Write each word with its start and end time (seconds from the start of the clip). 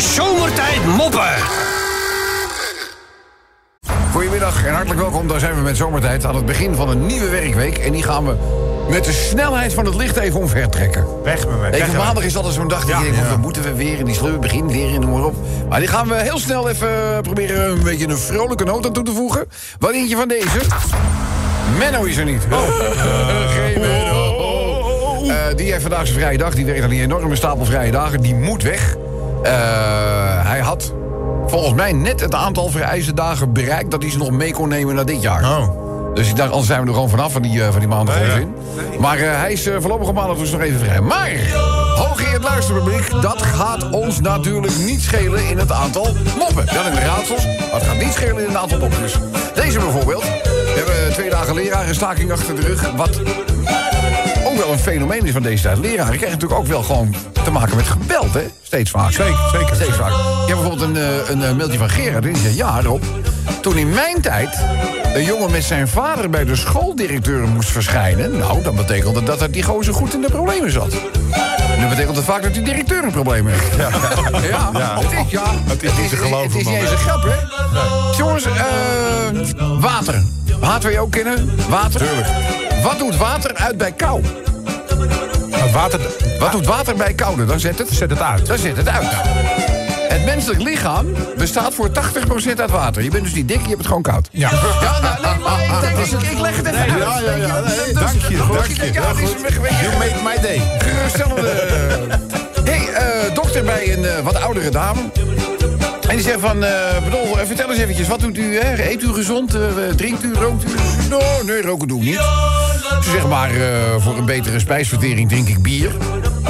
Zomertijd 0.00 0.84
Moppen. 0.96 1.34
Goedemiddag 4.12 4.64
en 4.66 4.72
hartelijk 4.72 5.00
welkom. 5.00 5.28
Daar 5.28 5.40
zijn 5.40 5.54
we 5.54 5.60
met 5.60 5.76
zomertijd 5.76 6.24
aan 6.24 6.34
het 6.34 6.46
begin 6.46 6.74
van 6.74 6.88
een 6.88 7.06
nieuwe 7.06 7.28
werkweek. 7.28 7.78
En 7.78 7.92
die 7.92 8.02
gaan 8.02 8.26
we 8.26 8.34
met 8.90 9.04
de 9.04 9.12
snelheid 9.12 9.74
van 9.74 9.84
het 9.84 9.94
licht 9.94 10.16
even 10.16 10.40
omvertrekken. 10.40 11.22
Weg 11.22 11.46
met 11.46 11.60
me. 11.60 11.72
Even 11.72 11.96
maandag 11.96 12.24
is 12.24 12.36
altijd 12.36 12.54
zo'n 12.54 12.68
dag 12.68 12.80
dat 12.80 12.88
Ja, 12.88 12.98
je 12.98 13.04
denkt, 13.04 13.18
ja. 13.18 13.28
dan 13.28 13.40
moeten 13.40 13.62
we 13.62 13.74
weer 13.74 13.98
in 13.98 14.04
die 14.04 14.14
sleur 14.14 14.38
begin 14.38 14.68
weer 14.68 14.88
in, 14.94 15.00
noem 15.00 15.10
maar 15.10 15.24
op. 15.24 15.34
Maar 15.68 15.78
die 15.78 15.88
gaan 15.88 16.08
we 16.08 16.14
heel 16.14 16.38
snel 16.38 16.68
even 16.68 17.22
proberen 17.22 17.70
een 17.70 17.82
beetje 17.82 18.08
een 18.08 18.18
vrolijke 18.18 18.64
noot 18.64 18.86
aan 18.86 18.92
toe 18.92 19.04
te 19.04 19.12
voegen. 19.12 19.46
Wat 19.78 19.92
eentje 19.92 20.16
van 20.16 20.28
deze? 20.28 20.58
Menno 21.78 22.02
is 22.04 22.16
er 22.16 22.24
niet. 22.24 22.42
Oh. 22.52 22.58
Geen 23.56 23.80
Menno. 23.80 24.36
Eh, 25.28 25.56
die 25.56 25.70
heeft 25.70 25.82
vandaag 25.82 26.06
zijn 26.06 26.18
vrije 26.18 26.38
dag. 26.38 26.54
Die 26.54 26.64
werkt 26.64 26.82
aan 26.82 26.88
die 26.90 27.02
enorme 27.02 27.36
stapel 27.36 27.64
vrije 27.64 27.90
dagen. 27.90 28.20
Die 28.20 28.34
moet 28.34 28.62
weg. 28.62 28.96
Eh, 29.42 29.52
hij 30.46 30.60
had 30.60 30.92
volgens 31.46 31.74
mij 31.74 31.92
net 31.92 32.20
het 32.20 32.34
aantal 32.34 32.68
vereiste 32.68 33.14
dagen 33.14 33.52
bereikt... 33.52 33.90
dat 33.90 34.02
hij 34.02 34.10
ze 34.10 34.18
nog 34.18 34.30
mee 34.30 34.52
kon 34.52 34.68
nemen 34.68 34.94
naar 34.94 35.06
dit 35.06 35.22
jaar. 35.22 35.42
Oh. 35.42 35.86
Dus 36.18 36.28
ik 36.28 36.36
dacht, 36.36 36.50
anders 36.50 36.66
zijn 36.66 36.80
we 36.80 36.86
er 36.86 36.92
gewoon 36.92 37.08
vanaf 37.08 37.32
van 37.32 37.42
die, 37.42 37.62
eh, 37.62 37.70
van 37.70 37.78
die 37.78 37.88
maandag 37.88 38.18
ja. 38.20 38.34
in. 38.34 38.54
Maar 38.98 39.18
eh, 39.18 39.38
hij 39.38 39.52
is 39.52 39.66
eh, 39.66 39.76
voorlopig 39.80 40.08
op 40.08 40.14
maandag 40.14 40.36
dus 40.36 40.50
nog 40.50 40.60
even 40.60 40.78
vrij. 40.78 41.00
Maar, 41.00 41.30
hooggeëerd 41.94 42.42
luisterpubliek, 42.42 43.10
dat 43.20 43.42
gaat 43.42 43.90
ons 43.90 44.20
natuurlijk 44.20 44.76
niet 44.78 45.02
schelen 45.02 45.48
in 45.48 45.58
het 45.58 45.72
aantal 45.72 46.06
moppen. 46.38 46.74
Wel 46.74 46.86
in 46.86 46.94
de 46.94 47.00
raadsels, 47.00 47.46
maar 47.46 47.80
het 47.80 47.82
gaat 47.82 47.98
niet 47.98 48.12
schelen 48.12 48.38
in 48.38 48.48
het 48.48 48.56
aantal 48.56 48.78
moppen. 48.78 49.00
Dus 49.00 49.14
deze 49.54 49.78
bijvoorbeeld. 49.78 50.22
We 50.22 50.72
hebben 50.74 51.12
twee 51.12 51.30
dagen 51.30 51.54
lerarenstaking 51.54 52.32
achter 52.32 52.56
de 52.56 52.62
rug. 52.62 52.90
Wat 52.96 53.20
wel 54.58 54.72
een 54.72 54.78
fenomeen 54.78 55.26
is 55.26 55.32
van 55.32 55.42
deze 55.42 55.62
tijd. 55.62 55.78
Leraren 55.78 56.16
krijgen 56.16 56.30
natuurlijk 56.30 56.60
ook 56.60 56.66
wel 56.66 56.82
gewoon 56.82 57.14
te 57.44 57.50
maken 57.50 57.76
met 57.76 57.86
geweld, 57.86 58.34
hè? 58.34 58.46
Steeds 58.62 58.90
vaker. 58.90 59.12
Zeker, 59.12 59.48
zeker. 59.52 59.74
Steeds 59.74 59.96
vaker. 59.96 60.16
Je 60.16 60.52
hebt 60.52 60.60
bijvoorbeeld 60.60 60.80
een, 60.80 60.96
eh, 60.96 61.30
een 61.30 61.42
eh, 61.42 61.56
mailtje 61.56 61.78
van 61.78 61.88
Gerard. 61.90 62.22
Die 62.22 62.36
zegt, 62.36 62.56
ja, 62.56 62.80
Rob, 62.82 63.02
toen 63.60 63.76
in 63.76 63.88
mijn 63.88 64.20
tijd 64.20 64.58
een 65.14 65.24
jongen 65.24 65.50
met 65.50 65.64
zijn 65.64 65.88
vader 65.88 66.30
bij 66.30 66.44
de 66.44 66.56
schooldirecteur 66.56 67.48
moest 67.48 67.70
verschijnen... 67.70 68.38
nou, 68.38 68.62
dan 68.62 68.76
betekende 68.76 69.22
dat 69.22 69.38
dat 69.38 69.52
die 69.52 69.62
gozer 69.62 69.94
goed 69.94 70.14
in 70.14 70.20
de 70.20 70.30
problemen 70.30 70.70
zat. 70.70 70.92
Nu 71.78 71.86
betekent 71.88 72.16
het 72.16 72.24
vaak 72.24 72.42
dat 72.42 72.54
die 72.54 72.62
directeur 72.62 73.04
een 73.04 73.12
probleem 73.12 73.46
heeft. 73.46 73.76
Ja, 73.76 73.88
ja. 74.78 75.00
het 75.00 75.12
is, 75.12 75.30
ja. 75.30 75.44
Het 75.64 75.82
is 75.82 75.92
niet 76.00 76.08
te 76.08 76.16
geloven, 76.16 76.58
Het 76.58 76.60
is 76.60 76.66
niet 76.66 76.80
eens 76.80 76.90
een 76.90 76.96
grap, 76.96 77.22
hè? 77.22 78.16
Jongens, 78.16 78.44
water. 79.80 80.22
Water 80.60 80.82
wil 80.82 80.90
je 80.90 81.00
ook 81.00 81.10
kennen? 81.12 81.50
Water? 81.68 82.00
Tuurlijk. 82.00 82.28
Wat 82.82 82.98
doet 82.98 83.16
water 83.16 83.54
uit 83.54 83.76
bij 83.78 83.92
kou? 83.92 84.22
Water... 85.72 86.00
Wat 86.38 86.52
doet 86.52 86.66
water 86.66 86.96
bij 86.96 87.14
koude? 87.14 87.44
Dan 87.44 87.60
zet 87.60 87.78
het... 87.78 87.88
Zet 87.90 88.10
het 88.10 88.20
uit. 88.22 88.46
Dan 88.46 88.58
zet 88.58 88.76
het 88.76 88.88
uit. 88.88 89.06
Het 90.08 90.24
menselijk 90.24 90.62
lichaam 90.62 91.06
bestaat 91.36 91.74
voor 91.74 91.88
80% 91.88 91.92
uit 92.56 92.70
water. 92.70 93.02
Je 93.02 93.10
bent 93.10 93.24
dus 93.24 93.32
niet 93.34 93.48
dik, 93.48 93.60
je 93.60 93.66
hebt 93.66 93.78
het 93.78 93.86
gewoon 93.86 94.02
koud. 94.02 94.28
Ja. 94.32 94.50
Ja, 94.80 95.00
nou, 95.00 95.20
nee, 95.22 95.38
maar 95.44 95.90
ik, 95.90 95.96
dus 96.10 96.40
leg 96.40 96.56
het 96.56 96.66
even 96.66 96.80
uit. 96.80 96.88
ja, 96.88 97.20
ja, 97.20 97.34
ja, 97.46 97.60
nee, 97.60 97.92
dat- 97.92 98.02
dank 98.02 98.22
je, 98.28 98.36
dat- 98.36 98.52
dank 98.52 98.66
je. 98.66 98.92
You 99.82 99.98
made 99.98 100.14
my 100.24 100.40
day. 100.42 100.60
geruststellende... 100.78 101.48
hey, 102.64 102.88
eh, 102.92 103.34
dokter 103.34 103.64
bij 103.64 103.92
een 103.96 104.04
eh, 104.04 104.18
wat 104.24 104.34
oudere 104.40 104.70
dame. 104.70 105.00
En 106.08 106.14
die 106.16 106.24
zegt 106.24 106.40
van, 106.40 106.64
eh, 106.64 107.04
bedoel, 107.04 107.38
eh, 107.38 107.46
vertel 107.46 107.70
eens 107.70 107.78
eventjes, 107.78 108.08
wat 108.08 108.20
doet 108.20 108.38
u, 108.38 108.58
hè? 108.58 108.90
Eet 108.90 109.02
u 109.02 109.12
gezond, 109.12 109.54
eh, 109.54 109.60
drinkt 109.96 110.24
u, 110.24 110.34
rookt 110.34 110.64
u? 110.64 110.68
No, 111.08 111.20
nee, 111.46 111.62
roken 111.62 111.88
doe 111.88 111.98
ik 112.00 112.04
niet. 112.04 112.20
Ze 113.02 113.10
zegt 113.10 113.28
maar, 113.28 113.50
voor 113.98 114.16
een 114.18 114.24
betere 114.24 114.58
spijsvertering 114.58 115.28
drink 115.28 115.48
ik 115.48 115.62
bier. 115.62 115.90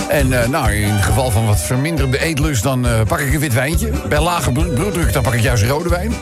En 0.09 0.28
nou, 0.28 0.73
in 0.73 0.91
het 0.91 1.05
geval 1.05 1.31
van 1.31 1.47
wat 1.47 1.61
verminderde 1.61 2.19
eetlust, 2.19 2.62
dan 2.62 2.87
pak 3.09 3.19
ik 3.19 3.34
een 3.34 3.41
wit 3.41 3.55
wijntje. 3.55 3.91
Bij 4.09 4.20
lage 4.20 4.53
bloed- 4.53 4.75
bloeddruk, 4.75 5.12
dan 5.12 5.23
pak 5.23 5.34
ik 5.34 5.41
juist 5.42 5.65
rode 5.65 5.89
wijn. 5.89 6.12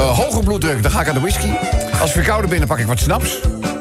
Eh, 0.00 0.18
hoge 0.18 0.42
bloeddruk, 0.42 0.82
dan 0.82 0.90
ga 0.90 1.00
ik 1.00 1.08
aan 1.08 1.14
de 1.14 1.20
whisky. 1.20 1.48
Als 2.00 2.08
ik 2.10 2.14
verkouden 2.16 2.50
ben, 2.50 2.58
dan 2.58 2.68
pak 2.68 2.78
ik 2.78 2.86
wat 2.86 2.98
snaps. 2.98 3.38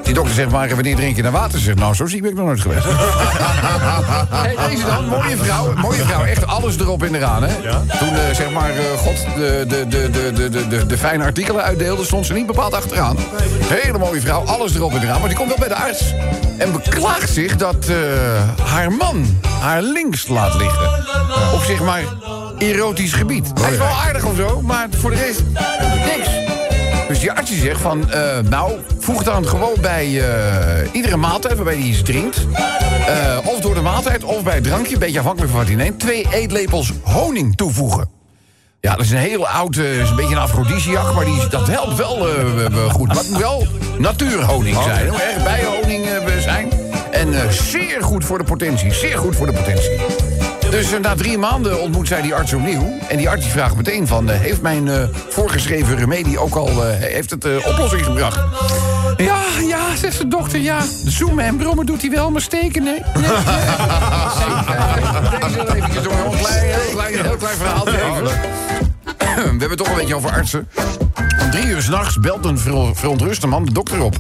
Die 0.09 0.17
dokter 0.17 0.35
zegt 0.35 0.51
maar, 0.51 0.69
wanneer 0.69 0.95
drink 0.95 1.15
je 1.15 1.21
naar 1.21 1.31
water? 1.31 1.59
Ze 1.59 1.65
Zegt, 1.65 1.77
nou, 1.77 1.95
zo 1.95 2.05
ziek 2.05 2.21
ben 2.21 2.31
ik 2.31 2.37
nog 2.37 2.45
nooit 2.45 2.61
geweest. 2.61 2.85
Hey, 4.29 4.55
deze 4.69 4.85
dan, 4.85 5.05
mooie 5.05 5.37
vrouw, 5.37 5.73
mooie 5.75 6.03
vrouw, 6.03 6.23
echt 6.23 6.47
alles 6.47 6.79
erop 6.79 7.03
en 7.03 7.15
eraan, 7.15 7.43
hè? 7.43 7.55
Toen, 7.99 8.15
eh, 8.15 8.35
zeg 8.35 8.51
maar, 8.51 8.69
eh, 8.69 8.97
God 8.97 9.25
de, 9.35 9.65
de, 9.67 9.87
de, 9.87 10.09
de, 10.09 10.31
de, 10.33 10.49
de, 10.49 10.67
de, 10.67 10.85
de 10.85 10.97
fijne 10.97 11.23
artikelen 11.23 11.63
uitdeelde, 11.63 12.05
stond 12.05 12.25
ze 12.25 12.33
niet 12.33 12.45
bepaald 12.45 12.73
achteraan. 12.73 13.17
Hele 13.63 13.97
mooie 13.97 14.21
vrouw, 14.21 14.43
alles 14.45 14.75
erop 14.75 14.93
en 14.93 15.03
eraan, 15.03 15.19
maar 15.19 15.29
die 15.29 15.37
komt 15.37 15.49
wel 15.49 15.57
bij 15.57 15.67
de 15.67 15.75
arts. 15.75 16.13
En 16.57 16.71
beklaagt 16.71 17.33
zich 17.33 17.55
dat 17.55 17.87
eh, 17.87 17.95
haar 18.65 18.91
man 18.91 19.39
haar 19.59 19.81
links 19.81 20.27
laat 20.27 20.53
liggen. 20.53 20.87
Op 21.53 21.63
zeg 21.63 21.79
maar 21.79 22.03
erotisch 22.57 23.13
gebied. 23.13 23.51
Hij 23.61 23.71
is 23.71 23.77
wel 23.77 23.87
aardig 23.87 24.23
of 24.23 24.35
zo, 24.35 24.61
maar 24.61 24.87
voor 24.97 25.09
de 25.09 25.17
rest 25.17 25.43
niks. 26.05 26.48
Dus 27.19 27.49
die 27.49 27.59
zegt 27.59 27.81
van, 27.81 28.11
eh, 28.11 28.39
nou, 28.49 28.71
voeg 28.99 29.23
dan 29.23 29.47
gewoon 29.47 29.75
bij 29.81 30.05
eh, 30.05 30.87
iedere 30.91 31.17
maaltijd 31.17 31.55
waarbij 31.55 31.73
hij 31.73 31.83
iets 31.83 32.01
drinkt... 32.01 32.47
eh, 33.07 33.37
of 33.43 33.59
door 33.59 33.73
de 33.73 33.81
maaltijd 33.81 34.23
of 34.23 34.43
bij 34.43 34.55
het 34.55 34.63
drankje, 34.63 34.93
een 34.93 34.99
beetje 34.99 35.19
afhankelijk 35.19 35.51
van 35.51 35.59
wat 35.59 35.69
hij 35.69 35.77
neemt... 35.77 35.99
twee 35.99 36.27
eetlepels 36.31 36.93
honing 37.03 37.55
toevoegen. 37.55 38.09
Ja, 38.81 38.95
dat 38.95 39.05
is 39.05 39.11
een 39.11 39.17
heel 39.17 39.47
oud, 39.47 39.75
eh, 39.75 39.99
is 39.99 40.09
een 40.09 40.15
beetje 40.15 40.35
een 40.35 40.41
afrodisiak, 40.41 41.13
maar 41.13 41.25
die, 41.25 41.47
dat 41.47 41.67
helpt 41.67 41.95
wel 41.95 42.27
goed. 42.89 43.07
Maar 43.07 43.17
het 43.17 43.29
moet 43.29 43.39
wel 43.39 43.67
natuurhoning 43.97 44.77
zijn, 44.83 45.03
heel 45.03 45.19
erg 45.19 45.43
bijenhoning 45.43 46.05
eh, 46.05 46.37
zijn. 46.37 46.71
En 47.11 47.53
zeer 47.53 48.03
goed 48.03 48.25
voor 48.25 48.37
de 48.37 48.43
potentie, 48.43 48.93
zeer 48.93 49.17
goed 49.17 49.35
voor 49.35 49.45
de 49.45 49.53
potentie. 49.53 49.91
Dus 50.69 50.91
eh, 50.91 50.99
na 50.99 51.15
drie 51.15 51.37
maanden 51.37 51.81
ontmoet 51.81 52.07
zij 52.07 52.21
die 52.21 52.35
arts 52.35 52.53
opnieuw. 52.53 52.97
En 53.07 53.17
die 53.17 53.29
arts 53.29 53.43
die 53.43 53.51
vraagt 53.51 53.75
meteen 53.75 54.07
van... 54.07 54.29
eh, 54.29 54.39
heeft 54.39 54.61
mijn 54.61 54.87
eh, 54.87 55.03
voorgeschreven 55.27 55.97
remedie 55.97 56.39
ook 56.39 56.55
al... 56.55 56.83
heeft 56.83 57.29
het 57.29 57.45
oplossing 57.65 58.05
gebracht? 58.05 58.39
Ja, 59.17 59.41
ja, 59.67 59.95
zegt 59.95 60.17
de 60.17 60.27
dokter, 60.27 60.59
ja. 60.59 60.79
Zoomen 61.05 61.45
en 61.45 61.57
brommen 61.57 61.85
doet 61.85 62.01
hij 62.01 62.09
wel, 62.09 62.31
maar 62.31 62.41
steken, 62.41 62.83
nee. 62.83 63.01
nee, 63.13 63.23
nee. 63.23 63.29
Deze 65.81 66.01
door 66.01 66.13
een 66.13 66.37
klein, 66.37 66.63
heel 66.63 66.91
klein, 66.91 67.25
heel 67.25 67.37
klein 67.37 67.57
verhaal. 67.57 67.85
We 69.43 69.45
hebben 69.45 69.69
het 69.69 69.77
toch 69.77 69.89
een 69.89 69.95
beetje 69.95 70.15
over 70.15 70.31
artsen. 70.31 70.67
Om 71.41 71.51
drie 71.51 71.65
uur 71.65 71.81
s'nachts 71.81 72.19
belt 72.19 72.45
een 72.45 72.59
ver- 72.59 72.95
verontruste 72.95 73.47
man 73.47 73.65
de 73.65 73.73
dokter 73.73 74.01
op. 74.01 74.17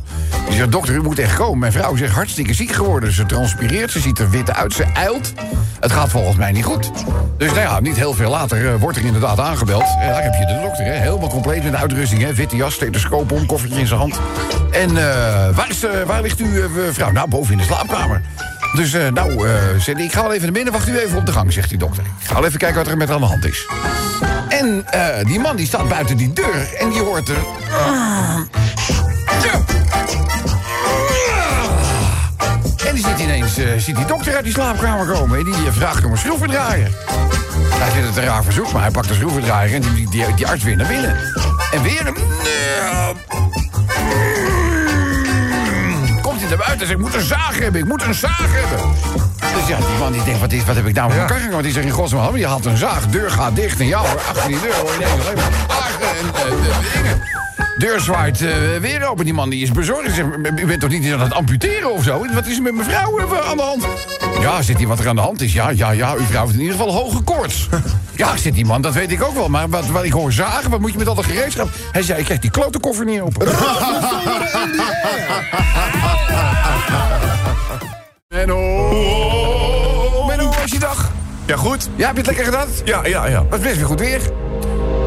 Die 0.47 0.57
zegt, 0.57 0.71
dokter, 0.71 0.95
u 0.95 1.01
moet 1.01 1.19
echt 1.19 1.35
komen. 1.35 1.59
Mijn 1.59 1.71
vrouw 1.71 1.93
is 1.93 2.09
hartstikke 2.09 2.53
ziek 2.53 2.71
geworden. 2.71 3.11
Ze 3.11 3.25
transpireert, 3.25 3.91
ze 3.91 3.99
ziet 3.99 4.19
er 4.19 4.29
wit 4.29 4.53
uit, 4.53 4.73
ze 4.73 4.83
eilt. 4.83 5.33
Het 5.79 5.91
gaat 5.91 6.09
volgens 6.09 6.37
mij 6.37 6.51
niet 6.51 6.63
goed. 6.63 6.91
Dus 7.37 7.47
nou 7.47 7.59
ja, 7.59 7.79
niet 7.79 7.95
heel 7.95 8.13
veel 8.13 8.29
later 8.29 8.67
eh, 8.67 8.79
wordt 8.79 8.97
er 8.97 9.05
inderdaad 9.05 9.39
aangebeld. 9.39 9.83
En 9.99 10.09
daar 10.09 10.23
heb 10.23 10.33
je 10.33 10.45
de 10.45 10.59
dokter, 10.61 10.85
hè? 10.85 10.91
helemaal 10.91 11.29
compleet 11.29 11.63
met 11.63 11.71
de 11.71 11.77
uitrusting. 11.77 12.21
Hè? 12.21 12.33
Witte 12.33 12.55
jas, 12.55 12.73
stethoscoop 12.73 13.31
om, 13.31 13.45
koffertje 13.45 13.79
in 13.79 13.87
zijn 13.87 13.99
hand. 13.99 14.19
En 14.71 14.89
eh, 14.89 15.55
waar, 15.55 15.69
is, 15.69 15.83
eh, 15.83 16.03
waar 16.05 16.21
ligt 16.21 16.39
uw 16.39 16.69
vrouw? 16.91 17.11
Nou, 17.11 17.29
boven 17.29 17.51
in 17.51 17.57
de 17.57 17.63
slaapkamer. 17.63 18.21
Dus 18.75 18.91
nou, 19.13 19.47
ik 19.95 20.11
ga 20.11 20.21
wel 20.21 20.31
even 20.33 20.43
naar 20.43 20.51
binnen, 20.51 20.73
wacht 20.73 20.87
u 20.87 20.99
even 20.99 21.17
op 21.17 21.25
de 21.25 21.31
gang, 21.31 21.53
zegt 21.53 21.69
die 21.69 21.77
dokter. 21.77 22.03
Ik 22.19 22.27
ga 22.27 22.33
wel 22.33 22.45
even 22.45 22.59
kijken 22.59 22.77
wat 22.77 22.87
er 22.87 22.97
met 22.97 23.07
haar 23.07 23.15
aan 23.15 23.21
de 23.23 23.27
hand 23.27 23.45
is. 23.45 23.67
En 24.49 24.85
eh, 24.85 25.25
die 25.25 25.39
man 25.39 25.55
die 25.55 25.65
staat 25.65 25.87
buiten 25.87 26.17
die 26.17 26.33
deur 26.33 26.73
en 26.79 26.89
die 26.89 27.01
hoort 27.01 27.29
er... 27.29 27.37
Ja. 27.69 28.45
En 32.87 32.95
die 32.95 33.03
ziet 33.03 33.19
ineens 33.19 33.57
eh, 33.57 33.67
ziet 33.77 33.95
die 33.95 34.05
dokter 34.05 34.35
uit 34.35 34.43
die 34.43 34.53
slaapkamer 34.53 35.05
komen. 35.05 35.37
En 35.37 35.45
die 35.45 35.53
eh, 35.53 35.71
vraagt 35.71 36.05
om 36.05 36.11
een 36.11 36.17
schroevendraaier. 36.17 36.91
Hij 37.69 37.91
vindt 37.91 38.07
het 38.07 38.17
een 38.17 38.23
raar 38.23 38.43
verzoek, 38.43 38.71
maar 38.71 38.81
hij 38.81 38.91
pakt 38.91 39.07
de 39.07 39.13
schroevendraaier... 39.13 39.75
en 39.75 39.81
die, 39.81 40.09
die, 40.09 40.33
die 40.35 40.47
arts 40.47 40.63
weer 40.63 40.75
naar 40.75 40.87
binnen. 40.87 41.17
En 41.71 41.83
weer 41.83 42.07
een... 42.07 42.17
Komt 46.21 46.39
hij 46.39 46.49
naar 46.49 46.57
buiten 46.57 46.79
en 46.79 46.87
zegt, 46.87 46.91
ik 46.91 46.97
moet 46.99 47.13
een 47.13 47.21
zaag 47.21 47.59
hebben, 47.59 47.81
ik 47.81 47.87
moet 47.87 48.01
een 48.01 48.13
zaag 48.13 48.47
hebben. 48.51 49.28
Dus 49.39 49.67
ja, 49.67 49.77
die 49.77 49.97
man 49.99 50.11
die 50.11 50.23
denkt, 50.23 50.39
wat, 50.39 50.51
is, 50.51 50.65
wat 50.65 50.75
heb 50.75 50.85
ik 50.85 50.95
nou 50.95 51.11
voor 51.11 51.21
elkaar 51.21 51.37
gegaan? 51.37 51.51
Want 51.51 51.63
die 51.63 51.73
zegt, 51.73 51.85
in 51.85 51.91
godsnaam, 51.91 52.37
je 52.37 52.45
had 52.45 52.65
een 52.65 52.77
zaag, 52.77 53.07
deur 53.07 53.31
gaat 53.31 53.55
dicht. 53.55 53.79
En 53.79 53.87
ja 53.87 53.99
hoor, 53.99 54.19
achter 54.29 54.47
die 54.47 54.59
deur 54.61 54.75
hoor 54.75 54.91
je 54.91 54.95
ineens 54.95 55.25
alleen 55.25 55.35
maar 55.35 55.69
en 56.01 56.55
dingen. 56.93 57.21
Deur 57.77 57.99
zwaait 57.99 58.41
eh, 58.41 58.51
weer 58.81 59.07
open. 59.07 59.25
Die 59.25 59.33
man 59.33 59.49
die 59.49 59.61
is 59.61 59.71
bezorgd. 59.71 60.15
Zegt, 60.15 60.27
u 60.55 60.65
bent 60.65 60.79
toch 60.79 60.89
niet 60.89 61.13
aan 61.13 61.19
het 61.19 61.33
amputeren 61.33 61.93
of 61.93 62.03
zo? 62.03 62.25
Wat 62.33 62.47
is 62.47 62.55
er 62.55 62.61
met 62.61 62.75
mijn 62.75 62.89
vrouw 62.89 63.19
eh, 63.19 63.49
aan 63.49 63.57
de 63.57 63.63
hand? 63.63 63.85
Ja, 64.41 64.61
zit 64.61 64.77
hij 64.77 64.87
wat 64.87 64.99
er 64.99 65.07
aan 65.07 65.15
de 65.15 65.21
hand 65.21 65.41
is? 65.41 65.53
Ja, 65.53 65.69
ja, 65.69 65.91
ja, 65.91 66.13
uw 66.13 66.25
vrouw 66.25 66.41
heeft 66.41 66.53
in 66.53 66.61
ieder 66.61 66.75
geval 66.75 66.93
hoge 66.93 67.21
koorts. 67.21 67.67
Ja, 68.15 68.37
zit 68.37 68.53
die 68.53 68.65
man, 68.65 68.81
dat 68.81 68.93
weet 68.93 69.11
ik 69.11 69.23
ook 69.23 69.33
wel. 69.33 69.49
Maar 69.49 69.69
wat, 69.69 69.87
wat 69.87 70.03
ik 70.03 70.11
hoor 70.11 70.31
zagen, 70.31 70.69
wat 70.69 70.79
moet 70.79 70.91
je 70.91 70.97
met 70.97 71.07
al 71.07 71.15
dat 71.15 71.25
gereedschap? 71.25 71.69
Hij 71.91 72.01
zei, 72.01 72.19
ik 72.19 72.25
krijg 72.25 72.39
die 72.39 72.51
klote 72.51 72.79
koffer 72.79 73.05
niet 73.05 73.21
open. 73.21 73.47
Menno. 78.27 78.57
Menno, 78.67 78.78
Ja, 81.49 81.55
goed. 81.57 81.89
Ja, 81.95 82.05
heb 82.05 82.11
je 82.11 82.17
het 82.17 82.27
lekker 82.27 82.45
gedaan? 82.45 82.67
Ja, 82.85 83.05
ja, 83.05 83.27
ja. 83.27 83.45
Was 83.49 83.59
best 83.59 83.75
weer 83.75 83.85
goed 83.85 83.99
weer. 83.99 84.21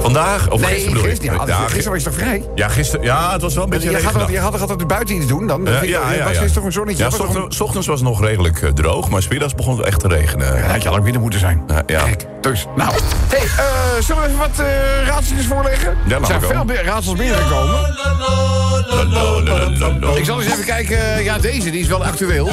Vandaag, 0.03 0.51
of 0.51 0.63
gisteren 0.63 0.87
bedoel 0.93 1.03
je? 1.03 1.09
gisteren, 1.11 1.35
ja, 1.37 1.47
Ja, 1.47 1.57
gisteren 1.67 1.93
was 1.93 2.03
je 2.03 2.09
toch 2.09 2.19
vrij? 2.19 2.45
Ja, 2.55 2.69
gisteren. 2.69 3.05
Ja, 3.05 3.33
het 3.33 3.43
was 3.43 3.55
wel 3.55 3.65
een 3.65 3.71
beetje 3.71 3.91
Je 3.91 4.03
had, 4.03 4.29
je 4.29 4.39
had, 4.39 4.59
had 4.59 4.71
altijd 4.71 4.89
buiten 4.89 5.15
iets 5.15 5.27
doen 5.27 5.47
dan? 5.47 5.65
Ja, 5.65 5.83
ja, 5.83 6.13
ja, 6.13 6.25
was 6.25 6.39
gisteren 6.39 6.67
een 6.67 6.73
zonnetje? 6.73 7.03
Ja, 7.05 7.11
was 7.11 7.19
toch 7.19 7.35
een- 7.35 7.61
ochtends, 7.61 7.87
was 7.87 8.01
het 8.01 8.09
nog 8.09 8.21
redelijk 8.25 8.63
eh, 8.63 8.71
droog, 8.71 9.09
maar 9.11 9.23
smiddags 9.23 9.55
begon 9.55 9.77
het 9.77 9.87
echt 9.87 10.01
te 10.01 10.09
regenen. 10.09 10.57
Ja, 10.57 10.63
had 10.63 10.79
je 10.83 10.85
al 10.85 10.91
lang 10.93 11.03
binnen 11.05 11.23
moeten 11.23 11.41
zijn. 11.41 11.63
Ja, 11.67 11.83
ja. 11.87 12.03
Kijk, 12.05 12.27
dus, 12.41 12.67
nou. 12.77 12.93
Hey, 13.29 13.39
eh, 13.39 14.03
zullen 14.03 14.23
we 14.23 14.29
even 14.29 14.39
wat 14.41 14.59
eh 14.59 14.67
raadseltjes 15.07 15.47
voorleggen? 15.47 15.97
Ja, 16.07 16.19
er 16.19 16.27
zijn 16.27 16.41
veel 16.41 16.65
raadsels 16.85 17.17
binnengekomen. 17.17 17.81
Ik 20.17 20.25
zal 20.25 20.43
eens 20.43 20.53
even 20.53 20.65
kijken. 20.65 21.25
Ja, 21.25 21.39
deze 21.39 21.71
die 21.71 21.81
is 21.81 21.87
wel 21.89 22.05
actueel. 22.05 22.49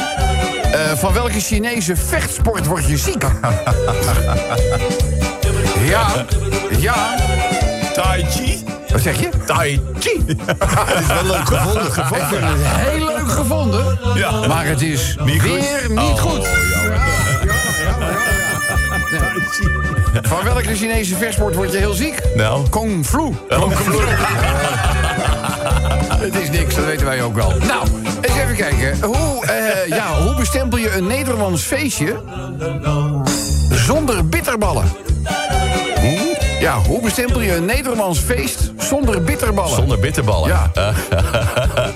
Van 0.95 1.13
welke 1.13 1.39
Chinese 1.39 1.95
vechtsport 1.95 2.65
word 2.65 2.87
je 2.87 2.97
ziek? 2.97 3.23
ja, 5.89 6.25
ja. 6.79 7.15
Tai 7.93 8.25
Chi? 8.29 8.63
Wat 8.91 9.01
zeg 9.01 9.19
je? 9.19 9.29
Tai 9.45 9.81
Chi. 9.99 10.23
Het 10.85 10.99
is 10.99 11.07
wel 11.07 11.23
leuk 11.23 11.47
gevonden. 11.47 11.85
Ik 11.85 11.93
vind 12.29 12.41
het 12.43 12.65
heel 12.65 13.05
leuk 13.05 13.31
gevonden. 13.31 13.99
Ja. 14.15 14.47
Maar 14.47 14.65
het 14.65 14.81
is 14.81 15.15
Niet 15.23 15.41
goed? 15.41 15.49
weer 15.49 15.85
niet 15.89 15.99
Oh, 15.99 16.19
goed. 16.21 16.47
Van 20.21 20.43
welke 20.43 20.75
Chinese 20.75 21.15
vechtsport 21.15 21.55
word 21.55 21.71
je 21.71 21.77
heel 21.77 21.93
ziek? 21.93 22.21
Nou. 22.35 22.69
Kung 22.69 23.05
Flu. 23.05 23.35
Kung 23.49 23.73
Flu. 23.73 23.97
Het 26.19 26.35
is 26.35 26.49
niks, 26.49 26.75
dat 26.75 26.85
weten 26.85 27.05
wij 27.05 27.21
ook 27.21 27.35
wel. 27.35 27.53
Nou, 27.67 27.87
eens 28.21 28.35
even 28.35 28.55
kijken. 28.55 28.97
Hoe, 29.01 29.45
eh, 29.45 29.87
ja, 29.87 30.21
hoe 30.23 30.35
bestempel 30.35 30.77
je 30.77 30.95
een 30.95 31.07
Nederlands 31.07 31.61
feestje 31.61 32.15
zonder 33.69 34.25
bitterballen? 34.29 34.91
Ja, 36.59 36.77
hoe 36.77 37.01
bestempel 37.01 37.41
je 37.41 37.55
een 37.55 37.65
Nederlands 37.65 38.19
feest 38.19 38.71
zonder 38.77 39.21
bitterballen? 39.23 39.75
Zonder 39.75 39.99
bitterballen. 39.99 40.47
Ja. 40.49 40.71
Eh, 40.73 40.87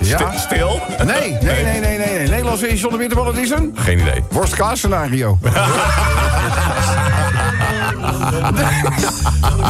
Ja. 0.00 0.32
Stil? 0.38 0.80
Nee, 1.04 1.36
nee, 1.40 1.64
nee, 1.64 1.80
nee, 1.80 1.98
nee. 1.98 1.98
nee. 1.98 2.28
Nederlands 2.28 2.60
feestje 2.60 2.78
zonder 2.78 2.98
bitterballen, 2.98 3.36
is 3.38 3.50
een 3.50 3.72
Geen 3.78 3.98
idee. 3.98 4.24
worst-kaas 4.30 4.78
scenario. 4.78 5.38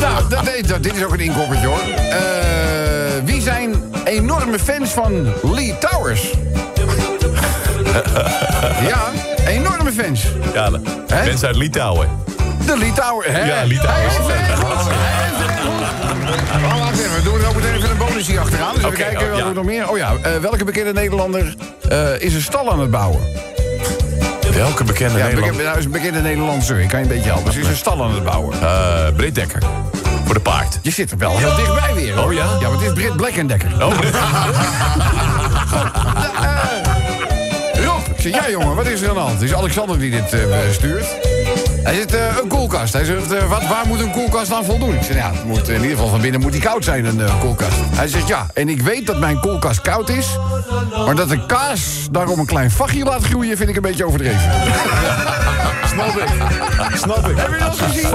nou, 0.00 0.28
dat, 0.28 0.82
dit 0.82 0.96
is 0.96 1.04
ook 1.04 1.12
een 1.12 1.20
inkoppertje 1.20 1.66
hoor. 1.66 1.78
Eh, 2.10 2.18
wie 3.24 3.40
zijn 3.40 3.74
enorme 4.04 4.58
fans 4.58 4.90
van 4.90 5.26
Lee 5.42 5.78
Towers? 5.78 6.30
ja, 8.90 9.02
enorme 9.46 9.92
fans. 9.92 10.24
Ja, 10.54 10.70
mensen 11.08 11.46
uit 11.46 11.56
Litouwen. 11.56 12.08
De 12.66 12.76
Lee 12.78 12.92
Towers. 12.92 13.26
Hè? 13.28 13.44
Ja, 13.44 13.62
goed. 13.62 13.84
Oh, 16.64 16.78
wacht 16.78 16.98
even, 16.98 17.14
we 17.14 17.22
doen 17.24 17.40
er 17.40 17.48
ook 17.48 17.54
meteen 17.54 17.74
even 17.74 17.90
een 17.90 17.96
bonus 17.96 18.26
hier 18.26 18.40
achteraan. 18.40 18.68
Dus 18.74 18.76
even 18.84 18.88
Oké, 18.88 18.96
kijken, 19.02 19.22
oh, 19.22 19.28
wat 19.30 19.38
ja. 19.38 19.48
we 19.48 19.54
nog 19.54 19.64
meer? 19.64 19.90
Oh 19.90 19.96
ja, 19.96 20.12
eh, 20.22 20.36
welke 20.36 20.64
bekende 20.64 20.92
Nederlander 20.92 21.54
eh, 21.88 22.20
is 22.20 22.34
een 22.34 22.42
stal 22.42 22.72
aan 22.72 22.80
het 22.80 22.90
bouwen? 22.90 23.20
Welke 24.54 24.84
bekende 24.84 25.18
Ja, 25.18 25.24
Nederlander? 25.24 25.40
bekende, 25.40 25.62
nou, 25.64 25.78
is 25.78 25.84
een 25.84 25.90
bekende 25.90 26.20
Nederlandse. 26.20 26.82
Ik 26.82 26.88
kan 26.88 26.98
je 26.98 27.04
een 27.04 27.10
beetje 27.14 27.30
helpen. 27.30 27.52
Ze 27.52 27.60
is 27.60 27.66
een 27.66 27.76
stal 27.76 28.02
aan 28.04 28.14
het 28.14 28.24
bouwen. 28.24 28.60
Eh 28.62 29.06
Britt 29.16 29.34
Dekker. 29.34 29.62
Voor 30.24 30.34
de 30.34 30.40
paard. 30.40 30.78
Je 30.82 30.90
zit 30.90 31.10
er 31.10 31.18
wel 31.18 31.38
heel 31.38 31.56
dichtbij 31.56 31.94
weer. 31.94 32.14
hoor. 32.14 32.24
Oh, 32.26 32.32
ja? 32.32 32.44
Ja, 32.60 32.68
maar 32.68 32.78
het 32.78 32.86
is 32.86 32.92
Britt 32.92 33.16
Blackendekker. 33.16 33.68
Oh, 33.80 33.88
Britt. 33.98 34.16
Rob, 37.84 38.00
ik 38.16 38.20
zeg, 38.20 38.32
ja 38.32 38.50
jongen, 38.50 38.74
wat 38.76 38.86
is 38.86 39.00
er 39.00 39.08
aan 39.08 39.14
de 39.14 39.20
hand? 39.20 39.32
Het 39.32 39.42
is 39.42 39.54
Alexander 39.54 39.98
die 39.98 40.10
dit 40.10 40.36
stuurt. 40.72 41.06
Hij 41.84 41.94
zegt, 41.94 42.14
eh, 42.14 42.36
een 42.42 42.48
koelkast. 42.48 42.92
Hij 42.92 43.04
zegt, 43.04 43.32
eh, 43.32 43.48
wat, 43.48 43.66
waar 43.66 43.86
moet 43.86 44.00
een 44.00 44.10
koelkast 44.10 44.52
aan 44.52 44.64
voldoen? 44.64 44.94
Ik 44.94 45.02
zeg, 45.02 45.16
ja, 45.16 45.32
moet, 45.46 45.68
in 45.68 45.74
ieder 45.74 45.90
geval 45.90 46.08
van 46.08 46.20
binnen 46.20 46.40
moet 46.40 46.52
die 46.52 46.60
koud 46.60 46.84
zijn, 46.84 47.04
een 47.04 47.20
eh, 47.20 47.40
koelkast. 47.40 47.76
Hij 47.94 48.08
zegt, 48.08 48.28
ja, 48.28 48.46
en 48.54 48.68
ik 48.68 48.82
weet 48.82 49.06
dat 49.06 49.18
mijn 49.18 49.40
koelkast 49.40 49.80
koud 49.80 50.08
is... 50.08 50.26
maar 51.06 51.14
dat 51.14 51.28
de 51.28 51.46
kaas 51.46 52.08
daarom 52.10 52.38
een 52.38 52.46
klein 52.46 52.70
vachtje 52.70 53.04
laat 53.04 53.24
groeien... 53.24 53.56
vind 53.56 53.68
ik 53.68 53.76
een 53.76 53.82
beetje 53.82 54.04
overdreven. 54.04 54.50
Snap 55.94 56.16
ik. 56.16 56.28
Snap 56.96 57.28
ik. 57.28 57.36
Heb 57.36 57.50
je 57.52 57.58
dat 57.58 57.78
gezien? 57.78 58.04
Een 58.04 58.10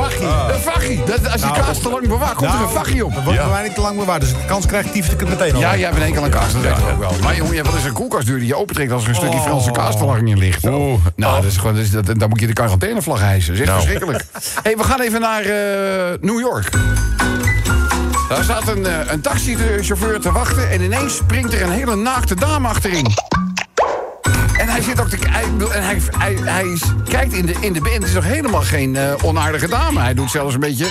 vachtje. 0.61 0.97
Dat, 1.05 1.31
als 1.31 1.41
je 1.41 1.47
Nou, 1.47 1.59
kaas 1.59 1.79
te 1.79 1.89
lang 1.89 2.07
bewaart, 2.07 2.33
komt 2.35 2.53
er 2.53 2.61
een 2.61 2.69
vachtje 2.69 3.05
op. 3.05 3.13
Dat 3.15 3.23
wordt 3.23 3.39
bij 3.39 3.47
mij 3.49 3.63
niet 3.63 3.75
te 3.75 3.81
lang 3.81 3.97
bewaard, 3.97 4.21
dus 4.21 4.29
de 4.29 4.45
kans 4.47 4.65
krijgt 4.65 4.93
die 4.93 5.03
ik 5.03 5.19
het 5.19 5.29
meteen 5.29 5.53
al. 5.53 5.59
Ja, 5.59 5.77
jij 5.77 5.91
bent 5.91 6.03
enkel 6.03 6.23
een 6.23 6.29
kaas, 6.29 6.53
dat 6.53 6.61
weet 6.61 6.71
ik 6.77 6.89
ook 6.91 6.99
wel. 6.99 7.11
Maar 7.23 7.35
jongen, 7.35 7.63
wat 7.63 7.73
is 7.73 7.83
een 7.83 7.93
koelkastdeur 7.93 8.37
die 8.37 8.47
je 8.47 8.55
opentrekt 8.55 8.91
als 8.91 9.03
er 9.03 9.09
een 9.09 9.15
stukje 9.15 9.39
Franse 9.39 9.71
kaas 9.71 9.97
te 9.97 10.05
lang 10.05 10.27
in 10.29 10.37
ligt? 10.37 10.65
Oeh. 10.65 10.75
Nou, 11.15 11.35
Oh. 11.35 11.41
dat 11.41 11.51
is 11.51 11.57
gewoon, 11.57 11.75
dat 11.75 11.83
is, 11.83 11.91
dat, 11.91 12.05
dan 12.19 12.29
moet 12.29 12.39
je 12.39 12.47
de 12.47 12.53
quarantainevlag 12.53 13.19
hijsen. 13.19 13.53
Dat 13.57 13.61
is 13.61 13.61
echt 13.61 13.69
Nou. 13.69 13.81
verschrikkelijk. 13.81 14.25
hey, 14.63 14.77
we 14.77 14.83
gaan 14.83 15.01
even 15.01 15.21
naar 15.21 15.41
eh, 15.41 16.17
New 16.21 16.39
York. 16.39 16.69
Daar 18.29 18.43
staat 18.43 18.67
een, 18.67 18.85
eh, 18.85 18.93
een 19.07 19.21
taxichauffeur 19.21 20.19
te 20.19 20.31
wachten... 20.31 20.69
en 20.69 20.81
ineens 20.81 21.15
springt 21.15 21.53
er 21.53 21.61
een 21.61 21.71
hele 21.71 21.95
naakte 21.95 22.35
dame 22.35 22.67
achterin. 22.67 23.07
Hij 24.79 24.87
zit 24.87 25.01
ook 25.01 25.09
te 25.09 25.17
hij, 25.29 25.45
hij, 25.81 26.01
hij, 26.17 26.37
hij 26.53 26.67
is- 26.67 26.93
kijkt 27.07 27.33
in 27.33 27.45
de, 27.45 27.55
in 27.59 27.73
de 27.73 27.81
band. 27.81 27.93
Het 27.95 28.03
is 28.03 28.13
nog 28.13 28.23
helemaal 28.23 28.61
geen 28.61 28.95
eh, 28.95 29.13
onaardige 29.23 29.67
dame. 29.67 29.99
Hij 29.99 30.13
doet 30.13 30.31
zelfs 30.31 30.53
een 30.53 30.59
beetje... 30.59 30.85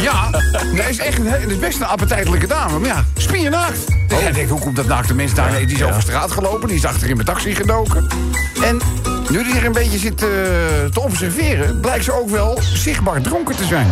Ja, 0.00 0.30
nee, 0.72 0.88
is 0.88 0.98
echt 0.98 1.18
het 1.22 1.50
is 1.50 1.58
best 1.58 1.80
een 1.80 1.86
appetijtelijke 1.86 2.46
dame. 2.46 2.78
Maar 2.78 2.88
ja, 2.88 3.04
spiernaakt. 3.16 3.86
Dus 4.08 4.20
hij 4.20 4.32
denkt, 4.32 4.50
hoe 4.50 4.60
komt 4.60 4.76
dat 4.76 4.86
naakte 4.86 5.14
mens 5.14 5.34
daar? 5.34 5.50
Nee, 5.50 5.66
die 5.66 5.76
is 5.76 5.82
over 5.82 6.02
straat 6.02 6.30
gelopen, 6.30 6.68
die 6.68 6.76
is 6.76 6.84
achter 6.84 7.08
in 7.08 7.14
mijn 7.14 7.26
taxi 7.26 7.54
gedoken. 7.54 8.06
En 8.64 8.80
nu 9.30 9.44
die 9.44 9.54
er 9.54 9.64
een 9.64 9.72
beetje 9.72 9.98
zit 9.98 10.22
eh, 10.22 10.28
te 10.92 11.00
observeren... 11.00 11.80
blijkt 11.80 12.04
ze 12.04 12.12
ook 12.12 12.30
wel 12.30 12.58
zichtbaar 12.62 13.20
dronken 13.20 13.56
te 13.56 13.64
zijn. 13.64 13.88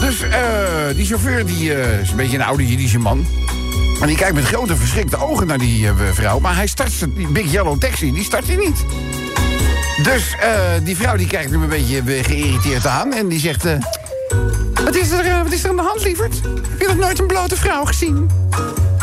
Dus 0.00 0.20
eh, 0.22 0.96
die 0.96 1.06
chauffeur 1.06 1.46
die, 1.46 1.72
is 2.00 2.10
een 2.10 2.16
beetje 2.16 2.36
een 2.36 2.44
oude 2.44 2.68
Jiddische 2.68 2.98
man. 2.98 3.26
En 4.02 4.08
die 4.08 4.16
kijkt 4.16 4.34
met 4.34 4.44
grote 4.44 4.76
verschrikte 4.76 5.16
ogen 5.16 5.46
naar 5.46 5.58
die 5.58 5.86
eh, 5.86 5.94
vrouw. 6.12 6.38
Maar 6.38 6.54
hij 6.54 6.66
start 6.66 7.06
die 7.14 7.26
Big 7.26 7.52
Yellow 7.52 7.78
Taxi, 7.78 8.12
die 8.12 8.24
start 8.24 8.46
hij 8.46 8.56
niet. 8.56 8.84
Dus 10.02 10.36
eh, 10.40 10.50
die 10.82 10.96
vrouw 10.96 11.16
die 11.16 11.26
kijkt 11.26 11.50
hem 11.50 11.62
een 11.62 11.68
beetje 11.68 11.98
eh, 11.98 12.24
geïrriteerd 12.24 12.86
aan. 12.86 13.12
En 13.12 13.28
die 13.28 13.40
zegt... 13.40 13.62
wat, 14.84 14.94
is 14.94 15.10
er, 15.10 15.42
wat 15.42 15.52
is 15.52 15.64
er 15.64 15.70
aan 15.70 15.76
de 15.76 15.82
hand, 15.82 16.04
lieverd? 16.04 16.34
Heb 16.42 16.80
je 16.80 16.86
nog 16.86 16.96
nooit 16.96 17.18
een 17.18 17.26
blote 17.26 17.56
vrouw 17.56 17.84
gezien? 17.84 18.30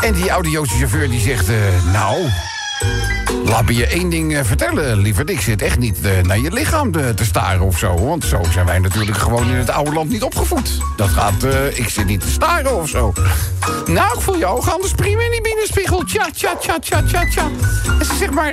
En 0.00 0.12
die 0.12 0.32
oude 0.32 0.50
Joodse 0.50 0.76
chauffeur 0.76 1.10
die 1.10 1.20
zegt... 1.20 1.46
nou, 1.92 2.28
laat 3.44 3.64
me 3.64 3.74
je 3.74 3.86
één 3.86 4.08
ding 4.08 4.36
eh, 4.36 4.44
vertellen, 4.44 4.98
lieverd. 4.98 5.30
Ik 5.30 5.40
zit 5.40 5.62
echt 5.62 5.78
niet 5.78 6.00
eh, 6.00 6.22
naar 6.22 6.38
je 6.38 6.52
lichaam 6.52 6.92
te, 6.92 7.14
staren 7.24 7.60
of 7.60 7.78
zo. 7.78 8.04
Want 8.04 8.24
zo 8.24 8.42
zijn 8.52 8.66
wij 8.66 8.78
natuurlijk 8.78 9.16
gewoon 9.16 9.48
in 9.48 9.54
het 9.54 9.70
oude 9.70 9.92
land 9.92 10.10
niet 10.10 10.22
opgevoed. 10.22 10.78
Dat 10.96 11.08
gaat... 11.08 11.42
eh, 11.42 11.78
ik 11.78 11.88
zit 11.88 12.06
niet 12.06 12.20
te 12.20 12.30
staren 12.30 12.76
of 12.76 12.88
zo. 12.88 13.12
Nou, 13.86 14.14
ik 14.14 14.20
voel 14.20 14.36
je 14.36 14.46
ogen 14.46 14.72
anders 14.72 14.92
prima 14.92 15.22
in 15.22 15.30
die 15.30 15.40
binnenspiegel. 15.40 16.04
Tja, 16.04 16.28
tja, 16.34 16.56
tja, 16.56 16.78
tja, 16.78 17.02
tja, 17.02 17.24
tja. 17.24 17.48
En 17.98 18.04
ze 18.04 18.14
zegt 18.14 18.32
maar, 18.32 18.52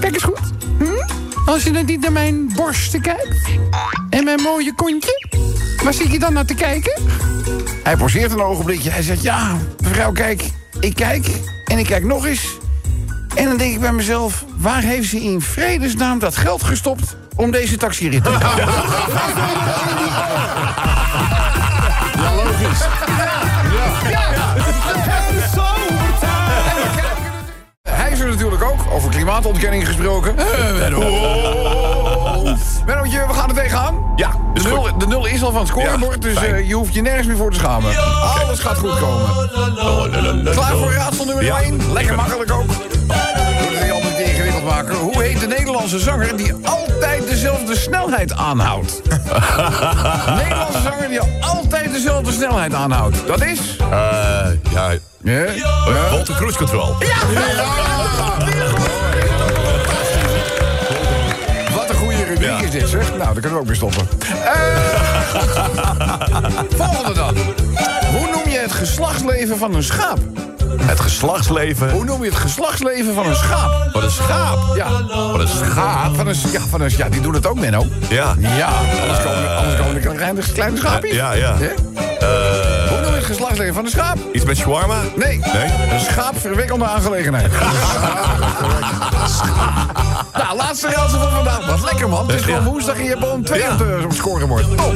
kijk 0.00 0.14
eens 0.14 0.22
goed. 0.22 0.40
Hm? 0.78 1.50
Als 1.50 1.62
je 1.62 1.70
dan 1.70 1.84
niet 1.84 2.00
naar 2.00 2.12
mijn 2.12 2.52
borsten 2.54 3.00
kijkt... 3.00 3.48
en 4.10 4.24
mijn 4.24 4.40
mooie 4.40 4.74
kontje... 4.74 5.26
waar 5.84 5.94
zit 5.94 6.12
je 6.12 6.18
dan 6.18 6.32
naar 6.32 6.44
te 6.44 6.54
kijken? 6.54 7.02
Hij 7.82 7.96
pauzeert 7.96 8.32
een 8.32 8.42
ogenblikje. 8.42 8.90
Hij 8.90 9.02
zegt, 9.02 9.22
ja, 9.22 9.56
mevrouw, 9.82 10.12
kijk. 10.12 10.50
Ik 10.80 10.94
kijk 10.94 11.26
en 11.64 11.78
ik 11.78 11.86
kijk 11.86 12.04
nog 12.04 12.26
eens. 12.26 12.58
En 13.38 13.44
dan 13.44 13.56
denk 13.56 13.74
ik 13.74 13.80
bij 13.80 13.92
mezelf... 13.92 14.44
waar 14.56 14.82
heeft 14.82 15.08
ze 15.08 15.20
in 15.20 15.40
vredesnaam 15.40 16.18
dat 16.18 16.36
geld 16.36 16.62
gestopt... 16.62 17.16
om 17.36 17.50
deze 17.50 17.76
taxirit 17.76 18.24
te 18.24 18.30
maken? 18.30 18.66
Ja, 22.16 22.34
logisch. 22.34 22.86
Hij 27.82 28.10
is 28.12 28.20
er 28.20 28.28
natuurlijk 28.28 28.62
ook, 28.62 28.80
over 28.92 29.10
klimaatontkenning 29.10 29.86
gesproken. 29.86 30.34
Mennootje, 32.86 33.24
we 33.26 33.34
gaan 33.34 33.48
er 33.48 33.54
tegenaan. 33.54 34.12
Ja, 34.16 34.30
De 34.54 34.62
nul, 34.62 34.98
de 34.98 35.06
nul 35.06 35.26
is 35.26 35.42
al 35.42 35.50
van 35.50 35.60
het 35.60 35.68
scorebord, 35.68 36.24
Ja, 36.24 36.30
dus 36.30 36.36
eh, 36.44 36.68
je 36.68 36.74
hoeft 36.74 36.94
je 36.94 37.02
nergens 37.02 37.26
meer 37.26 37.36
voor 37.36 37.50
te 37.50 37.58
schamen. 37.58 37.96
Alles 38.40 38.58
gaat 38.58 38.78
goed 38.78 38.98
komen. 38.98 39.50
Klaar 40.52 40.76
voor 40.76 40.92
raadsel 40.92 41.24
nummer 41.24 41.44
Ja. 41.44 41.60
1? 41.60 41.92
Lekker 41.92 42.14
makkelijk 42.14 42.52
ook. 42.52 42.70
Maken. 44.68 44.94
Hoe 44.94 45.22
heet 45.22 45.40
de 45.40 45.46
Nederlandse 45.46 45.98
zanger 45.98 46.36
die 46.36 46.52
altijd 46.62 47.28
dezelfde 47.28 47.76
snelheid 47.76 48.32
aanhoudt? 48.32 49.02
Nederlandse 50.42 50.80
zanger 50.82 51.08
die 51.08 51.20
altijd 51.40 51.92
dezelfde 51.92 52.32
snelheid 52.32 52.74
aanhoudt. 52.74 53.16
Dat 53.26 53.42
is... 53.44 53.58
Eh, 53.80 53.88
ja, 54.70 54.90
Ja? 55.22 55.44
uh, 55.54 56.10
Walter 56.10 56.34
Cruise 56.34 56.58
Control. 56.58 56.94
Wat 61.74 61.88
een 61.90 61.94
goede 61.96 62.24
rubriek 62.24 62.40
Ja. 62.48 62.58
is 62.60 62.70
dit, 62.70 62.88
zeg. 62.88 63.08
Nou, 63.08 63.18
daar 63.18 63.32
kunnen 63.32 63.52
we 63.52 63.58
ook 63.58 63.66
mee 63.66 63.74
stoppen. 63.76 64.08
Eh, 64.44 64.52
volgende 66.84 67.12
dan. 67.14 67.34
Hoe 68.16 68.30
noem 68.30 68.52
je 68.52 68.58
het 68.58 68.72
geslachtsleven 68.72 69.58
van 69.58 69.74
een 69.74 69.82
schaap? 69.82 70.18
Het 70.76 71.00
geslachtsleven. 71.00 71.90
Hoe 71.90 72.04
noem 72.04 72.22
je 72.24 72.28
het 72.30 72.38
geslachtsleven 72.38 73.14
van 73.14 73.26
een 73.26 73.34
schaap? 73.36 73.88
Wat 73.92 74.02
een 74.02 74.10
schaap. 74.10 74.58
Ja. 74.76 74.86
Wat 75.32 75.40
een 75.40 75.48
schaap. 75.48 76.16
Van 76.16 76.26
een, 76.26 76.34
ja, 76.52 76.60
van 76.68 76.80
een, 76.80 76.90
ja, 76.96 77.08
die 77.08 77.20
doen 77.20 77.34
het 77.34 77.46
ook, 77.46 77.58
Menno. 77.58 77.86
Ja. 78.08 78.34
Ja, 78.38 78.66
anders 79.00 79.22
komen, 79.22 79.56
anders 79.56 79.76
komen 79.80 79.94
er 80.02 80.14
kleine, 80.14 80.40
kleine 80.52 80.76
schaapjes. 80.76 81.14
Ja, 81.14 81.32
ja. 81.32 81.54
Hè? 81.56 81.68
Hoe 82.88 83.00
noem 83.00 83.10
je 83.10 83.16
het 83.16 83.24
geslachtsleven 83.24 83.74
van 83.74 83.84
een 83.84 83.90
schaap. 83.90 84.16
Iets 84.32 84.44
met 84.44 84.56
shawarma? 84.56 84.96
Nee, 85.16 85.38
Nee? 85.52 85.70
een 85.92 86.00
schaapverwikkelde 86.00 86.84
aangelegenheid. 86.84 87.52
nou, 90.32 90.56
laatste 90.56 90.88
raadsel 90.90 91.18
van 91.20 91.30
vandaag. 91.30 91.66
Wat 91.66 91.82
lekker, 91.84 92.08
man. 92.08 92.26
Het 92.26 92.36
is 92.36 92.42
gewoon 92.44 92.64
woensdag 92.64 92.96
en 92.96 93.02
je 93.02 93.08
hebt 93.08 93.22
al 93.24 93.34
een 93.34 93.42
twee 93.44 93.60
Ja. 93.60 93.72
op, 93.72 93.78
de, 93.78 93.98
op 94.02 94.08
het 94.08 94.16
scorebord. 94.18 94.76
Top. 94.76 94.94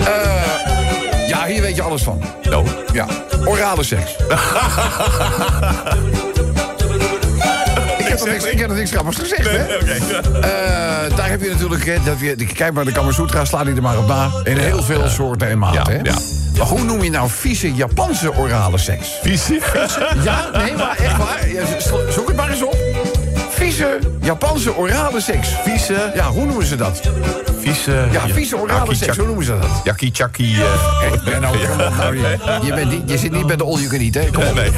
Eh, 0.00 0.08
ja, 1.40 1.46
hier 1.46 1.62
weet 1.62 1.76
je 1.76 1.82
alles 1.82 2.02
van. 2.02 2.22
No. 2.50 2.64
Ja, 2.92 3.06
orale 3.44 3.82
seks. 3.82 4.16
ik 8.50 8.58
heb 8.58 8.68
nog 8.68 8.76
niks, 8.76 8.90
grappigs 8.90 9.16
gezegd, 9.18 9.50
hè? 9.50 9.62
Oké. 9.64 9.92
Eh, 10.40 11.16
daar 11.16 11.30
heb 11.30 11.42
je 11.42 11.50
natuurlijk, 11.50 11.84
hè, 11.84 11.96
dat 12.04 12.20
je, 12.20 12.34
kijk 12.54 12.72
maar 12.72 12.84
de 12.84 12.92
Kamasutra, 12.92 13.44
sla 13.44 13.64
die 13.64 13.74
er 13.74 13.82
maar 13.82 13.98
op 13.98 14.06
na. 14.06 14.30
In 14.44 14.56
heel 14.56 14.82
veel 14.82 15.08
soorten 15.08 15.48
en 15.48 15.58
maten, 15.58 15.92
Ja, 15.92 15.98
hè? 15.98 16.10
ja. 16.10 16.18
Maar 16.56 16.66
hoe 16.66 16.82
noem 16.82 17.02
je 17.02 17.10
nou 17.10 17.28
vieze 17.30 17.74
Japanse 17.74 18.34
orale 18.34 18.78
seks? 18.78 19.18
Visie? 19.22 19.60
Ja, 20.24 20.50
nee, 20.52 20.72
maar 20.76 20.96
echt 20.98 21.16
waar. 21.16 21.38
Zoek 22.12 22.26
het 22.28 22.36
maar 22.36 22.50
eens 22.50 22.62
op. 22.64 22.76
Vieze 23.70 23.98
Japanse 24.20 24.76
orale 24.76 25.20
seks. 25.20 25.48
Vieze? 25.64 26.10
Ja, 26.14 26.26
hoe 26.28 26.44
noemen 26.46 26.66
ze 26.66 26.76
dat? 26.76 27.00
Vieze... 27.60 28.04
Ja, 28.10 28.28
vieze 28.28 28.56
orale 28.56 28.94
seks, 28.94 29.16
hoe 29.16 29.26
noemen 29.26 29.44
ze 29.44 29.58
dat? 29.60 29.70
Yakki-chakki. 29.84 30.54
eh, 30.54 30.60
Ja, 31.32 31.38
nou, 31.38 31.56
op, 31.56 31.76
nou, 31.96 32.16
je, 32.18 32.36
je, 32.62 32.74
bent 32.74 32.90
niet, 32.90 33.02
je 33.10 33.18
zit 33.18 33.32
niet 33.32 33.46
bij 33.46 33.56
de 33.56 33.64
all 33.64 33.74
you 33.76 33.86
can 33.88 33.98
eat, 34.00 34.14
hè? 34.14 34.30
Kom 34.30 34.42
op. 34.44 34.54
Nee. 34.54 34.70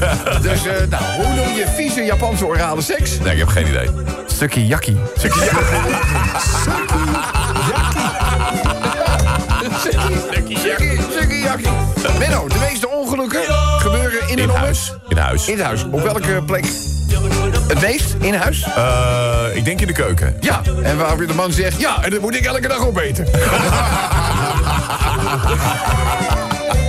Dus, 0.43 0.67
eh, 0.67 0.75
nou, 0.91 1.03
hoe 1.17 1.35
noem 1.35 1.55
je 1.57 1.65
vieze 1.77 2.01
Japanse 2.03 2.47
orale 2.47 2.83
seks? 2.83 3.19
Nee, 3.19 3.33
ik 3.33 3.39
heb 3.39 3.49
geen 3.49 3.67
idee. 3.67 3.89
Stukje 4.27 4.67
yakki. 4.67 4.97
Stukje 5.17 5.41
yakki. 5.41 5.57
Stukje 11.11 11.39
yakki. 11.43 11.69
Menno, 12.19 12.49
de 12.49 12.59
meeste 12.71 12.89
ongelukken 12.89 13.41
gebeuren 13.79 14.21
in, 14.29 14.29
In 14.29 14.39
en 14.39 14.51
om 14.51 14.57
huis. 14.57 14.93
In 15.09 15.17
huis. 15.17 15.49
In 15.49 15.61
huis. 15.61 15.85
Op 15.91 16.03
welke 16.03 16.43
plek? 16.47 16.65
Het 17.69 17.81
meest? 17.81 18.15
In 18.21 18.35
huis? 18.35 18.63
Eh, 18.77 19.43
ik 19.55 19.65
denk 19.65 19.81
in 19.81 19.87
de 19.87 19.93
keuken. 19.93 20.37
Ja. 20.41 20.61
En 20.83 20.97
waarop 20.99 21.27
de 21.29 21.35
man 21.35 21.53
zegt, 21.53 21.81
ja, 21.81 22.03
en 22.03 22.11
dat 22.11 22.21
moet 22.21 22.35
ik 22.35 22.45
elke 22.45 22.69
dag 22.69 22.87
opeten. 22.87 23.27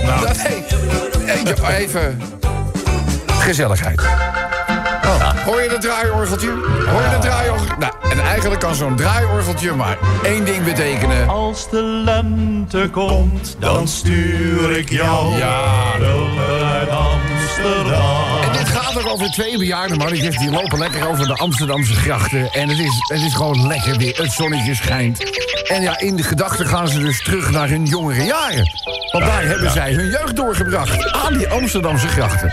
nou. 0.06 0.26
Eh, 1.26 1.78
Even 1.78 2.20
gezelligheid. 3.38 4.00
Oh, 5.04 5.30
hoor 5.44 5.62
je 5.62 5.68
dat 5.68 5.80
draaiorgeltje? 5.80 6.48
Hoor 6.86 7.02
je 7.02 7.08
dat 7.10 7.22
draaiorgeltje? 7.22 7.74
Nou, 7.78 7.92
en 8.10 8.20
eigenlijk 8.20 8.60
kan 8.60 8.74
zo'n 8.74 8.96
draaiorgeltje 8.96 9.72
maar 9.72 9.98
één 10.22 10.44
ding 10.44 10.64
betekenen. 10.64 11.28
Als 11.28 11.70
de 11.70 11.82
lente 11.82 12.88
komt, 12.92 13.56
dan 13.58 13.88
stuur 13.88 14.76
ik 14.78 14.90
jou 14.90 15.36
Ja. 15.36 15.60
uit 16.72 16.88
Amsterdam. 16.88 18.33
Ook 19.04 19.10
over 19.10 19.30
twee 19.30 19.58
bejaarde 19.58 19.96
mannetjes. 19.96 20.36
Die 20.36 20.50
lopen 20.50 20.78
lekker 20.78 21.08
over 21.08 21.26
de 21.26 21.34
Amsterdamse 21.34 21.94
grachten. 21.94 22.52
En 22.52 22.68
het 22.68 22.78
is, 22.78 23.04
het 23.08 23.20
is 23.20 23.34
gewoon 23.34 23.66
lekker 23.66 23.96
weer. 23.96 24.16
Het 24.16 24.32
zonnetje 24.32 24.74
schijnt. 24.74 25.24
En 25.68 25.82
ja, 25.82 25.98
in 25.98 26.16
de 26.16 26.22
gedachten 26.22 26.66
gaan 26.66 26.88
ze 26.88 26.98
dus 26.98 27.22
terug 27.22 27.50
naar 27.50 27.68
hun 27.68 27.84
jongere 27.84 28.24
jaren. 28.24 28.70
Want 29.12 29.24
daar 29.24 29.44
hebben 29.44 29.70
zij 29.70 29.92
hun 29.92 30.10
jeugd 30.10 30.36
doorgebracht. 30.36 31.12
Aan 31.12 31.36
die 31.36 31.48
Amsterdamse 31.48 32.08
grachten. 32.08 32.52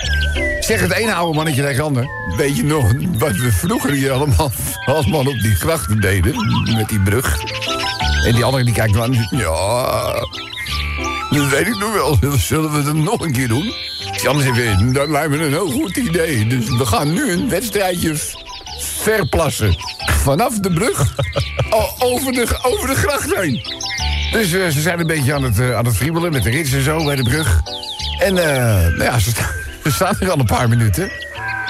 Zeg 0.59 0.81
het 0.81 0.91
ene 0.91 1.13
oude 1.13 1.35
mannetje 1.35 1.61
tegen 1.61 1.75
het 1.75 1.85
ander. 1.85 2.07
Weet 2.37 2.55
je 2.55 2.63
nog 2.63 2.93
wat 3.17 3.35
we 3.35 3.51
vroeger 3.51 3.91
hier 3.91 4.11
allemaal, 4.11 4.51
allemaal 4.85 5.25
op 5.25 5.39
die 5.41 5.55
grachten 5.55 6.01
deden? 6.01 6.33
Met 6.75 6.89
die 6.89 6.99
brug. 6.99 7.39
En 8.25 8.33
die 8.33 8.43
andere 8.43 8.63
die 8.63 8.73
kijkt 8.73 8.93
dan. 8.93 9.13
Ja, 9.29 10.27
dat 11.29 11.49
weet 11.49 11.67
ik 11.67 11.77
nog 11.77 11.93
wel. 11.93 12.37
Zullen 12.37 12.71
we 12.71 12.77
het 12.77 12.93
nog 12.93 13.19
een 13.19 13.31
keer 13.31 13.47
doen? 13.47 13.73
Andere 14.27 14.55
zegt 14.55 14.93
dat 14.93 15.09
lijkt 15.09 15.29
me 15.29 15.37
een 15.37 15.49
heel 15.49 15.71
goed 15.71 15.97
idee. 15.97 16.47
Dus 16.47 16.69
we 16.69 16.85
gaan 16.85 17.13
nu 17.13 17.31
een 17.31 17.49
wedstrijdje 17.49 18.15
verplassen. 19.01 19.75
Vanaf 20.23 20.59
de 20.59 20.73
brug 20.73 21.15
over 21.99 22.33
de, 22.33 22.47
over 22.61 22.87
de 22.87 22.95
gracht 22.95 23.35
heen. 23.35 23.61
Dus 24.31 24.53
eh, 24.53 24.67
ze 24.67 24.81
zijn 24.81 24.99
een 24.99 25.07
beetje 25.07 25.33
aan 25.33 25.43
het, 25.43 25.59
eh, 25.59 25.75
aan 25.75 25.85
het 25.85 25.95
friemelen 25.95 26.31
met 26.31 26.43
de 26.43 26.49
rits 26.49 26.73
en 26.73 26.83
zo 26.83 27.03
bij 27.05 27.15
de 27.15 27.23
brug. 27.23 27.61
En 28.19 28.37
eh, 28.37 28.55
nou 28.81 29.03
ja, 29.03 29.19
ze, 29.19 29.29
sta- 29.29 29.51
ze 29.83 29.91
staan 29.91 30.15
er 30.19 30.31
al 30.31 30.39
een 30.39 30.45
paar 30.45 30.69
minuten. 30.69 31.11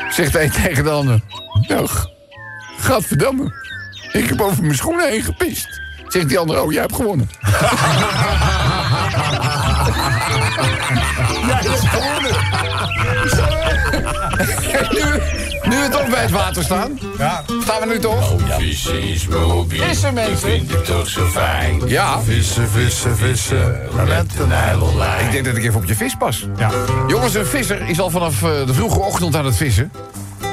Zegt 0.10 0.33
de 0.33 0.43
een 0.43 0.51
tegen 0.51 0.83
de 0.83 0.89
ander. 0.89 1.19
Nou, 1.67 1.88
g- 1.88 2.05
gadverdamme. 2.79 3.53
Ik 4.12 4.29
heb 4.29 4.41
over 4.41 4.63
mijn 4.63 4.75
schoenen 4.75 5.10
heen 5.10 5.24
gepist. 5.24 5.67
Zegt 6.07 6.29
die 6.29 6.39
ander, 6.39 6.62
oh, 6.62 6.71
jij 6.71 6.81
hebt 6.81 6.95
gewonnen. 6.95 7.29
Ja, 11.48 11.62
dat 11.62 11.74
is 11.74 11.89
gewonnen. 11.89 12.31
nu, 14.91 15.03
nu 15.69 15.81
we 15.81 15.88
toch 15.91 16.10
bij 16.10 16.21
het 16.21 16.31
water 16.31 16.63
staan. 16.63 17.00
Ja. 17.17 17.43
Staan 17.62 17.79
we 17.79 17.86
nu 17.86 18.00
toch? 18.00 18.33
Vissen, 19.67 20.13
mensen. 20.13 20.83
toch 20.83 21.07
zo 21.07 21.25
fijn. 21.25 21.81
Ja. 21.88 22.21
Vissen, 22.21 22.69
vissen, 22.69 23.17
vissen. 23.17 23.79
Met 24.07 24.39
een 24.39 24.48
nijlonlijn. 24.48 25.25
Ik 25.25 25.31
denk 25.31 25.45
dat 25.45 25.55
ik 25.55 25.63
even 25.63 25.75
op 25.75 25.86
je 25.86 25.95
vis 25.95 26.15
pas. 26.15 26.48
Ja. 26.57 26.71
Jongens, 27.07 27.33
een 27.33 27.45
visser 27.45 27.89
is 27.89 28.00
al 28.00 28.10
vanaf 28.10 28.43
eh, 28.43 28.50
de 28.65 28.74
vroege 28.74 29.00
ochtend 29.00 29.36
aan 29.36 29.45
het 29.45 29.57
vissen. 29.57 29.91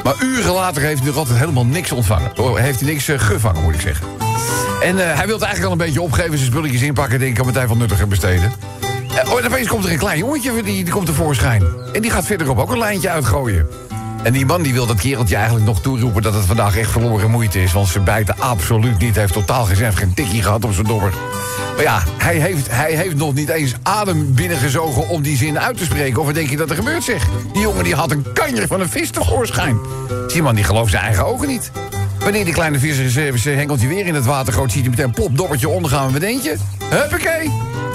Maar 0.04 0.14
uren 0.22 0.52
later 0.52 0.82
heeft 0.82 0.98
hij 0.98 1.08
nog 1.08 1.16
altijd 1.16 1.38
helemaal 1.38 1.66
niks 1.66 1.92
ontvangen. 1.92 2.30
Oh, 2.36 2.58
heeft 2.58 2.80
hij 2.80 2.88
niks 2.88 3.08
eh, 3.08 3.18
gevangen, 3.18 3.62
moet 3.62 3.74
ik 3.74 3.80
zeggen. 3.80 4.06
En 4.82 4.98
eh, 4.98 5.16
hij 5.16 5.26
wil 5.26 5.34
het 5.34 5.44
eigenlijk 5.44 5.64
al 5.64 5.70
een 5.72 5.86
beetje 5.86 6.02
opgeven, 6.02 6.38
zijn 6.38 6.50
spulletjes 6.50 6.82
inpakken... 6.82 7.18
denk 7.18 7.30
ik, 7.30 7.36
kan 7.36 7.46
meteen 7.46 7.68
van 7.68 7.78
nuttiger 7.78 8.08
besteden. 8.08 8.52
Oh, 9.26 9.38
en 9.38 9.46
opeens 9.46 9.68
komt 9.68 9.84
er 9.84 9.92
een 9.92 9.98
klein 9.98 10.18
jongetje, 10.18 10.62
die, 10.62 10.84
die 10.84 10.92
komt 10.92 11.06
tevoorschijn. 11.06 11.64
En 11.92 12.02
die 12.02 12.10
gaat 12.10 12.26
verderop 12.26 12.58
ook 12.58 12.72
een 12.72 12.78
lijntje 12.78 13.10
uitgooien. 13.10 13.66
En 14.22 14.32
die 14.32 14.46
man 14.46 14.62
die 14.62 14.72
wil 14.72 14.86
dat 14.86 15.00
kereltje 15.00 15.36
eigenlijk 15.36 15.66
nog 15.66 15.80
toeroepen... 15.80 16.22
dat 16.22 16.34
het 16.34 16.44
vandaag 16.44 16.76
echt 16.76 16.90
verloren 16.90 17.30
moeite 17.30 17.62
is. 17.62 17.72
Want 17.72 17.88
ze 17.88 18.00
bijten 18.00 18.38
absoluut 18.38 18.98
niet. 18.98 19.12
Hij 19.12 19.22
heeft 19.22 19.32
totaal 19.32 19.64
geen 19.64 19.96
geen 19.96 20.14
tikkie 20.14 20.42
gehad 20.42 20.64
op 20.64 20.72
zijn 20.72 20.86
dobber. 20.86 21.12
Maar 21.74 21.82
ja, 21.82 22.02
hij 22.16 22.36
heeft, 22.36 22.70
hij 22.70 22.92
heeft 22.92 23.16
nog 23.16 23.34
niet 23.34 23.48
eens 23.48 23.74
adem 23.82 24.34
binnengezogen 24.34 25.08
om 25.08 25.22
die 25.22 25.36
zin 25.36 25.58
uit 25.58 25.78
te 25.78 25.84
spreken. 25.84 26.20
Of 26.20 26.26
wat 26.26 26.34
denk 26.34 26.50
je 26.50 26.56
dat 26.56 26.70
er 26.70 26.76
gebeurt, 26.76 27.04
zeg? 27.04 27.26
Die 27.52 27.62
jongen 27.62 27.84
die 27.84 27.94
had 27.94 28.10
een 28.10 28.26
kanjer 28.32 28.66
van 28.66 28.80
een 28.80 28.88
vis 28.88 29.10
tevoorschijn. 29.10 29.78
Die 30.26 30.42
man 30.42 30.54
die 30.54 30.64
gelooft 30.64 30.90
zijn 30.90 31.02
eigen 31.02 31.26
ogen 31.26 31.48
niet. 31.48 31.70
Wanneer 32.20 32.44
die 32.44 32.54
kleine 32.54 32.78
visser 32.78 33.10
zijn- 33.38 33.58
hengeltje 33.58 33.88
weer 33.88 34.06
in 34.06 34.14
het 34.14 34.24
water 34.24 34.52
gooit... 34.52 34.72
ziet 34.72 34.80
hij 34.80 34.90
meteen 34.90 35.10
plop, 35.10 35.36
dobbertje 35.36 35.68
ondergaan. 35.68 36.12
Wat 36.12 36.20
denk 36.20 36.42
je? 36.42 36.56
Huppakee, 36.84 37.50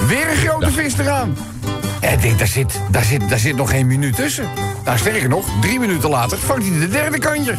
weer 0.08 0.30
een 0.30 0.38
grote 0.38 0.72
vis 0.72 0.98
eraan. 0.98 1.38
En 2.00 2.14
ik 2.14 2.22
denk, 2.22 2.38
daar 2.38 2.48
zit, 2.48 2.80
daar, 2.92 3.04
zit, 3.04 3.30
daar 3.30 3.40
zit 3.40 3.56
nog 3.56 3.70
geen 3.70 3.88
minuut 3.88 4.16
tussen. 4.16 4.46
Nou, 4.86 4.98
sterker 4.98 5.30
nog, 5.30 5.46
drie 5.62 5.80
minuten 5.80 6.10
later 6.10 6.38
vangt 6.38 6.68
hij 6.68 6.80
de 6.80 6.90
derde 6.90 7.18
kantje. 7.20 7.56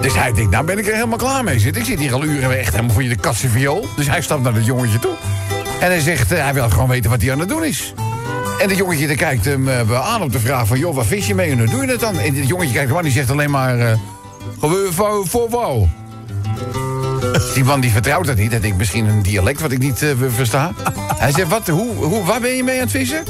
Dus 0.00 0.14
hij 0.14 0.32
denkt, 0.32 0.50
nou 0.50 0.64
ben 0.64 0.78
ik 0.78 0.86
er 0.86 0.94
helemaal 0.94 1.18
klaar 1.18 1.44
mee 1.44 1.58
zit. 1.58 1.76
Ik 1.76 1.84
zit 1.84 1.98
hier 1.98 2.12
al 2.12 2.24
uren 2.24 2.58
echt 2.58 2.70
helemaal 2.70 2.92
voor 2.92 3.02
je 3.02 3.08
de 3.08 3.16
katse 3.16 3.48
viool. 3.48 3.86
Dus 3.96 4.06
hij 4.06 4.22
stapt 4.22 4.42
naar 4.42 4.54
het 4.54 4.64
jongetje 4.64 4.98
toe. 4.98 5.14
En 5.80 5.86
hij 5.86 6.00
zegt, 6.00 6.32
eh, 6.32 6.42
hij 6.42 6.54
wil 6.54 6.70
gewoon 6.70 6.88
weten 6.88 7.10
wat 7.10 7.22
hij 7.22 7.32
aan 7.32 7.38
het 7.38 7.48
doen 7.48 7.64
is. 7.64 7.94
En 8.60 8.68
het 8.68 8.78
jongetje 8.78 9.14
kijkt 9.14 9.44
hem 9.44 9.68
eh, 9.68 10.10
aan 10.12 10.22
op 10.22 10.32
de 10.32 10.40
vraag 10.40 10.66
van... 10.66 10.78
joh, 10.78 10.94
waar 10.94 11.04
vis 11.04 11.26
je 11.26 11.34
mee 11.34 11.50
en 11.50 11.58
hoe 11.58 11.68
doe 11.68 11.80
je 11.80 11.86
dat 11.86 12.00
dan? 12.00 12.18
En 12.18 12.34
het 12.34 12.48
jongetje 12.48 12.72
kijkt 12.72 12.88
hem 12.88 12.98
aan 12.98 13.04
en 13.04 13.10
die 13.10 13.12
zegt 13.12 13.30
alleen 13.30 13.50
maar... 13.50 13.78
eh 13.78 13.92
gewoon 14.70 14.92
voor, 14.92 15.26
voor 15.26 15.50
wou. 15.50 15.88
Die 17.54 17.64
man 17.64 17.80
die 17.80 17.90
vertrouwt 17.90 18.26
dat 18.26 18.36
niet. 18.36 18.50
Hij 18.50 18.60
denkt 18.60 18.76
misschien 18.76 19.06
een 19.06 19.22
dialect 19.22 19.60
wat 19.60 19.72
ik 19.72 19.78
niet 19.78 20.02
eh, 20.02 20.10
versta. 20.28 20.72
Hij 21.16 21.32
zegt, 21.32 21.48
wat, 21.48 21.68
hoe, 21.68 21.94
hoe, 21.94 22.24
waar 22.24 22.40
ben 22.40 22.50
je 22.50 22.64
mee 22.64 22.74
aan 22.74 22.82
het 22.82 22.90
vissen? 22.90 23.24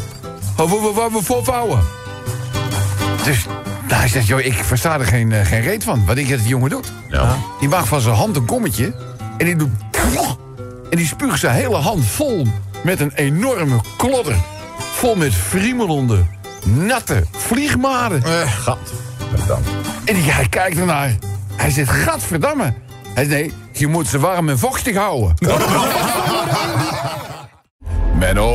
Oh, 0.57 0.71
voor, 0.71 0.95
voor, 0.95 1.11
voor, 1.11 1.23
voor 1.23 1.45
vouwen. 1.45 1.81
Dus 3.25 3.47
nou, 3.89 4.01
hij 4.01 4.09
zegt, 4.09 4.27
joh, 4.27 4.41
ik 4.41 4.55
versta 4.55 4.99
er 4.99 5.07
geen, 5.07 5.33
eh, 5.33 5.47
geen 5.47 5.61
reet 5.61 5.85
van. 5.85 6.07
Wat 6.07 6.17
dat 6.17 6.27
die 6.27 6.43
jongen 6.43 6.71
doet? 6.71 6.93
Ja. 7.09 7.37
Die 7.61 7.69
maakt 7.69 7.89
van 7.89 8.01
zijn 8.01 8.15
hand 8.15 8.37
een 8.37 8.45
kommetje. 8.45 8.95
En 9.39 9.47
die 9.47 9.57
doet... 9.57 9.71
En 10.91 11.01
die 11.01 11.07
spuugt 11.07 11.41
zijn 11.41 11.55
hele 11.55 11.77
hand 11.77 12.05
vol 12.05 12.47
met 12.83 13.01
een 13.01 13.13
enorme 13.15 13.81
klodder. 13.97 14.37
Vol 14.79 15.15
met 15.15 15.35
friemelende, 15.35 16.25
natte 16.65 17.25
vliegmaden. 17.31 18.23
En 20.05 20.15
die, 20.15 20.33
hij 20.33 20.49
kijkt 20.49 20.79
ernaar. 20.79 21.15
Hij 21.57 21.71
zegt, 21.71 21.91
gadverdamme. 21.91 22.75
Hij 23.15 23.25
zegt, 23.25 23.29
nee, 23.29 23.53
je 23.73 23.87
moet 23.87 24.07
ze 24.07 24.19
warm 24.19 24.49
en 24.49 24.59
vochtig 24.59 24.97
houden. 24.97 25.35
Menno. 28.19 28.51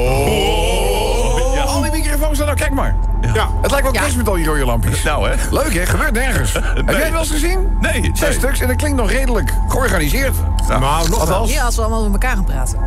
Al 1.66 1.82
die 1.82 1.92
microfoons 1.92 2.34
staan 2.34 2.46
nou, 2.46 2.58
kijk 2.60 2.72
maar. 2.72 2.96
Ja. 3.34 3.50
Het 3.62 3.72
lijkt 3.72 3.92
wel 3.92 4.02
kerst 4.02 4.16
met 4.16 4.28
al 4.28 4.36
die 4.36 4.46
rode 4.46 4.66
lampjes. 4.66 5.04
Nou, 5.10 5.30
hè? 5.30 5.36
Leuk, 5.52 5.74
hè? 5.74 5.86
Gebeurt 5.86 6.14
nergens. 6.14 6.54
Heb 6.76 6.90
jij 6.90 7.02
het 7.02 7.12
wel 7.12 7.20
eens 7.20 7.32
gezien? 7.32 7.78
Nee, 7.82 8.12
Zes 8.14 8.20
nee. 8.20 8.32
stuks 8.32 8.60
en 8.60 8.68
dat 8.68 8.76
klinkt 8.76 8.98
nog 8.98 9.12
redelijk 9.12 9.54
georganiseerd. 9.68 10.36
Nou, 10.68 10.82
nog 10.82 11.10
wel. 11.10 11.20
Althans. 11.20 11.52
Ja, 11.52 11.64
als 11.64 11.76
we 11.76 11.82
allemaal 11.82 12.10
met 12.10 12.22
elkaar 12.22 12.36
gaan 12.36 12.46
praten. 12.46 12.80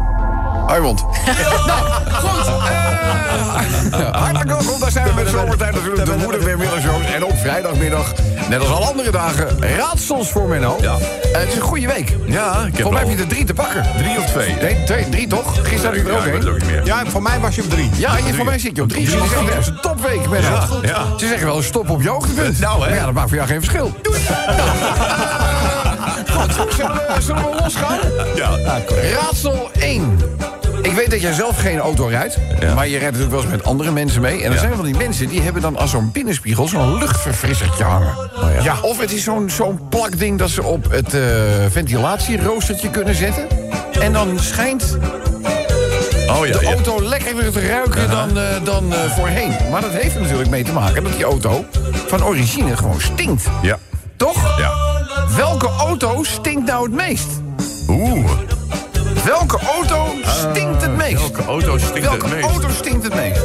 Armond. 0.67 1.05
nou, 1.67 1.81
goed. 2.13 2.47
eh, 3.93 4.13
hartelijk 4.13 4.49
welkom. 4.51 4.81
Daar 4.81 4.91
zijn 4.91 5.07
we 5.07 5.13
met 5.15 5.29
zomertijd 5.29 5.75
natuurlijk 5.75 6.05
de 6.05 6.17
moeder 6.17 6.45
weer 6.45 6.59
middagjoos. 6.59 7.05
En 7.15 7.25
op 7.25 7.37
vrijdagmiddag, 7.39 8.13
net 8.49 8.61
als 8.61 8.69
alle 8.69 8.87
andere 8.87 9.11
dagen, 9.11 9.49
raadsels 9.77 10.31
voor 10.31 10.49
Menno. 10.49 10.77
Ja. 10.81 10.95
Eh, 11.33 11.41
het 11.41 11.49
is 11.49 11.55
een 11.55 11.61
goede 11.61 11.87
week. 11.87 12.17
Ja, 12.27 12.65
ik 12.67 12.73
heb 12.77 12.83
Voor 12.83 12.93
mij 12.93 13.03
heb 13.03 13.11
je 13.17 13.23
er 13.23 13.29
drie 13.29 13.45
te 13.45 13.55
pakken. 13.55 13.87
drie 13.97 14.19
of 14.19 14.25
twee. 14.25 14.55
Nee, 14.55 14.85
twee, 14.85 15.09
drie 15.09 15.27
toch? 15.27 15.55
Gisteren 15.63 16.13
had 16.15 16.25
ik 16.27 16.43
er 16.45 16.51
ook 16.51 16.59
één. 16.59 16.85
Ja, 16.85 17.03
voor 17.07 17.23
mij 17.23 17.41
was 17.41 17.55
je 17.55 17.63
op 17.63 17.71
drie. 17.71 17.91
Ja, 17.97 18.17
je, 18.27 18.35
voor 18.35 18.45
mij 18.45 18.59
zit 18.59 18.77
je 18.77 18.83
op 18.83 18.89
drie. 18.89 19.05
Ze 19.05 19.11
zeggen, 19.19 19.45
Het 19.47 19.59
is 19.59 19.67
een 19.67 19.81
topweek, 19.81 20.29
Menno. 20.29 20.49
Ja, 20.49 20.67
ja. 20.83 21.05
Ze 21.19 21.27
zeggen 21.27 21.47
wel 21.47 21.57
een 21.57 21.63
stop 21.63 21.91
op 21.91 22.03
je 22.03 22.09
hoogtepunt. 22.09 22.59
Nou, 22.59 22.85
hè. 22.89 22.95
Ja, 22.97 23.05
dat 23.05 23.13
maakt 23.15 23.29
voor 23.29 23.37
jou 23.37 23.49
geen 23.49 23.61
verschil. 23.61 23.93
Doei. 24.03 24.21
Goed, 26.33 26.53
zullen 26.77 26.95
we, 26.95 27.21
zullen 27.21 27.43
we 27.43 27.57
losgaan? 27.63 27.99
Ja. 28.35 28.51
Raadsel 29.21 29.71
1. 29.79 30.19
Ik 30.93 30.99
weet 30.99 31.11
dat 31.11 31.21
jij 31.21 31.33
zelf 31.33 31.57
geen 31.61 31.79
auto 31.79 32.07
rijdt, 32.07 32.39
Ja. 32.61 32.75
maar 32.75 32.89
je 32.89 32.99
rijdt 32.99 33.05
natuurlijk 33.17 33.31
wel 33.33 33.41
eens 33.43 33.51
met 33.51 33.65
andere 33.65 33.91
mensen 33.91 34.21
mee. 34.23 34.39
En 34.43 34.47
er 34.49 34.53
Ja. 34.53 34.59
zijn 34.61 34.75
van 34.75 34.85
die 34.85 34.97
mensen 34.97 35.29
die 35.29 35.41
hebben 35.41 35.63
dan 35.63 35.77
als 35.77 35.91
zo'n 35.91 36.11
binnenspiegel 36.13 36.69
zo'n 36.69 36.99
luchtverfrissertje 36.99 37.85
hangen. 37.85 38.15
Oh 38.35 38.65
ja. 38.65 38.77
Of 38.83 39.01
het 39.01 39.13
is 39.13 39.23
zo'n 39.23 39.51
zo'n 39.51 39.81
plakding 39.89 40.39
dat 40.39 40.51
ze 40.51 40.63
op 40.63 40.91
het 40.91 41.15
eh, 41.15 41.21
ventilatieroostertje 41.71 42.91
kunnen 42.91 43.15
zetten. 43.15 43.47
En 44.01 44.13
dan 44.13 44.39
schijnt 44.39 44.99
Oh 46.29 46.47
ja, 46.47 46.59
de 46.59 46.65
auto 46.67 47.03
lekkerder 47.03 47.53
te 47.53 47.67
ruiken 47.67 48.11
dan, 48.11 48.39
eh, 48.39 48.45
dan 48.65 48.95
eh, 48.95 49.11
voorheen. 49.11 49.53
Maar 49.71 49.81
dat 49.81 49.91
heeft 49.93 50.15
er 50.15 50.21
natuurlijk 50.21 50.51
mee 50.51 50.65
te 50.65 50.73
maken 50.73 51.03
dat 51.05 51.13
die 51.13 51.25
auto 51.25 51.65
van 52.07 52.25
origine 52.25 52.77
gewoon 52.77 53.01
stinkt. 53.01 53.45
Ja. 53.63 53.79
Toch? 54.17 54.59
Ja. 54.59 54.73
Welke 55.37 55.69
auto 55.79 56.23
stinkt 56.23 56.67
nou 56.67 56.85
het 56.85 56.93
meest? 56.95 57.29
Oeh. 57.89 58.31
Welke 59.25 59.59
auto 59.75 60.15
stinkt 60.23 60.83
het 60.83 60.97
meest? 60.97 61.19
Welke 61.21 61.43
auto 61.45 61.79
stinkt 61.79 62.01
Welke 62.09 62.25
het 62.27 62.35
meest? 62.35 62.47
auto 62.49 62.69
stinkt 62.69 63.03
het 63.05 63.15
meest? 63.15 63.41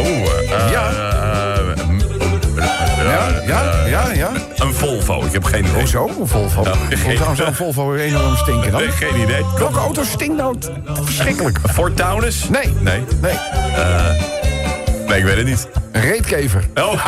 Oeh. 0.00 0.52
eh, 0.52 0.70
Ja. 0.70 0.90
eh, 0.90 0.96
Ja, 2.56 3.28
eh, 3.28 3.46
ja, 3.48 3.62
eh, 3.82 3.90
ja, 3.90 4.12
ja. 4.12 4.30
Een 4.56 4.74
Volvo, 4.74 5.24
ik 5.24 5.32
heb 5.32 5.44
geen 5.44 5.64
idee. 5.64 5.74
Hoezo? 5.78 6.10
Een 6.20 6.26
Volvo. 6.26 6.62
Ja, 6.64 6.96
Hoe 7.04 7.16
zou 7.16 7.36
zo'n 7.36 7.54
Volvo 7.54 7.94
enorm 7.94 8.36
stinken 8.36 8.72
dan? 8.72 8.80
Geen 9.00 9.20
idee. 9.20 9.44
Welke 9.58 9.78
auto 9.78 10.04
stinkt 10.04 10.36
nou 10.36 10.56
verschrikkelijk? 11.02 11.58
Ford 11.72 11.96
Taunus? 11.96 12.48
Nee. 12.48 12.74
Nee. 12.80 13.04
Nee, 13.20 13.34
Nee, 15.08 15.18
ik 15.18 15.24
weet 15.24 15.36
het 15.36 15.46
niet. 15.46 15.68
een 15.92 16.00
reetkever. 16.02 16.64
Oh. 16.74 16.92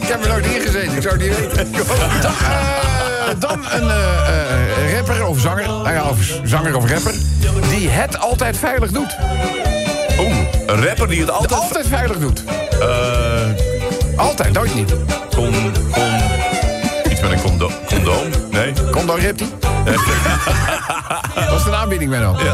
Ik 0.00 0.12
heb 0.12 0.22
er 0.22 0.28
nooit 0.28 0.46
in 0.46 0.60
gezeten, 0.60 0.96
ik 0.96 1.02
zou 1.02 1.14
het 1.16 1.22
niet 1.28 1.36
weten. 1.38 1.70
Dan, 3.26 3.34
eh, 3.34 3.40
dan 3.40 3.64
een 3.80 3.90
eh, 3.90 4.86
eh, 4.86 4.94
rapper 4.96 5.26
of 5.26 5.40
zanger, 5.40 5.66
nou 5.66 5.92
ja, 5.92 6.04
of 6.04 6.16
zanger 6.44 6.76
of 6.76 6.90
rapper... 6.90 7.14
die 7.68 7.88
het 7.88 8.18
altijd 8.18 8.56
veilig 8.56 8.90
doet. 8.90 9.16
Oeh. 10.18 10.36
Een 10.66 10.86
rapper 10.86 11.08
die 11.08 11.20
het 11.20 11.30
altijd... 11.30 11.60
Altijd 11.60 11.86
veilig 11.88 12.18
doet. 12.18 12.44
Eh, 12.80 12.86
Altijd, 14.16 14.52
nooit 14.52 14.74
niet. 14.74 14.94
kon... 15.34 15.52
kon... 15.92 16.14
Iets 17.10 17.20
met 17.20 17.30
een 17.32 17.40
condo 17.42 17.70
condoom? 17.86 18.26
Nee? 18.50 18.72
Kom 18.90 19.06
dan, 19.06 19.16
Ripti. 19.18 19.46
Dat 21.34 21.58
is 21.58 21.64
de 21.64 21.74
aanbieding, 21.74 22.10
Menno. 22.10 22.36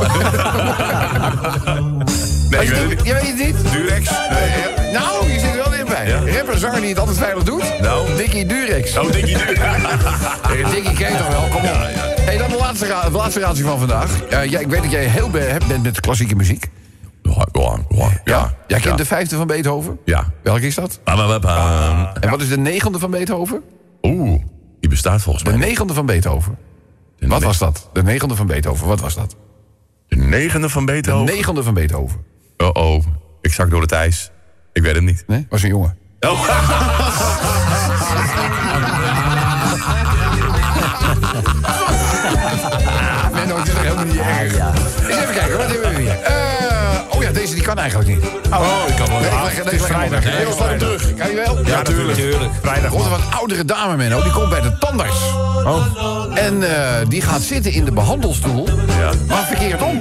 Nee, 2.59 2.69
het 2.71 2.89
niet. 2.89 3.01
Je 3.07 3.13
weet 3.13 3.27
het 3.27 3.37
niet? 3.37 3.73
Durex? 3.73 4.11
Nee. 4.11 4.93
Nou, 4.93 5.33
je 5.33 5.39
zit 5.41 5.55
er 5.55 5.62
bij. 5.95 6.09
Ja. 6.09 6.37
Rapper, 6.37 6.59
zanger 6.59 6.81
die 6.81 6.89
het 6.89 6.99
altijd 6.99 7.19
veilig 7.19 7.43
doet. 7.43 7.81
Nou? 7.81 8.17
Dickie 8.17 8.47
Durex. 8.47 8.99
Oh, 8.99 9.13
Dickie 9.13 9.37
Durex. 9.39 9.61
Dickie 10.75 10.93
ken 10.93 11.13
je 11.13 11.17
toch 11.19 11.29
wel? 11.29 11.41
Kom 11.49 11.57
op. 11.57 11.63
Ja, 11.63 11.89
ja. 11.89 12.13
Hey, 12.21 12.37
dan 12.39 12.51
de 12.51 12.57
laatste, 12.57 12.87
ra- 12.87 13.05
de 13.05 13.11
laatste 13.11 13.41
raadje 13.41 13.63
van 13.63 13.79
vandaag. 13.79 14.23
Eh, 14.25 14.45
ja, 14.51 14.59
ik 14.59 14.67
weet 14.67 14.83
dat 14.83 14.91
jij 14.91 15.05
heel 15.05 15.31
hebt 15.33 15.67
bent 15.67 15.83
met 15.83 16.01
klassieke 16.01 16.35
muziek. 16.35 16.71
Ja, 17.93 18.21
ja? 18.25 18.55
Jij 18.67 18.81
kent 18.81 18.99
de 18.99 19.05
vijfde 19.05 19.37
van 19.37 19.47
Beethoven? 19.47 19.99
Ja. 20.05 20.33
Welke 20.43 20.67
is 20.67 20.75
dat? 20.75 21.01
En 22.21 22.31
wat 22.31 22.41
is 22.41 22.49
de 22.49 22.59
negende 22.59 22.99
van 22.99 23.11
Beethoven? 23.11 23.63
Oeh, 24.03 24.41
die 24.81 24.91
bestaat 24.91 25.23
volgens 25.23 25.45
De 25.45 25.51
mij. 25.51 25.59
negende 25.69 25.95
van 25.95 26.07
Beethoven. 26.07 26.59
De 27.19 27.27
Wat 27.27 27.43
was 27.43 27.59
dat? 27.59 27.89
De 27.93 28.03
negende 28.03 28.37
van 28.37 28.47
Beethoven, 28.47 28.87
wat 28.87 29.01
was 29.01 29.15
dat? 29.15 29.37
De 30.09 30.17
negende 30.17 30.69
van 30.69 30.87
De 30.87 30.93
Beethoven? 30.93 31.35
negende 31.35 31.63
van 31.63 31.75
Beethoven. 31.75 32.21
Oh, 32.57 32.69
oh. 32.73 33.05
Ik 33.41 33.53
zak 33.53 33.71
door 33.71 33.81
het 33.81 33.93
ijs. 33.93 34.31
Ik 34.73 34.83
weet 34.83 34.95
het 34.95 35.05
niet. 35.05 35.25
Nee? 35.27 35.47
Was 35.51 35.63
een 35.63 35.69
jongen. 35.69 35.97
Oh. 36.21 36.49
Menno, 43.33 43.57
het 43.59 43.67
is 43.69 43.75
toch 43.75 43.83
helemaal 43.83 44.05
niet 44.05 44.17
erg. 44.17 44.53
Eens 44.53 45.17
even 45.21 45.35
kijken, 45.35 45.57
wat 45.59 45.67
hebben 45.71 45.91
we 45.95 46.01
hier? 46.01 46.21
Eh, 46.23 46.35
oh 47.17 47.23
ja, 47.23 47.33
deze 47.33 47.55
die 47.55 47.63
kan 47.63 47.79
eigenlijk 47.79 48.09
niet. 48.11 48.25
Oh, 48.53 48.77
ik 48.89 48.95
kan 48.97 49.07
wel. 49.09 49.19
Nee, 49.21 49.29
Ah, 49.31 49.43
leg- 49.43 49.57
het 49.57 49.65
leg- 49.65 49.75
is 49.75 49.81
leg 49.81 49.89
hem 49.91 50.03
op. 50.03 50.09
vrijdag. 50.09 50.25
Hè? 50.25 50.53
slaan 50.53 50.69
hem 50.69 50.79
terug. 50.79 51.15
Kan 51.15 51.29
je 51.31 51.35
wel? 51.37 51.67
Ja, 51.67 51.77
natuurlijk. 51.77 52.19
Vrijdag. 52.63 52.83
Er 52.85 52.91
komt 52.91 53.05
een 53.05 53.11
wat 53.11 53.21
oudere 53.39 53.65
dame, 53.65 53.97
Menno. 53.97 54.23
Die 54.23 54.33
komt 54.33 54.49
bij 54.49 54.61
de 54.61 54.79
tandarts. 54.79 55.21
Oh. 55.65 55.87
En 56.35 56.63
eh, 56.77 57.09
die 57.09 57.23
gaat 57.23 57.41
zitten 57.43 57.73
in 57.73 57.85
de 57.85 57.93
behandelstoel. 57.93 58.69
Ja. 58.99 59.11
Maar 59.29 59.45
verkeerd 59.45 59.83
om. 59.83 59.99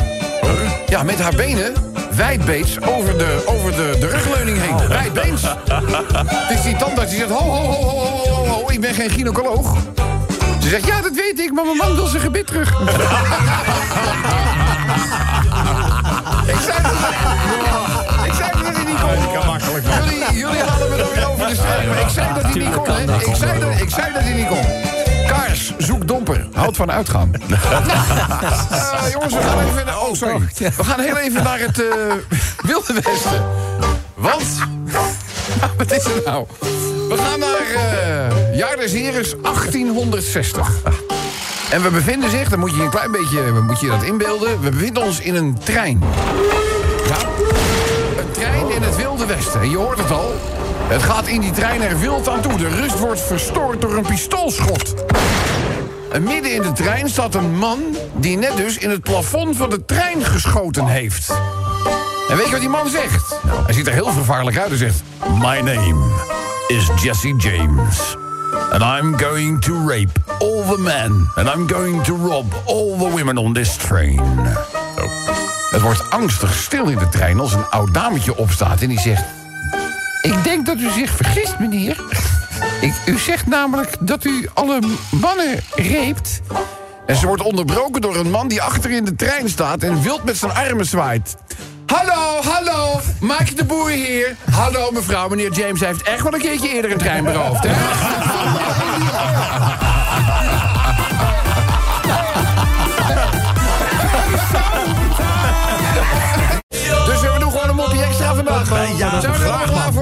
Ja, 0.91 1.03
met 1.03 1.21
haar 1.21 1.35
benen 1.35 1.73
wijdbeets 2.15 2.81
over 2.81 3.17
de, 3.17 3.43
over 3.45 3.71
de, 3.71 3.95
de 3.99 4.07
rugleuning 4.07 4.57
heen. 4.61 4.87
Wijdbeens. 4.87 5.41
Dus 6.49 6.61
die 6.63 6.75
tandarts 6.75 7.11
die 7.11 7.19
zegt... 7.19 7.31
Ho, 7.31 7.49
ho, 7.49 7.65
ho, 7.65 7.73
ho, 7.73 7.97
ho, 7.97 8.35
ho, 8.35 8.45
ho, 8.45 8.69
ik 8.69 8.81
ben 8.81 8.93
geen 8.93 9.09
gynaecoloog. 9.09 9.75
Ze 10.61 10.69
zegt, 10.69 10.85
ja, 10.85 11.01
dat 11.01 11.13
weet 11.13 11.39
ik, 11.39 11.51
maar 11.51 11.65
mijn 11.65 11.77
man 11.77 11.95
wil 11.95 12.05
zijn 12.05 12.21
gebit 12.21 12.47
terug. 12.47 12.69
ik 16.53 16.59
zei 16.65 16.81
dat, 16.81 16.91
ik 18.25 18.33
zei 18.33 18.51
dat 18.51 18.75
hij 18.75 18.83
niet 18.85 18.99
kon. 18.99 19.09
Jullie, 20.03 20.39
jullie 20.39 20.61
halen 20.61 20.89
me 20.89 20.95
er 20.95 21.13
weer 21.13 21.29
over 21.29 21.47
de 21.47 21.55
streep. 21.55 21.87
Maar 21.87 22.01
ik 22.01 22.09
zei 22.09 22.33
dat 22.33 22.43
hij 22.43 22.53
niet 22.53 22.75
kon, 22.75 22.85
hè. 22.85 23.15
Ik 23.15 23.35
zei 23.35 23.59
dat, 23.59 23.81
ik 23.81 23.89
zei 23.89 24.13
dat 24.13 24.21
hij 24.21 24.33
niet 24.33 24.47
kon. 24.47 25.00
Kaars, 25.31 25.73
zoek 25.77 26.07
domper. 26.07 26.47
Houd 26.53 26.75
van 26.75 26.91
uitgaan. 26.91 27.31
Eh, 28.91 29.11
jongens, 29.11 29.33
we 29.33 29.41
gaan 29.41 29.59
even 29.59 29.85
naar... 29.85 29.99
Oh, 29.99 30.13
sorry. 30.13 30.39
We 30.57 30.83
gaan 30.83 30.99
heel 30.99 31.17
even 31.17 31.43
naar 31.43 31.59
het 31.59 31.81
eh, 31.81 31.87
Wilde 32.61 32.93
Westen. 32.93 33.45
Want... 34.15 34.43
Wat 35.77 35.91
is 35.91 36.05
er 36.05 36.21
nou? 36.25 36.45
We 37.09 37.17
gaan 37.17 37.39
naar 37.39 37.59
eh 37.75 38.57
jaar 38.57 38.75
des 38.75 38.91
Heres 38.91 39.35
1860. 39.41 40.69
En 41.71 41.81
we 41.83 41.89
bevinden 41.89 42.29
zich, 42.29 42.49
dan 42.49 42.59
moet 42.59 42.75
je 42.75 42.81
een 42.81 42.89
klein 42.89 43.11
beetje 43.11 43.51
moet 43.51 43.79
je 43.79 43.87
dat 43.87 44.03
inbeelden... 44.03 44.61
we 44.61 44.69
bevinden 44.69 45.03
ons 45.03 45.19
in 45.19 45.35
een 45.35 45.57
trein. 45.63 46.03
Ja? 47.07 47.17
Een 48.19 48.31
trein 48.31 48.69
in 48.71 48.81
het 48.81 48.95
Wilde 48.95 49.25
Westen. 49.25 49.61
En 49.61 49.69
je 49.69 49.77
hoort 49.77 49.97
het 49.97 50.11
al. 50.11 50.33
Het 50.91 51.03
gaat 51.03 51.27
in 51.27 51.41
die 51.41 51.51
trein 51.51 51.81
er 51.81 51.99
wild 51.99 52.29
aan 52.29 52.41
toe. 52.41 52.57
De 52.57 52.67
rust 52.67 52.99
wordt 52.99 53.21
verstoord 53.21 53.81
door 53.81 53.95
een 53.97 54.05
pistoolschot. 54.05 54.93
En 56.11 56.23
midden 56.23 56.53
in 56.53 56.61
de 56.61 56.71
trein 56.71 57.09
staat 57.09 57.35
een 57.35 57.57
man 57.57 57.79
die 58.15 58.37
net 58.37 58.57
dus 58.57 58.77
in 58.77 58.89
het 58.89 59.01
plafond 59.01 59.57
van 59.57 59.69
de 59.69 59.85
trein 59.85 60.25
geschoten 60.25 60.87
heeft. 60.87 61.29
En 62.29 62.37
weet 62.37 62.45
je 62.45 62.51
wat 62.51 62.59
die 62.59 62.69
man 62.69 62.89
zegt? 62.89 63.39
Hij 63.65 63.73
ziet 63.73 63.87
er 63.87 63.93
heel 63.93 64.11
vervaarlijk 64.11 64.57
uit 64.57 64.71
en 64.71 64.77
zegt... 64.77 65.03
My 65.29 65.59
name 65.59 66.05
is 66.67 66.89
Jesse 67.01 67.35
James. 67.37 68.17
And 68.71 68.81
I'm 68.81 69.19
going 69.19 69.61
to 69.61 69.73
rape 69.87 70.19
all 70.39 70.75
the 70.75 70.79
men. 70.79 71.29
And 71.35 71.55
I'm 71.55 71.69
going 71.69 72.03
to 72.03 72.15
rob 72.15 72.53
all 72.65 72.97
the 72.97 73.09
women 73.09 73.37
on 73.37 73.53
this 73.53 73.75
train. 73.75 74.21
Het 75.69 75.81
wordt 75.81 76.09
angstig 76.09 76.53
stil 76.53 76.87
in 76.87 76.97
de 76.97 77.09
trein 77.09 77.39
als 77.39 77.53
een 77.53 77.69
oud 77.69 77.93
dametje 77.93 78.37
opstaat 78.37 78.81
en 78.81 78.87
die 78.87 78.99
zegt... 78.99 79.40
Ik 80.21 80.43
denk 80.43 80.65
dat 80.65 80.77
u 80.77 80.89
zich 80.89 81.11
vergist, 81.15 81.59
meneer. 81.59 82.03
Ik, 82.81 82.93
u 83.05 83.17
zegt 83.17 83.47
namelijk 83.47 83.95
dat 83.99 84.25
u 84.25 84.49
alle 84.53 84.79
mannen 85.11 85.59
reept. 85.75 86.41
En 87.05 87.15
ze 87.15 87.27
wordt 87.27 87.41
onderbroken 87.41 88.01
door 88.01 88.15
een 88.15 88.29
man 88.29 88.47
die 88.47 88.61
achter 88.61 88.91
in 88.91 89.05
de 89.05 89.15
trein 89.15 89.49
staat... 89.49 89.83
en 89.83 90.01
wild 90.01 90.23
met 90.23 90.37
zijn 90.37 90.53
armen 90.53 90.85
zwaait. 90.85 91.35
Hallo, 91.85 92.41
hallo, 92.43 92.99
Maak 93.19 93.57
de 93.57 93.65
Boer 93.65 93.89
hier. 93.89 94.35
Hallo, 94.51 94.91
mevrouw, 94.91 95.29
meneer 95.29 95.51
James 95.51 95.79
heeft 95.79 96.01
echt 96.01 96.23
wel 96.23 96.33
een 96.33 96.39
keertje 96.39 96.69
eerder 96.69 96.91
een 96.91 96.97
trein 96.97 97.23
beroofd, 97.23 97.63
hè? 97.63 97.73
Dus 107.05 107.21
we 107.21 107.35
doen 107.39 107.51
gewoon 107.51 107.69
een 107.69 107.75
mopje 107.75 108.03
extra 108.03 108.35
vandaag. 108.35 108.67
Zijn 108.67 108.97
we 108.97 109.27
er 109.27 109.49
allemaal 109.49 109.67
klaar 109.67 109.93
voor? 109.93 110.00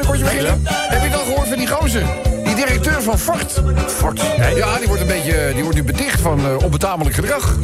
Kortje 0.00 0.24
beginnen? 0.24 0.62
Heb 0.66 1.10
je 1.10 1.16
al 1.16 1.24
gehoord 1.24 1.48
van 1.48 1.58
die 1.58 1.66
gozer? 1.66 2.04
Die 2.44 2.54
directeur 2.54 3.02
van 3.02 3.18
Ford. 3.18 3.62
Ford? 3.86 4.20
Ja, 4.56 4.78
die 4.78 4.86
wordt, 4.86 5.00
een 5.00 5.06
beetje, 5.06 5.50
die 5.54 5.62
wordt 5.62 5.76
nu 5.78 5.84
beticht 5.84 6.20
van 6.20 6.38
eh, 6.38 6.64
onbetamelijk 6.64 7.14
gedrag. 7.14 7.56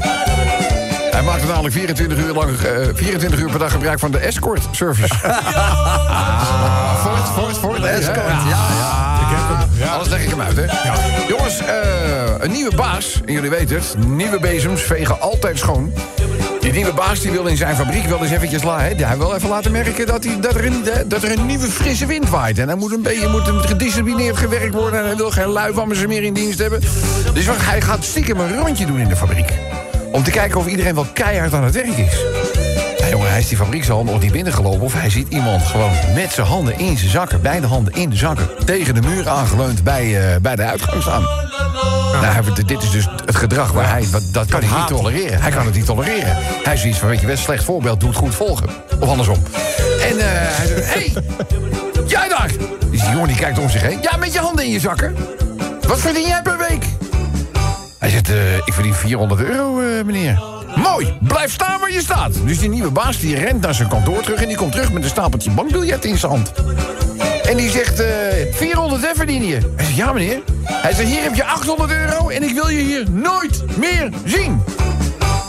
Hij 1.10 1.22
maakt 1.22 1.42
er 1.42 1.48
namelijk 1.48 1.74
24 1.74 2.18
uur, 2.18 2.34
lang, 2.34 2.50
eh, 2.50 2.72
24 2.94 3.40
uur 3.40 3.50
per 3.50 3.58
dag 3.58 3.72
gebruik 3.72 3.98
van 3.98 4.10
de 4.10 4.18
escort 4.18 4.62
service. 4.70 5.14
Ford, 7.02 7.28
Ford, 7.34 7.56
Ford. 7.56 7.84
Escort, 7.84 8.16
ja. 8.16 8.66
ja. 8.78 9.18
hem. 9.28 9.68
Ja. 9.78 9.86
Alles 9.86 10.08
leg 10.08 10.22
ik 10.22 10.30
hem 10.30 10.40
uit, 10.40 10.56
hè? 10.56 10.64
Jongens, 11.28 11.58
eh, 11.58 11.66
een 12.38 12.50
nieuwe 12.50 12.76
baas, 12.76 13.20
en 13.24 13.32
jullie 13.32 13.50
weten 13.50 13.76
het... 13.76 13.96
nieuwe 14.06 14.40
bezems 14.40 14.82
vegen 14.82 15.20
altijd 15.20 15.58
schoon. 15.58 15.92
Die 16.68 16.76
nieuwe 16.76 16.92
baas 16.92 17.20
die 17.20 17.30
wil 17.30 17.46
in 17.46 17.56
zijn 17.56 17.76
fabriek 17.76 18.04
wel 18.04 18.22
eens 18.22 18.30
eventjes 18.30 18.62
la, 18.62 18.80
hè? 18.80 18.94
Hij 18.94 19.18
wil 19.18 19.34
even 19.34 19.48
laten 19.48 19.72
merken 19.72 20.06
dat, 20.06 20.24
hij, 20.24 20.40
dat, 20.40 20.54
er 20.54 20.64
een, 20.64 20.84
dat 21.06 21.22
er 21.22 21.38
een 21.38 21.46
nieuwe 21.46 21.66
frisse 21.66 22.06
wind 22.06 22.28
waait. 22.28 22.58
En 22.58 22.68
hij 22.68 22.76
moet 22.76 22.92
een 22.92 23.02
beetje 23.02 23.28
moet 23.28 23.46
een 23.46 23.60
gedisciplineerd 23.60 24.36
gewerkt 24.36 24.74
worden... 24.74 25.00
en 25.00 25.06
hij 25.06 25.16
wil 25.16 25.30
geen 25.30 25.46
luivammers 25.46 26.06
meer 26.06 26.22
in 26.22 26.32
dienst 26.32 26.58
hebben. 26.58 26.80
Dus 27.32 27.46
hij 27.50 27.80
gaat 27.80 28.04
stiekem 28.04 28.40
een 28.40 28.58
rondje 28.58 28.86
doen 28.86 28.98
in 28.98 29.08
de 29.08 29.16
fabriek. 29.16 29.52
Om 30.12 30.22
te 30.22 30.30
kijken 30.30 30.58
of 30.58 30.66
iedereen 30.66 30.94
wel 30.94 31.06
keihard 31.12 31.54
aan 31.54 31.64
het 31.64 31.74
werk 31.74 31.96
is. 31.96 32.24
Ja, 33.08 33.14
jongen, 33.14 33.30
hij 33.30 33.38
is 33.38 33.48
die 33.48 33.56
fabriekshal 33.56 34.04
nog 34.04 34.20
niet 34.20 34.32
binnengelopen... 34.32 34.80
of 34.80 34.92
hij 34.92 35.10
ziet 35.10 35.26
iemand 35.28 35.62
gewoon 35.62 35.90
met 36.14 36.32
zijn 36.32 36.46
handen 36.46 36.78
in 36.78 36.96
zijn 36.98 37.10
zakken... 37.10 37.40
beide 37.42 37.66
handen 37.66 37.94
in 37.94 38.10
de 38.10 38.16
zakken, 38.16 38.48
tegen 38.64 38.94
de 38.94 39.00
muur 39.00 39.28
aangeleund 39.28 39.82
bij, 39.84 40.32
eh, 40.34 40.40
bij 40.40 40.56
de 40.56 40.62
uitgang 40.62 41.02
staan. 41.02 41.22
Nou, 42.22 42.52
dit 42.66 42.82
is 42.82 42.90
dus 42.90 43.08
het 43.26 43.36
gedrag 43.36 43.72
waar 43.72 43.88
hij... 43.90 44.08
wat- 44.10 44.22
Dat 44.32 44.46
kan 44.46 44.62
hij 44.62 44.78
niet 44.78 44.86
tolereren. 44.86 45.40
Hij 45.42 45.50
kan 45.50 45.64
het 45.66 45.74
niet 45.74 45.84
tolereren. 45.84 46.36
Hij 46.64 46.74
is 46.74 46.80
zoiets 46.80 46.98
van, 46.98 47.08
weet 47.08 47.20
je, 47.20 47.26
best 47.26 47.42
slecht 47.42 47.64
voorbeeld, 47.64 48.00
doet 48.00 48.16
goed 48.16 48.34
volgen. 48.34 48.68
Of 49.00 49.08
andersom. 49.08 49.36
En 50.00 50.18
eh, 50.18 50.24
hij 50.30 50.66
zegt, 50.66 50.94
hé, 50.94 51.00
hey, 51.12 51.22
jij 52.06 52.28
daar! 52.28 52.50
Dus 52.90 53.00
die 53.00 53.10
jongen 53.10 53.28
die 53.28 53.36
kijkt 53.36 53.58
om 53.58 53.70
zich 53.70 53.82
heen. 53.82 53.98
Ja, 54.02 54.16
met 54.16 54.32
je 54.32 54.38
handen 54.38 54.64
in 54.64 54.70
je 54.70 54.80
zakken. 54.80 55.16
Wat 55.86 56.00
verdien 56.00 56.26
jij 56.26 56.42
per 56.42 56.58
week? 56.68 56.84
Hij 57.98 58.10
zegt, 58.10 58.28
eh, 58.30 58.56
ik 58.56 58.72
verdien 58.72 58.94
400 58.94 59.40
euro, 59.40 59.72
meneer. 60.04 60.42
Mooi, 60.82 61.18
blijf 61.20 61.52
staan 61.52 61.80
waar 61.80 61.92
je 61.92 62.00
staat. 62.00 62.32
Dus 62.44 62.58
die 62.58 62.68
nieuwe 62.68 62.90
baas 62.90 63.18
die 63.18 63.36
rent 63.36 63.60
naar 63.60 63.74
zijn 63.74 63.88
kantoor 63.88 64.22
terug... 64.22 64.42
en 64.42 64.48
die 64.48 64.56
komt 64.56 64.72
terug 64.72 64.92
met 64.92 65.02
een 65.02 65.08
stapeltje 65.08 65.50
bankbiljetten 65.50 66.10
in 66.10 66.18
zijn 66.18 66.32
hand. 66.32 66.52
En 67.48 67.56
die 67.56 67.70
zegt, 67.70 68.00
eh 68.00 68.08
400 68.52 69.02
hè, 69.02 69.14
verdien 69.14 69.44
je. 69.44 69.58
Hij 69.76 69.84
zegt, 69.84 69.96
ja 69.96 70.12
meneer. 70.12 70.40
Hij 70.64 70.94
zegt, 70.94 71.08
hier 71.08 71.22
heb 71.22 71.34
je 71.34 71.44
800 71.44 71.90
euro... 71.90 72.28
en 72.28 72.42
ik 72.42 72.54
wil 72.54 72.68
je 72.68 72.80
hier 72.80 73.10
nooit 73.10 73.64
meer 73.76 74.10
zien. 74.24 74.62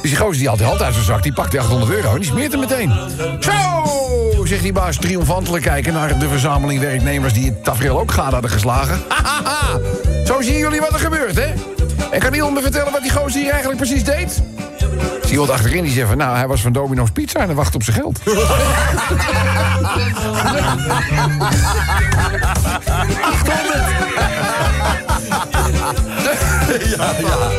Dus 0.01 0.09
die 0.09 0.19
gozer 0.19 0.37
die 0.37 0.47
had 0.47 0.59
hand 0.59 0.81
uit 0.81 0.93
zijn 0.93 1.05
zak, 1.05 1.23
die 1.23 1.33
pakt 1.33 1.51
die 1.51 1.59
800 1.59 1.91
euro... 1.91 2.13
en 2.13 2.19
die 2.19 2.29
smeert 2.29 2.51
hem 2.51 2.59
meteen. 2.59 2.93
Zo, 3.39 4.45
zegt 4.45 4.61
die 4.61 4.73
baas 4.73 4.97
triomfantelijk 4.97 5.63
kijken... 5.63 5.93
naar 5.93 6.19
de 6.19 6.27
verzameling 6.27 6.79
werknemers 6.79 7.33
die 7.33 7.45
het 7.45 7.63
tafereel 7.63 7.99
ook 7.99 8.11
gade 8.11 8.31
hadden 8.31 8.51
geslagen. 8.51 9.01
Hahaha, 9.23 9.79
zo 10.25 10.41
zien 10.41 10.57
jullie 10.57 10.79
wat 10.79 10.93
er 10.93 10.99
gebeurt, 10.99 11.35
hè? 11.35 11.53
En 12.11 12.19
kan 12.19 12.33
iemand 12.33 12.53
me 12.53 12.61
vertellen 12.61 12.91
wat 12.91 13.01
die 13.01 13.11
gozer 13.11 13.41
hier 13.41 13.51
eigenlijk 13.51 13.79
precies 13.81 14.03
deed? 14.03 14.41
Zie 15.29 15.37
iemand 15.37 15.59
achterin 15.59 15.83
die 15.83 15.91
zegt 15.93 16.07
van... 16.07 16.17
nou, 16.17 16.35
hij 16.37 16.47
was 16.47 16.61
van 16.61 16.71
Domino's 16.71 17.09
Pizza 17.11 17.39
en 17.39 17.45
hij 17.45 17.55
wacht 17.55 17.75
op 17.75 17.83
zijn 17.83 17.95
geld. 17.95 18.19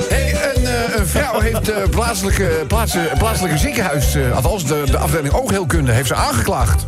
Hey, 0.08 0.54
een, 0.56 0.66
eh, 0.66 0.98
een 0.98 1.06
vrouw 1.06 1.40
heeft 1.40 1.68
eh 1.70 1.88
plaatselijke, 1.90 2.64
plaatsen, 2.66 3.08
plaatselijke 3.18 3.58
ziekenhuis... 3.58 4.14
eh, 4.14 4.34
althans 4.34 4.64
de, 4.66 4.82
de 4.90 4.98
afdeling 4.98 5.34
oogheelkunde, 5.34 5.92
heeft 5.92 6.08
ze 6.08 6.14
aangeklaagd. 6.14 6.86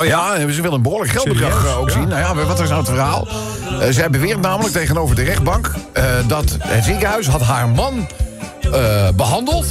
Oh 0.00 0.06
ja, 0.06 0.48
ze 0.50 0.62
wil 0.62 0.72
een 0.72 0.82
behoorlijk 0.82 1.12
geldbedrag 1.12 1.76
ook 1.76 1.88
Ja. 1.88 1.94
zien. 1.94 2.08
Nou 2.08 2.20
ja, 2.20 2.44
wat 2.46 2.60
is 2.60 2.68
nou 2.68 2.80
het 2.80 2.88
verhaal? 2.90 3.28
Eh, 3.80 3.88
zij 3.90 4.10
beweert 4.10 4.40
namelijk 4.40 4.74
tegenover 4.74 5.16
de 5.16 5.22
rechtbank... 5.22 5.72
dat 6.26 6.56
het 6.60 6.84
ziekenhuis 6.84 7.26
had 7.26 7.42
haar 7.42 7.68
man 7.68 8.06
eh, 8.72 9.08
behandeld... 9.16 9.66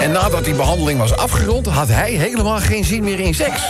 En 0.00 0.12
nadat 0.12 0.44
die 0.44 0.54
behandeling 0.54 0.98
was 0.98 1.16
afgerond, 1.16 1.66
had 1.66 1.88
hij 1.88 2.10
helemaal 2.10 2.58
geen 2.58 2.84
zin 2.84 3.04
meer 3.04 3.20
in 3.20 3.34
seks. 3.34 3.62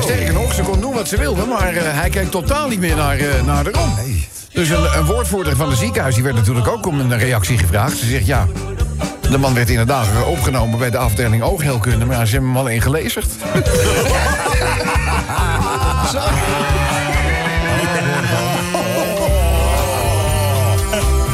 Sterker 0.00 0.32
nog, 0.32 0.54
ze 0.54 0.62
kon 0.62 0.80
doen 0.80 0.94
wat 0.94 1.08
ze 1.08 1.16
wilde, 1.16 1.44
maar 1.44 1.74
eh, 1.74 1.82
hij 1.84 2.10
keek 2.10 2.30
totaal 2.30 2.68
niet 2.68 2.80
meer 2.80 2.96
naar, 2.96 3.18
eh, 3.18 3.42
naar 3.44 3.64
de 3.64 3.70
rom. 3.70 3.94
Dus 4.52 4.68
een, 4.68 4.96
een 4.96 5.04
woordvoerder 5.04 5.56
van 5.56 5.68
het 5.68 5.78
ziekenhuis 5.78 6.14
die 6.14 6.24
werd 6.24 6.36
natuurlijk 6.36 6.68
ook 6.68 6.86
om 6.86 7.00
een 7.00 7.18
reactie 7.18 7.58
gevraagd. 7.58 7.98
Ze 7.98 8.06
zegt 8.06 8.26
ja. 8.26 8.46
De 9.30 9.38
man 9.38 9.54
werd 9.54 9.70
inderdaad 9.70 10.06
opgenomen 10.26 10.78
bij 10.78 10.90
de 10.90 10.98
afdeling 10.98 11.42
oogheelkunde, 11.42 12.04
maar 12.04 12.16
ja, 12.16 12.24
ze 12.24 12.32
hebben 12.32 12.50
hem 12.50 12.58
alleen 12.58 12.82
gelezigd. 12.82 13.30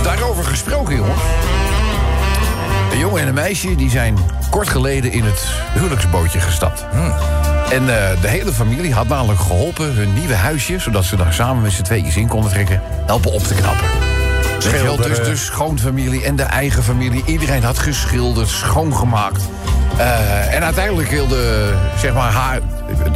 Daarover 0.02 0.44
gesproken, 0.44 0.96
jongen. 0.96 1.14
Jongen 3.02 3.20
en 3.20 3.28
een 3.28 3.34
meisje 3.34 3.74
die 3.74 3.90
zijn 3.90 4.18
kort 4.50 4.68
geleden 4.68 5.12
in 5.12 5.24
het 5.24 5.44
huwelijksbootje 5.72 6.40
gestapt. 6.40 6.84
En 7.70 7.80
eh, 7.80 8.20
de 8.20 8.28
hele 8.28 8.52
familie 8.52 8.94
had 8.94 9.08
namelijk 9.08 9.40
geholpen 9.40 9.94
hun 9.94 10.14
nieuwe 10.14 10.34
huisje... 10.34 10.78
zodat 10.78 11.04
ze 11.04 11.16
daar 11.16 11.32
samen 11.32 11.62
met 11.62 11.72
z'n 11.72 11.82
tweeën 11.82 12.16
in 12.16 12.28
konden 12.28 12.50
trekken... 12.50 12.80
helpen 13.06 13.32
op 13.32 13.42
te 13.42 13.54
knappen. 13.54 13.88
Wel, 14.82 14.96
dus 14.96 15.16
de 15.16 15.36
schoonfamilie 15.36 16.24
en 16.24 16.36
de 16.36 16.42
eigen 16.42 16.82
familie. 16.82 17.22
Iedereen 17.26 17.62
had 17.62 17.78
geschilderd, 17.78 18.48
schoongemaakt. 18.48 19.42
Eh, 19.96 20.54
en 20.54 20.64
uiteindelijk 20.64 21.08
wilde, 21.10 21.72
zeg 21.98 22.14
maar, 22.14 22.32
haar... 22.32 22.60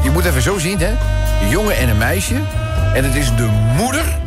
Je 0.02 0.10
moet 0.10 0.24
even 0.24 0.42
zo 0.42 0.58
zien, 0.58 0.78
hè. 0.78 0.90
Een 1.42 1.48
jongen 1.48 1.76
en 1.76 1.88
een 1.88 1.98
meisje. 1.98 2.40
En 2.94 3.04
het 3.04 3.14
is 3.14 3.36
de 3.36 3.48
moeder 3.76 4.18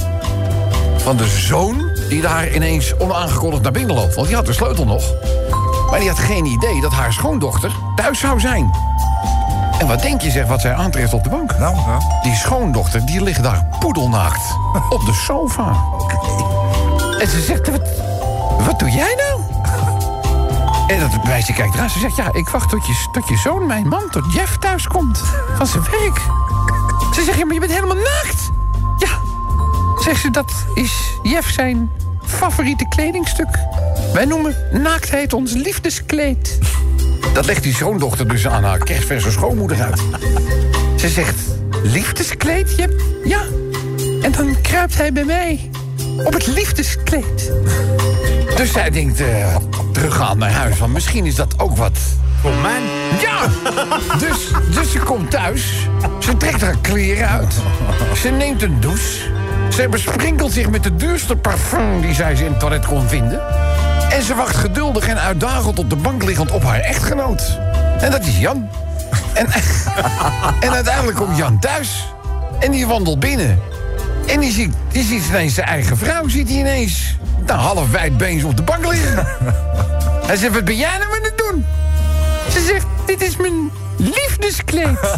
van 0.97 1.17
de 1.17 1.27
zoon... 1.27 1.88
die 2.09 2.21
daar 2.21 2.53
ineens 2.53 2.97
onaangekondigd 2.97 3.63
naar 3.63 3.71
binnen 3.71 3.95
loopt. 3.95 4.15
Want 4.15 4.27
die 4.27 4.35
had 4.35 4.45
de 4.45 4.53
sleutel 4.53 4.85
nog. 4.85 5.03
Maar 5.89 5.99
die 5.99 6.09
had 6.09 6.19
geen 6.19 6.45
idee 6.45 6.81
dat 6.81 6.91
haar 6.91 7.13
schoondochter 7.13 7.71
thuis 7.95 8.19
zou 8.19 8.39
zijn. 8.39 8.71
En 9.79 9.87
wat 9.87 10.01
denk 10.01 10.21
je, 10.21 10.31
zeg, 10.31 10.45
wat 10.45 10.61
zij 10.61 10.73
aantreft 10.73 11.13
op 11.13 11.23
de 11.23 11.29
bank? 11.29 11.57
Nou, 11.57 11.75
ja. 11.75 11.97
Die 12.21 12.35
schoondochter, 12.35 13.05
die 13.05 13.23
ligt 13.23 13.43
daar 13.43 13.67
poedelnaakt 13.79 14.41
op 14.89 15.05
de 15.05 15.13
sofa. 15.13 15.83
En 17.19 17.27
ze 17.27 17.41
zegt, 17.41 17.69
wat, 17.69 17.81
wat 18.65 18.79
doe 18.79 18.89
jij 18.89 19.15
nou? 19.17 19.41
En 20.87 20.99
dat 20.99 21.23
meisje 21.23 21.53
kijkt 21.53 21.75
eraan. 21.75 21.89
Ze 21.89 21.99
zegt, 21.99 22.15
ja, 22.15 22.33
ik 22.33 22.49
wacht 22.49 22.69
tot 22.69 22.87
je, 22.87 23.07
tot 23.11 23.27
je 23.27 23.37
zoon, 23.37 23.65
mijn 23.65 23.87
man, 23.87 24.09
tot 24.09 24.33
Jeff 24.33 24.57
thuis 24.57 24.87
komt. 24.87 25.23
Van 25.55 25.67
zijn 25.67 25.83
werk. 25.83 26.21
Ze 27.13 27.23
zegt, 27.23 27.37
ja, 27.37 27.45
maar 27.45 27.53
je 27.53 27.59
bent 27.59 27.71
helemaal 27.71 27.95
naakt. 27.95 28.48
Zegt 30.09 30.21
ze, 30.21 30.31
dat 30.31 30.51
is 30.73 30.91
Jeff 31.23 31.49
zijn 31.49 31.89
favoriete 32.25 32.85
kledingstuk. 32.89 33.47
Wij 34.13 34.25
noemen 34.25 34.55
naaktheid 34.71 35.33
ons 35.33 35.53
liefdeskleed. 35.53 36.59
Dat 37.33 37.45
legt 37.45 37.63
die 37.63 37.73
schoondochter 37.73 38.27
dus 38.27 38.47
aan 38.47 38.63
haar 38.63 38.77
kerstverse 38.77 39.31
schoonmoeder 39.31 39.81
uit. 39.81 40.01
Ze 40.95 41.09
zegt, 41.09 41.35
liefdeskleed? 41.83 42.75
Je 42.75 42.81
hebt- 42.81 43.01
Ja. 43.23 43.41
En 44.21 44.31
dan 44.31 44.61
kruipt 44.61 44.95
hij 44.97 45.13
bij 45.13 45.23
mij 45.25 45.69
op 46.25 46.33
het 46.33 46.47
liefdeskleed. 46.47 47.51
Dus 48.55 48.71
zij 48.71 48.89
denkt, 48.89 49.19
eh 49.19 49.55
teruggaan 49.93 50.37
naar 50.37 50.51
huis, 50.51 50.75
van 50.75 50.91
misschien 50.91 51.25
is 51.25 51.35
dat 51.35 51.59
ook 51.59 51.77
wat 51.77 51.97
Voor 52.41 52.55
mij. 52.61 52.81
ja! 53.21 53.47
Dus, 54.17 54.47
dus 54.73 54.91
ze 54.91 54.99
komt 54.99 55.31
thuis. 55.31 55.87
Ze 56.19 56.37
trekt 56.37 56.61
haar 56.61 56.77
kleren 56.81 57.29
uit. 57.29 57.53
Ze 58.21 58.29
neemt 58.29 58.61
een 58.61 58.79
douche. 58.79 59.37
Ze 59.69 59.87
besprinkelt 59.89 60.51
zich 60.51 60.69
met 60.69 60.83
de 60.83 60.95
duurste 60.95 61.35
parfum 61.35 62.01
die 62.01 62.13
zij 62.13 62.35
ze 62.35 62.45
in 62.45 62.51
het 62.51 62.59
toilet 62.59 62.85
kon 62.85 63.07
vinden. 63.07 63.41
En 64.09 64.21
ze 64.23 64.35
wacht 64.35 64.55
geduldig 64.55 65.07
en 65.07 65.19
uitdagend 65.19 65.79
op 65.79 65.89
de 65.89 65.95
bank 65.95 66.23
liggend 66.23 66.51
op 66.51 66.63
haar 66.63 66.79
echtgenoot. 66.79 67.59
En 67.99 68.11
dat 68.11 68.21
is 68.21 68.39
Jan. 68.39 68.69
En, 69.33 69.47
en 70.65 70.71
uiteindelijk 70.71 71.17
komt 71.17 71.37
Jan 71.37 71.59
thuis. 71.59 72.13
En 72.59 72.71
die 72.71 72.87
wandelt 72.87 73.19
binnen. 73.19 73.59
En 74.25 74.39
die 74.39 74.51
ziet, 74.51 74.73
die 74.91 75.03
ziet 75.03 75.27
ineens 75.27 75.53
zijn 75.53 75.67
eigen 75.67 75.97
vrouw. 75.97 76.27
Ziet 76.27 76.49
hij 76.49 76.57
ineens 76.57 77.17
nou, 77.45 77.59
half 77.59 77.91
wijdbeens 77.91 78.43
op 78.43 78.57
de 78.57 78.63
bank 78.63 78.87
liggen. 78.87 79.27
Hij 80.27 80.35
zegt, 80.37 80.53
wat 80.53 80.65
ben 80.65 80.75
jij 80.75 80.97
nou 80.97 81.15
aan 81.15 81.23
het 81.23 81.37
doen? 81.37 81.65
Ze 82.51 82.65
zegt, 82.65 82.85
dit 83.05 83.21
is 83.21 83.37
mijn 83.37 83.71
liefdeskleed. 83.97 84.87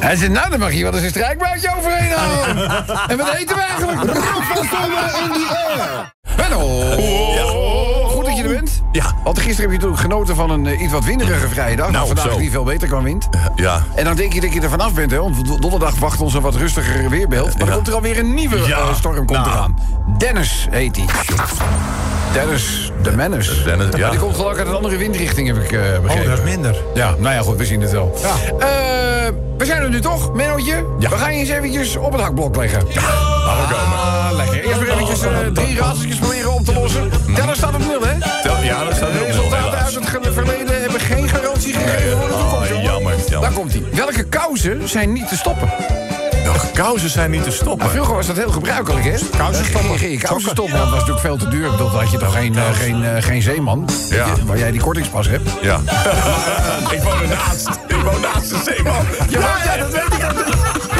Hij 0.00 0.16
zegt, 0.16 0.30
nou, 0.32 0.50
dan 0.50 0.58
mag 0.58 0.72
je 0.72 0.82
wel 0.82 0.92
eens 0.94 1.02
een 1.02 1.08
strijkbuitje 1.08 1.70
overheen 1.76 2.10
halen. 2.12 2.66
En 3.08 3.16
wat 3.16 3.34
eten 3.34 3.56
we 3.56 3.62
eigenlijk? 3.62 4.00
in 4.02 5.32
die 5.32 5.46
air. 5.48 6.14
Benno. 6.36 6.60
Goed 8.08 8.24
dat 8.24 8.36
je 8.36 8.42
er 8.42 8.48
bent. 8.48 8.82
Ja. 8.92 9.12
Want 9.24 9.38
gisteren 9.38 9.70
heb 9.70 9.80
je 9.80 9.86
natuurlijk 9.86 10.00
genoten 10.00 10.36
van 10.36 10.50
een 10.50 10.66
eh, 10.66 10.80
iets 10.82 10.92
wat 10.92 11.04
winderige 11.04 11.48
vrijdag. 11.48 11.90
Nou, 11.90 12.06
vandaag 12.06 12.24
zo. 12.24 12.30
is 12.30 12.36
niet 12.36 12.50
veel 12.50 12.64
beter 12.64 12.88
qua 12.88 13.02
wind. 13.02 13.28
Ja. 13.56 13.82
En 13.94 14.04
dan 14.04 14.16
denk 14.16 14.32
je 14.32 14.40
dat 14.40 14.52
je 14.52 14.60
er 14.60 14.70
vanaf 14.70 14.92
bent, 14.94 15.10
hè? 15.10 15.18
Want 15.18 15.46
do- 15.46 15.58
donderdag 15.58 15.98
wacht 15.98 16.20
ons 16.20 16.34
een 16.34 16.40
wat 16.42 16.54
rustiger 16.54 17.10
weerbeeld. 17.10 17.46
Maar 17.48 17.58
dan 17.58 17.68
Ja. 17.68 17.74
komt 17.74 17.88
er 17.88 17.94
alweer 17.94 18.18
een 18.18 18.34
nieuwe 18.34 18.56
Ja. 18.66 18.78
eh, 18.78 18.94
storm 18.94 19.16
komt 19.16 19.30
Nou. 19.30 19.48
eraan. 19.50 19.78
Dennis 20.18 20.66
heet 20.70 20.96
hij. 20.96 21.06
Dennis 22.36 22.92
de 23.02 23.12
Menace. 23.12 23.62
Dennis, 23.62 23.86
ja. 23.96 23.98
Maar 23.98 24.10
die 24.16 24.20
komt 24.20 24.36
gelukkig 24.36 24.58
uit 24.58 24.68
een 24.68 24.74
andere 24.74 24.96
windrichting, 24.96 25.46
heb 25.46 25.56
ik 25.56 25.72
eh, 25.72 25.80
begrepen. 25.80 26.10
Oh, 26.10 26.28
dat 26.28 26.38
is 26.38 26.44
minder. 26.44 26.76
Ja, 26.94 27.14
nou 27.18 27.34
ja, 27.34 27.40
goed, 27.40 27.56
we 27.56 27.64
zien 27.64 27.80
het 27.80 27.90
wel. 27.90 28.18
Ja. 28.22 28.28
Eh, 28.66 29.32
we 29.58 29.64
zijn 29.64 29.82
er 29.82 29.88
nu 29.88 30.00
toch, 30.00 30.32
Mennootje? 30.34 30.84
Ja. 30.98 31.08
We 31.08 31.16
gaan 31.16 31.32
je 31.32 31.38
eens 31.38 31.48
eventjes 31.48 31.96
op 31.96 32.12
het 32.12 32.20
hakblok 32.20 32.56
leggen. 32.56 32.82
Ja, 32.88 33.00
Laten 33.00 33.68
we 33.68 33.74
komen. 33.74 33.98
Ah, 33.98 34.30
lekker. 34.36 34.64
Eerst 34.64 34.78
weer 34.78 34.90
eventjes 34.90 35.22
eh, 35.22 35.38
drie 35.52 35.78
raadseltjes 35.78 36.18
proberen 36.18 36.52
op 36.52 36.64
te 36.64 36.72
lossen. 36.72 37.10
Dennis 37.34 37.56
staat 37.56 37.74
op 37.74 37.86
nul, 37.86 38.00
hè? 38.00 38.14
Ja, 38.62 38.84
dat 38.84 38.96
staat 38.96 39.08
op 39.08 39.14
nul, 39.14 39.26
resultaten 39.26 39.78
uit 39.78 39.94
het 39.94 40.34
verleden 40.34 40.80
hebben 40.80 41.00
geen 41.00 41.28
garantie 41.28 41.72
gegeven 41.72 42.18
voor 42.18 42.28
de 42.28 42.34
toekomst. 42.34 42.70
Oh, 42.72 42.82
jammer, 42.82 43.14
jammer. 43.28 43.40
Daar 43.40 43.52
komt 43.52 43.72
hij. 43.72 43.82
Welke 43.92 44.24
kousen 44.24 44.88
zijn 44.88 45.12
niet 45.12 45.28
te 45.28 45.36
stoppen? 45.36 45.68
Kousen 46.74 47.10
zijn 47.10 47.30
niet 47.30 47.42
te 47.44 47.50
stoppen? 47.50 47.78
Nou, 47.78 47.90
vroeger 47.90 48.14
was 48.14 48.26
dat 48.26 48.36
heel 48.36 48.50
gebruikelijk, 48.50 49.04
hè? 49.04 49.14
Kousen 49.36 49.64
stoppen. 49.64 50.10
Je 50.10 50.18
kousen 50.18 50.50
stoppen, 50.50 50.74
dat 50.78 50.82
was 50.88 50.92
natuurlijk 50.98 51.20
veel 51.20 51.36
te 51.36 51.48
duur. 51.48 51.70
Dat 51.76 51.90
had 51.90 52.10
je 52.10 52.18
toch 52.18 52.32
geen, 52.32 52.56
eh, 52.56 52.62
geen, 52.72 53.04
eh, 53.04 53.22
geen 53.22 53.42
zeeman? 53.42 53.88
Ja. 54.10 54.26
Waar 54.44 54.58
jij 54.58 54.70
die 54.70 54.80
kortingspas 54.80 55.28
hebt. 55.28 55.50
Ja. 55.62 55.80
ik 56.96 57.02
woon 57.02 57.20
ernaast. 57.22 57.68
Ik 57.88 57.96
woon 57.96 58.20
naast 58.20 58.48
de 58.48 58.60
zeeman. 58.64 59.04
Je 59.28 59.38
woont, 59.40 59.62
ja, 59.64 59.76
dat 59.76 59.90
weet 59.92 60.02
ik. 60.12 60.20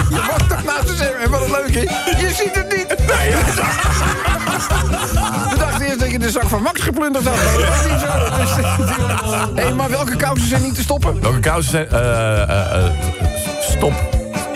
Je 0.09 0.20
woont 0.28 0.48
toch 0.48 0.64
naast 0.64 0.87
de 0.87 0.94
zeeman. 0.96 1.20
En 1.20 1.30
wat 1.30 1.40
een 1.44 1.50
leuke, 1.50 1.80
je 2.20 2.32
ziet 2.37 2.54
het 2.54 2.76
niet. 2.76 2.94
We 5.50 5.56
dachten 5.59 5.87
eerst 5.87 5.98
dat 6.00 6.11
je 6.11 6.18
de 6.18 6.30
zak 6.30 6.48
van 6.48 6.62
Max 6.62 6.80
geplunderd 6.80 7.24
had. 7.26 7.35
Dat 7.37 7.74
is 7.85 7.90
niet 7.90 8.00
zo. 8.00 8.06
Is- 9.56 9.64
Hé, 9.64 9.74
maar 9.74 9.90
welke 9.90 10.16
kousen 10.16 10.48
zijn 10.48 10.62
niet 10.62 10.74
te 10.74 10.80
stoppen? 10.82 11.20
Welke 11.20 11.40
kousen 11.40 11.70
zijn... 11.70 11.88
eh, 11.88 12.42
eh, 12.42 12.85
eh, 12.87 12.92
stop. 13.61 13.92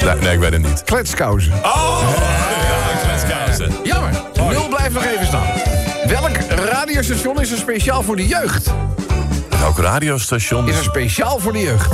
Nee, 0.05 0.33
ik 0.33 0.39
weet 0.39 0.53
het 0.53 0.63
niet. 0.63 0.83
Kletskousen. 0.85 1.53
Oh! 1.53 2.03
Ja, 2.69 3.07
kletskousen. 3.07 3.73
Jammer. 3.85 4.11
Nul 4.51 4.69
blijft 4.69 4.95
nog 4.95 5.05
even 5.05 5.27
staan. 5.27 5.47
Welk 6.07 6.37
radiostation 6.49 7.41
is 7.41 7.51
er 7.51 7.59
speciaal 7.59 8.03
voor 8.03 8.17
de 8.17 8.27
jeugd? 8.27 8.71
Welk 9.61 9.79
radiostation? 9.79 10.69
Is 10.69 10.77
er 10.77 10.85
speciaal 10.85 11.39
voor 11.39 11.53
de 11.53 11.61
jeugd? 11.61 11.93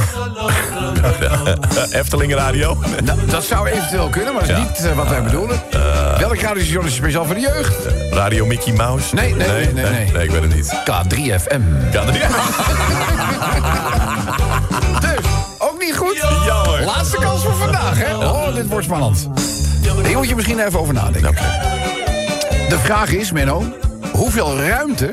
Efteling 2.01 2.35
Radio? 2.35 2.79
Nou, 3.05 3.19
dat 3.27 3.45
zou 3.45 3.69
eventueel 3.69 4.09
kunnen, 4.09 4.35
maar 4.35 4.47
dat 4.47 4.57
is 4.57 4.63
niet 4.63 4.91
eh, 4.91 4.97
wat 4.97 5.09
wij 5.09 5.19
ah, 5.19 5.25
bedoelen. 5.25 5.61
Eh. 5.71 6.19
Welk 6.19 6.41
radiostation 6.41 6.87
is 6.87 6.95
speciaal 6.95 7.25
voor 7.25 7.35
de 7.35 7.41
jeugd? 7.41 7.77
Radio 8.11 8.47
Mickey 8.47 8.73
Mouse? 8.73 9.15
Nee, 9.15 9.35
nee, 9.35 9.49
nee. 9.49 9.73
Nee, 9.73 10.13
nee, 10.13 10.25
ik 10.25 10.31
weet 10.31 10.43
het 10.43 10.55
niet. 10.55 10.75
K3FM. 10.85 11.63
K3FM. 11.93 12.35
dit 18.57 18.69
wordt 18.69 18.85
spannend. 18.85 19.29
Hier 20.07 20.17
moet 20.17 20.29
je 20.29 20.35
misschien 20.35 20.59
even 20.59 20.81
over 20.81 20.95
nadenken. 20.95 21.35
De 22.69 22.79
vraag 22.83 23.11
is, 23.13 23.33
Menno, 23.33 23.63
hoeveel 24.13 24.59
ruimte, 24.59 25.11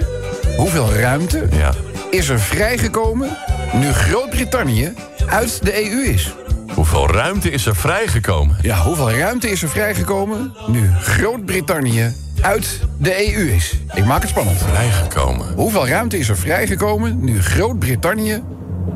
hoeveel 0.58 0.93
ruimte 0.93 1.47
Ja. 1.51 1.71
is 2.10 2.29
er 2.29 2.39
vrijgekomen 2.39 3.29
nu 3.73 3.91
Groot-Brittannië 3.91 4.93
uit 5.27 5.60
de 5.63 5.91
EU 5.91 6.03
is? 6.03 6.34
Hoeveel 6.73 7.10
ruimte 7.10 7.51
is 7.51 7.65
er 7.65 7.75
vrijgekomen? 7.75 8.58
Ja, 8.62 8.77
hoeveel 8.82 9.12
ruimte 9.12 9.49
is 9.49 9.62
er 9.62 9.69
vrijgekomen 9.69 10.53
nu 10.67 10.91
Groot-Brittannië 11.01 12.13
uit 12.41 12.79
de 12.97 13.34
EU 13.36 13.47
is? 13.49 13.73
Ik 13.93 14.06
maak 14.06 14.21
het 14.21 14.29
spannend. 14.29 14.58
Vrijgekomen? 14.58 15.53
Hoeveel 15.56 15.88
ruimte 15.88 16.17
is 16.17 16.29
er 16.29 16.38
vrijgekomen 16.38 17.23
nu 17.23 17.41
Groot-Brittannië 17.41 18.43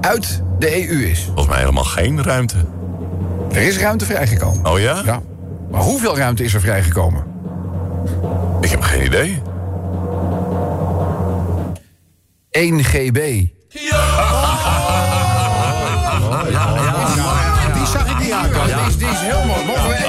uit 0.01 0.41
de 0.59 0.89
EU 0.89 1.05
is? 1.05 1.23
Volgens 1.25 1.47
mij 1.47 1.59
helemaal 1.59 1.83
geen 1.83 2.23
ruimte. 2.23 2.55
Er 3.51 3.61
is 3.61 3.77
ruimte 3.77 4.05
vrijgekomen. 4.05 4.65
Oh 4.65 4.79
ja? 4.79 5.01
Ja. 5.05 5.21
Maar 5.71 5.81
hoeveel 5.81 6.17
ruimte 6.17 6.43
is 6.43 6.53
er 6.53 6.61
vrijgekomen? 6.61 7.23
Ik 8.61 8.69
heb 8.69 8.81
geen 8.81 9.05
idee. 9.05 9.41
1 12.49 12.83
GB. 12.83 13.15
Die 17.73 17.85
zag 17.85 18.09
ik 18.09 18.19
niet 18.19 18.31
aankomen. 18.31 18.77
Die, 18.77 18.87
is, 18.87 18.97
die 18.97 19.07
is 19.07 19.19
heel 19.19 19.45
mooi. 19.45 19.65
Mogen 19.65 19.89
we 19.89 20.06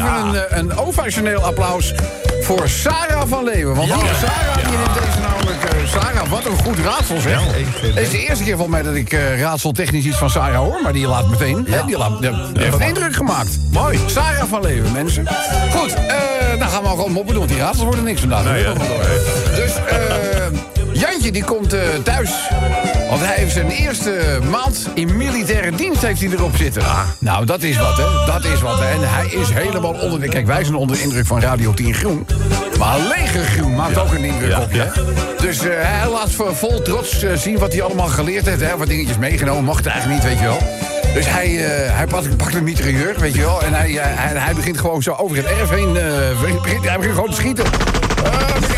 even 0.00 0.26
een, 0.26 0.34
eh, 0.34 0.58
een 0.58 0.76
ovationeel 0.76 1.40
applaus 1.40 1.94
voor 2.42 2.68
Sarah 2.68 3.28
van 3.28 3.44
Leeuwen. 3.44 3.76
Want 3.76 3.88
die 3.88 3.96
Sarah 3.96 4.54
die 4.54 4.64
neemt 4.64 4.94
deze 4.94 5.20
namelijk... 5.20 5.64
eh, 5.64 5.86
Sarah, 5.86 6.28
wat 6.28 6.44
een 6.44 6.58
goed 6.58 6.78
raadsel 6.78 7.20
zeg. 7.20 7.40
Het 7.80 7.96
is 7.96 8.10
de 8.10 8.26
eerste 8.26 8.44
keer 8.44 8.56
volgens 8.56 8.76
mij 8.76 8.82
dat 8.82 8.94
ik 8.94 9.12
eh, 9.12 9.40
raadseltechnisch 9.40 10.04
iets 10.04 10.16
van 10.16 10.30
Sarah 10.30 10.58
hoor. 10.58 10.80
Maar 10.82 10.92
die 10.92 11.06
laat 11.06 11.28
meteen... 11.28 11.66
Hè, 11.68 11.84
die, 11.86 11.96
laat, 11.96 12.20
die, 12.20 12.86
indruk 12.86 13.14
gemaakt. 13.14 13.58
Mooi. 13.70 13.98
Sarah 14.06 14.48
van 14.48 14.62
Leeuwen, 14.62 14.92
mensen. 14.92 15.26
Goed, 15.70 15.94
eh 15.94 16.40
dan 16.58 16.68
gaan 16.68 16.82
we 16.82 16.88
gewoon 16.88 17.12
moppen 17.12 17.34
doen. 17.34 17.38
Want 17.38 17.50
die 17.50 17.60
raadsels 17.60 17.84
worden 17.84 18.04
niks 18.04 18.20
vandaag. 18.20 18.44
Nee, 18.44 18.64
door. 18.64 18.74
Dus 19.54 19.74
eh, 19.74 20.46
Jantje 21.00 21.32
die 21.32 21.44
komt 21.44 21.72
eh, 21.72 21.80
thuis. 22.02 22.30
Want 23.08 23.20
hij 23.24 23.34
heeft 23.36 23.52
zijn 23.52 23.70
eerste 23.70 24.38
maand 24.50 24.88
in 24.94 25.16
militaire 25.16 25.70
dienst 25.76 26.02
heeft 26.02 26.20
hij 26.20 26.30
erop 26.30 26.56
zitten. 26.56 26.82
Nou, 27.18 27.44
dat 27.46 27.62
is 27.62 27.76
wat, 27.76 27.96
hè. 27.96 28.32
Dat 28.32 28.44
is 28.44 28.60
wat, 28.60 28.78
hè. 28.78 28.88
En 28.90 29.00
hij 29.10 29.26
is 29.26 29.48
helemaal 29.50 29.92
onder 29.92 30.20
de... 30.20 30.28
Kijk, 30.28 30.46
wij 30.46 30.64
zijn 30.64 30.76
onder 30.76 30.96
de 30.96 31.02
indruk 31.02 31.26
van 31.26 31.40
Radio 31.40 31.74
10 31.74 31.94
Groen. 31.94 32.26
Maar 32.78 32.98
Leger 32.98 33.44
Groen 33.44 33.74
maakt 33.74 33.98
ook 33.98 34.12
een 34.12 34.24
indruk 34.24 34.50
Ja, 34.50 34.60
op 34.60 34.72
ja. 34.72 34.84
hè. 34.94 35.02
Dus 35.40 35.58
eh, 35.58 35.70
hij 35.80 36.08
laat 36.10 36.30
vo- 36.30 36.52
vol 36.54 36.82
trots 36.82 37.22
eh, 37.22 37.36
zien 37.36 37.58
wat 37.58 37.72
hij 37.72 37.82
allemaal 37.82 38.06
geleerd 38.08 38.46
heeft. 38.46 38.60
Hè. 38.60 38.76
Wat 38.76 38.88
dingetjes 38.88 39.18
meegenomen, 39.18 39.64
mocht 39.64 39.86
eigenlijk 39.86 40.22
niet, 40.22 40.30
weet 40.32 40.40
je 40.40 40.46
wel. 40.46 40.58
Dus 41.14 41.26
hij, 41.28 41.46
eh, 41.66 41.96
hij 41.96 42.06
pakt, 42.06 42.36
pakt 42.36 42.54
een 42.54 42.64
mitrailleur, 42.64 43.14
weet 43.18 43.34
je 43.34 43.40
wel. 43.40 43.62
En 43.62 43.74
hij, 43.74 43.90
hij, 44.00 44.40
hij 44.40 44.54
begint 44.54 44.78
gewoon 44.78 45.02
zo 45.02 45.12
over 45.12 45.36
het 45.36 45.46
erf 45.46 45.68
heen... 45.70 45.96
eh, 45.96 46.04
begint, 46.40 46.84
hij 46.86 46.96
begint 46.96 47.14
gewoon 47.14 47.30
te 47.30 47.36
schieten. 47.36 47.64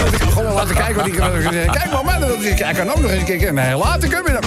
Eh, 0.06 0.12
ik 0.12 0.18
kan 0.18 0.32
gewoon 0.32 0.52
laten 0.52 0.74
kijken 0.74 0.94
wat 0.94 1.10
kan. 1.10 1.30
Kijk 1.50 1.90
maar, 1.92 2.04
man, 2.04 2.20
dat 2.20 2.30
is, 2.40 2.60
hij 2.60 2.74
kan 2.74 2.90
ook 2.90 3.00
nog 3.00 3.10
eens 3.10 3.24
kijken. 3.24 3.54
Nee, 3.54 3.74
kun 3.98 4.22
je 4.24 4.38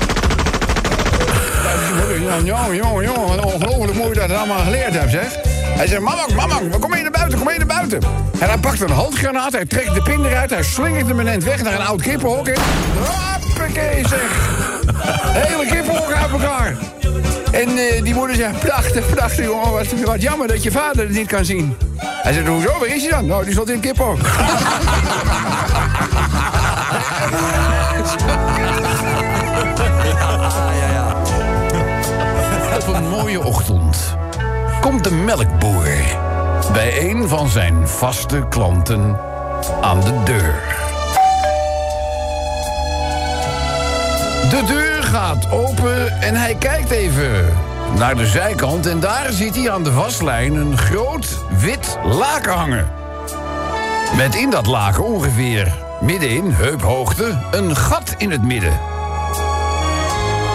hem. 2.29 2.45
Ja, 2.45 2.65
ja, 2.71 3.01
ja, 3.01 3.13
wat 3.13 3.43
ongelooflijk 3.43 3.97
mooi 3.97 4.13
dat 4.13 4.21
je 4.21 4.27
dat 4.27 4.37
allemaal 4.37 4.63
geleerd 4.63 4.93
hebt, 4.93 5.11
zeg. 5.11 5.35
Hij 5.75 5.87
zegt, 5.87 6.01
mama, 6.01 6.25
mama, 6.35 6.55
kom 6.79 6.89
mee 6.89 7.01
naar 7.01 7.11
buiten, 7.11 7.37
kom 7.37 7.47
mee 7.47 7.57
naar 7.57 7.67
buiten. 7.67 7.99
En 8.39 8.47
hij 8.47 8.57
pakt 8.57 8.81
een 8.81 8.89
handgranaat, 8.89 9.51
hij 9.51 9.65
trekt 9.65 9.93
de 9.93 10.01
pin 10.01 10.25
eruit... 10.25 10.49
hij 10.49 10.63
slingert 10.63 11.07
hem 11.07 11.19
ineens 11.19 11.45
weg 11.45 11.63
naar 11.63 11.73
een 11.73 11.85
oud 11.85 12.01
kippenhok. 12.01 12.47
Hoppakee, 12.47 14.07
zeg. 14.07 14.21
Hele 15.21 15.65
kippenhok 15.65 16.11
uit 16.11 16.31
elkaar. 16.31 16.75
En 17.55 17.77
eh, 17.77 18.03
die 18.03 18.13
moeder 18.13 18.35
zegt, 18.35 18.59
prachtig, 18.59 19.09
prachtig, 19.09 19.45
jongen. 19.45 19.71
Wat, 19.71 19.85
wat 20.03 20.21
jammer 20.21 20.47
dat 20.47 20.63
je 20.63 20.71
vader 20.71 21.03
het 21.03 21.15
niet 21.15 21.27
kan 21.27 21.45
zien. 21.45 21.77
Hij 21.97 22.33
zegt, 22.33 22.47
hoezo, 22.47 22.79
waar 22.79 22.87
is 22.87 23.01
hij 23.01 23.11
dan? 23.11 23.25
Nou, 23.25 23.45
die 23.45 23.53
zat 23.53 23.69
in 23.69 23.73
het 23.73 23.85
kippenhok. 23.85 24.19
Op 32.79 32.93
een 32.95 33.09
mooie 33.09 33.43
ochtend 33.43 34.15
komt 34.81 35.03
de 35.03 35.11
melkboer 35.11 35.87
bij 36.73 37.09
een 37.09 37.27
van 37.27 37.49
zijn 37.49 37.87
vaste 37.87 38.45
klanten 38.49 39.19
aan 39.81 39.99
de 39.99 40.23
deur. 40.23 40.63
De 44.49 44.63
deur 44.67 44.94
gaat 45.15 45.51
open 45.51 46.21
en 46.21 46.35
hij 46.35 46.55
kijkt 46.55 46.91
even 46.91 47.53
naar 47.97 48.15
de 48.15 48.25
zijkant 48.25 48.85
en 48.85 48.99
daar 48.99 49.31
ziet 49.31 49.55
hij 49.55 49.71
aan 49.71 49.83
de 49.83 49.91
waslijn 49.91 50.55
een 50.55 50.77
groot 50.77 51.39
wit 51.59 51.97
laken 52.03 52.53
hangen. 52.53 52.91
Met 54.17 54.35
in 54.35 54.49
dat 54.49 54.65
laken 54.65 55.03
ongeveer 55.03 55.75
middenin, 56.01 56.51
heuphoogte, 56.51 57.37
een 57.51 57.75
gat 57.75 58.15
in 58.17 58.31
het 58.31 58.43
midden. 58.43 58.79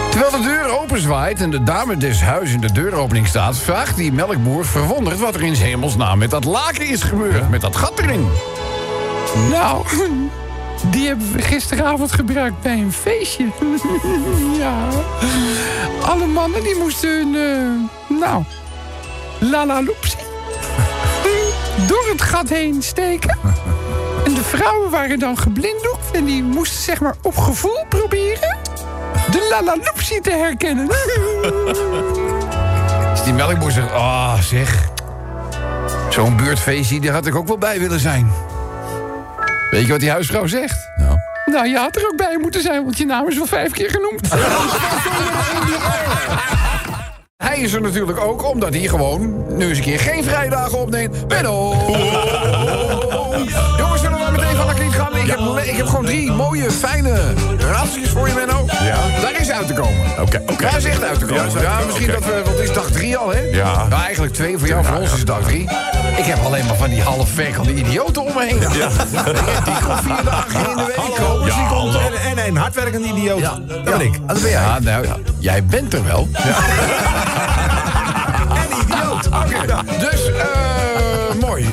Terwijl 0.09 0.31
de 0.31 0.41
deur 0.43 0.79
openzwaait 0.79 1.41
en 1.41 1.51
de 1.51 1.63
dame 1.63 1.97
des 1.97 2.21
huis 2.21 2.53
in 2.53 2.61
de 2.61 2.71
deuropening 2.71 3.27
staat... 3.27 3.57
vraagt 3.57 3.95
die 3.95 4.13
melkboer 4.13 4.65
verwonderd 4.65 5.19
wat 5.19 5.35
er 5.35 5.43
in 5.43 5.53
hemelsnaam 5.53 6.17
met 6.17 6.29
dat 6.29 6.43
laken 6.43 6.87
is 6.87 7.03
gebeurd. 7.03 7.49
Met 7.49 7.61
dat 7.61 7.75
gat 7.75 7.99
erin. 7.99 8.27
Nou, 9.49 9.85
die 10.91 11.07
hebben 11.07 11.31
we 11.31 11.41
gisteravond 11.41 12.11
gebruikt 12.11 12.61
bij 12.61 12.77
een 12.77 12.93
feestje. 12.93 13.45
ja. 14.59 14.87
Alle 16.01 16.25
mannen 16.25 16.63
die 16.63 16.75
moesten 16.75 17.09
hun, 17.09 17.35
eh, 17.35 18.19
nou, 18.19 18.43
lalaloopsie 19.39 20.29
door 21.87 22.09
het 22.09 22.21
gat 22.21 22.49
heen 22.49 22.81
steken. 22.81 23.37
En 24.25 24.33
de 24.33 24.43
vrouwen 24.43 24.89
waren 24.89 25.19
dan 25.19 25.37
geblinddoekt 25.37 26.11
en 26.11 26.25
die 26.25 26.43
moesten 26.43 26.81
zeg 26.81 27.01
maar 27.01 27.15
op 27.21 27.37
gevoel 27.37 27.85
proberen 27.89 28.57
de 29.31 29.47
lalaloopsie 29.49 30.21
te 30.21 30.31
herkennen. 30.31 30.87
Dus 33.11 33.23
die 33.23 33.33
melkboer 33.33 33.71
zegt, 33.71 33.91
ah 33.91 34.39
zeg, 34.39 34.89
zo'n 36.09 36.37
buurtfeestje, 36.37 36.99
daar 36.99 37.13
had 37.13 37.25
ik 37.25 37.35
ook 37.35 37.47
wel 37.47 37.57
bij 37.57 37.79
willen 37.79 37.99
zijn. 37.99 38.31
Weet 39.71 39.85
je 39.85 39.91
wat 39.91 39.99
die 39.99 40.09
huisvrouw 40.09 40.47
zegt? 40.47 40.89
Nou. 40.95 41.17
Nou, 41.45 41.67
je 41.67 41.77
had 41.77 41.95
er 41.95 42.05
ook 42.05 42.17
bij 42.17 42.37
moeten 42.41 42.61
zijn, 42.61 42.83
want 42.83 42.97
je 42.97 43.05
naam 43.05 43.27
is 43.27 43.35
wel 43.35 43.45
vijf 43.45 43.71
keer 43.71 43.89
genoemd. 43.89 44.29
Hij 47.37 47.59
is 47.59 47.73
er 47.73 47.81
natuurlijk 47.81 48.19
ook 48.19 48.49
omdat 48.49 48.73
hij 48.73 48.87
gewoon 48.87 49.45
nu 49.57 49.69
eens 49.69 49.77
een 49.77 49.83
keer 49.83 49.99
geen 49.99 50.23
vrijdagen 50.23 50.79
opneemt. 50.79 51.27
Benno! 51.27 51.71
Ik 55.21 55.27
heb, 55.27 55.39
ik 55.63 55.77
heb 55.77 55.87
gewoon 55.87 56.05
drie 56.05 56.31
mooie, 56.31 56.71
fijne 56.71 57.33
raadseltjes 57.57 58.09
voor 58.09 58.27
je, 58.27 58.33
Benno. 58.33 58.65
Ja. 58.83 59.21
Daar 59.21 59.39
is 59.39 59.51
uit 59.51 59.67
te 59.67 59.73
komen. 59.73 60.05
Oké, 60.19 60.41
oké. 60.47 60.63
Daar 60.63 60.77
is 60.77 60.83
echt 60.83 61.03
uit 61.03 61.19
te 61.19 61.25
komen. 61.25 61.43
Ja, 61.43 61.43
Ja, 61.43 61.47
is 61.49 61.55
uit 61.55 61.63
te 61.63 61.69
komen, 61.69 61.85
misschien 61.85 62.11
dat 62.11 62.25
we... 62.25 62.41
Want 62.45 62.57
het 62.57 62.69
is 62.69 62.73
dag 62.73 62.91
drie 62.91 63.17
al, 63.17 63.29
hè? 63.29 63.39
Ja. 63.39 63.87
Nou, 63.87 64.01
eigenlijk 64.01 64.33
twee 64.33 64.57
voor 64.57 64.67
jou. 64.67 64.85
Voor 64.85 64.95
ons 64.95 65.11
is 65.11 65.17
het 65.17 65.27
dag 65.27 65.43
drie. 65.43 65.61
Ik 66.17 66.25
heb 66.25 66.45
alleen 66.45 66.65
maar 66.65 66.75
van 66.75 66.89
die 66.89 67.01
half 67.01 67.35
werkende 67.35 67.73
idioten 67.73 68.21
om 68.21 68.33
me 68.33 68.45
heen. 68.45 68.59
Ja. 68.59 68.67
Die 69.65 69.73
komt 69.85 69.99
vier 70.03 70.23
dagen 70.23 70.69
in 70.69 70.77
de 70.77 70.83
week. 70.85 70.95
Hallo, 70.95 71.43
die 71.43 71.67
komt. 71.69 71.95
En, 71.95 72.37
en 72.37 72.47
een 72.47 72.57
hardwerkende 72.57 73.07
idioot. 73.07 73.41
Dat 73.41 73.83
ben 73.83 74.01
ik. 74.01 74.19
Ja, 74.43 74.79
nou, 74.79 75.05
jij 75.39 75.65
bent 75.65 75.93
er 75.93 76.03
wel. 76.03 76.27
En 78.61 78.67
idioot. 78.81 79.27
Oké, 79.43 79.65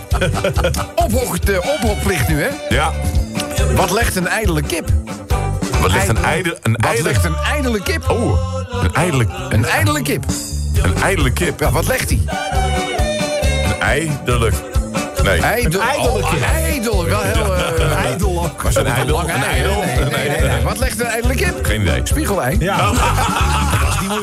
Ophok, 1.05 1.47
de 1.47 1.63
ophokplicht 1.63 2.29
nu, 2.29 2.43
hè? 2.43 2.49
Ja. 2.69 2.93
Wat 3.75 3.91
legt 3.91 4.17
een 4.17 4.27
ijdele 4.27 4.63
kip? 4.63 4.89
Wat 5.81 5.93
ligt 5.93 6.09
een 6.09 6.25
ijdel... 6.25 6.55
Een 6.63 6.77
Wat 6.81 7.01
legt 7.01 7.25
een 7.25 7.37
ijdele 7.37 7.83
kip? 7.83 8.11
Oh, 8.11 8.39
een 8.83 8.95
ijdele... 8.95 9.27
Een 9.49 9.65
ijdele 9.65 10.03
kip. 10.03 10.25
Een 10.83 10.97
ijdele 11.03 11.31
kip. 11.31 11.61
Ja, 11.61 11.71
wat 11.71 11.87
legt 11.87 12.09
hij? 12.11 12.21
Een 13.65 13.81
ijdele... 13.81 14.51
Nee. 15.23 15.41
Ijdel. 15.41 15.81
ijdele 15.81 16.09
oh, 16.09 16.31
kip. 16.31 16.43
ijdel. 16.43 17.05
Wel 17.05 17.23
heel... 17.23 17.55
eh, 17.55 18.05
Ijdel 18.05 18.51
Een 18.75 18.87
ijdel, 18.87 19.21
een 19.21 19.29
ei, 19.29 19.41
ijdel. 19.43 19.79
Nee, 19.79 19.97
nee, 19.97 20.29
nee, 20.29 20.41
nee. 20.51 20.63
Wat 20.63 20.79
legt 20.79 21.01
een 21.01 21.07
ijdele 21.07 21.35
kip? 21.35 21.55
Geen 21.63 21.81
idee. 21.81 22.01
Spiegelei. 22.05 22.57
Ja. 22.59 22.77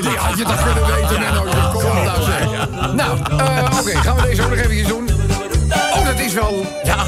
Die 0.01 0.17
had 0.17 0.37
je 0.37 0.43
toch 0.43 0.63
kunnen 0.63 0.85
weten, 0.95 1.19
Menno. 1.19 1.43
Kom 1.73 2.03
nou 2.03 2.21
zeg. 2.23 2.67
Nou, 2.93 3.19
eh, 3.37 3.79
oké, 3.79 3.95
gaan 3.97 4.15
we 4.15 4.21
deze 4.21 4.43
ook 4.43 4.49
nog 4.49 4.59
even 4.59 4.87
doen. 4.87 5.09
Oh, 6.15 6.21
dat 6.21 6.25
is 6.27 6.33
wel... 6.33 6.65
Ja, 6.83 7.05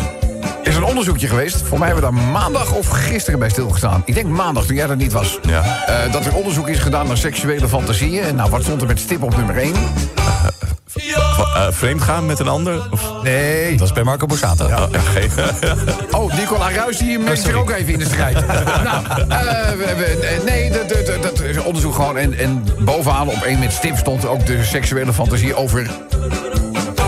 is 0.64 0.76
een 0.76 0.84
onderzoekje 0.84 1.28
geweest. 1.28 1.62
Voor 1.62 1.80
mij 1.80 1.88
hebben 1.88 2.10
we 2.10 2.16
daar 2.16 2.26
maandag 2.32 2.74
of 2.74 2.88
gisteren 2.88 3.40
bij 3.40 3.50
stilgestaan. 3.50 4.02
Ik 4.06 4.14
denk 4.14 4.28
maandag, 4.28 4.66
toen 4.66 4.76
jij 4.76 4.90
er 4.90 4.96
niet 4.96 5.12
was. 5.12 5.40
Ja. 5.48 5.86
Eh, 5.86 6.12
dat 6.12 6.26
er 6.26 6.34
onderzoek 6.36 6.68
is 6.68 6.80
gedaan 6.80 7.08
naar 7.08 7.18
seksuele 7.18 7.68
fantasieën. 7.68 8.24
En 8.24 8.36
nou, 8.36 8.50
wat 8.50 8.64
stond 8.64 8.82
er 8.82 8.88
met 8.88 9.00
stip 9.00 9.24
op 9.24 9.36
nummer 9.38 9.58
1? 9.58 9.74
Uh, 10.96 11.68
vreemd 11.70 12.02
gaan 12.02 12.26
met 12.26 12.40
een 12.40 12.48
ander? 12.48 12.88
Of... 12.92 13.02
Nee. 13.24 13.78
Dat 13.78 13.88
is 13.88 13.94
bij 13.94 14.04
Marco 14.04 14.26
Borsato. 14.26 14.66
Oh, 14.66 14.70
ja, 14.92 15.00
geen... 15.00 15.30
Oh, 16.20 16.34
Nicola 16.34 16.70
Ruijs, 16.70 16.98
die 16.98 17.20
mengt 17.20 17.42
zich 17.42 17.54
ook 17.56 17.70
even 17.72 17.94
in 17.94 18.00
de 18.00 18.06
strijd. 18.06 18.34
nou, 18.48 19.06
eh, 19.30 19.70
we- 19.70 19.96
we- 19.98 20.42
nee, 20.46 20.72
dat, 20.72 20.90
dat, 20.90 21.06
dat- 21.06 21.22
dat 21.24 21.40
is 21.42 21.58
onderzoek 21.58 21.96
gewoon. 21.96 22.18
En, 22.18 22.38
en 22.38 22.64
bovenaan 22.80 23.28
op 23.28 23.42
één 23.42 23.60
met 23.60 23.72
stip 23.74 23.98
stond 23.98 24.28
ook 24.28 24.46
de 24.46 24.64
seksuele 24.64 25.14
fantasie 25.14 25.56
over... 25.56 25.88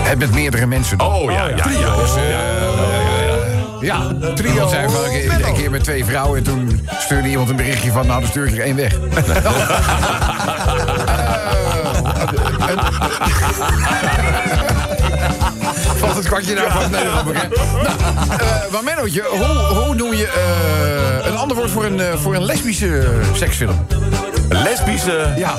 het 0.10 0.20
met 0.20 0.34
meerdere 0.34 0.66
mensen 0.66 0.98
doen. 0.98 1.08
Oh, 1.08 1.32
ja, 1.32 1.48
ja. 1.48 1.56
ja, 1.56 1.94
ja. 3.82 4.34
Trio 4.36 4.68
zijn 4.68 4.90
vaak 4.90 5.12
een, 5.12 5.48
een 5.48 5.54
keer 5.54 5.72
met 5.72 5.84
twee 5.84 6.06
vrouwen... 6.06 6.38
en 6.38 6.44
toen 6.44 6.88
stuurde 7.00 7.30
iemand 7.30 7.50
een 7.50 7.56
berichtje 7.56 7.92
van... 7.92 8.08
nou, 8.08 8.20
dan 8.20 8.30
stuur 8.30 8.48
ik 8.48 8.54
er 8.54 8.62
één 8.62 8.76
weg. 8.76 8.94
Een- 8.94 9.02
Valt 16.00 16.16
het 16.16 16.28
kwartje 16.28 16.54
nou 16.56 16.72
vast? 16.72 16.90
Nee, 16.90 17.02
hè? 17.02 17.10
Nou, 17.10 17.36
eh, 18.72 18.82
Mennootje, 18.84 19.24
hoe, 19.30 19.46
hoe 19.84 19.96
noem 19.96 20.14
je 20.14 20.28
eh, 20.28 21.32
een 21.32 21.38
ander 21.38 21.58
woord 21.58 21.72
voor 21.72 21.86
een, 21.86 22.00
eh, 22.00 22.14
voor 22.16 22.36
een 22.36 22.46
lesbische 22.46 23.04
seksfilm? 23.34 23.86
Lesbische... 24.50 25.34
Ja, 25.38 25.54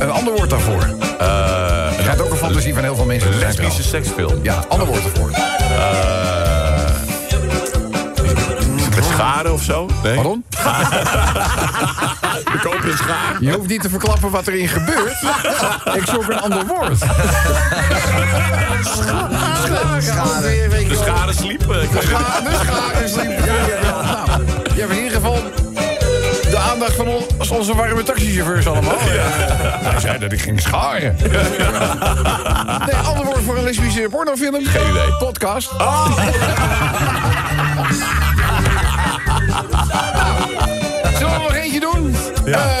een 0.00 0.10
ander 0.10 0.34
woord 0.34 0.50
daarvoor. 0.50 0.82
eh, 1.18 1.96
Het 1.96 2.06
gaat 2.06 2.20
ook 2.20 2.30
een 2.30 2.36
fantasie 2.36 2.74
van 2.74 2.82
heel 2.82 2.94
veel 2.96 3.04
mensen 3.04 3.38
lesbische 3.38 3.82
seksfilm. 3.82 4.38
Ja, 4.42 4.64
ander 4.68 4.86
woord 4.86 5.02
het 5.02 5.18
met 8.94 9.04
scharen 9.04 9.52
of 9.52 9.62
zo? 9.62 9.88
Nee? 10.02 10.14
Pardon? 10.14 10.44
We 12.52 12.58
kopen 12.62 12.90
een 12.90 12.96
schaar. 12.96 13.36
Je 13.40 13.52
hoeft 13.52 13.68
niet 13.68 13.82
te 13.82 13.88
verklappen 13.88 14.30
wat 14.30 14.46
erin 14.46 14.68
gebeurt. 14.68 15.22
Ik 15.94 16.06
zoek 16.06 16.28
een 16.28 16.40
ander 16.40 16.66
woord. 16.66 16.98
Scharen. 20.00 20.88
De 20.88 20.96
scharen 21.04 21.34
sliepen. 21.34 21.88
Scharen, 22.02 22.44
de 22.44 22.58
scharen 22.64 23.08
sliep. 23.08 23.44
Ja, 23.44 23.54
ja, 23.54 23.66
ja. 23.82 24.24
Nou, 24.26 24.42
je 24.74 24.80
hebt 24.80 24.92
in 24.92 24.96
ieder 24.96 25.12
geval 25.12 25.36
aandacht 26.80 26.96
van 26.96 27.08
ons, 27.38 27.50
onze 27.50 27.74
warme 27.74 28.02
taxichauffeurs 28.02 28.66
allemaal. 28.66 28.98
Hij 29.90 30.00
zei 30.00 30.18
dat 30.18 30.32
ik 30.32 30.40
ging 30.40 30.60
scharen. 30.60 31.16
Nee, 32.86 32.94
ander 32.94 33.24
woord 33.24 33.42
voor 33.44 33.56
een 33.56 33.64
lesbische 33.64 34.06
pornofilm? 34.10 34.66
Geen 34.66 34.90
idee. 34.90 35.12
Podcast. 35.18 35.70
Zullen 41.18 41.34
we 41.34 41.40
nog 41.42 41.54
eentje 41.54 41.80
doen? 41.80 42.14
Ja. 42.44 42.58
ja, 42.58 42.79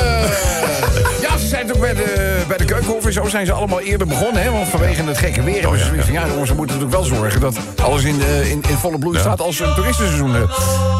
bij 1.80 1.94
de, 1.94 2.40
bij 2.48 2.56
de 2.56 2.64
Keukenhof 2.64 3.04
en 3.06 3.12
zo 3.12 3.28
zijn 3.28 3.46
ze 3.46 3.52
allemaal 3.52 3.80
eerder 3.80 4.06
begonnen. 4.06 4.42
Hè? 4.42 4.50
Want 4.50 4.68
vanwege 4.68 5.02
het 5.02 5.18
gekke 5.18 5.42
weer. 5.42 5.62
zoiets 5.62 6.04
van, 6.04 6.12
ja, 6.12 6.26
jongens, 6.26 6.50
we 6.50 6.56
moeten 6.56 6.76
natuurlijk 6.78 7.02
wel 7.08 7.18
zorgen 7.18 7.40
dat 7.40 7.56
alles 7.82 8.02
in, 8.02 8.20
eh, 8.22 8.50
in, 8.50 8.62
in 8.68 8.76
volle 8.76 8.98
bloei 8.98 9.18
staat 9.18 9.40
als 9.40 9.60
een 9.60 9.74
toeristenseizoen. 9.74 10.34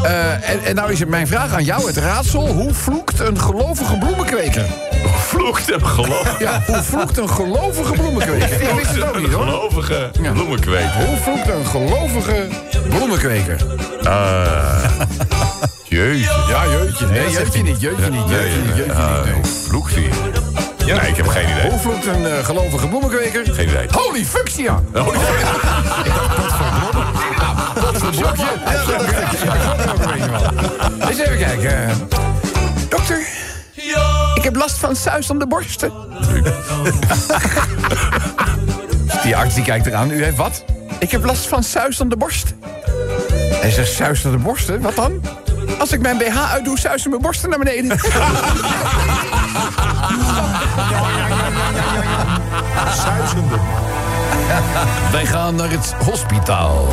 eh. 0.03 0.49
en, 0.49 0.63
en 0.63 0.75
nou 0.75 0.91
is 0.91 0.99
het 0.99 1.09
mijn 1.09 1.27
vraag 1.27 1.53
aan 1.53 1.63
jou, 1.63 1.87
het 1.87 1.97
raadsel. 1.97 2.47
Hoe 2.47 2.73
vloekt 2.73 3.19
een 3.19 3.39
gelovige 3.39 3.97
bloemenkweker? 3.97 4.65
Vloekt 5.17 5.69
hem 5.69 5.83
geloof. 5.83 6.39
Ja, 6.39 6.63
hoe 6.67 6.81
vloekt 6.83 7.17
een 7.17 7.29
gelovige 7.29 7.93
bloemenkweker? 7.93 8.61
Ik 8.61 8.69
wist 8.75 8.89
het 8.95 9.03
ook 9.03 9.19
niet, 9.19 9.31
hoor. 9.31 9.45
Gelovige 9.45 10.09
bloemenkweek. 10.33 10.85
Hoe 11.05 11.17
vloekt 11.17 11.47
een 11.49 11.65
gelovige 11.65 12.47
bloemenkweker? 12.89 13.57
Jeetje. 15.89 16.29
Ja, 16.49 16.63
jeutje. 16.71 17.05
Nee, 17.05 17.29
jeutje 17.29 17.63
niet, 17.63 17.81
jeutje 17.81 18.09
niet, 18.09 18.29
jeutje 18.29 18.59
niet, 18.61 18.75
jeutje 18.75 18.93
niet. 19.25 19.33
Hoe 19.33 19.45
vloekt 19.67 19.95
hij? 19.95 20.09
Nee, 20.85 21.09
ik 21.09 21.15
heb 21.15 21.27
geen 21.27 21.49
idee. 21.49 21.69
Hoe 21.69 21.79
vloekt 21.79 22.05
een 22.05 22.25
eh, 22.25 22.45
gelovige 22.45 22.87
bloemenkweker? 22.87 23.45
Geen 23.53 23.67
idee. 23.67 23.87
Holy 23.91 24.25
fucsia! 24.25 24.81
Oh, 24.93 25.07
Blokje. 28.17 28.45
Eens 31.09 31.19
even 31.19 31.37
kijken. 31.37 32.07
Dokter, 32.89 33.19
ik 34.35 34.43
heb 34.43 34.55
last 34.55 34.77
van 34.77 34.95
suis 34.95 35.29
aan 35.29 35.39
de 35.39 35.47
borsten. 35.47 35.91
Die 39.23 39.35
arts 39.35 39.55
die 39.55 39.63
kijkt 39.63 39.85
eraan. 39.85 40.11
U 40.11 40.23
heeft 40.23 40.37
wat? 40.37 40.63
Ik 40.99 41.11
heb 41.11 41.25
last 41.25 41.47
van 41.47 41.63
suis 41.63 42.01
aan 42.01 42.09
de 42.09 42.17
borst. 42.17 42.53
Hij 43.53 43.71
zegt 43.71 43.91
suis 43.91 44.25
aan 44.25 44.31
de 44.31 44.37
borsten? 44.37 44.81
Wat 44.81 44.95
dan? 44.95 45.21
Als 45.79 45.91
ik 45.91 46.01
mijn 46.01 46.17
BH 46.17 46.51
uitdoe, 46.51 46.79
suisen 46.79 47.09
mijn 47.09 47.21
borsten 47.21 47.49
naar 47.49 47.59
beneden. 47.59 47.97
Suizende. 53.03 53.55
Wij 55.11 55.25
gaan 55.25 55.55
naar 55.55 55.71
het 55.71 55.95
hospitaal. 56.05 56.87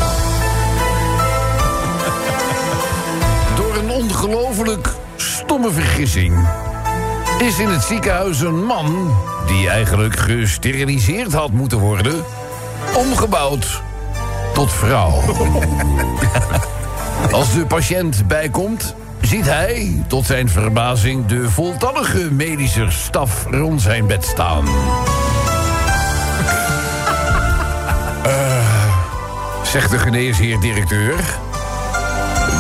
Door 3.56 3.76
een 3.76 3.90
ongelooflijk 3.90 4.88
stomme 5.16 5.70
vergissing 5.70 6.48
is 7.38 7.58
in 7.58 7.68
het 7.68 7.82
ziekenhuis 7.82 8.40
een 8.40 8.64
man 8.64 9.16
die 9.46 9.68
eigenlijk 9.68 10.16
gesteriliseerd 10.16 11.32
had 11.32 11.50
moeten 11.50 11.78
worden, 11.78 12.24
omgebouwd 12.96 13.82
tot 14.54 14.72
vrouw. 14.72 15.20
Als 17.32 17.52
de 17.52 17.66
patiënt 17.66 18.26
bijkomt, 18.26 18.94
ziet 19.28 19.46
hij 19.46 20.04
tot 20.06 20.26
zijn 20.26 20.48
verbazing 20.48 21.26
de 21.26 21.50
voltallige 21.50 22.32
medische 22.32 22.90
staf 22.90 23.46
rond 23.50 23.82
zijn 23.82 24.06
bed 24.06 24.24
staan. 24.24 24.64
zegt 29.72 29.90
de 29.90 29.98
geneesheer-directeur. 29.98 31.16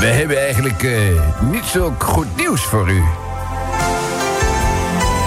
We 0.00 0.06
hebben 0.06 0.38
eigenlijk 0.38 0.82
eh, 0.82 0.92
niet 1.40 1.64
zo 1.64 1.94
goed 1.98 2.36
nieuws 2.36 2.62
voor 2.62 2.90
u. 2.90 3.02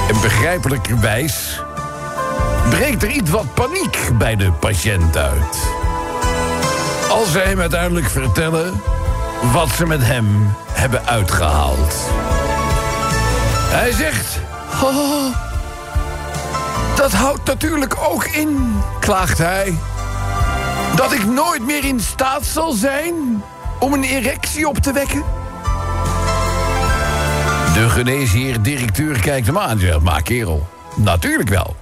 En 0.10 0.22
begrijpelijkerwijs 0.22 1.62
breekt 2.70 3.04
er 3.04 3.10
iets 3.10 3.30
wat 3.30 3.54
paniek 3.54 4.10
bij 4.18 4.36
de 4.36 4.52
patiënt 4.52 5.18
uit. 5.18 5.58
Als 7.10 7.32
zij 7.32 7.44
hem 7.44 7.60
uiteindelijk 7.60 8.10
vertellen 8.10 8.74
wat 9.42 9.70
ze 9.70 9.86
met 9.86 10.06
hem 10.06 10.54
hebben 10.72 11.06
uitgehaald. 11.06 11.96
Hij 13.70 13.92
zegt... 13.92 14.40
"Oh, 14.84 15.36
dat 16.96 17.12
houdt 17.12 17.46
natuurlijk 17.46 17.96
ook 18.10 18.26
in, 18.26 18.82
klaagt 19.00 19.38
hij 19.38 19.78
dat 20.96 21.12
ik 21.12 21.26
nooit 21.26 21.66
meer 21.66 21.86
in 21.86 22.00
staat 22.00 22.46
zal 22.46 22.72
zijn 22.72 23.44
om 23.80 23.94
een 23.94 24.04
erectie 24.04 24.68
op 24.68 24.78
te 24.78 24.94
wekken? 24.94 25.24
De 27.74 27.90
geneesheer-directeur 27.90 29.20
kijkt 29.20 29.48
hem 29.48 29.58
aan 29.58 29.70
en 29.70 29.80
zegt... 29.80 30.02
Maar 30.02 30.22
kerel, 30.22 30.68
natuurlijk 30.96 31.50
wel. 31.50 31.76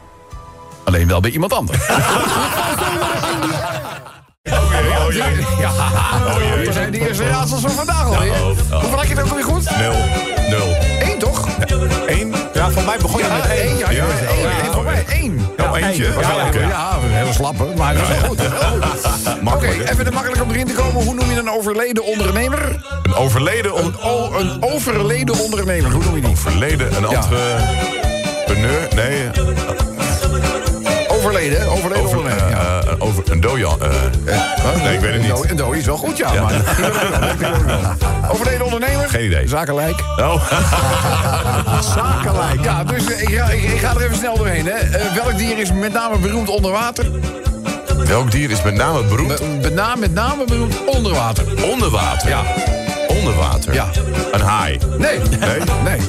Alleen 0.84 1.08
wel 1.08 1.20
bij 1.20 1.32
iemand 1.32 1.54
anders. 1.54 1.88
Ja, 5.60 5.72
dat 6.66 6.74
zijn 6.74 6.92
de 6.92 7.08
eerste 7.08 7.28
raadsels 7.28 7.62
van 7.62 7.72
vandaag 7.72 8.06
alweer. 8.06 8.34
Hoeveel 8.72 8.98
had 8.98 9.08
je 9.08 9.14
het 9.14 9.24
ook 9.24 9.30
alweer 9.30 9.44
goed? 9.44 9.78
Nul. 9.78 9.94
Nul. 10.50 10.76
Eén 11.00 11.20
toch? 11.20 11.48
Eén. 12.08 12.34
Ja, 12.54 12.70
voor 12.70 12.84
mij 12.84 12.98
begon 13.02 13.20
je 13.22 13.26
Ja, 13.28 13.36
met 13.36 13.46
één. 13.46 13.78
Ja, 13.78 13.90
ja, 13.90 14.06
één. 14.30 14.74
voor 14.74 14.84
mij. 14.84 15.06
Één. 15.10 15.48
Oh, 15.60 15.78
eentje. 15.78 16.04
Ja, 16.04 16.46
Oké. 16.48 16.60
ja, 16.60 16.98
hele 17.02 17.34
slappe, 17.34 17.66
maar 17.78 17.94
dat 17.94 18.02
is 18.04 18.08
wel 18.08 18.18
goed. 18.30 18.40
Oké, 19.54 19.68
even 19.68 20.06
de 20.06 20.12
makkelijk 20.12 20.42
om 20.42 20.50
erin 20.52 20.68
te 20.68 20.74
komen. 20.74 21.04
Hoe 21.04 21.14
noem 21.14 21.32
je 21.32 21.40
een 21.40 21.50
overleden 21.52 22.04
ondernemer? 22.06 22.76
Een 23.04 23.14
overleden, 23.16 23.74
on 23.74 23.96
Een, 24.38 24.58
overleden 24.64 25.40
ondernemer, 25.40 25.92
hoe 25.92 26.04
noem 26.04 26.16
je 26.16 26.22
die? 26.22 26.36
verleden, 26.36 26.88
een 26.96 27.06
entrepreneur. 27.06 28.88
Nee, 28.96 29.30
Overleden, 31.20 31.60
hè? 31.60 31.68
Overleden 31.68 32.04
Over, 32.04 32.18
ondernemer. 32.18 32.50
ja. 32.50 32.82
eh, 32.82 32.92
eh, 32.92 32.96
over 33.00 33.24
een 33.32 33.40
dojan. 33.42 33.82
eh, 33.82 33.90
nee, 34.84 34.94
ik 34.94 35.00
weet 35.00 35.14
het 35.14 35.22
niet. 35.22 35.30
Een 35.30 35.36
dooi- 35.36 35.50
Een 35.50 35.56
dooi 35.56 35.80
is 35.80 35.86
wel 35.86 35.98
goed, 35.98 36.18
ja. 36.18 36.34
Maar, 36.42 36.54
Overleden 38.32 38.66
ondernemer. 38.66 39.10
Geen 39.10 39.26
idee. 39.26 39.48
Zakenlijk. 39.48 40.00
oh, 40.18 40.44
Zakenlijk. 41.96 42.64
Ja, 42.64 42.84
dus 42.84 43.06
ik, 43.06 43.30
ga, 43.38 43.46
ik, 43.50 43.64
ik 43.64 43.80
ga 43.80 43.90
er 43.96 44.02
even 44.02 44.16
snel 44.18 44.38
doorheen. 44.38 44.66
Hè. 44.66 44.74
Welk 45.16 45.38
dier 45.38 45.58
is 45.60 45.72
met 45.74 45.94
name 45.94 46.18
beroemd 46.18 46.50
onder 46.50 46.72
water? 46.72 47.06
welk 48.06 48.32
dier 48.32 48.52
is 48.52 48.62
met 48.62 48.74
name 48.76 49.04
beroemd 49.04 49.28
Met, 49.30 49.62
met, 49.62 49.74
name, 49.74 50.00
met 50.00 50.14
name 50.14 50.46
beroemd 50.46 50.76
onder 50.86 51.14
water. 51.14 51.44
onder 51.72 51.90
water? 51.90 52.30
Ja. 52.30 52.42
Onder 53.08 53.36
water? 53.36 53.74
Ja. 53.74 53.88
Een 54.32 54.42
haai? 54.42 54.80
Nee. 54.98 55.20
Nee? 55.40 55.60
Nee. 55.84 56.00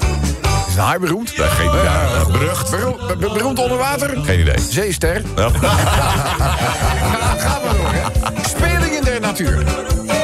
Een 0.80 0.86
haai 0.86 0.98
beroemd? 0.98 1.36
Nee, 1.36 1.48
geen 1.48 1.70
Ja, 1.70 1.82
ja, 1.82 2.30
berucht. 2.32 2.70
Beroemd, 2.70 3.06
be- 3.06 3.16
be- 3.16 3.30
beroemd 3.32 3.58
onder 3.58 3.78
water? 3.78 4.10
Geen 4.24 4.40
idee. 4.40 4.54
Zeester. 4.70 5.22
Ja. 5.36 5.48
Ga, 5.48 5.68
ga 7.38 7.58
maar 7.64 7.76
door, 7.76 7.90
hè. 7.92 8.48
Spelingen 8.48 9.04
der 9.04 9.20
natuur. 9.20 9.64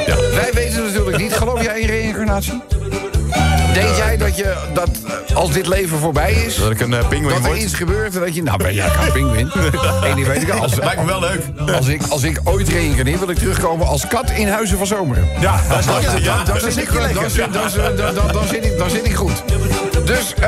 Ja. 0.07 0.15
Wij 0.15 0.49
weten 0.53 0.83
natuurlijk 0.83 1.17
niet. 1.17 1.33
Geloof 1.33 1.63
jij 1.63 1.79
in 1.79 1.87
reïncarnatie? 1.87 2.61
Denk 3.73 3.95
jij 3.95 4.17
dat 4.17 4.37
je, 4.37 4.55
dat 4.73 4.89
eh, 5.29 5.35
als 5.35 5.51
dit 5.51 5.67
leven 5.67 5.97
voorbij 5.99 6.33
is... 6.33 6.55
Dat 6.55 6.71
ik 6.71 6.79
een 6.79 6.91
uh, 6.91 7.07
pinguïn 7.07 7.29
dat 7.33 7.37
er 7.43 7.43
word? 7.49 7.61
iets 7.61 7.73
gebeurt 7.73 8.15
en 8.15 8.19
dat 8.19 8.35
je... 8.35 8.43
Nou, 8.43 8.57
ben 8.57 8.73
jij 8.73 8.89
geen 8.89 9.11
pinguïn. 9.11 9.51
Eén 10.03 10.15
ding 10.15 10.27
weet 10.27 10.41
ik 10.41 10.49
al. 10.49 10.61
Als, 10.61 10.75
Lijkt 10.89 10.99
me 11.01 11.05
wel 11.05 11.19
leuk. 11.19 11.41
als, 11.75 11.87
ik, 11.87 12.01
als 12.09 12.23
ik 12.23 12.39
ooit 12.43 12.69
reïncarneer, 12.69 13.19
wil 13.19 13.29
ik 13.29 13.37
terugkomen 13.37 13.87
als 13.87 14.07
kat 14.07 14.29
in 14.31 14.47
Huizen 14.47 14.77
van 14.77 14.87
Zomer. 14.87 15.17
Ja, 15.39 15.61
dat 15.69 15.79
is 15.79 15.85
ik, 16.75 16.93
dan 18.77 18.89
zit 18.89 19.05
ik 19.05 19.13
goed. 19.15 19.43
Dus, 20.07 20.33
eh, 20.33 20.41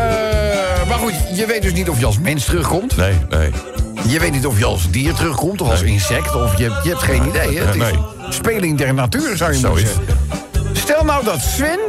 maar 0.88 0.98
goed, 0.98 1.14
je 1.34 1.46
weet 1.46 1.62
dus 1.62 1.74
niet 1.74 1.90
of 1.90 2.00
je 2.00 2.06
als 2.06 2.20
mens 2.20 2.46
terugkomt. 2.46 2.98
Nee, 2.98 3.14
nee. 3.30 3.52
Je 4.08 4.20
weet 4.20 4.32
niet 4.32 4.46
of 4.46 4.58
je 4.58 4.66
als 4.66 4.92
dier 4.92 5.14
terugkomt 5.14 5.62
of 5.62 5.70
als 5.70 5.82
insect. 5.82 6.36
Of 6.36 6.58
je, 6.58 6.64
je 6.84 6.90
hebt 6.90 7.02
geen 7.02 7.28
idee. 7.28 7.58
Hè? 7.58 7.66
Het 7.66 7.76
is 7.76 7.82
Nee. 7.82 8.00
speling 8.30 8.78
der 8.78 8.94
natuur, 8.94 9.38
zou 9.38 9.52
je 9.54 9.60
Zo 9.60 9.70
moeten 9.70 9.88
is 9.88 9.94
zeggen. 9.96 10.18
Stel 10.74 11.04
nou 11.04 11.24
dat 11.24 11.40
Sven... 11.42 11.80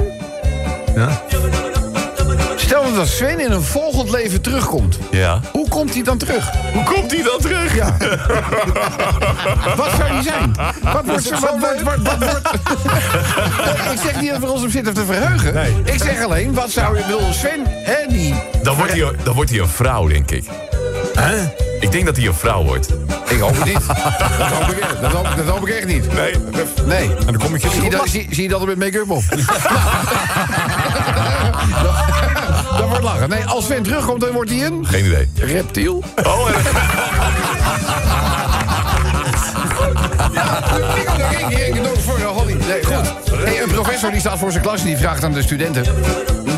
Stel 2.71 2.95
dat 2.95 3.09
Sven 3.09 3.41
in 3.41 3.51
een 3.51 3.63
volgend 3.63 4.11
leven 4.11 4.41
terugkomt. 4.41 4.99
Ja. 5.11 5.41
Hoe 5.53 5.69
komt 5.69 5.95
hij 5.95 6.03
dan 6.03 6.19
terug? 6.19 6.51
Hoe 6.73 6.83
komt 6.83 7.11
hij 7.11 7.23
dan 7.23 7.39
terug? 7.41 7.75
Ja. 7.75 7.97
wat 9.77 9.91
zou 9.97 10.03
hij 10.03 10.23
zijn? 10.23 10.55
Wat 10.83 11.05
wordt... 11.05 11.31
Wat, 11.31 11.41
wat, 11.41 11.81
wat, 11.83 11.97
wat, 12.03 12.19
wordt... 12.19 12.51
ik 13.95 14.01
zeg 14.05 14.21
niet 14.21 14.31
dat 14.31 14.41
we 14.41 14.51
ons 14.51 14.63
op 14.63 14.71
zitten 14.71 14.95
te 14.95 15.05
verheugen. 15.05 15.55
Nee. 15.55 15.75
Ik 15.85 16.03
zeg 16.03 16.25
alleen, 16.25 16.55
wat 16.55 16.71
zou 16.71 16.99
je... 16.99 17.07
Wil 17.07 17.33
Sven, 17.33 17.63
hè, 17.67 18.07
die... 18.09 18.35
Dan 18.63 18.77
wordt, 18.77 18.93
hij, 18.93 19.13
dan 19.23 19.35
wordt 19.35 19.51
hij 19.51 19.59
een 19.59 19.69
vrouw, 19.69 20.07
denk 20.07 20.31
ik. 20.31 20.45
Ik 21.81 21.93
denk 21.93 22.07
dat 22.07 22.17
hij 22.17 22.27
een 22.27 22.35
vrouw 22.35 22.65
wordt. 22.65 22.89
Ik 23.29 23.39
hoop 23.39 23.57
het 23.57 23.65
niet. 23.65 23.87
Dat 23.87 23.97
hoop 24.49 24.71
ik, 24.71 24.85
dat 25.01 25.13
hoop, 25.13 25.29
dat 25.37 25.47
hoop 25.47 25.69
ik 25.69 25.75
echt 25.75 25.87
niet. 25.87 26.13
Nee. 26.13 26.35
Nee. 26.85 27.09
En 27.09 27.27
dan 27.27 27.39
kom 27.39 27.55
ik 27.55 27.61
Zie 27.61 27.83
je, 27.83 27.91
dat, 27.91 28.09
zie, 28.09 28.27
zie 28.31 28.43
je 28.43 28.49
dat 28.49 28.61
er 28.61 28.67
met 28.67 28.79
make-up 28.79 29.11
op? 29.11 29.23
dat, 32.79 32.89
wordt 32.89 33.03
lachen. 33.03 33.29
Nee, 33.29 33.45
als 33.45 33.65
Sven 33.65 33.83
terugkomt, 33.83 34.21
dan 34.21 34.31
wordt 34.31 34.51
hij 34.51 34.65
een 34.67 34.87
Geen 34.87 35.05
idee. 35.05 35.29
reptiel. 35.35 36.03
Oh, 36.27 36.49
en- 36.49 36.55
Holly. 42.27 42.53
Nee, 42.53 42.85
goed. 42.85 43.13
Hey, 43.45 43.63
een 43.63 43.69
professor 43.71 44.11
die 44.11 44.21
staat 44.21 44.39
voor 44.39 44.51
zijn 44.51 44.63
klas 44.63 44.81
en 44.81 44.87
die 44.87 44.97
vraagt 44.97 45.25
aan 45.25 45.33
de 45.33 45.43
studenten... 45.43 45.85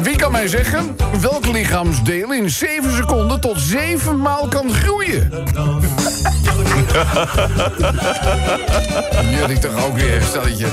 Wie 0.03 0.17
kan 0.17 0.33
mij 0.33 0.49
zeggen 0.49 0.97
welk 1.21 1.47
lichaamsdeel 1.47 2.33
in 2.33 2.51
7 2.51 2.97
seconden 2.97 3.41
tot 3.41 3.61
7 3.61 4.21
maal 4.21 4.49
kan 4.49 4.75
groeien? 4.75 5.31
Jullie 9.39 9.59
toch 9.59 9.85
ook 9.85 9.97
weer, 9.97 10.23
stelletje. 10.29 10.67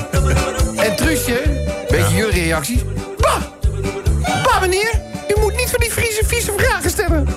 En 0.76 0.96
Truusje, 0.96 1.40
beetje 1.88 2.16
jullie 2.16 2.42
reacties. 2.42 2.80
Bah! 3.18 3.36
Bah, 4.42 4.60
meneer, 4.60 5.00
vieze, 6.10 6.26
vieze 6.26 6.52
vragen 6.56 6.90
stellen. 6.90 7.28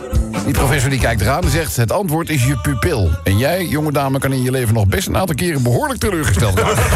Die 0.45 0.53
professor 0.53 0.89
die 0.89 0.99
kijkt 0.99 1.21
eraan 1.21 1.43
en 1.43 1.49
zegt... 1.49 1.75
het 1.75 1.91
antwoord 1.91 2.29
is 2.29 2.45
je 2.45 2.57
pupil. 2.57 3.09
En 3.23 3.37
jij, 3.37 3.65
jonge 3.65 3.91
dame, 3.91 4.19
kan 4.19 4.33
in 4.33 4.43
je 4.43 4.51
leven 4.51 4.73
nog 4.73 4.87
best 4.87 5.07
een 5.07 5.17
aantal 5.17 5.35
keren... 5.35 5.63
behoorlijk 5.63 5.99
teleurgesteld 5.99 6.59
worden. 6.59 6.83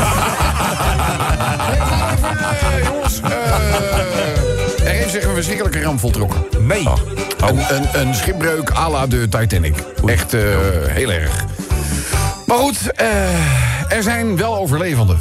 Eh, 2.77 2.87
jongens, 2.87 3.19
eh, 3.21 3.31
er 4.83 4.93
heeft 4.93 5.11
zich 5.11 5.23
een 5.23 5.33
verschrikkelijke 5.33 5.81
ramp 5.81 5.99
voltrokken. 5.99 6.45
Nee. 6.59 6.87
Een, 7.39 7.75
een, 7.75 8.01
een 8.01 8.15
schipbreuk 8.15 8.71
à 8.71 8.89
la 8.89 9.07
de 9.07 9.29
Titanic. 9.29 9.75
Echt 10.05 10.33
eh, 10.33 10.41
heel 10.87 11.11
erg. 11.11 11.45
Maar 12.45 12.57
goed, 12.57 12.91
eh, 12.91 13.91
er 13.91 14.03
zijn 14.03 14.37
wel 14.37 14.57
overlevenden. 14.57 15.19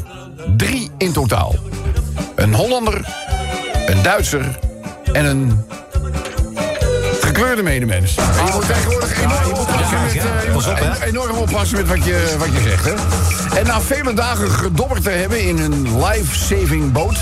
Drie 0.56 0.90
in 0.98 1.12
totaal. 1.12 1.54
Een 2.34 2.54
Hollander, 2.54 3.08
een 3.86 4.02
Duitser 4.02 4.58
en 5.12 5.24
een 5.24 5.64
gekleurde 7.26 7.62
medemens. 7.62 8.14
En 8.14 8.46
je 8.46 8.52
moet 8.52 8.66
tegenwoordig 8.66 9.22
enorm 9.22 9.52
oppassen 9.52 10.02
met, 10.02 10.12
je 10.12 10.50
moet 10.52 10.66
en- 10.66 11.02
enorm 11.02 11.36
oppassen 11.36 11.76
met 11.76 11.88
wat 11.88 12.04
je, 12.04 12.34
wat 12.38 12.48
je 12.52 12.60
zegt. 12.60 12.84
Hè? 12.84 12.92
En 13.58 13.66
na 13.66 13.80
vele 13.80 14.14
dagen 14.14 14.50
gedobberd 14.50 15.02
te 15.02 15.10
hebben 15.10 15.40
in 15.40 15.58
een 15.58 16.04
life-saving 16.04 16.92
boot... 16.92 17.18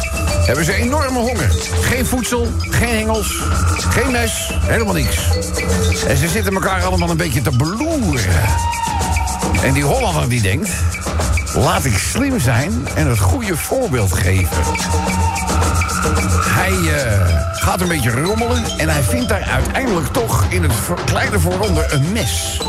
hebben 0.47 0.65
ze 0.65 0.75
enorme 0.75 1.19
honger. 1.19 1.51
Geen 1.81 2.07
voedsel, 2.07 2.49
geen 2.59 2.97
hengels, 2.97 3.43
geen 3.91 4.11
mes, 4.11 4.51
helemaal 4.61 4.95
niks. 4.95 5.17
En 6.07 6.17
ze 6.17 6.29
zitten 6.29 6.55
elkaar 6.55 6.83
allemaal 6.83 7.11
een 7.11 7.17
beetje 7.17 7.43
te 7.43 7.57
beloeren. 7.57 8.43
En 9.63 9.73
die 9.73 9.85
Hollander 9.85 10.29
die 10.29 10.43
denkt... 10.43 10.71
laat 11.55 11.85
ik 11.85 11.99
slim 11.99 12.41
zijn 12.41 12.89
en 12.95 13.09
het 13.09 13.19
goede 13.19 13.57
voorbeeld 13.57 14.13
geven. 14.13 14.63
Hij 16.45 16.73
eh, 16.73 17.21
gaat 17.53 17.81
een 17.81 17.89
beetje 17.89 18.11
rommelen 18.11 18.65
en 18.77 18.89
hij 18.89 19.03
vindt 19.03 19.29
daar 19.29 19.43
uiteindelijk 19.43 20.07
toch 20.07 20.45
in 20.49 20.63
het 20.63 20.73
kleine 21.05 21.39
vooronder 21.39 21.93
een 21.93 22.13
mes. 22.13 22.61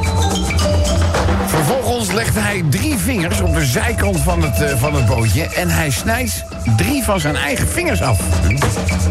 Vervolgens 1.48 2.12
legt 2.12 2.36
hij 2.36 2.64
drie 2.70 2.98
vingers 2.98 3.42
op 3.42 3.54
de 3.54 3.66
zijkant 3.66 4.20
van 4.20 4.42
het, 4.42 4.62
eh, 4.62 4.78
van 4.78 4.96
het 4.96 5.06
bootje 5.06 5.44
en 5.44 5.70
hij 5.70 5.90
snijdt 5.90 6.44
drie 6.78 7.04
van 7.04 7.20
zijn 7.20 7.36
eigen 7.36 7.68
vingers 7.68 8.02
af. 8.02 8.20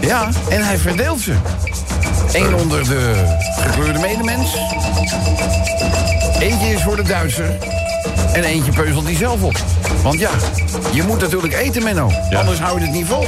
Ja, 0.00 0.28
en 0.48 0.64
hij 0.66 0.78
verdeelt 0.78 1.20
ze. 1.20 1.34
Eén 2.32 2.54
onder 2.54 2.84
de 2.88 3.14
gekleurde 3.60 3.98
medemens. 3.98 4.56
Eentje 6.38 6.66
is 6.66 6.82
voor 6.82 6.96
de 6.96 7.02
Duitser. 7.02 7.56
En 8.34 8.44
eentje 8.44 8.72
peuzelt 8.72 9.06
die 9.06 9.16
zelf 9.16 9.42
op. 9.42 9.56
Want 10.02 10.18
ja, 10.18 10.30
je 10.92 11.02
moet 11.02 11.20
natuurlijk 11.20 11.54
eten, 11.54 11.82
Menno. 11.82 12.10
Anders 12.36 12.58
hou 12.60 12.78
je 12.78 12.84
het 12.84 12.94
niet 12.94 13.06
vol. 13.06 13.26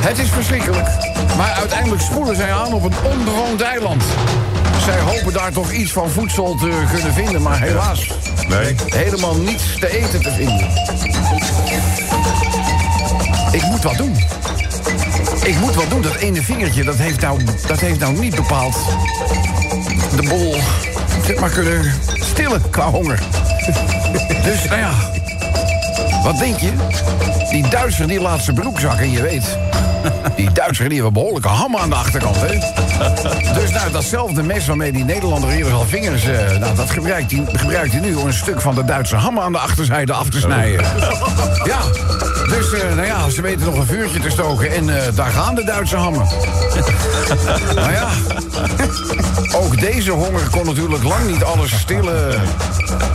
Het 0.00 0.18
is 0.18 0.28
verschrikkelijk. 0.28 0.88
Maar 1.36 1.50
uiteindelijk 1.50 2.02
spoelen 2.02 2.36
zij 2.36 2.52
aan 2.52 2.72
op 2.72 2.84
een 2.84 3.12
onbewoond 3.12 3.60
eiland. 3.60 4.02
Zij 4.84 5.00
hopen 5.00 5.32
daar 5.32 5.52
toch 5.52 5.72
iets 5.72 5.92
van 5.92 6.10
voedsel 6.10 6.54
te 6.54 6.84
kunnen 6.92 7.12
vinden, 7.12 7.42
maar 7.42 7.60
helaas. 7.60 8.10
Nee. 8.48 8.74
Helemaal 8.86 9.34
niets 9.34 9.78
te 9.80 9.98
eten 9.98 10.22
te 10.22 10.30
vinden. 10.30 10.68
Ik 13.52 13.62
moet 13.62 13.82
wat 13.82 13.96
doen. 13.96 14.16
Ik 15.42 15.58
moet 15.60 15.74
wat 15.74 15.90
doen. 15.90 16.02
Dat 16.02 16.14
ene 16.14 16.42
vingertje, 16.42 16.84
dat 16.84 16.96
heeft 16.96 17.20
nou, 17.20 17.40
dat 17.66 17.80
heeft 17.80 17.98
nou 17.98 18.18
niet 18.18 18.34
bepaald 18.34 18.76
de 20.16 20.28
bol 20.28 20.56
zeg 21.26 21.40
maar 21.40 21.50
kunnen 21.50 21.92
stillen 22.38 22.70
qua 22.70 22.90
honger. 22.90 23.18
Dus, 24.44 24.64
nou 24.64 24.80
ja, 24.80 24.90
wat 26.22 26.38
denk 26.38 26.58
je? 26.58 26.70
Die 27.50 27.68
Duitser 27.68 28.08
die 28.08 28.20
laat 28.20 28.42
zijn 28.42 28.56
broek 28.56 28.80
zakken, 28.80 29.10
je 29.10 29.22
weet. 29.22 29.58
Die 30.36 30.52
Duitser 30.52 30.84
die 30.84 30.94
heeft 30.94 31.06
een 31.06 31.12
behoorlijke 31.12 31.48
ham 31.48 31.76
aan 31.76 31.88
de 31.88 31.94
achterkant, 31.94 32.36
hè? 32.40 32.46
Dus 33.60 33.70
nou, 33.70 33.90
datzelfde 33.92 34.42
mes 34.42 34.66
waarmee 34.66 34.92
die 34.92 35.04
Nederlander 35.04 35.50
hier 35.50 35.72
al 35.72 35.84
vingers... 35.84 36.24
eh, 36.24 36.58
nou, 36.58 36.74
dat 36.76 36.90
gebruikt 36.90 37.30
hij, 37.30 37.44
gebruikt 37.52 37.92
hij 37.92 38.00
nu 38.00 38.14
om 38.14 38.26
een 38.26 38.32
stuk 38.32 38.60
van 38.60 38.74
de 38.74 38.84
Duitse 38.84 39.16
ham 39.16 39.38
aan 39.38 39.52
de 39.52 39.58
achterzijde 39.58 40.12
af 40.12 40.28
te 40.28 40.40
snijden. 40.40 40.84
Ja, 41.64 41.78
dus 42.48 42.72
eh, 42.72 42.94
nou 42.94 43.06
ja, 43.06 43.28
ze 43.28 43.42
weten 43.42 43.66
nog 43.66 43.74
een 43.74 43.86
vuurtje 43.86 44.20
te 44.20 44.30
stoken 44.30 44.72
en 44.72 44.96
eh, 44.96 45.14
daar 45.14 45.30
gaan 45.30 45.54
de 45.54 45.64
Duitse 45.64 45.96
hammen. 45.96 46.26
nou 47.74 47.92
ja, 47.92 48.08
ook 49.56 49.80
deze 49.80 50.10
honger 50.10 50.48
kon 50.50 50.66
natuurlijk 50.66 51.04
lang 51.04 51.26
niet 51.26 51.44
alles 51.44 51.78
stillen. 51.78 52.42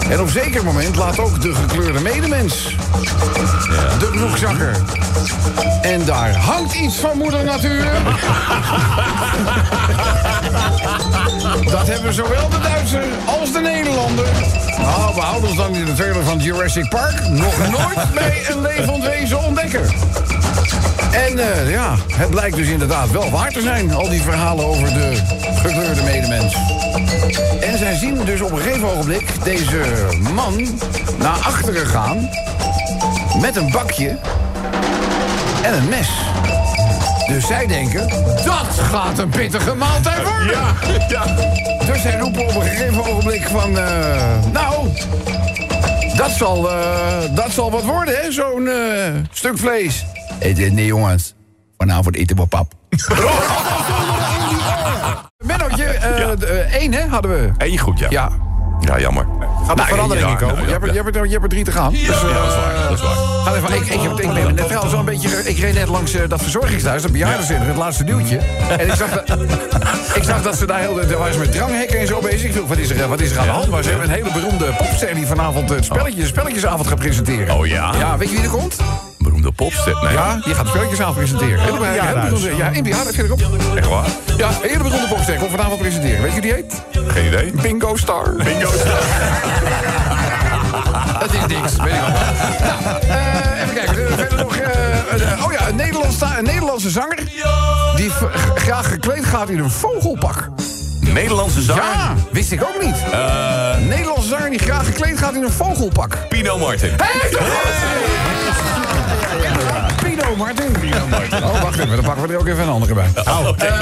En 0.09 0.21
op 0.21 0.29
zeker 0.29 0.63
moment 0.63 0.95
laat 0.95 1.19
ook 1.19 1.41
de 1.41 1.53
gekleurde 1.55 1.99
medemens 1.99 2.75
de 3.99 4.09
broekzakker. 4.11 4.75
En 5.81 6.05
daar 6.05 6.35
hangt 6.35 6.73
iets 6.73 6.95
van 6.95 7.17
moeder 7.17 7.43
natuur. 7.43 7.85
Dat 11.71 11.87
hebben 11.87 12.13
zowel 12.13 12.49
de 12.49 12.59
Duitser 12.59 13.03
als 13.25 13.51
de 13.51 13.59
Nederlander. 13.59 14.25
Nou, 14.77 15.15
we 15.15 15.21
houden 15.21 15.49
ons 15.49 15.57
dan 15.57 15.75
in 15.75 15.85
de 15.85 15.93
trailer 15.93 16.23
van 16.23 16.39
Jurassic 16.39 16.89
Park 16.89 17.27
nog 17.29 17.57
nooit 17.57 18.13
bij 18.13 18.43
een 18.49 18.61
levend 18.61 19.03
wezen 19.03 19.43
ontdekken. 19.43 19.81
En 21.11 21.39
eh, 21.39 21.71
ja, 21.71 21.95
het 22.13 22.29
blijkt 22.29 22.55
dus 22.55 22.67
inderdaad 22.67 23.11
wel 23.11 23.29
waar 23.29 23.51
te 23.51 23.61
zijn, 23.61 23.93
al 23.93 24.09
die 24.09 24.21
verhalen 24.21 24.65
over 24.65 24.93
de 24.93 25.21
gekleurde 25.55 26.01
medemens. 26.03 26.55
En 27.61 27.77
zij 27.77 27.95
zien 27.95 28.25
dus 28.25 28.41
op 28.41 28.51
een 28.51 28.61
gegeven 28.61 28.87
ogenblik 28.91 29.43
deze 29.43 29.81
man 30.33 30.67
naar 31.17 31.37
achteren 31.37 31.85
gaan... 31.85 32.29
met 33.41 33.55
een 33.55 33.71
bakje 33.71 34.17
en 35.61 35.73
een 35.73 35.89
mes. 35.89 36.09
Dus 37.27 37.47
zij 37.47 37.67
denken, 37.67 38.09
dat 38.45 38.79
gaat 38.91 39.17
een 39.17 39.29
pittige 39.29 39.75
maaltijd 39.75 40.23
worden. 40.23 40.51
Ja, 40.51 40.75
ja. 41.07 41.25
Dus 41.85 42.01
zij 42.01 42.17
roepen 42.19 42.41
op 42.41 42.55
een 42.55 42.61
gegeven 42.61 43.05
ogenblik 43.05 43.43
van... 43.43 43.77
eh, 43.77 44.33
nou, 44.51 44.87
dat 46.15 46.31
zal, 46.31 46.71
eh, 46.71 47.17
dat 47.31 47.51
zal 47.51 47.71
wat 47.71 47.83
worden, 47.83 48.15
hè, 48.21 48.31
zo'n 48.31 48.69
stuk 49.31 49.57
vlees. 49.57 50.05
Eh, 50.43 50.71
nee, 50.71 50.85
jongens. 50.85 51.33
Vanavond 51.77 52.15
eten 52.15 52.35
we 52.35 52.45
pap. 52.45 52.73
Mennootje, 55.37 55.83
eh, 55.83 56.31
eh, 56.31 56.73
één, 56.73 56.93
hè, 56.93 57.07
hadden 57.07 57.31
we. 57.31 57.49
Eén 57.57 57.77
goed, 57.77 57.99
ja. 57.99 58.07
Ja. 58.09 58.29
Ja, 58.79 58.99
jammer. 58.99 59.25
Gaat 59.67 59.79
er 59.79 59.85
verandering 59.85 60.25
in 60.25 60.31
ja, 60.31 60.37
komen? 60.37 60.55
ja, 60.57 60.65
Je 60.65 60.71
hebt, 60.71 60.83
er- 60.85 60.93
je, 60.93 61.01
hebt 61.01 61.15
er, 61.15 61.25
je 61.25 61.31
hebt 61.31 61.43
er 61.43 61.49
drie 61.49 61.63
te 61.63 61.71
gaan. 61.71 61.91
Dus, 61.91 62.01
Ja, 62.01 62.07
dat 62.07 62.21
is 62.21 62.55
waar. 62.55 62.73
Dat 62.89 62.97
is 62.97 63.01
waar. 63.01 63.15
Ga 63.15 63.53
even, 63.55 63.75
ik, 63.75 63.81
ik, 63.81 64.01
heb, 64.01 64.19
ik 64.19 64.33
ben 64.33 64.55
net 64.55 64.91
wel 64.91 65.03
beetje... 65.03 65.29
Ik 65.29 65.57
reed 65.57 65.73
net 65.73 65.87
langs 65.87 66.13
eh, 66.13 66.29
dat 66.29 66.41
verzorgingshuis, 66.41 67.01
dat 67.01 67.11
bejaardencentrum, 67.11 67.67
het 67.67 67.77
laatste 67.77 68.03
duwtje. 68.03 68.37
En 68.77 68.87
ik 68.87 68.93
zag, 68.93 69.23
dat, 69.23 69.39
ik 70.15 70.23
zag 70.23 70.41
dat 70.41 70.57
ze 70.57 70.65
daar 70.65 70.79
heel... 70.79 70.95
Daar 70.95 71.17
waren 71.17 71.33
ze 71.33 71.39
met 71.39 71.51
dranghekken 71.51 71.99
en 71.99 72.07
zo 72.07 72.19
bezig. 72.19 72.43
Ik 72.43 72.53
vroeg, 72.53 72.67
wat 72.67 72.77
is 72.77 72.89
er, 72.89 73.07
wat 73.07 73.19
is 73.19 73.31
er 73.31 73.39
aan 73.39 73.45
de 73.45 73.51
hand? 73.51 73.69
Maar 73.69 73.83
ze 73.83 73.89
hebben 73.89 74.07
een 74.07 74.13
hele 74.13 74.31
beroemde 74.31 74.65
popster 74.77 75.15
die 75.15 75.27
vanavond 75.27 75.69
het 75.69 75.85
spelletje, 75.85 76.25
spelletjesavond 76.25 76.87
gaat 76.87 76.99
presenteren. 76.99 77.55
Oh 77.55 77.65
ja? 77.65 77.93
Ja, 77.97 78.17
weet 78.17 78.29
je 78.29 78.35
wie 78.35 78.43
er 78.43 78.49
komt? 78.49 78.77
Beroemde 79.51 79.51
popster. 79.73 80.03
Nee, 80.03 80.13
Ja, 80.13 80.33
die 80.43 80.53
gaat 80.53 80.57
het 80.63 80.67
spelletjesavond 80.67 81.15
presenteren. 81.15 81.59
Hele, 81.59 81.77
be- 81.77 81.85
hele 81.85 82.19
beroemde, 82.21 82.55
ja, 82.55 82.69
in 82.69 82.83
bejaarden 82.83 83.13
verderop. 83.13 83.41
echt 83.75 83.87
waar? 83.87 84.05
Ja, 84.37 84.49
hele 84.61 84.83
beroemde 84.83 85.07
popster 85.07 85.35
komt 85.37 85.51
vanavond 85.51 85.79
presenteren. 85.79 86.21
Weet 86.21 86.33
je 86.33 86.41
wie 86.41 86.53
die 86.53 86.53
heet? 86.53 86.81
Geen 87.07 87.25
idee. 87.27 87.51
Bingo 87.61 87.95
Star. 87.95 88.33
Bingo. 88.43 88.71
Dat 91.19 91.33
is 91.39 91.39
niks, 91.47 91.75
weet 91.75 91.93
ik 91.93 91.99
wel. 91.99 92.09
Nou, 92.09 92.99
eh, 93.07 93.61
even 93.61 93.73
kijken. 93.75 94.07
eh, 94.07 94.13
Verder 94.17 94.37
nog... 94.37 94.55
eh, 94.55 95.45
oh 95.45 95.51
ja, 95.51 95.67
een, 95.67 95.75
Nederlands, 95.75 96.21
een 96.21 96.43
Nederlandse 96.43 96.89
zanger... 96.89 97.17
die 97.95 98.11
graag 98.55 98.87
gekleed 98.87 99.25
gaat 99.25 99.49
in 99.49 99.59
een 99.59 99.71
vogelpak. 99.71 100.49
Nederlandse 100.99 101.61
zanger. 101.61 101.83
Ja, 101.83 102.13
wist 102.31 102.51
ik 102.51 102.61
ook 102.63 102.81
niet. 102.83 102.95
Een 103.75 103.87
Nederlandse 103.87 104.27
zanger 104.29 104.49
die 104.49 104.59
graag 104.59 104.85
gekleed 104.85 105.17
gaat 105.17 105.33
in 105.33 105.43
een 105.43 105.51
vogelpak. 105.51 106.17
Pino 106.29 106.57
Martin. 106.57 106.89
Hey, 106.97 107.29
toch 107.29 107.47
Pino 110.03 110.35
Martin. 110.37 110.71
Pino 110.79 111.07
Martin. 111.09 111.43
Oh, 111.43 111.61
wacht 111.61 111.79
even. 111.79 111.95
Dan 111.95 112.05
pakken 112.05 112.27
we 112.27 112.33
er 112.33 112.39
ook 112.39 112.47
even 112.47 112.63
een 112.63 112.69
andere 112.69 112.93
bij. 112.93 113.07
Oh, 113.27 113.47
oké. 113.47 113.65
Eh, 113.65 113.81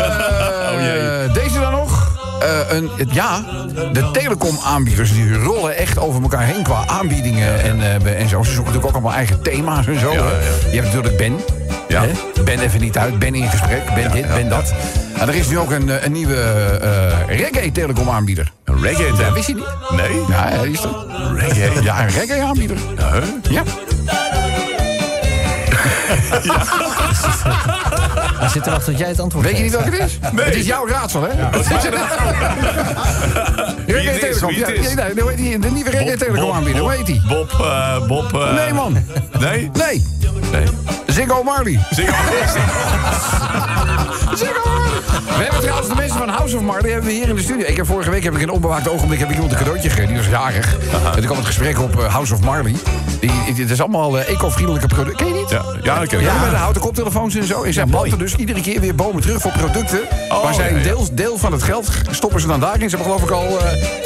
Oh. 1.27 1.33
Deze 1.33 1.59
dan 1.59 1.71
nog. 1.71 2.19
Eh, 2.41 2.77
een, 2.77 2.89
het- 2.97 3.13
ja, 3.13 3.39
de 3.93 4.09
telecomaanbieders 4.11 5.13
die 5.13 5.33
rollen 5.37 5.77
echt 5.77 5.97
over 5.99 6.21
elkaar 6.21 6.41
heen 6.43 6.63
qua 6.63 6.83
aanbiedingen 6.87 7.63
en, 7.63 7.81
eh, 7.81 8.21
en 8.21 8.29
zo. 8.29 8.43
Ze 8.43 8.51
zoeken 8.51 8.57
natuurlijk 8.73 8.85
ook 8.85 8.93
allemaal 8.93 9.13
eigen 9.13 9.41
thema's 9.41 9.87
en 9.87 9.99
zo. 9.99 10.11
Ja, 10.11 10.17
ja. 10.19 10.23
Je 10.71 10.75
hebt 10.81 10.85
natuurlijk 10.85 11.17
Ben. 11.17 11.39
Ja. 11.87 12.01
Hè? 12.01 12.41
Ben 12.43 12.59
even 12.59 12.81
niet 12.81 12.97
uit, 12.97 13.19
Ben 13.19 13.35
in 13.35 13.49
gesprek, 13.49 13.93
Ben 13.95 14.11
dit, 14.11 14.27
Ben 14.33 14.49
dat. 14.49 14.73
En 15.19 15.27
er 15.27 15.35
is 15.35 15.47
nu 15.47 15.59
ook 15.59 15.71
een, 15.71 16.05
een 16.05 16.11
nieuwe 16.11 16.35
eh 16.81 17.37
reggae 17.37 17.71
telecomaanbieder. 17.71 18.51
Een 18.65 18.81
reggae 18.81 19.05
Ja, 19.07 19.15
tent. 19.15 19.33
wist 19.33 19.47
je 19.47 19.55
niet? 19.55 19.65
Nee? 19.95 20.21
Ja, 20.29 20.61
die 20.63 20.71
is 20.71 20.83
er. 20.83 20.89
Reggae? 21.35 21.83
Ja, 21.83 22.01
een 22.01 22.09
reggae 22.09 22.41
aanbieder. 22.43 22.77
Ja, 22.97 23.11
huh? 23.11 23.23
Ja. 23.49 23.63
Hij 28.39 28.49
zit 28.49 28.65
er 28.65 28.71
wachten 28.71 28.91
tot 28.91 28.97
jij 28.99 29.07
het 29.07 29.19
antwoord 29.19 29.45
Weet 29.45 29.57
je 29.57 29.63
niet 29.63 29.71
welke 29.71 29.89
het 29.89 29.99
is? 29.99 30.17
Het 30.45 30.55
is 30.55 30.65
jouw 30.65 30.87
raadsel, 30.87 31.21
hè? 31.21 31.29
Reggae 31.29 31.61
Wie 33.85 33.95
het 34.09 34.13
is, 34.15 34.19
Telecom. 34.19 34.47
wie 34.49 34.65
het 34.65 34.67
Ja, 34.75 34.81
is. 34.81 34.93
ja, 34.93 34.95
nee, 35.13 35.35
die? 35.35 35.59
De 35.59 35.69
nieuwe 35.71 35.89
reggae 35.89 36.17
telecom 36.17 36.51
aanbieder. 36.51 36.81
Hoe 36.81 36.91
heet 36.91 37.05
die? 37.05 37.21
Bob, 37.27 37.51
eh, 37.51 38.07
Bob... 38.07 38.33
eh, 38.33 38.53
Nee, 38.53 38.73
man. 38.73 39.05
Nee? 39.39 39.71
Nee. 39.73 40.05
Nee. 40.51 40.67
Ziggo 41.07 41.43
Marley. 41.43 41.79
Zing 41.89 42.07
Ziggo 42.07 42.23
Marley. 42.23 43.70
We 44.39 45.47
hebben 45.47 45.59
trouwens 45.61 45.87
de 45.89 45.95
mensen 45.95 46.17
van 46.17 46.29
House 46.29 46.55
of 46.55 46.61
Marley 46.61 46.91
hebben 46.91 47.09
we 47.09 47.15
hier 47.15 47.29
in 47.29 47.35
de 47.35 47.41
studio. 47.41 47.65
Ik 47.67 47.75
heb 47.77 47.85
vorige 47.85 48.09
week 48.09 48.23
heb 48.23 48.35
ik 48.35 48.41
een 48.41 48.49
onbewaakt 48.49 48.89
ogenblik 48.89 49.19
heb 49.19 49.27
ik 49.29 49.33
iemand 49.33 49.51
een 49.51 49.57
cadeautje 49.57 49.89
gegeven. 49.89 50.07
Die 50.13 50.17
was 50.17 50.27
jarig. 50.27 50.75
En 51.05 51.11
toen 51.11 51.23
kwam 51.25 51.37
het 51.37 51.45
gesprek 51.45 51.79
op 51.79 51.99
eh, 51.99 52.13
House 52.13 52.33
of 52.33 52.39
Marley. 52.41 52.75
Die, 53.19 53.31
het 53.55 53.69
is 53.69 53.79
allemaal 53.81 54.19
eh, 54.19 54.29
eco-vriendelijke 54.29 54.87
producten. 54.87 55.25
Ken 55.25 55.35
je 55.35 55.39
niet? 55.41 55.49
Ja, 55.49 55.63
ja, 55.83 55.99
dat 55.99 56.07
ken 56.07 56.19
ik. 56.19 56.25
Ja, 56.25 56.39
met 56.41 56.49
de 56.49 56.55
houten 56.55 56.81
koptelefoons 56.81 57.35
en 57.35 57.43
zo. 57.43 57.63
En 57.63 57.73
zij 57.73 57.85
planten 57.85 58.17
dus 58.19 58.35
iedere 58.35 58.61
keer 58.61 58.79
weer 58.79 58.95
bomen 58.95 59.21
terug 59.21 59.41
voor 59.41 59.51
producten. 59.51 59.99
Oh, 60.29 60.43
waar 60.43 60.53
zij 60.53 60.65
ja, 60.65 60.71
een 60.71 60.77
ja. 60.77 60.83
deel, 60.83 61.07
deel 61.11 61.37
van 61.37 61.51
het 61.51 61.63
geld 61.63 61.89
stoppen 62.11 62.41
ze 62.41 62.47
dan 62.47 62.59
daarin. 62.59 62.89
Ze 62.89 62.95
hebben 62.95 63.13
geloof 63.15 63.29
ik 63.29 63.35
al 63.35 63.59
eh 63.59 63.99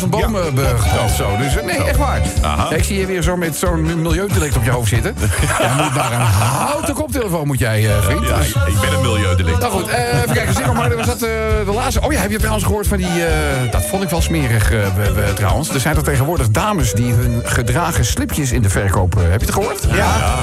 191.000 0.00 0.08
bomen 0.08 0.54
be- 0.54 0.74
geplant. 0.78 1.10
Zo. 1.10 1.36
Dus 1.36 1.56
eh, 1.56 1.64
nee, 1.64 1.84
echt 1.84 1.96
waar. 1.98 2.22
Aha. 2.42 2.66
Ja, 2.70 2.76
ik 2.76 2.84
zie 2.84 2.98
je 2.98 3.06
weer 3.06 3.22
zo 3.22 3.36
met 3.36 3.56
zo'n 3.56 3.82
milieudelict 4.02 4.56
op 4.56 4.64
je 4.64 4.70
hoofd 4.70 4.88
zitten. 4.88 5.14
Jij 5.58 5.70
moet 5.76 5.94
naar 5.94 6.12
een 6.12 6.20
houten 6.20 6.94
koptelefoon, 6.94 7.46
moet 7.46 7.58
jij, 7.58 7.88
eh, 7.96 8.02
vriend. 8.02 8.26
Ja, 8.26 8.36
Dus- 8.38 8.54
ik, 8.66 8.80
ben 8.80 8.92
een 8.92 9.00
milieudelict. 9.00 9.58
nou 9.60 9.72
goed, 9.72 9.88
eh, 9.88 10.16
even 10.22 10.34
kijken. 10.34 10.54
Zeg 10.54 10.72
maar, 10.72 10.96
was 10.96 11.06
dat 11.06 11.14
eh, 11.22 11.28
de 11.64 11.72
laatste? 11.74 12.00
Oh 12.02 12.12
ja, 12.12 12.20
heb 12.20 12.30
je 12.30 12.36
trouwens 12.38 12.64
gehoord 12.64 12.86
van 12.86 12.96
die... 12.96 13.24
eh, 13.24 13.70
dat 13.70 13.84
vond 13.86 14.02
ik 14.02 14.08
wel 14.10 14.20
smerig 14.22 14.72
eh, 14.72 14.78
we- 14.96 15.12
we- 15.12 15.32
trouwens. 15.34 15.68
Er 15.68 15.80
zijn 15.80 15.96
er 15.96 16.02
tegenwoordig 16.02 16.48
dames 16.48 16.92
die 16.92 17.12
hun 17.12 17.40
gedragen 17.44 18.04
slipjes 18.04 18.52
in 18.52 18.62
de 18.62 18.70
verkoop... 18.70 19.14
heb 19.14 19.40
je 19.40 19.46
het 19.46 19.54
gehoord? 19.54 19.82
Ja. 19.92 19.94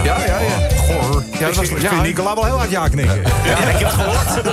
Ja, 0.03 0.17
ja, 0.25 0.39
ja. 0.39 0.67
Goor. 0.77 1.23
Ja, 1.39 1.45
dat 1.47 1.55
was- 1.55 1.69
ik 1.69 1.81
ja. 1.81 1.89
vind 1.89 2.01
Nicola 2.01 2.33
wel 2.35 2.45
heel 2.45 2.57
hard 2.57 2.69
ja 2.71 2.87
knikken. 2.87 3.21
Ja, 3.45 3.57
ik 3.57 3.77
heb 3.77 3.79
het 3.79 3.93
gehoord. 3.93 4.45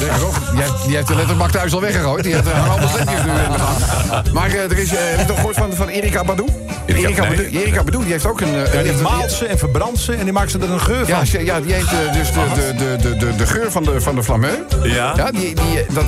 Zeg 0.00 0.18
die 0.52 0.60
heeft, 0.62 0.84
die 0.86 0.94
heeft 0.96 1.08
de 1.08 1.14
letterbak 1.14 1.50
thuis 1.50 1.72
al 1.74 1.80
weggegooid. 1.80 2.24
Die 2.24 2.34
heeft 2.34 2.46
er 2.46 2.52
allemaal 2.52 2.88
slipjes 2.88 3.22
nu 3.24 3.30
in 3.30 3.52
de 3.52 3.58
gang. 3.58 4.32
Maar 4.32 4.50
er 4.50 4.78
is, 4.78 4.90
heb 4.90 5.18
je 5.18 5.24
toch 5.26 5.36
gehoord 5.36 5.56
van, 5.56 5.72
van 5.72 5.88
Erika 5.88 6.24
Badu? 6.24 6.44
Erika- 6.86 7.28
nee. 7.28 7.48
Erika 7.50 7.82
Badu, 7.82 7.98
die 8.02 8.12
heeft 8.12 8.26
ook 8.26 8.40
een... 8.40 8.54
eh, 8.54 8.54
Ja, 8.54 8.62
die 8.70 8.70
die 8.82 8.90
heeft- 8.90 9.00
maalt 9.02 9.30
ze 9.32 9.46
en 9.46 9.58
verbrandt 9.58 9.98
ze 10.00 10.12
en 10.14 10.24
die 10.24 10.32
maakt 10.32 10.50
ze 10.50 10.58
er 10.58 10.70
een 10.70 10.80
geur 10.80 11.06
van. 11.06 11.24
Ja, 11.30 11.38
ja, 11.40 11.60
die 11.60 11.72
heeft 11.72 11.92
eh, 11.92 12.12
dus 12.12 12.32
de, 12.32 12.74
de, 12.76 12.96
de, 13.02 13.16
de, 13.16 13.36
de, 13.36 13.46
geur 13.46 13.70
van 13.72 13.82
de, 13.84 14.00
van 14.00 14.14
de. 14.40 14.64
Ja? 14.82 15.12
Ja, 15.16 15.30
die, 15.30 15.54
die, 15.54 15.80
eh, 15.80 15.94
dat, 15.94 16.04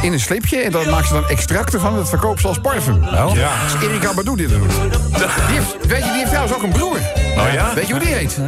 in 0.00 0.12
een 0.12 0.20
slipje. 0.20 0.56
En 0.60 0.70
dan 0.72 0.88
maakt 0.90 1.06
ze 1.06 1.12
dan 1.12 1.28
extracten 1.28 1.80
van. 1.80 1.94
Dat 1.96 2.08
verkoopt 2.08 2.40
ze 2.40 2.48
als 2.48 2.58
parfum. 2.58 3.02
Ja. 3.04 3.24
Dat 3.24 3.34
is 3.82 3.88
Erika 3.88 4.14
Badu 4.14 4.36
die 4.36 4.48
dat 4.48 4.58
doet. 4.58 4.70
Die 4.70 5.56
heeft, 5.58 5.86
weet 5.86 5.98
je, 6.04 6.04
die 6.04 6.12
heeft 6.18 6.28
trouwens 6.30 6.54
ook 6.56 6.62
een 6.62 6.72
broer. 6.72 6.96
Oh 7.36 7.52
ja? 7.52 7.74
Weet 7.74 7.86
je 7.86 7.92
hoe 7.92 8.02
die 8.02 8.14
heet? 8.14 8.38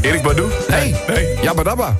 Erik 0.00 0.22
Badu? 0.22 0.44
Nee. 0.68 0.94
Nee. 1.08 1.38
Jabba 1.42 1.94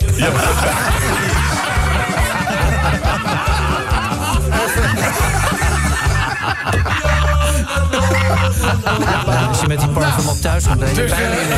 Als 9.49 9.61
je 9.61 9.67
met 9.67 9.79
die 9.79 9.89
parfum 9.89 10.29
op 10.29 10.41
thuis 10.41 10.67
komt, 10.67 10.79
ben 10.79 10.89
je 10.89 10.95
Dus, 10.95 11.11
bijna 11.11 11.27
eh, 11.35 11.43
in 11.43 11.49
de- 11.49 11.55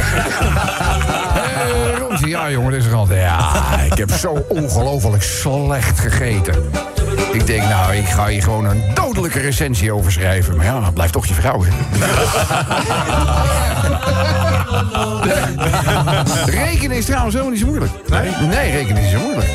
Eh, 1.40 1.98
Ronsie, 2.08 2.28
ja 2.28 2.50
jongen, 2.50 2.70
dit 2.70 2.80
is 2.80 2.86
er 2.86 2.94
altijd. 2.94 3.20
Ja, 3.20 3.38
ik 3.90 3.98
heb 3.98 4.10
zo 4.10 4.44
ongelooflijk 4.48 5.22
slecht 5.22 6.00
gegeten. 6.00 6.70
Ik 7.32 7.46
denk, 7.46 7.62
nou, 7.68 7.94
ik 7.94 8.06
ga 8.08 8.26
hier 8.26 8.42
gewoon 8.42 8.64
een 8.64 8.82
dodelijke 8.94 9.40
recensie 9.40 9.92
over 9.92 10.12
schrijven. 10.12 10.56
Maar 10.56 10.64
ja, 10.64 10.80
dat 10.80 10.94
blijft 10.94 11.12
toch 11.12 11.26
je 11.26 11.34
vrouw, 11.34 11.64
hè? 11.64 11.70
rekenen 16.64 16.96
is 16.96 17.04
trouwens 17.04 17.32
helemaal 17.34 17.52
niet 17.54 17.62
zo 17.62 17.66
moeilijk. 17.68 17.92
Nee? 18.08 18.30
Nee, 18.48 18.70
rekenen 18.70 19.02
is 19.02 19.10
niet 19.12 19.20
zo 19.20 19.26
moeilijk. 19.26 19.50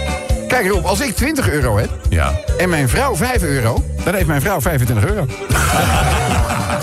Kijk 0.47 0.65
erop, 0.65 0.85
als 0.85 0.99
ik 0.99 1.15
20 1.15 1.49
euro 1.49 1.77
heb 1.77 1.89
Ja. 2.09 2.39
en 2.57 2.69
mijn 2.69 2.89
vrouw 2.89 3.15
5 3.15 3.41
euro, 3.41 3.83
dan 4.03 4.13
heeft 4.13 4.27
mijn 4.27 4.41
vrouw 4.41 4.61
25 4.61 5.09
euro. 5.09 5.25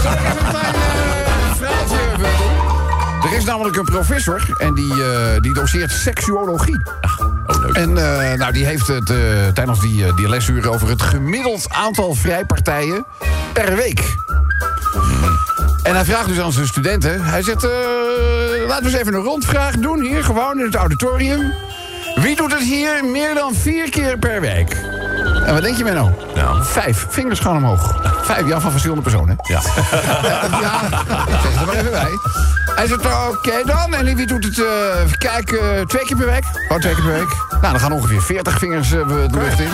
Zal 0.03 0.13
ik 0.13 0.19
even 0.19 0.31
een 0.31 0.49
klein 0.51 0.75
eh, 0.75 1.55
verhaaltje? 1.57 1.97
Er 3.29 3.37
is 3.37 3.45
namelijk 3.45 3.77
een 3.77 3.85
professor 3.85 4.57
en 4.59 4.75
die, 4.75 4.93
eh, 5.05 5.41
die 5.41 5.55
doseert 5.55 5.91
seksuologie. 5.91 6.83
Oh. 7.47 7.77
En 7.77 7.97
eh, 7.99 8.39
nou, 8.39 8.53
die 8.53 8.65
heeft 8.65 8.87
het 8.87 9.07
tijdens 9.55 9.81
die, 9.81 10.15
die 10.15 10.29
lesuur 10.29 10.71
over 10.71 10.89
het 10.89 11.03
gemiddeld 11.03 11.67
aantal 11.69 12.15
vrijpartijen 12.15 13.07
per 13.53 13.77
week. 13.77 14.15
En 15.83 15.95
hij 15.95 16.05
vraagt 16.05 16.29
dus 16.29 16.41
aan 16.41 16.53
zijn 16.53 16.67
studenten. 16.67 17.25
Hij 17.25 17.43
zegt, 17.43 17.63
laten 18.67 18.85
we 18.85 18.91
eens 18.91 19.01
even 19.01 19.15
een 19.15 19.23
rondvraag 19.23 19.75
doen 19.75 20.01
hier, 20.01 20.25
gewoon 20.25 20.59
in 20.59 20.65
het 20.65 20.75
auditorium. 20.75 21.53
Wie 22.25 22.37
doet 22.37 22.53
het 22.53 22.63
hier 22.63 23.05
meer 23.05 23.35
dan 23.35 23.55
vier 23.55 23.91
keer 23.91 24.19
per 24.19 24.41
week? 24.41 24.77
En 25.47 25.53
wat 25.53 25.63
denk 25.63 25.77
je, 25.77 25.85
Menno? 25.85 26.19
Nou. 26.35 26.65
Vijf. 26.65 27.07
Vingers 27.09 27.41
gaan 27.41 27.57
omhoog. 27.57 27.95
Vijf, 28.23 28.49
ja, 28.49 28.61
van 28.61 28.71
verschillende 28.71 29.03
personen. 29.03 29.37
Ja. 29.43 29.61
Ja, 30.61 30.81
zeg 31.43 31.61
er 31.61 31.67
maar 31.67 31.75
even 31.75 31.91
bij. 31.91 32.11
Hij 32.75 32.87
zegt, 32.87 33.07
oké 33.29 33.63
dan. 33.65 33.95
En 33.95 34.17
wie 34.17 34.27
doet 34.27 34.45
het, 34.45 34.59
eh 34.59 35.03
even 35.05 35.19
kijken, 35.19 35.79
eh, 35.79 35.85
twee 35.85 36.05
keer 36.05 36.17
per 36.17 36.27
week? 36.27 36.45
Oh, 36.69 36.79
twee 36.79 36.95
keer 36.95 37.05
per 37.05 37.13
week. 37.13 37.37
Nou, 37.51 37.63
dan 37.63 37.81
gaan 37.81 37.93
ongeveer 37.93 38.23
40 38.23 38.59
vingers 38.59 38.93
eh, 38.93 39.09
de 39.09 39.29
lucht 39.31 39.61
in. 39.61 39.71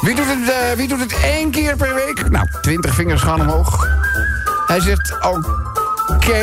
Wie 0.00 0.14
doet, 0.14 0.26
het, 0.28 0.50
eh, 0.50 0.76
wie 0.76 0.88
doet 0.88 1.00
het 1.00 1.14
één 1.22 1.50
keer 1.50 1.76
per 1.76 1.94
week? 1.94 2.30
Nou, 2.30 2.46
20 2.60 2.94
vingers 2.94 3.22
gaan 3.22 3.40
omhoog. 3.40 3.88
Hij 4.66 4.80
zegt, 4.80 5.16
oké 5.20 5.77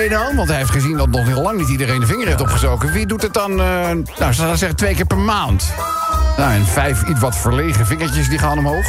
dan, 0.09 0.35
want 0.35 0.47
hij 0.47 0.57
heeft 0.57 0.69
gezien 0.69 0.97
dat 0.97 1.09
nog 1.09 1.25
heel 1.25 1.41
lang 1.41 1.57
niet 1.57 1.69
iedereen 1.69 1.99
de 1.99 2.05
vinger 2.05 2.27
heeft 2.27 2.41
opgestoken. 2.41 2.91
Wie 2.91 3.05
doet 3.05 3.21
het 3.21 3.33
dan, 3.33 3.51
eh, 3.51 3.89
nou, 4.19 4.33
ze 4.33 4.51
zeggen 4.55 4.75
twee 4.75 4.95
keer 4.95 5.05
per 5.05 5.17
maand? 5.17 5.73
Nou, 6.37 6.51
en 6.53 6.65
vijf 6.65 7.03
iets 7.03 7.19
wat 7.19 7.37
verlegen 7.37 7.85
vingertjes 7.85 8.29
die 8.29 8.39
gaan 8.39 8.57
omhoog. 8.57 8.85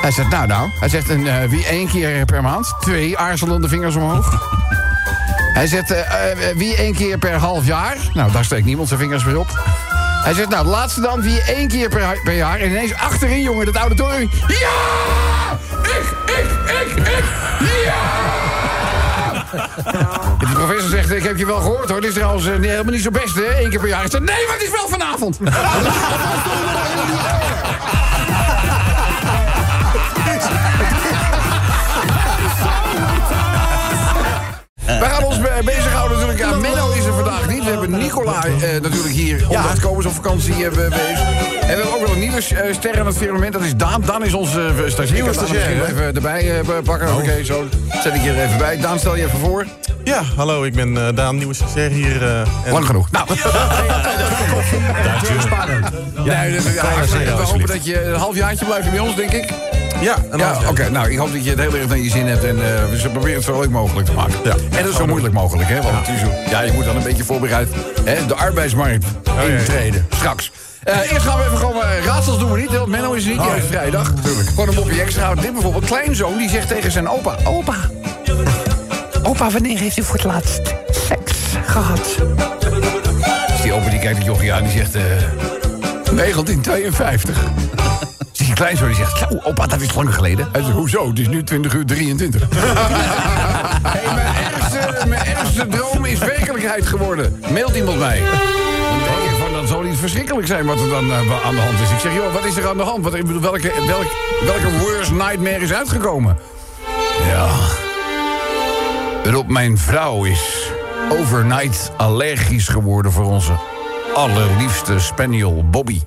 Hij 0.00 0.10
zegt, 0.10 0.28
nou, 0.28 0.46
nou. 0.46 0.70
Hij 0.80 0.88
zegt, 0.88 1.10
en, 1.10 1.26
eh, 1.26 1.48
wie 1.48 1.66
één 1.66 1.88
keer 1.88 2.24
per 2.24 2.42
maand? 2.42 2.74
Twee 2.80 3.18
aarzelende 3.18 3.68
vingers 3.68 3.94
omhoog. 3.96 4.32
Hij 5.54 5.66
zegt, 5.66 5.90
eh, 5.90 6.04
wie 6.56 6.76
één 6.76 6.94
keer 6.94 7.18
per 7.18 7.34
half 7.34 7.66
jaar? 7.66 7.96
Nou, 8.14 8.32
daar 8.32 8.44
steekt 8.44 8.64
niemand 8.64 8.88
zijn 8.88 9.00
vingers 9.00 9.24
meer 9.24 9.38
op. 9.38 9.48
Hij 10.22 10.34
zegt, 10.34 10.48
nou, 10.48 10.64
de 10.64 10.70
laatste 10.70 11.00
dan, 11.00 11.22
wie 11.22 11.42
één 11.42 11.68
keer 11.68 11.88
per, 11.88 12.20
per 12.24 12.34
jaar? 12.34 12.58
En 12.58 12.70
ineens 12.70 12.94
achterin, 12.94 13.42
jongen, 13.42 13.66
dat 13.66 13.76
auditorium. 13.76 14.30
Ja! 14.46 15.58
Ik, 15.82 16.14
ik, 16.26 16.50
ik, 16.80 17.06
ik, 17.06 17.24
ja! 17.84 18.49
Die 20.38 20.48
professor 20.54 20.88
zegt, 20.90 21.12
ik 21.12 21.22
heb 21.22 21.36
je 21.36 21.46
wel 21.46 21.60
gehoord 21.60 21.88
hoor. 21.90 22.00
Dit 22.00 22.10
is 22.10 22.14
trouwens 22.16 22.46
eh, 22.46 22.56
niet- 22.56 22.70
helemaal 22.70 22.92
niet 22.92 23.02
zo 23.02 23.10
best, 23.10 23.34
hè? 23.34 23.60
Eén 23.62 23.70
keer 23.70 23.78
per 23.80 23.88
jaar. 23.88 24.04
Ik 24.04 24.10
zeg, 24.10 24.20
nee, 24.20 24.44
maar 24.46 24.54
het 24.54 24.62
is 24.62 24.70
wel 24.70 24.88
vanavond. 24.88 25.38
Wij 34.98 35.08
gaan 35.10 35.24
ons 35.24 35.40
be- 35.40 35.60
bezighouden 35.64 36.18
natuurlijk. 36.18 36.50
Ja, 36.50 36.56
Menno 36.56 36.90
is 36.90 37.04
er 37.04 37.12
vandaag 37.14 37.48
niet. 37.48 37.64
We 37.64 37.70
hebben 37.70 37.90
Nicola 37.90 38.44
eh, 38.44 38.80
natuurlijk 38.82 39.14
hier. 39.14 39.44
Omdat 39.48 39.80
Kobus 39.80 40.06
op 40.06 40.12
vakantie 40.14 40.54
hebben 40.54 40.88
bezig. 40.90 41.18
En 41.60 41.66
we 41.66 41.66
hebben 41.66 41.94
ook 41.94 42.00
wel 42.06 42.12
een 42.14 42.18
nieuwe 42.18 42.36
eh, 42.36 42.74
ster 42.74 43.00
aan 43.00 43.06
het 43.06 43.16
firmament. 43.16 43.52
Dat 43.52 43.62
is 43.62 43.76
Daan. 43.76 44.02
Daan 44.06 44.24
is 44.24 44.34
onze 44.34 44.60
uh, 44.60 44.90
stagiair. 44.90 45.12
Nieuwe 45.12 45.32
stagiair, 45.32 45.84
even 45.84 46.14
erbij 46.14 46.60
eh, 46.60 46.66
pakken. 46.84 47.14
Oké, 47.16 47.44
zo 47.44 47.64
zet 48.02 48.14
ik 48.14 48.22
je 48.22 48.30
er 48.30 48.44
even 48.44 48.58
bij. 48.58 48.76
Daan, 48.80 48.98
stel 48.98 49.16
je 49.16 49.24
even 49.24 49.38
voor. 49.38 49.66
Ja, 50.04 50.22
hallo, 50.36 50.62
ik 50.64 50.74
ben 50.74 51.06
eh, 51.06 51.14
Daan, 51.14 51.36
nieuwe 51.36 51.54
stagiair 51.54 51.90
hier. 51.90 52.22
eh, 52.22 52.40
en- 52.40 52.72
Lang 52.72 52.86
genoeg. 52.86 53.10
Nou, 53.10 53.26
Spannend. 55.38 55.82
dat- 56.14 56.24
ja, 56.24 56.42
we 56.44 57.42
hopen 57.42 57.66
dat 57.66 57.84
je 57.86 58.04
een 58.04 58.14
halfjaartje 58.14 58.64
blijft 58.64 58.90
bij 58.90 58.98
ons, 58.98 59.16
denk 59.16 59.30
ik. 59.32 59.52
Ja, 60.00 60.16
Ja, 60.36 60.58
oké. 60.68 60.90
Nou, 60.90 61.10
ik 61.10 61.18
hoop 61.18 61.32
dat 61.32 61.44
je 61.44 61.50
het 61.50 61.58
heel 61.58 61.74
erg 61.74 61.88
naar 61.88 61.98
je 61.98 62.10
zin 62.10 62.26
hebt. 62.26 62.44
En 62.44 62.56
eh, 62.56 62.90
we 62.90 62.96
zullen 62.96 63.12
proberen 63.12 63.36
het 63.36 63.44
zo 63.44 63.60
leuk 63.60 63.70
mogelijk 63.70 64.06
te 64.06 64.12
maken. 64.12 64.34
Ja. 64.44 64.50
En 64.70 64.82
dat 64.82 64.90
is 64.92 64.96
zo 64.96 65.06
moeilijk 65.06 65.34
mogelijk, 65.34 65.68
hè? 65.68 65.82
Want 65.82 66.08
is 66.08 66.20
zo- 66.20 66.50
ja, 66.50 66.60
je 66.60 66.72
moet 66.72 66.84
dan 66.84 66.96
een 66.96 67.02
beetje 67.02 67.24
voorbereid 67.24 67.68
hè, 68.04 68.26
de 68.26 68.34
arbeidsmarkt 68.34 69.04
intreden. 69.48 70.06
Straks. 70.16 70.52
Eh, 70.82 71.12
eerst 71.12 71.26
gaan 71.26 71.38
we 71.38 71.44
even 71.44 71.58
gewoon... 71.58 71.82
eh, 71.82 72.04
raadsels 72.04 72.38
doen 72.38 72.52
we 72.52 72.60
niet, 72.60 72.70
want 72.70 72.86
Menno 72.88 73.12
is 73.12 73.24
niet. 73.24 73.40
Die 73.42 73.50
heeft 73.50 73.66
vrijdag. 73.66 74.12
Gewoon 74.48 74.68
een 74.68 74.74
mopje 74.74 75.00
extra. 75.02 75.34
Dit 75.34 75.52
bijvoorbeeld, 75.52 75.84
kleinzoon, 75.84 76.38
die 76.38 76.48
zegt 76.50 76.68
tegen 76.68 76.90
zijn 76.92 77.08
opa... 77.08 77.36
Opa, 77.44 77.74
opa, 79.22 79.50
wanneer 79.50 79.78
heeft 79.78 79.98
u 79.98 80.02
voor 80.02 80.14
het 80.16 80.24
laatst 80.24 80.60
seks 81.08 81.32
gehad? 81.66 82.16
Dus 83.48 83.60
die 83.62 83.72
opa 83.72 83.90
die 83.90 83.98
kijkt 83.98 84.16
het 84.16 84.26
jochie 84.26 84.52
aan, 84.52 84.62
die 84.62 84.72
zegt... 84.72 84.94
eh 84.94 85.02
1952. 86.14 87.38
Die 88.50 88.58
kleinzoon 88.58 88.88
die 88.88 88.96
zegt, 88.96 89.18
zo, 89.18 89.26
opa, 89.42 89.66
dat 89.66 89.80
is 89.80 89.94
lang 89.94 90.14
geleden. 90.14 90.48
Hij 90.52 90.62
zegt, 90.62 90.74
hoezo? 90.74 91.08
Het 91.08 91.18
is 91.18 91.28
nu 91.28 91.44
20 91.44 91.74
uur 91.74 91.86
23. 91.86 92.42
hey, 92.50 94.14
mijn, 94.14 94.34
ergste, 94.52 95.06
mijn 95.06 95.24
ergste 95.24 95.66
droom 95.66 96.04
is 96.04 96.18
werkelijkheid 96.18 96.86
geworden. 96.86 97.42
Mailt 97.52 97.76
iemand 97.76 97.98
mij. 97.98 98.20
Dan 98.20 98.98
denk 98.98 99.30
ik 99.30 99.36
van, 99.38 99.52
dat 99.52 99.68
zal 99.68 99.84
iets 99.84 99.98
verschrikkelijk 99.98 100.46
zijn 100.46 100.66
wat 100.66 100.80
er 100.80 100.88
dan 100.88 101.10
eh, 101.10 101.46
aan 101.46 101.54
de 101.54 101.60
hand 101.60 101.80
is. 101.80 101.90
Ik 101.90 101.98
zeg, 101.98 102.14
joh, 102.14 102.32
wat 102.32 102.44
is 102.44 102.56
er 102.56 102.68
aan 102.68 102.76
de 102.76 102.82
hand? 102.82 103.04
Wat, 103.04 103.14
ik 103.14 103.26
bedoel, 103.26 103.40
welke, 103.40 103.72
welk, 103.86 104.16
welke 104.44 104.78
worst 104.78 105.10
nightmare 105.10 105.60
is 105.60 105.72
uitgekomen? 105.72 106.38
Ja... 107.28 107.48
Rob, 109.24 109.48
mijn 109.48 109.78
vrouw 109.78 110.24
is 110.24 110.72
overnight 111.08 111.92
allergisch 111.96 112.68
geworden 112.68 113.12
voor 113.12 113.24
onze 113.24 113.52
allerliefste 114.14 114.98
spaniel 114.98 115.64
Bobby. 115.70 116.00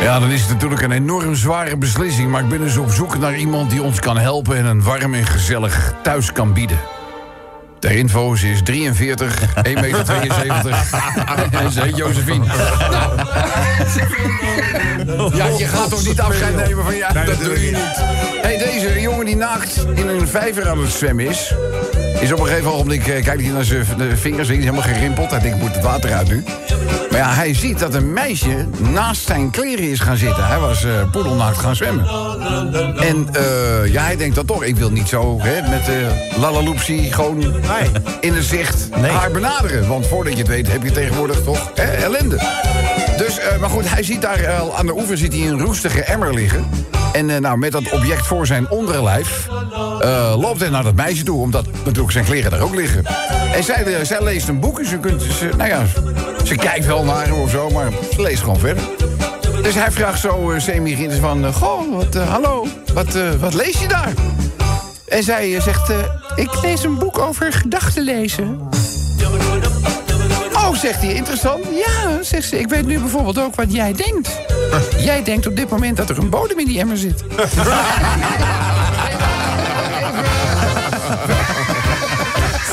Ja, 0.00 0.18
dan 0.18 0.30
is 0.30 0.40
het 0.40 0.50
natuurlijk 0.50 0.82
een 0.82 0.92
enorm 0.92 1.34
zware 1.34 1.76
beslissing... 1.76 2.30
maar 2.30 2.42
ik 2.42 2.48
ben 2.48 2.60
dus 2.60 2.76
op 2.76 2.90
zoek 2.90 3.18
naar 3.18 3.36
iemand 3.36 3.70
die 3.70 3.82
ons 3.82 4.00
kan 4.00 4.18
helpen... 4.18 4.56
en 4.56 4.64
een 4.64 4.82
warm 4.82 5.14
en 5.14 5.26
gezellig 5.26 5.94
thuis 6.02 6.32
kan 6.32 6.52
bieden. 6.52 6.78
Ter 7.78 7.90
info, 7.90 8.32
is 8.32 8.62
43, 8.64 9.40
1,72 9.40 9.72
meter. 9.80 10.14
en 11.50 11.72
ze 11.72 11.80
heet 11.80 11.96
Josephine. 11.96 12.44
Nou. 15.06 15.36
Ja, 15.36 15.46
je 15.46 15.66
gaat 15.66 15.90
toch 15.90 16.06
niet 16.06 16.20
afscheid 16.20 16.56
nemen 16.56 16.84
van... 16.84 16.96
Ja, 16.96 17.12
dat 17.12 17.38
doe 17.42 17.66
je 17.66 17.70
niet. 17.70 17.96
hey, 18.42 18.58
deze 18.58 19.00
jongen 19.00 19.26
die 19.26 19.36
naakt 19.36 19.86
in 19.94 20.08
een 20.08 20.28
vijver 20.28 20.68
aan 20.68 20.78
het 20.78 20.90
zwemmen 20.90 21.26
is... 21.26 21.54
is 22.20 22.32
op 22.32 22.38
een 22.38 22.46
gegeven 22.46 22.72
ogenblik... 22.72 23.06
eh, 23.06 23.24
kijkt 23.24 23.42
hij 23.42 23.50
naar 23.50 23.64
zijn 23.64 23.86
vingers, 24.16 24.48
die 24.48 24.56
is 24.56 24.64
helemaal 24.64 24.82
gerimpeld. 24.82 25.30
Hij 25.30 25.40
denkt, 25.40 25.56
ik 25.56 25.62
moet 25.62 25.74
het 25.74 25.84
water 25.84 26.12
uit 26.12 26.28
nu. 26.28 26.44
Maar 27.10 27.18
ja, 27.18 27.34
hij 27.34 27.54
ziet 27.54 27.78
dat 27.78 27.94
een 27.94 28.12
meisje 28.12 28.66
naast 28.78 29.26
zijn 29.26 29.50
kleren 29.50 29.90
is 29.90 30.00
gaan 30.00 30.16
zitten. 30.16 30.46
Hij 30.46 30.58
was 30.58 30.84
eh 30.84 31.10
poedelnaakt 31.10 31.58
gaan 31.58 31.76
zwemmen. 31.76 32.06
En 32.98 33.28
eh, 33.32 33.92
ja, 33.92 34.02
hij 34.02 34.16
denkt 34.16 34.34
dat 34.34 34.46
toch. 34.46 34.64
Ik 34.64 34.76
wil 34.76 34.90
niet 34.90 35.08
zo 35.08 35.38
hè, 35.40 35.68
met 35.70 35.84
de 35.84 36.28
lalaloopsie 36.36 37.12
gewoon 37.12 37.42
in 38.20 38.32
de 38.32 38.42
zicht 38.42 38.88
haar 39.00 39.30
benaderen. 39.30 39.88
Want 39.88 40.06
voordat 40.06 40.32
je 40.32 40.38
het 40.38 40.48
weet 40.48 40.72
heb 40.72 40.82
je 40.82 40.92
tegenwoordig 40.92 41.42
toch 41.42 41.70
hè, 41.74 41.84
ellende. 41.84 42.36
Dus, 43.16 43.38
maar 43.60 43.70
goed, 43.70 43.90
hij 43.90 44.02
ziet 44.02 44.22
daar 44.22 44.48
aan 44.76 44.86
de 44.86 44.94
oever 44.96 45.18
ziet 45.18 45.32
hij 45.32 45.48
een 45.48 45.60
roestige 45.60 46.02
emmer 46.02 46.34
liggen. 46.34 46.64
En 47.12 47.30
eh, 47.30 47.36
nou, 47.36 47.58
met 47.58 47.72
dat 47.72 47.90
object 47.90 48.26
voor 48.26 48.46
zijn 48.46 48.70
onderlijf 48.70 49.48
eh, 50.00 50.34
loopt 50.38 50.60
hij 50.60 50.68
naar 50.68 50.82
dat 50.82 50.94
meisje 50.94 51.24
toe. 51.24 51.40
Omdat 51.40 51.66
natuurlijk 51.84 52.12
zijn 52.12 52.24
kleren 52.24 52.50
daar 52.50 52.60
ook 52.60 52.74
liggen. 52.74 53.04
En 53.54 53.64
zij, 53.64 53.84
eh, 53.84 54.04
zij 54.04 54.22
leest 54.22 54.48
een 54.48 54.60
boek 54.60 54.80
ze, 54.84 54.98
kunt, 54.98 55.22
ze, 55.22 55.50
nou 55.56 55.68
ja, 55.68 55.84
ze 56.44 56.54
kijkt 56.54 56.86
wel 56.86 57.04
naar 57.04 57.26
hem 57.26 57.40
of 57.40 57.50
zo, 57.50 57.70
maar 57.70 57.90
ze 58.14 58.22
leest 58.22 58.42
gewoon 58.42 58.58
verder. 58.58 58.82
Dus 59.62 59.74
hij 59.74 59.90
vraagt 59.90 60.20
zo 60.20 60.54
semi 60.56 61.18
van... 61.20 61.52
Goh, 61.52 61.94
wat, 61.96 62.14
hallo, 62.14 62.66
wat, 62.94 63.18
wat 63.40 63.54
lees 63.54 63.80
je 63.80 63.88
daar? 63.88 64.12
En 65.08 65.22
zij 65.22 65.60
zegt... 65.60 65.92
ik 66.34 66.62
lees 66.62 66.84
een 66.84 66.98
boek 66.98 67.18
over 67.18 67.52
gedachten 67.52 68.02
lezen. 68.02 68.69
Oh, 70.70 70.76
zegt 70.76 71.02
hij, 71.02 71.14
interessant. 71.14 71.64
Ja, 71.64 72.22
zegt 72.22 72.48
ze, 72.48 72.58
ik 72.58 72.68
weet 72.68 72.86
nu 72.86 72.98
bijvoorbeeld 72.98 73.38
ook 73.38 73.54
wat 73.54 73.72
jij 73.72 73.92
denkt. 73.92 74.30
jij 75.10 75.22
denkt 75.22 75.46
op 75.46 75.56
dit 75.56 75.70
moment 75.70 75.96
dat 75.96 76.10
er 76.10 76.18
een 76.18 76.30
bodem 76.30 76.58
in 76.58 76.66
die 76.66 76.78
emmer 76.78 76.96
zit. 76.96 77.24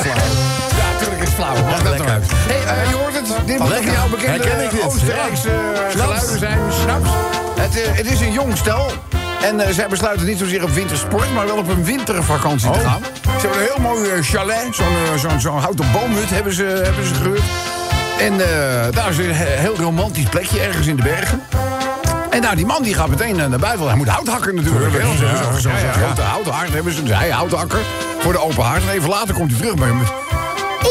Ja, 0.04 0.92
natuurlijk 0.92 1.22
is 1.22 1.28
het 1.28 1.34
flauw. 1.34 1.64
Mag 1.64 1.82
dat 1.82 2.00
uit. 2.00 2.24
Hey, 2.34 2.82
eh, 2.82 2.90
je 2.90 2.96
hoort 2.96 3.14
het. 3.14 3.46
Dit 3.46 3.58
moet 3.58 3.74
voor 3.74 3.92
jou 3.92 4.10
bekende 4.10 4.30
Herken 4.30 4.64
ik 4.64 4.70
dit? 4.70 4.82
Oostenrijkse 4.82 5.48
eh, 5.48 6.00
geluiden 6.00 6.38
zijn. 6.38 6.58
Snaps. 6.82 7.08
Het, 7.60 7.82
eh, 7.82 7.96
het 7.96 8.06
is 8.06 8.20
een 8.20 8.32
jong 8.32 8.56
stel. 8.56 8.90
En 9.42 9.74
zij 9.74 9.88
besluiten 9.88 10.26
niet 10.26 10.38
zozeer 10.38 10.62
op 10.62 10.70
wintersport, 10.70 11.34
maar 11.34 11.46
wel 11.46 11.56
op 11.56 11.68
een 11.68 11.84
wintervakantie 11.84 12.70
te 12.70 12.78
gaan. 12.78 13.02
Ze 13.22 13.46
hebben 13.46 13.60
een 13.60 13.68
heel 13.74 13.80
mooi 13.80 14.22
chalet. 14.22 14.74
Zo'n 14.74 15.18
zo'n 15.18 15.40
zo'n 15.40 15.58
houten 15.58 15.92
boomhut 15.92 16.30
hebben 16.30 16.52
ze, 16.52 16.80
hebben 16.84 17.06
ze 17.06 17.14
gehuurd. 17.14 17.42
En 18.18 18.32
eh, 18.32 18.92
daar 18.94 19.10
is 19.10 19.18
een 19.18 19.34
he- 19.34 19.44
heel 19.56 19.76
romantisch 19.76 20.24
plekje 20.24 20.60
ergens 20.60 20.86
in 20.86 20.96
de 20.96 21.02
bergen. 21.02 21.42
En 22.30 22.40
nou, 22.40 22.56
die 22.56 22.66
man 22.66 22.82
die 22.82 22.94
gaat 22.94 23.08
meteen 23.08 23.40
eh, 23.40 23.46
naar 23.46 23.58
buiten. 23.58 23.78
want 23.78 23.88
Hij 23.88 23.96
moet 23.98 24.08
hout 24.08 24.28
hakken 24.28 24.54
natuurlijk. 24.54 24.92
hè, 24.92 25.06
want 25.06 25.18
ze 25.18 25.24
hebben 26.74 26.92
ze. 26.92 27.02
Dus 27.02 27.16
hij 27.16 27.30
houthakker 27.30 27.78
voor 28.18 28.32
de 28.32 28.40
open 28.40 28.64
haard. 28.64 28.82
En 28.82 28.88
even 28.88 29.08
later 29.08 29.34
komt 29.34 29.50
hij 29.50 29.60
terug 29.60 29.74
met 29.76 29.94
met 29.94 30.08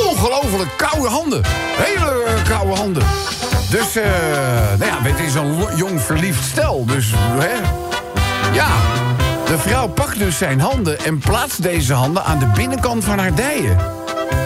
ongelooflijk 0.06 0.70
koude 0.78 1.08
handen. 1.08 1.42
Hele 1.78 2.24
koude 2.50 2.76
handen. 2.76 3.04
Dus, 3.70 3.96
eh, 3.96 4.04
nou 4.78 4.92
ja, 4.92 5.10
het 5.10 5.20
is 5.20 5.34
een 5.36 5.66
jong 5.76 6.02
verliefd 6.02 6.44
stel. 6.44 6.86
Dus, 6.86 7.14
hè. 7.18 7.52
Ja, 8.54 8.68
de 9.46 9.58
vrouw 9.58 9.88
pakt 9.88 10.20
dus 10.20 10.38
zijn 10.38 10.60
handen 10.60 11.00
en 11.00 11.18
plaatst 11.18 11.62
deze 11.64 11.94
handen 11.94 12.24
aan 12.24 12.40
de 12.40 12.46
binnenkant 12.56 13.04
van 13.04 13.20
haar 13.20 13.34
dijen. 13.36 13.78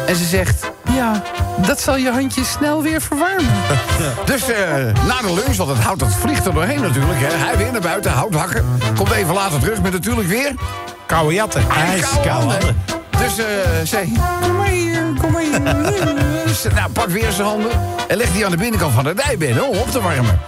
En 0.07 0.15
ze 0.15 0.25
zegt, 0.25 0.71
ja, 0.93 1.21
dat 1.67 1.81
zal 1.81 1.97
je 1.97 2.09
handjes 2.09 2.51
snel 2.51 2.81
weer 2.81 3.01
verwarmen. 3.01 3.51
dus 4.25 4.49
eh, 4.49 4.73
na 5.07 5.21
de 5.21 5.33
lunch, 5.33 5.55
want 5.55 5.69
het 5.69 5.79
hout 5.79 5.99
dat 5.99 6.13
vliegt 6.13 6.45
er 6.45 6.53
doorheen 6.53 6.81
natuurlijk. 6.81 7.19
Hè. 7.19 7.37
Hij 7.37 7.57
weer 7.57 7.71
naar 7.71 7.81
buiten, 7.81 8.11
hout 8.11 8.33
hakken. 8.33 8.65
Komt 8.95 9.11
even 9.11 9.33
later 9.33 9.59
terug 9.59 9.81
met 9.81 9.91
natuurlijk 9.91 10.27
weer... 10.27 10.53
Koude 11.05 11.33
jatten. 11.33 11.63
ijskoude. 11.69 12.57
Dus 13.17 13.37
eh 13.37 13.45
zei, 13.83 14.11
kom 14.41 14.55
maar 14.55 14.67
hier, 14.67 15.03
kom 15.21 15.31
maar 15.31 15.41
hier. 15.41 15.61
Dus, 16.45 16.63
nou, 16.73 16.91
pak 16.91 17.09
weer 17.09 17.31
zijn 17.31 17.47
handen 17.47 17.71
en 18.07 18.17
legt 18.17 18.33
die 18.33 18.45
aan 18.45 18.51
de 18.51 18.57
binnenkant 18.57 18.93
van 18.93 19.03
de 19.03 19.13
dijbenen 19.13 19.67
om 19.67 19.77
op 19.77 19.91
te 19.91 20.01
warmen. 20.01 20.39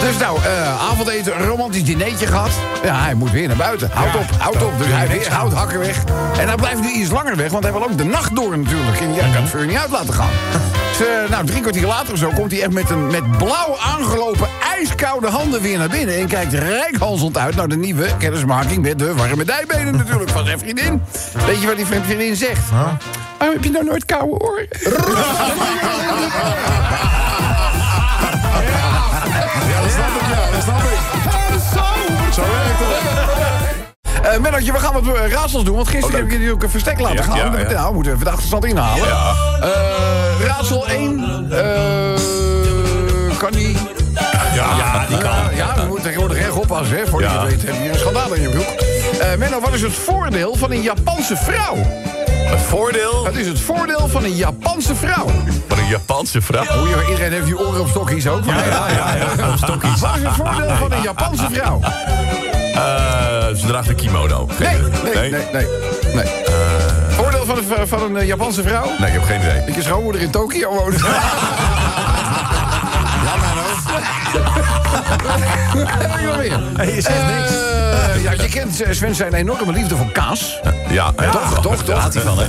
Dus 0.00 0.16
nou, 0.18 0.38
eh, 0.42 0.88
avondeten, 0.90 1.40
een 1.40 1.46
romantisch 1.46 1.84
dinertje 1.84 2.26
gehad. 2.26 2.50
Ja, 2.82 3.02
hij 3.02 3.14
moet 3.14 3.30
weer 3.30 3.48
naar 3.48 3.56
buiten. 3.56 3.90
Houd 3.92 4.14
op, 4.14 4.24
houd 4.38 4.62
op. 4.62 4.78
Dus 4.78 4.86
hij 4.86 5.08
weer 5.08 5.32
hout 5.32 5.52
hakken 5.52 5.78
weg. 5.78 6.04
En 6.38 6.46
hij 6.46 6.56
blijft 6.56 6.80
nu 6.80 6.90
iets 6.90 7.10
langer 7.10 7.36
weg, 7.36 7.50
want 7.50 7.64
hij 7.64 7.72
wil 7.72 7.84
ook 7.84 7.98
de 7.98 8.04
nacht 8.04 8.36
door 8.36 8.58
natuurlijk. 8.58 9.00
En 9.00 9.14
ja, 9.14 9.22
kan 9.32 9.42
het 9.42 9.50
vuur 9.50 9.66
niet 9.66 9.76
uit 9.76 9.90
laten 9.90 10.14
gaan. 10.14 10.30
Dus, 10.98 11.06
eh, 11.06 11.30
nou, 11.30 11.46
drie 11.46 11.60
kwartier 11.60 11.86
later 11.86 12.12
of 12.12 12.18
zo 12.18 12.30
komt 12.34 12.50
hij 12.50 12.60
echt 12.60 12.72
met, 12.72 12.90
een, 12.90 13.06
met 13.06 13.38
blauw 13.38 13.76
aangelopen 13.78 14.48
ijskoude 14.78 15.28
handen 15.28 15.62
weer 15.62 15.78
naar 15.78 15.88
binnen. 15.88 16.16
En 16.16 16.26
kijkt 16.26 16.52
rijkhalsend 16.52 17.38
uit 17.38 17.56
naar 17.56 17.68
de 17.68 17.76
nieuwe 17.76 18.08
kennismaking 18.18 18.82
met 18.82 18.98
de 18.98 19.14
warme 19.14 19.44
dijbenen 19.44 19.96
natuurlijk 19.96 20.30
van 20.30 20.44
zijn 20.44 20.58
vriendin. 20.58 21.02
Weet 21.46 21.60
je 21.60 21.66
wat 21.66 21.76
die 21.76 21.86
vriendin 21.86 22.36
zegt? 22.36 22.70
Waarom 23.38 23.56
heb 23.56 23.64
je 23.64 23.70
nou 23.70 23.84
nooit 23.84 24.04
koude 24.04 24.38
oren? 24.38 24.66
het. 34.26 34.34
Eh 34.34 34.40
Mennootje, 34.40 34.72
we 34.72 34.78
gaan 34.78 34.92
wat 34.92 35.02
eh, 35.14 35.30
raadsels 35.30 35.64
doen, 35.64 35.74
want 35.76 35.88
gisteren 35.88 36.14
Oh, 36.14 36.20
heb 36.20 36.30
ik 36.30 36.32
jullie 36.38 36.52
ook 36.52 36.62
een 36.62 36.70
verstek 36.70 36.98
laten 37.00 37.16
Ja, 37.16 37.22
gaan. 37.22 37.36
ja, 37.36 37.58
ja. 37.58 37.70
Nou, 37.72 37.88
we 37.88 37.94
moeten 37.94 38.12
even 38.12 38.24
de 38.24 38.30
achterstand 38.30 38.64
inhalen. 38.64 39.06
Ja. 39.08 39.32
Eh, 39.60 40.46
raadsel 40.46 40.86
1. 40.88 41.46
eh 41.50 43.38
kan 43.38 43.52
die... 43.52 43.76
Ja, 44.54 45.06
die 45.08 45.18
kan. 45.18 45.30
Ja, 45.54 45.74
we 45.74 45.84
moeten 45.86 46.04
tegenwoordig 46.04 46.38
erg 46.38 46.54
oppassen, 46.54 46.96
hè. 46.96 47.06
Voor 47.06 47.20
je 47.20 47.26
Ja. 47.26 47.40
het 47.40 47.50
weet 47.50 47.62
heb 47.74 47.82
je 47.82 47.88
een 47.92 47.98
schandaal 47.98 48.32
in 48.32 48.42
je 48.42 48.48
broek. 48.48 48.66
Menno, 49.38 49.60
wat 49.60 49.72
is 49.74 49.82
het 49.82 49.92
voordeel 49.94 50.54
van 50.56 50.70
een 50.70 50.82
Japanse 50.82 51.36
vrouw? 51.36 51.76
Een 52.52 52.58
voordeel 52.58 53.24
Wat 53.24 53.34
is 53.34 53.46
het 53.46 53.60
voordeel 53.60 54.08
van 54.08 54.24
een 54.24 54.34
Japanse 54.34 54.94
vrouw? 54.94 55.26
van 55.68 55.78
een 55.78 55.86
Japanse 55.88 56.40
vrouw. 56.40 56.64
Hoe 56.78 56.88
je, 56.88 57.06
iedereen 57.08 57.32
heeft 57.32 57.46
je 57.48 57.58
oren 57.58 57.80
op 57.80 57.88
stokjes 57.88 58.26
ook. 58.28 58.44
Ja, 58.44 58.54
ja, 58.54 59.14
ja. 59.36 59.48
Op 59.48 59.56
stokjes. 59.56 60.00
Wat 60.00 60.16
is 60.16 60.22
het 60.22 60.32
voordeel 60.34 60.76
van 60.76 60.92
een 60.92 61.02
Japanse 61.02 61.46
vrouw? 61.52 61.80
Eh, 62.76 63.54
ze 63.54 63.66
draagt 63.66 63.88
een 63.88 63.94
kimono. 63.94 64.48
Nee, 64.58 64.76
nee, 65.14 65.30
nee, 65.30 65.44
nee. 65.52 65.66
nee. 66.14 66.26
Voordeel 67.08 67.44
van 67.44 67.56
een, 67.56 67.88
van 67.88 68.02
een 68.02 68.16
eh, 68.16 68.26
Japanse 68.26 68.62
vrouw? 68.62 68.84
Nee, 68.98 69.08
ik 69.08 69.12
heb 69.12 69.22
geen 69.22 69.40
idee. 69.40 69.64
Dat 69.66 69.74
je 69.74 69.82
schoonmoeder 69.82 70.22
in 70.22 70.30
Tokio 70.30 70.72
woont. 70.72 70.94
Hey, 76.76 76.94
je 76.94 77.00
zegt 77.00 77.26
niks. 77.26 77.50
Eh, 77.50 78.22
ja, 78.22 78.32
je 78.42 78.48
kent 78.48 78.80
eh, 78.82 78.92
Sven 78.92 79.14
zijn 79.14 79.34
enorme 79.34 79.72
liefde 79.72 79.96
voor 79.96 80.12
kaas. 80.12 80.60
Ja, 80.88 81.12
toch, 81.12 81.60
toch, 81.60 81.82
toch. 81.82 82.12
Hij 82.12 82.22
van, 82.22 82.38
hè? 82.38 82.44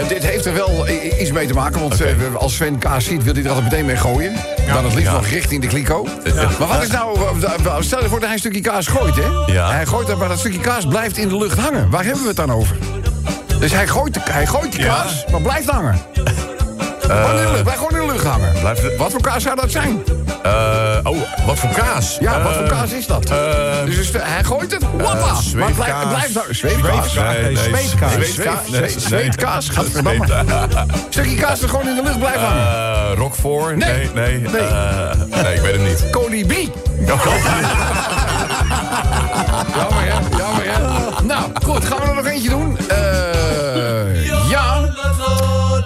Eh, 0.00 0.08
dit 0.08 0.22
heeft 0.22 0.46
er 0.46 0.54
wel 0.54 0.88
iets 1.20 1.32
mee 1.32 1.46
te 1.46 1.54
maken, 1.54 1.80
want 1.80 2.00
eh, 2.00 2.10
als 2.38 2.54
Sven 2.54 2.78
kaas 2.78 3.04
ziet, 3.04 3.22
wil 3.22 3.32
hij 3.34 3.42
er 3.42 3.48
altijd 3.48 3.70
meteen 3.70 3.84
mee 3.86 3.96
gooien. 3.96 4.32
Dan 4.72 4.84
het 4.84 4.94
liefst 4.94 5.12
nog 5.12 5.26
richting 5.26 5.60
de 5.62 5.66
kliko. 5.68 6.06
Maar 6.58 6.68
wat 6.68 6.82
is 6.82 6.88
nou, 6.88 7.18
stel 7.84 8.02
je 8.02 8.08
voor 8.08 8.18
dat 8.18 8.22
hij 8.22 8.32
een 8.32 8.38
stukje 8.38 8.60
kaas 8.60 8.86
gooit, 8.86 9.14
hè? 9.16 9.52
Hij 9.62 9.86
gooit 9.86 10.08
er, 10.08 10.16
maar 10.18 10.28
dat 10.28 10.38
stukje 10.38 10.60
kaas 10.60 10.86
blijft 10.86 11.16
in 11.16 11.28
de 11.28 11.36
lucht 11.38 11.58
hangen. 11.58 11.90
Waar 11.90 12.04
hebben 12.04 12.22
we 12.22 12.28
het 12.28 12.36
dan 12.36 12.52
over? 12.52 12.76
Dus 13.60 13.72
hij 13.72 13.86
gooit 13.86 14.14
de, 14.14 14.20
hij 14.30 14.46
gooit 14.46 14.72
de 14.72 14.78
Ja. 14.78 14.86
kaas, 14.86 15.24
maar 15.30 15.40
blijft 15.40 15.68
hangen. 15.70 15.98
Blijft 17.62 17.78
gewoon 17.78 18.00
in 18.00 18.06
de 18.06 18.12
lucht 18.12 18.24
hangen. 18.24 18.52
Blijft 18.60 18.80
de- 18.82 18.94
Wat 18.98 19.10
voor 19.10 19.20
kaas 19.20 19.42
zou 19.42 19.56
dat 19.56 19.70
zijn? 19.70 20.02
Eh, 20.44 20.96
oh, 21.02 21.16
wat 21.46 21.58
voor 21.58 21.70
kaas? 21.70 22.16
Ja, 22.20 22.42
wat 22.42 22.52
voor 22.52 22.62
Eh, 22.64 22.68
kaas 22.68 22.90
is 22.92 23.06
dat? 23.06 23.30
eh, 23.30 23.36
dus 23.84 24.10
hij 24.18 24.44
gooit 24.44 24.72
het, 24.72 24.82
wappa. 24.96 25.16
maar. 25.26 25.40
Nee, 25.54 25.74
nee, 26.34 26.46
Zweetkaas. 26.50 28.12
zweetkaas. 28.24 28.94
Zweetkaas, 28.96 29.68
gadverdamme. 29.68 30.26
Stukje 31.08 31.34
kaas 31.36 31.60
dat 31.60 31.70
gewoon 31.70 31.88
in 31.88 31.94
de 31.94 32.02
lucht 32.02 32.18
blijft 32.18 32.38
hangen. 32.38 32.66
Eh, 32.66 33.12
Roquefort? 33.16 33.76
Nee. 33.76 34.10
Nee, 34.14 34.38
nee. 34.38 34.50
Nee. 34.50 34.60
eh, 34.60 35.10
nee, 35.42 35.54
ik 35.54 35.60
weet 35.60 35.72
het 35.72 35.82
niet. 35.82 36.10
Kolibrie. 36.10 36.72
Jammer, 39.76 40.02
hè? 40.02 40.36
Jammer, 40.36 40.64
hè? 40.64 40.78
Nou, 41.24 41.50
goed, 41.64 41.84
gaan 41.84 41.98
we 42.00 42.06
er 42.08 42.14
nog 42.14 42.26
eentje 42.26 42.48
doen? 42.48 42.78
Eh, 42.88 44.48
ja. 44.50 44.83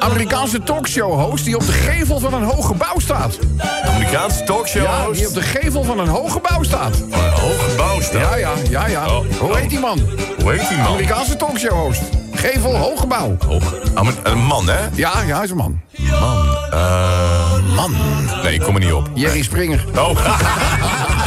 Amerikaanse 0.08 0.62
talkshow-host 0.62 1.44
die 1.44 1.54
op 1.56 1.66
de 1.66 1.72
gevel 1.72 2.18
van 2.20 2.34
een 2.34 2.42
hoog 2.42 2.66
gebouw 2.66 2.98
staat. 2.98 3.38
Amerikaanse 3.84 4.44
talkshow 4.44 4.82
Ja, 4.82 5.04
host. 5.04 5.18
die 5.18 5.28
op 5.28 5.34
de 5.34 5.42
gevel 5.42 5.84
van 5.84 5.98
een 5.98 6.08
hoog 6.08 6.32
gebouw 6.32 6.62
staat. 6.62 6.96
Een 7.10 7.30
hoog 7.30 7.70
gebouw 7.70 8.00
staat. 8.00 8.20
Ja, 8.20 8.36
ja, 8.36 8.50
ja, 8.70 8.86
ja. 8.86 9.06
Oh. 9.06 9.24
Hoe 9.40 9.56
heet 9.56 9.70
die 9.70 9.78
man? 9.80 9.98
Hoe 10.42 10.52
heet 10.52 10.68
die 10.68 10.76
man? 10.78 10.86
Amerikaanse 10.86 11.36
talkshow-host. 11.36 12.00
Gevel, 12.34 12.76
hoog 12.76 13.00
gebouw. 13.00 13.36
Hoog. 13.46 13.74
Amer- 13.94 14.14
Een 14.22 14.38
man, 14.44 14.68
hè? 14.68 14.78
Ja, 14.94 15.12
ja, 15.26 15.34
hij 15.34 15.44
is 15.44 15.50
een 15.50 15.56
man. 15.56 15.80
Man. 16.20 16.46
Eh, 16.70 17.74
man. 17.76 17.94
Nee, 18.42 18.54
ik 18.54 18.60
kom 18.60 18.74
er 18.74 18.80
niet 18.80 18.92
op. 18.92 19.10
Jerry 19.14 19.42
Springer. 19.42 19.84
Oh. 19.96 20.10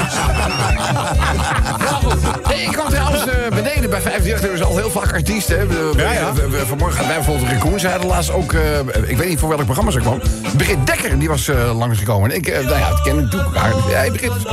Hey, 2.47 2.61
ik 2.63 2.71
kwam 2.71 2.89
trouwens 2.89 3.25
eh, 3.25 3.33
beneden 3.49 3.89
bij 3.89 4.01
538. 4.01 4.43
Er 4.49 4.53
is 4.53 4.61
al 4.63 4.77
heel 4.77 4.89
vaak 4.89 5.13
artiesten. 5.13 5.59
Hè. 5.59 5.67
We- 5.67 5.91
Ja, 5.97 6.11
ja. 6.11 6.33
we- 6.33 6.49
we- 6.49 6.65
vanmorgen 6.65 7.07
wij 7.07 7.15
bijvoorbeeld 7.15 7.49
Raccoon. 7.51 7.79
Ze 7.79 7.87
hadden 7.87 8.07
laatst 8.07 8.31
ook, 8.31 8.53
eh, 8.53 8.79
ik 9.07 9.17
weet 9.17 9.27
niet 9.29 9.39
voor 9.39 9.49
welk 9.49 9.63
programma 9.65 9.91
ze 9.91 9.99
kwam. 9.99 10.21
Britt 10.57 10.85
Dekker, 10.87 11.19
die 11.19 11.27
was 11.27 11.47
eh, 11.47 11.77
langsgekomen. 11.77 12.29
En 12.31 12.35
ik, 12.37 12.47
nou 12.47 12.77
ja, 12.79 12.89
dat 12.89 13.01
ken 13.01 13.17
ik 13.17 13.21
natuurlijk 13.23 13.55
elkaar. 13.55 13.71
Hey, 13.87 14.11
Britt. 14.11 14.43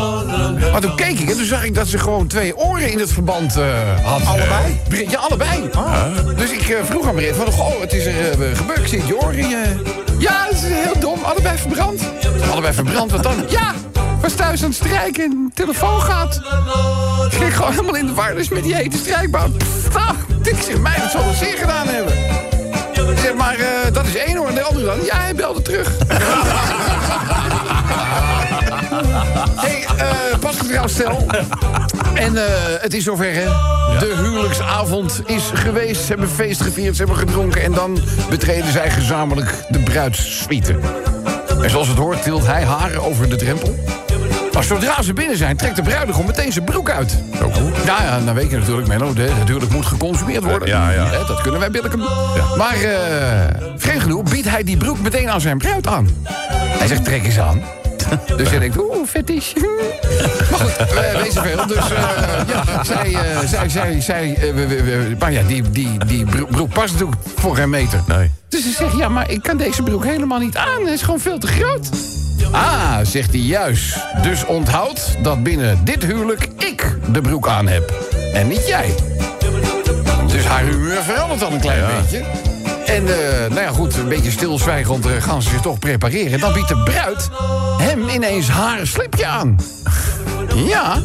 Maar 0.73 0.81
toen 0.81 0.97
keek 0.97 1.19
ik 1.19 1.29
en 1.31 1.37
toen 1.37 1.45
zag 1.45 1.65
ik 1.65 1.75
dat 1.75 1.87
ze 1.87 1.99
gewoon 1.99 2.27
twee 2.27 2.57
oren 2.57 2.91
in 2.93 2.99
het 2.99 3.13
verband 3.13 3.55
had. 4.03 4.25
Allebei? 4.27 4.81
Britt, 4.89 5.11
ja, 5.11 5.19
allebei. 5.19 5.71
Dus 6.37 6.51
ik 6.51 6.77
vroeg 6.85 7.09
aan 7.09 7.15
Britt, 7.15 7.37
van, 7.37 7.53
goh, 7.53 7.81
het 7.81 7.93
is 7.93 8.07
er 8.07 8.13
uh, 8.13 8.57
gebeurd. 8.57 8.89
Zit 8.89 9.07
je 9.07 9.17
oren 9.21 9.39
in 9.39 9.49
je... 9.49 9.63
Ja, 10.19 10.45
dat 10.45 10.53
is 10.55 10.61
heel 10.63 10.99
dom. 11.01 11.19
Allebei 11.25 11.59
verbrand. 11.59 12.01
Allebei 12.51 12.75
verbrand, 12.75 13.11
wat 13.11 13.23
dan? 13.23 13.35
Ja, 13.49 13.73
was 14.21 14.33
thuis 14.33 14.63
aan 14.63 14.69
het 14.69 14.77
strijken 14.77 15.25
en 15.25 15.31
de 15.31 15.51
telefoon 15.55 16.01
gaat. 16.01 16.41
Ik 17.31 17.33
ging 17.39 17.57
gewoon 17.57 17.71
helemaal 17.71 17.97
in 17.97 18.07
de 18.07 18.15
war, 18.15 18.35
dus 18.35 18.49
met 18.49 18.63
die 18.63 18.75
hete 18.75 18.97
strijkbout. 18.97 19.59
Pff, 19.59 19.93
Nou, 19.95 20.15
ik 20.43 20.63
zeg, 20.63 20.79
mij, 20.79 20.97
dat 21.01 21.11
zal 21.11 21.25
wel 21.25 21.35
zeer 21.35 21.59
gedaan 21.59 21.87
hebben. 21.89 22.13
Ik 23.11 23.19
zeg, 23.19 23.35
maar 23.35 23.55
eh, 23.55 23.93
dat 23.93 24.07
is 24.07 24.17
één 24.17 24.37
hoor, 24.37 24.49
en 24.49 24.55
de 24.55 24.63
andere 24.63 24.87
dan? 24.87 25.05
Ja, 25.05 25.17
hij 25.17 25.35
belde 25.35 25.63
terug. 25.63 25.93
hey, 29.65 29.87
eh 29.97 30.39
pas 30.41 30.57
getrouwd 30.59 30.91
stel. 30.91 31.27
En 32.15 32.37
eh, 32.37 32.53
het 32.81 32.95
is 32.95 33.05
zover, 33.05 33.33
hè? 33.35 33.45
De 33.99 34.15
huwelijksavond 34.17 35.23
is 35.27 35.51
geweest. 35.55 36.01
Ze 36.01 36.07
hebben 36.07 36.29
feest 36.29 36.63
gevierd, 36.63 36.97
ze 36.97 37.03
hebben 37.05 37.21
gedronken... 37.21 37.63
en 37.63 37.73
dan 37.73 37.99
betreden 38.31 38.73
zij 38.73 38.91
gezamenlijk 38.91 39.55
de 39.69 39.79
bruidssuite. 39.79 40.77
En 41.63 41.71
zoals 41.71 41.89
het 41.89 41.97
hoort 41.97 42.23
tilt 42.23 42.47
hij 42.47 42.65
haar 42.65 42.97
over 42.97 43.29
de 43.29 43.37
drempel. 43.37 43.75
Maar 44.59 44.67
zodra 44.67 45.03
ze 45.03 45.13
binnen 45.13 45.37
zijn, 45.37 45.57
trekt 45.57 45.77
de 45.77 45.83
bruidegom 45.83 46.27
meteen 46.27 46.53
zijn 46.53 46.65
broek 46.65 46.91
uit. 46.91 47.19
Ook 47.43 47.55
hoe? 47.57 47.71
Ja, 47.85 48.03
ja, 48.03 48.21
dan 48.21 48.35
weet 48.35 48.51
je 48.51 48.57
natuurlijk, 48.59 48.89
Menno, 48.89 49.13
de- 49.13 49.33
natuurlijk 49.39 49.71
moet 49.73 49.87
geconsumeerd 49.87 50.45
worden. 50.45 50.69
Ja, 50.69 50.91
ja. 50.91 51.25
Dat 51.27 51.41
kunnen 51.41 51.61
wij 51.61 51.71
billijken. 51.71 51.99
Maar 52.57 52.77
uh, 52.83 52.91
vreemd 53.77 54.03
genoeg 54.03 54.23
biedt 54.23 54.49
hij 54.49 54.63
die 54.63 54.77
broek 54.77 55.01
meteen 55.01 55.31
aan 55.31 55.41
zijn 55.41 55.59
bruid 55.59 55.87
aan. 55.87 56.09
Hij 56.53 56.87
zegt, 56.87 57.05
trek 57.05 57.25
eens 57.25 57.39
aan. 57.39 57.63
Dus 58.37 58.49
hij 58.51 58.59
denkt, 58.59 58.79
oeh, 58.79 59.07
fetish. 59.07 59.53
maar 60.51 60.61
goed, 60.61 60.81
uh, 60.81 61.23
wees 61.23 61.35
veel. 61.35 61.67
Dus 61.67 61.91
uh, 61.91 61.99
ja, 62.47 62.85
zij, 62.85 63.09
uh, 63.11 63.39
zij, 63.47 63.69
zij, 63.69 64.01
zij 64.01 64.39
we, 64.55 65.17
maar 65.19 65.33
ja, 65.33 65.43
die, 65.43 65.71
die, 65.71 65.99
die 66.07 66.25
broek 66.51 66.73
past 66.73 66.93
natuurlijk 66.93 67.21
voor 67.37 67.57
geen 67.57 67.71
meter. 67.71 68.01
Nee. 68.07 68.31
Dus 68.49 68.63
ze 68.63 68.71
zegt, 68.71 68.97
ja, 68.97 69.09
maar 69.09 69.31
ik 69.31 69.43
kan 69.43 69.57
deze 69.57 69.83
broek 69.83 70.05
helemaal 70.05 70.39
niet 70.39 70.57
aan. 70.57 70.85
Hij 70.85 70.93
is 70.93 71.03
gewoon 71.03 71.21
veel 71.21 71.39
te 71.39 71.47
groot. 71.47 71.89
Ah, 72.53 72.97
zegt 73.03 73.31
hij 73.31 73.41
juist. 73.41 73.97
Dus 74.23 74.45
onthoud 74.45 75.17
dat 75.23 75.43
binnen 75.43 75.85
dit 75.85 76.05
huwelijk 76.05 76.49
ik 76.59 76.97
de 77.13 77.21
broek 77.21 77.49
aan 77.49 77.69
heb. 77.69 77.93
En 78.35 78.49
niet 78.49 78.67
jij. 78.67 78.95
Dus 80.27 80.45
haar 80.45 80.63
humeur 80.65 81.03
verandert 81.03 81.41
dan 81.41 81.53
een 81.53 81.61
klein 81.61 81.79
Ja. 81.81 81.87
beetje. 82.01 82.25
En 82.87 83.03
uh, 83.03 83.11
nou 83.49 83.61
ja, 83.61 83.69
goed, 83.71 83.97
een 83.97 84.09
beetje 84.09 84.31
stilzwijgend 84.31 85.07
uh, 85.07 85.13
gaan 85.23 85.43
ze 85.43 85.49
zich 85.49 85.61
toch 85.61 85.79
prepareren. 85.79 86.41
Dan 86.41 86.53
biedt 86.53 86.69
de 86.69 86.83
bruid 86.83 87.29
hem 87.79 88.09
ineens 88.09 88.49
haar 88.49 88.87
slipje 88.87 89.27
aan. 89.27 89.57
Ja, 90.55 90.99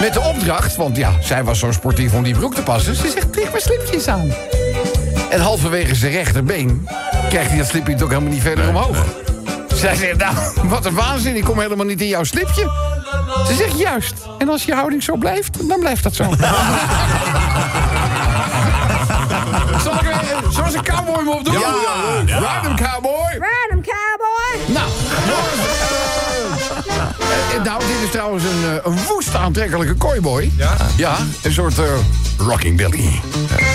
met 0.00 0.12
de 0.12 0.20
opdracht, 0.20 0.76
want 0.76 0.96
ja, 0.96 1.10
zij 1.20 1.44
was 1.44 1.58
zo 1.58 1.72
sportief 1.72 2.12
om 2.14 2.22
die 2.22 2.34
broek 2.34 2.54
te 2.54 2.62
passen. 2.62 2.94
Ze 2.96 3.10
zegt, 3.14 3.32
trek 3.32 3.50
maar 3.50 3.60
slipjes 3.60 4.08
aan. 4.08 4.32
En 5.30 5.40
halverwege 5.40 5.94
zijn 5.94 6.12
rechterbeen 6.12 6.88
krijgt 7.28 7.48
hij 7.48 7.58
dat 7.58 7.66
slipje 7.66 7.94
toch 7.94 8.08
helemaal 8.08 8.32
niet 8.32 8.42
verder 8.42 8.68
omhoog. 8.68 9.04
Zij 9.78 9.94
zegt, 9.94 10.16
nou, 10.16 10.34
wat 10.62 10.84
een 10.84 10.94
waanzin, 10.94 11.36
ik 11.36 11.44
kom 11.44 11.60
helemaal 11.60 11.86
niet 11.86 12.00
in 12.00 12.06
jouw 12.08 12.24
slipje. 12.24 12.70
Ze 13.46 13.54
zegt, 13.54 13.78
juist. 13.78 14.14
En 14.38 14.48
als 14.48 14.64
je 14.64 14.74
houding 14.74 15.02
zo 15.02 15.16
blijft, 15.16 15.68
dan 15.68 15.80
blijft 15.80 16.02
dat 16.02 16.14
zo. 16.14 16.24
Zal 19.84 19.94
ik 19.94 20.00
weer, 20.00 20.36
zoals 20.50 20.74
een 20.74 20.82
cowboy 20.82 21.22
me 21.24 21.30
opdoen? 21.30 21.52
Ja, 21.52 21.60
ja, 21.60 22.38
Ride 22.38 22.68
him, 22.68 22.76
cowboy. 22.76 23.30
'em, 23.70 23.82
cowboy! 23.82 24.74
Nou, 24.74 24.86
eh, 24.86 25.67
nou, 27.64 27.78
dit 27.80 27.96
is 28.04 28.10
trouwens 28.10 28.44
een, 28.44 28.64
eh, 28.64 28.92
een 28.92 28.98
woest 29.08 29.34
aantrekkelijke 29.34 29.94
kooiboy. 29.94 30.50
Ja? 30.56 30.76
Ja, 30.96 31.16
een 31.42 31.52
soort 31.52 31.78
eh, 31.78 31.84
rocking 32.38 32.76
Billy. 32.76 33.20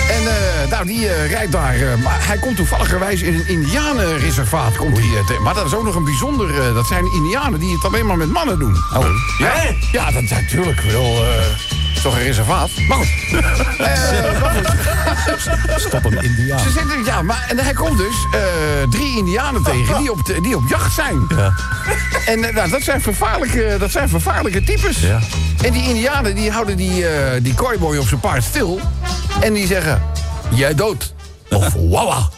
En 0.10 0.22
eh, 0.28 0.70
nou, 0.70 0.86
die 0.86 1.08
eh, 1.10 1.30
rijdt 1.32 1.52
daar. 1.52 1.76
eh, 1.76 1.96
maar 2.04 2.18
hij 2.28 2.38
komt 2.38 2.56
toevalligerwijs 2.56 3.22
in 3.22 3.34
een 3.34 3.48
indianenreservaat. 3.48 4.76
Komt 4.78 4.98
hij, 4.98 5.36
eh, 5.36 5.40
maar 5.44 5.54
dat 5.54 5.66
is 5.66 5.74
ook 5.76 5.84
nog 5.84 5.96
een 5.96 6.04
bijzonder... 6.04 6.62
eh, 6.62 6.74
dat 6.74 6.88
zijn 6.88 7.14
indianen 7.14 7.60
die 7.60 7.74
het 7.74 7.86
alleen 7.86 8.06
maar 8.06 8.18
met 8.18 8.30
mannen 8.30 8.60
doen. 8.60 8.76
Oh. 8.96 9.06
Ja, 9.38 9.54
ja 9.92 10.12
dat 10.12 10.24
is 10.24 10.30
natuurlijk 10.30 10.82
wel... 10.82 11.24
toch 12.04 12.16
een 12.16 12.24
reservaat. 12.24 12.70
Maar 12.88 12.98
goed. 12.98 13.08
Eh, 13.78 14.42
maar 14.42 14.50
goed. 14.52 14.72
Stop 15.82 16.04
hem, 16.04 16.14
Indiaan. 16.20 16.60
Ze 16.60 16.70
zitten, 16.72 17.04
ja, 17.06 17.22
maar 17.22 17.46
en 17.50 17.58
hij 17.60 17.74
komt 17.74 17.98
dus 17.98 18.16
eh, 18.32 18.40
drie 18.90 19.18
indianen 19.18 19.64
tegen 19.64 19.98
die 19.98 20.12
op, 20.12 20.26
de- 20.26 20.42
die 20.42 20.56
op 20.56 20.64
jacht 20.70 20.94
zijn. 20.94 21.28
En 22.26 22.44
eh, 22.44 22.54
nou, 22.56 22.70
dat, 22.70 22.82
zijn 22.82 23.02
vervaarlijke, 23.02 23.76
dat 23.80 23.92
zijn 23.92 24.10
vervaarlijke 24.10 24.64
types. 24.64 25.00
Ja. 25.00 25.20
En 25.64 25.72
die 25.72 25.84
indianen 25.90 26.36
die 26.36 26.52
houden 26.52 26.78
die, 26.78 27.08
eh 27.08 27.42
die 27.44 27.54
cowboy 27.54 27.98
op 27.98 28.08
zijn 28.08 28.20
paard 28.20 28.44
stil. 28.44 28.80
En 29.42 29.54
die 29.54 29.68
zeggen, 29.68 30.02
jij 30.50 30.76
dood. 30.76 31.14
Of 31.50 31.74
wawa. 31.90 32.30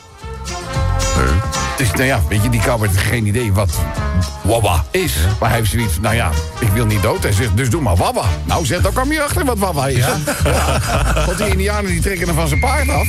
Dus 1.78 1.91
nou 1.91 2.03
ja, 2.03 2.21
weet 2.30 2.43
je, 2.43 2.49
die 2.49 2.61
cowboy 2.61 2.88
heeft 2.88 2.99
geen 2.99 3.26
idee 3.26 3.53
wat 3.53 3.73
wawa 4.43 4.84
is. 4.91 5.13
Maar 5.39 5.49
hij 5.49 5.57
heeft 5.57 5.71
zoiets 5.71 5.99
nou 5.99 6.15
ja, 6.15 6.30
ik 6.59 6.67
wil 6.67 6.86
niet 6.86 7.01
dood. 7.01 7.23
Hij 7.23 7.32
zegt, 7.32 7.57
dus 7.57 7.69
doe 7.69 7.82
maar 7.82 7.95
wawa. 7.95 8.23
Nou, 8.45 8.67
dan 8.67 8.93
kwam 8.93 9.11
je 9.11 9.23
achter 9.23 9.45
wat 9.45 9.57
wawa 9.57 9.88
is. 9.88 9.97
Ja? 9.97 10.17
Want 11.26 11.38
die 11.38 11.47
indianen 11.47 11.91
die 11.91 12.01
trekken 12.01 12.28
hem 12.28 12.36
van 12.36 12.47
zijn 12.47 12.59
paard 12.59 12.89
af. 12.89 13.07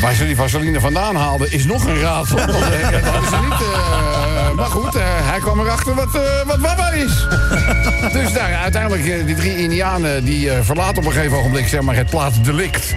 Waar 0.00 0.14
ze 0.14 0.26
die 0.26 0.36
vaseline 0.36 0.80
vandaan 0.80 1.16
haalden, 1.16 1.52
is 1.52 1.64
nog 1.64 1.84
een 1.84 2.00
raadsel. 2.00 2.38
Eh, 2.48 3.04
dat 3.04 3.40
niet... 3.42 3.52
eh, 3.52 4.50
maar 4.56 4.66
goed, 4.66 4.94
eh, 4.94 5.02
hij 5.04 5.38
kwam 5.38 5.60
erachter 5.60 5.94
wat, 5.94 6.18
wat 6.46 6.58
wawa 6.58 6.90
is. 6.90 7.26
Dus 8.12 8.32
ja, 8.32 8.60
uiteindelijk, 8.60 9.26
die 9.26 9.34
drie 9.34 9.56
indianen... 9.56 10.24
die 10.24 10.50
verlaten 10.62 10.98
op 10.98 11.04
een 11.06 11.12
gegeven 11.12 11.36
ogenblik 11.36 11.68
zeg 11.68 11.80
maar, 11.80 11.96
het 11.96 12.10
plaatsdelict. 12.10 12.94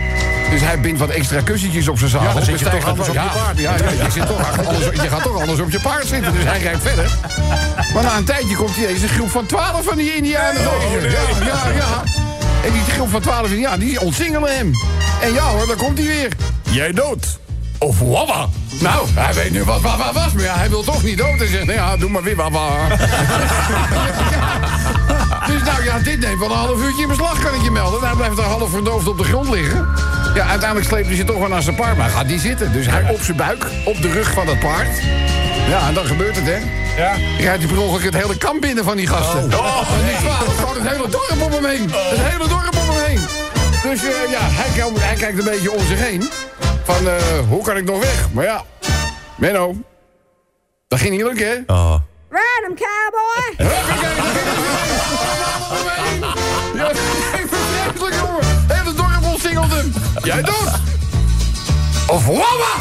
Dus 0.53 0.61
hij 0.61 0.79
bindt 0.79 0.99
wat 0.99 1.09
extra 1.09 1.41
kussentjes 1.41 1.87
op 1.87 1.97
zijn 1.97 2.09
zadel. 2.09 2.27
Ja, 2.27 2.33
dan 2.33 2.43
zit 2.43 2.59
je 2.59 2.69
toch 2.69 2.85
anders 2.85 3.07
op 3.07 3.13
je 3.13 3.19
ja, 3.19 3.27
paard. 3.27 3.59
Ja, 3.59 3.75
ja, 3.77 3.89
je, 4.05 4.11
zit 4.11 4.27
toch 4.27 4.39
achter- 4.39 4.65
anders, 4.65 4.85
je 4.85 5.09
gaat 5.09 5.23
toch 5.23 5.39
anders 5.41 5.59
op 5.59 5.71
je 5.71 5.79
paard 5.79 6.07
zitten. 6.07 6.33
Dus 6.33 6.43
hij 6.43 6.59
rijdt 6.59 6.81
verder. 6.81 7.17
Maar 7.93 8.03
na 8.03 8.17
een 8.17 8.23
tijdje 8.23 8.55
komt 8.55 8.75
hij 8.75 8.89
een 8.89 9.09
groep 9.09 9.29
van 9.29 9.45
twaalf 9.45 9.85
van 9.85 9.97
die 9.97 10.15
indianen. 10.15 10.61
Ja, 10.61 10.69
ja, 11.45 11.69
ja. 11.75 12.03
En 12.65 12.71
die 12.71 12.81
groep 12.81 13.09
van 13.09 13.21
twaalf 13.21 13.49
indianen, 13.49 13.79
die 13.79 14.01
ontsingelen 14.01 14.55
hem. 14.55 14.71
En 15.21 15.33
ja 15.33 15.43
hoor, 15.43 15.67
daar 15.67 15.75
komt 15.75 15.97
hij 15.97 16.07
weer. 16.07 16.31
Jij 16.69 16.91
dood. 16.91 17.39
Of 17.77 17.99
wawa. 17.99 18.47
Nou, 18.79 19.07
hij 19.13 19.33
weet 19.33 19.51
nu 19.51 19.63
wat 19.63 19.81
wawa 19.81 20.13
was, 20.13 20.31
maar 20.33 20.43
ja, 20.43 20.57
hij 20.57 20.69
wil 20.69 20.83
toch 20.83 21.03
niet 21.03 21.17
dood. 21.17 21.37
Hij 21.37 21.47
zegt, 21.47 21.65
nou 21.65 21.77
ja, 21.77 21.97
doe 21.97 22.09
maar 22.09 22.23
weer 22.23 22.35
wawa. 22.35 22.69
Dus 25.47 25.63
nou 25.63 25.83
ja, 25.83 25.99
dit 25.99 26.19
neemt 26.19 26.39
wel 26.39 26.51
een 26.51 26.57
half 26.57 26.81
uurtje 26.81 27.01
in 27.01 27.07
beslag, 27.07 27.39
kan 27.39 27.53
ik 27.53 27.61
je 27.61 27.71
melden. 27.71 28.01
Hij 28.07 28.15
blijft 28.15 28.37
daar 28.37 28.45
half 28.45 28.69
verdoofd 28.69 29.07
op 29.07 29.17
de 29.17 29.23
grond 29.23 29.49
liggen. 29.49 29.87
Ja, 30.33 30.47
uiteindelijk 30.47 30.89
sleept 30.89 31.07
hij 31.07 31.15
ze 31.15 31.23
toch 31.23 31.37
wel 31.37 31.47
naar 31.47 31.61
zijn 31.61 31.75
paard. 31.75 31.97
Maar 31.97 32.09
gaat 32.09 32.27
die 32.27 32.39
zitten. 32.39 32.71
Dus 32.73 32.85
hij 32.85 33.09
op 33.09 33.21
zijn 33.21 33.37
buik, 33.37 33.65
op 33.85 34.01
de 34.01 34.11
rug 34.11 34.31
van 34.31 34.45
dat 34.45 34.59
paard. 34.59 35.01
Ja, 35.69 35.87
en 35.87 35.93
dan 35.93 36.05
gebeurt 36.05 36.35
het, 36.35 36.45
hè? 36.45 36.57
Ja. 37.03 37.13
Rijdt 37.39 37.63
hij 37.63 37.73
per 37.73 37.81
ongeluk 37.81 38.03
het 38.03 38.13
hele 38.15 38.37
kamp 38.37 38.61
binnen 38.61 38.83
van 38.83 38.97
die 38.97 39.07
gasten. 39.07 39.43
Oh, 39.53 39.79
niet 40.07 40.17
twaalf, 40.17 40.57
gewoon 40.59 40.73
het 40.81 40.87
hele 40.87 41.09
dorp 41.09 41.41
om 41.41 41.51
hem 41.51 41.65
heen. 41.65 41.89
Het 41.91 42.19
hele 42.19 42.47
dorp 42.47 42.75
om 42.77 42.89
hem 42.95 43.05
heen. 43.05 43.19
Dus 43.91 44.03
eh, 44.03 44.31
ja, 44.31 44.39
hij, 44.41 44.69
kijkt- 44.75 44.99
hij 45.03 45.15
kijkt 45.15 45.37
een 45.39 45.45
beetje 45.45 45.71
om 45.71 45.85
zich 45.85 45.99
heen. 45.99 46.29
Van, 46.83 47.07
eh, 47.07 47.13
hoe 47.49 47.63
kan 47.63 47.77
ik 47.77 47.83
nog 47.85 47.99
weg? 47.99 48.27
Maar 48.31 48.43
ja, 48.45 48.63
Menno, 49.37 49.75
dat 50.87 50.99
ging 50.99 51.11
niet 51.11 51.23
lukken, 51.23 51.47
hè? 51.47 51.73
Oh. 51.73 51.93
'em, 51.93 52.75
cowboy! 52.75 53.67
Huppakee, 53.67 55.42
Jij 60.23 60.41
doet. 60.41 60.71
Of 62.07 62.25
wabba. 62.25 62.73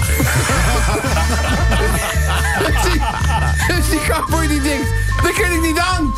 is 2.68 2.82
die, 2.82 3.00
is 3.76 3.88
die 3.90 4.00
cowboy 4.08 4.46
die 4.46 4.62
denkt, 4.62 4.88
dat 5.22 5.32
ken 5.32 5.52
ik 5.52 5.60
niet 5.60 5.78
aan. 5.78 6.14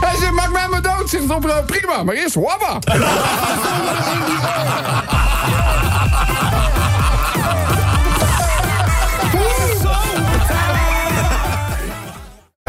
Hij 0.00 0.16
zegt, 0.18 0.32
maak 0.32 0.50
mij 0.50 0.68
maar 0.68 0.82
dood. 0.82 1.08
Zegt 1.08 1.30
op, 1.30 1.62
prima, 1.66 2.02
maar 2.02 2.14
eerst 2.14 2.34
wabba. 2.34 2.78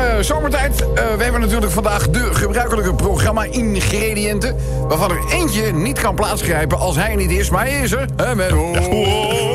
Eh, 0.04 0.20
zomertijd. 0.20 0.82
Eh, 0.82 1.16
we 1.18 1.24
hebben 1.24 1.42
natuurlijk 1.42 1.72
vandaag 1.72 2.10
de 2.10 2.34
gebruikelijke 2.34 2.94
programma-ingrediënten. 2.94 4.56
Waarvan 4.88 5.12
er 5.12 5.24
eentje 5.32 5.74
niet 5.74 6.00
kan 6.00 6.16
plaatsgrijpen 6.16 6.80
als 6.80 6.96
hij 6.96 7.16
niet 7.16 7.32
is. 7.32 7.50
Maar 7.50 7.66
hij 7.66 7.82
is 7.82 7.92
er. 7.92 8.06
Hè, 8.16 8.36
Menno? 8.36 9.53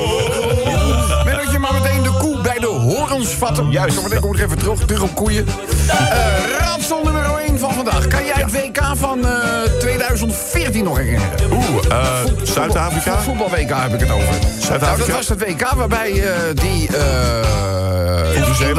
Vatten. 3.34 3.70
Juist. 3.70 3.96
Kom 4.20 4.34
ik 4.34 4.40
even 4.42 4.58
terug, 4.58 4.78
terug 4.84 5.02
op 5.02 5.14
koeien. 5.14 5.46
Eh 5.88 6.16
raadsel 6.58 7.00
nummer 7.04 7.24
1 7.46 7.58
van 7.58 7.72
vandaag. 7.74 8.06
Kan 8.06 8.24
jij 8.24 8.34
het 8.36 8.52
WK 8.52 8.80
van 8.96 9.26
eh, 9.26 9.32
2014 9.78 10.84
nog 10.84 10.96
herinneren? 10.96 11.30
Oeh, 11.52 11.84
eh, 11.88 12.14
Zuid-Afrika? 12.42 13.12
Voet- 13.16 13.24
Voetbal-WK 13.24 13.70
heb 13.74 13.94
ik 13.94 14.00
het 14.00 14.10
over. 14.10 14.34
Zuid-Afrika? 14.58 14.86
Nou, 14.86 14.96
dat 14.96 15.08
was 15.16 15.28
het 15.28 15.38
WK 15.40 15.70
waarbij 15.76 16.10
eh, 16.22 16.32
die... 16.54 16.88
eh 16.96 17.46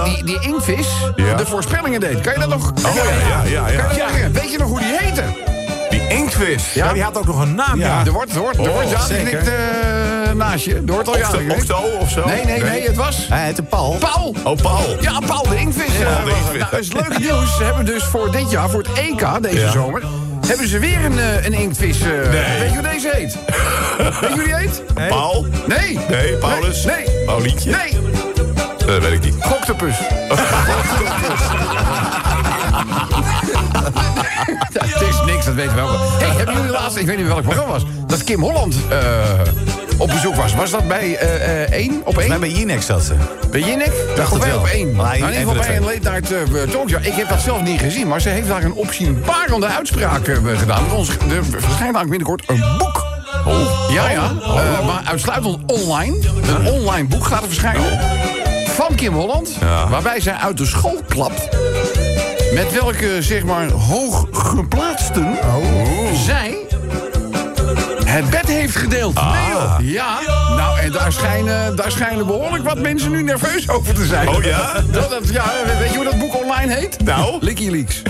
die, 0.06 0.24
die 0.24 0.40
inktvis 0.42 0.88
Ja. 1.16 1.34
de 1.36 1.46
voorspellingen 1.46 2.00
deed. 2.00 2.22
Kan 2.22 2.34
je 2.34 2.40
dat 2.40 2.50
nog... 2.50 2.72
Oh, 2.86 2.96
ja, 2.96 3.44
ja, 3.44 3.68
ja, 3.68 3.68
ja. 3.96 4.32
Weet 4.32 4.52
je 4.52 4.58
nog 4.58 4.68
hoe 4.70 4.80
die 4.80 4.98
heette? 4.98 5.24
Inktvis. 6.10 6.74
Ja, 6.74 6.94
die 6.94 7.04
had 7.04 7.18
ook 7.18 7.26
nog 7.26 7.42
een 7.42 7.56
naam, 7.56 7.80
ja. 7.80 8.06
Er 8.06 8.12
wordt, 8.12 8.36
er 8.36 8.40
wordt, 8.42 8.58
er 8.58 8.72
wordt 8.72 8.90
ja 8.90 9.02
zeker. 9.06 9.26
geknikt 9.26 9.48
eh, 9.48 10.34
naast 10.34 10.66
je. 10.66 10.76
Er 10.76 10.94
wordt 10.94 11.08
al 11.08 11.18
ja 11.18 11.30
of 12.00 12.10
zo? 12.10 12.26
Nee, 12.26 12.46
nee, 12.46 12.64
nee, 12.64 12.88
het 12.88 12.96
was... 12.96 13.26
Hij 13.30 13.44
heette 13.46 13.64
Paul. 13.64 13.98
Paul! 14.00 14.36
Oh, 14.44 14.58
Paul. 14.62 14.98
Ja, 15.02 15.20
Paul 15.26 15.44
de 15.50 15.56
Inktvis. 15.58 15.98
De. 15.98 16.04
Nou, 16.58 16.70
dat 16.72 16.80
is 16.80 16.92
leuk 16.94 17.18
nieuws. 17.20 17.58
Ze 17.58 17.64
hebben 17.64 17.86
dus 17.86 18.04
voor 18.04 18.32
dit 18.32 18.52
jaar, 18.52 18.70
voor 18.70 18.80
het 18.80 18.90
EK 18.94 19.42
deze 19.42 19.70
zomer... 19.70 20.04
hebben 20.48 20.68
ze 20.68 20.80
weer 20.80 21.06
een, 21.06 21.20
eh, 21.20 21.46
een 21.46 21.54
inktvis. 21.54 22.02
eh, 22.02 22.08
Weet 22.60 22.70
je 22.72 22.78
hoe 22.80 22.88
deze 22.92 23.10
heet? 23.14 23.38
weet 23.98 24.20
je 24.20 24.28
hoe 24.36 24.44
die 24.44 24.56
heet? 24.56 24.84
Paul? 25.10 25.46
Nee. 25.68 26.00
Nee, 26.10 26.34
Paulus? 26.36 26.86
Nee. 26.86 26.96
nee. 27.06 27.26
Paulientje? 27.26 27.72
Nee. 27.72 27.98
Dat 28.86 29.02
weet 29.02 29.12
ik 29.14 29.24
niet. 29.24 29.36
Goktopus. 29.40 29.96
Het 34.74 35.02
is 35.02 35.22
dat 35.56 35.66
weten 35.66 35.76
we 35.76 35.82
wel. 35.82 36.00
Hey, 36.00 36.36
hebben 36.38 36.56
jullie 36.56 36.72
laatst, 36.72 36.98
ik 36.98 37.06
weet 37.06 37.18
niet 37.18 37.28
welk 37.28 37.42
programma 37.42 37.72
was, 37.72 37.84
dat 38.08 38.24
Kim 38.24 38.42
Holland 38.42 38.76
eh, 38.90 38.98
op 39.98 40.08
bezoek 40.08 40.36
was? 40.36 40.54
Was 40.56 40.72
dat 40.72 40.88
bij 40.88 41.18
eh, 41.18 41.64
eh, 41.64 41.72
1 41.72 42.02
op 42.06 42.18
1? 42.18 42.30
Nee, 42.30 42.40
bij 42.40 42.50
Jinex 42.50 42.86
zat 42.86 43.04
ze. 43.04 43.14
Bij 43.52 43.60
Jinek? 43.60 43.92
Dacht 44.16 44.40
bij 44.40 44.50
wel. 44.50 44.60
op 44.60 44.68
1? 44.68 44.96
Maar 44.96 45.06
Nou, 45.06 45.18
in 45.18 45.40
ieder 45.40 45.40
geval 45.40 45.68
bij 45.68 45.78
een 45.78 45.84
late 45.84 46.10
night 46.10 46.32
uh, 46.32 46.62
talkshow. 46.62 47.06
Ik 47.06 47.14
heb 47.14 47.30
dat 47.30 47.42
zelf 47.42 47.62
niet 47.62 47.80
gezien, 47.80 48.08
maar 48.08 48.22
ze 48.22 48.30
heeft 48.30 48.48
daar 48.48 48.64
een 48.64 48.74
opzienbarende 48.74 49.68
uitspraak 49.68 50.28
eh, 50.28 50.60
gedaan. 50.60 50.92
Ons, 50.92 51.10
er 51.10 51.44
verschijnt 51.44 52.00
binnenkort 52.00 52.44
een 52.48 52.64
boek. 52.78 53.08
Ja, 53.90 54.10
ja. 54.10 54.32
Eh, 54.42 54.86
maar 54.86 55.02
uitsluitend 55.06 55.58
online. 55.66 56.18
Een 56.48 56.68
online 56.68 57.08
boek 57.08 57.26
gaat 57.26 57.42
er 57.42 57.48
verschijnen. 57.48 58.00
Van 58.66 58.96
Kim 58.96 59.14
Holland. 59.14 59.58
Ja. 59.60 59.90
Waarbij 59.90 60.20
zij 60.20 60.34
uit 60.34 60.58
de 60.58 60.66
school 60.66 61.02
klapt. 61.08 61.50
Met 62.54 62.74
welke, 62.74 63.22
zeg 63.22 63.44
maar, 63.44 63.70
hooggeplaatsten 63.70 65.38
zij 66.14 66.68
het 68.10 68.30
bed 68.30 68.48
heeft 68.48 68.76
gedeeld. 68.76 69.16
Nee, 69.16 69.50
joh. 69.52 69.76
Ja, 69.80 70.20
nou, 70.56 70.80
en 70.80 70.92
daar 70.92 71.12
schijnen, 71.12 71.76
daar 71.76 71.92
schijnen 71.92 72.26
behoorlijk 72.26 72.64
wat 72.64 72.80
mensen 72.80 73.12
nu 73.12 73.24
nerveus 73.24 73.70
over 73.70 73.94
te 73.94 74.06
zijn. 74.06 74.28
Oh 74.28 74.44
ja? 74.44 74.74
Dat, 74.92 75.10
dat, 75.10 75.30
ja 75.30 75.46
weet 75.80 75.90
je 75.90 75.96
hoe 75.96 76.06
dat 76.06 76.20
boek 76.20 76.44
online 76.44 76.74
heet? 76.74 77.04
Nou? 77.04 77.38
Licky 77.40 77.70
Leaks. 77.70 78.02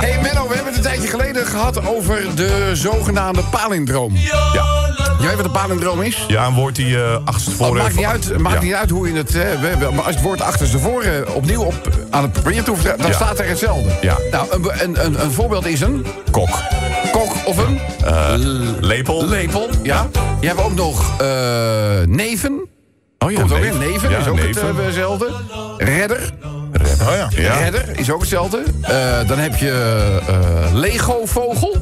hey 0.00 0.18
Menno, 0.22 0.48
we 0.48 0.54
hebben 0.54 0.66
het 0.66 0.76
een 0.76 0.82
tijdje 0.82 1.08
geleden 1.08 1.46
gehad 1.46 1.86
over 1.86 2.34
de 2.34 2.70
zogenaamde 2.72 3.42
palindroom. 3.42 4.16
Ja. 4.52 4.87
Je 5.20 5.26
weet 5.26 5.36
wat 5.36 5.44
een 5.44 5.50
palindroom 5.50 6.02
is? 6.02 6.24
Ja, 6.28 6.46
een 6.46 6.54
woord 6.54 6.76
die 6.76 6.86
uh, 6.96 7.00
Oh, 7.02 7.16
achterstevoren... 7.24 7.82
maakt 7.82 7.96
niet 7.96 8.04
uit, 8.04 8.38
maakt 8.38 8.54
Ja. 8.56 8.62
niet 8.62 8.74
uit 8.74 8.90
hoe 8.90 9.08
je 9.08 9.14
het... 9.16 9.34
eh, 9.34 9.60
we- 9.60 9.76
we- 9.78 9.90
maar 9.92 10.04
als 10.04 10.14
het 10.14 10.24
woord 10.24 10.40
achterstevoren 10.40 11.34
opnieuw 11.34 11.62
op, 11.62 11.74
aan 12.10 12.22
het 12.22 12.32
papier 12.32 12.62
toeft... 12.62 12.84
dan 12.84 13.06
Ja. 13.06 13.12
staat 13.12 13.38
er 13.38 13.48
hetzelfde. 13.48 13.90
Ja. 14.00 14.16
Nou, 14.30 14.46
een, 14.50 14.82
een, 14.82 15.04
een, 15.04 15.22
een 15.22 15.32
voorbeeld 15.32 15.66
is 15.66 15.80
een 15.80 16.06
Kok. 16.30 16.48
kok 17.12 17.32
of 17.46 17.56
een 17.56 17.80
Lepel. 18.80 19.26
lepel. 19.28 19.68
Ja. 19.82 20.06
Je 20.40 20.46
hebt 20.46 20.60
ook 20.62 20.74
nog 20.74 21.20
eh, 21.20 21.26
neven. 22.06 22.66
Oh 23.18 23.30
ja, 23.30 23.38
Komt 23.40 23.52
ook 23.52 23.58
neven. 23.60 23.82
in. 23.82 23.90
Neven 23.90 24.10
Ja, 24.10 24.18
is 24.18 24.26
ook 24.26 24.38
hetzelfde. 24.38 25.30
Redder. 25.78 26.30
Oh 27.00 27.14
ja. 27.14 27.28
ja. 27.30 27.54
Redder 27.54 27.84
is 27.92 28.10
ook 28.10 28.20
hetzelfde. 28.20 28.62
Eh, 28.80 29.28
dan 29.28 29.38
heb 29.38 29.56
je 29.56 30.18
Lego-vogel. 30.72 31.76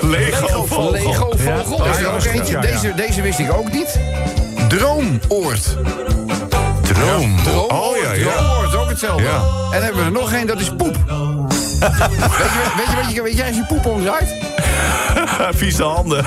Lego. 0.00 0.66
vogel. 0.66 0.90
Lego-vogel. 1.00 1.84
Ja, 1.84 1.90
is 1.90 1.98
er 1.98 2.12
ook 2.12 2.24
eentje. 2.24 2.58
Deze, 2.58 2.94
deze 2.94 3.22
wist 3.22 3.38
ik 3.38 3.52
ook 3.52 3.72
niet. 3.72 3.98
Droomoord. 4.68 5.76
Droom. 6.82 7.36
Droomoord. 7.42 7.72
Oh 7.72 7.96
ja, 8.02 8.12
ja. 8.12 8.32
Droomoord, 8.32 8.74
ook 8.74 8.88
hetzelfde. 8.88 9.22
Ja. 9.22 9.36
En 9.36 9.70
dan 9.72 9.82
hebben 9.82 10.00
we 10.00 10.06
er 10.06 10.12
nog 10.12 10.32
één, 10.32 10.46
dat 10.46 10.60
is 10.60 10.68
poep. 10.76 10.96
weet, 11.06 11.80
je, 11.80 12.72
weet, 12.76 12.86
je, 12.86 12.96
weet, 13.04 13.14
je, 13.14 13.22
weet 13.22 13.36
jij 13.36 13.46
als 13.46 13.56
je 13.56 13.64
poep 13.64 13.86
omdraait? 13.86 14.34
Vieze 15.58 15.82
handen. 15.82 16.24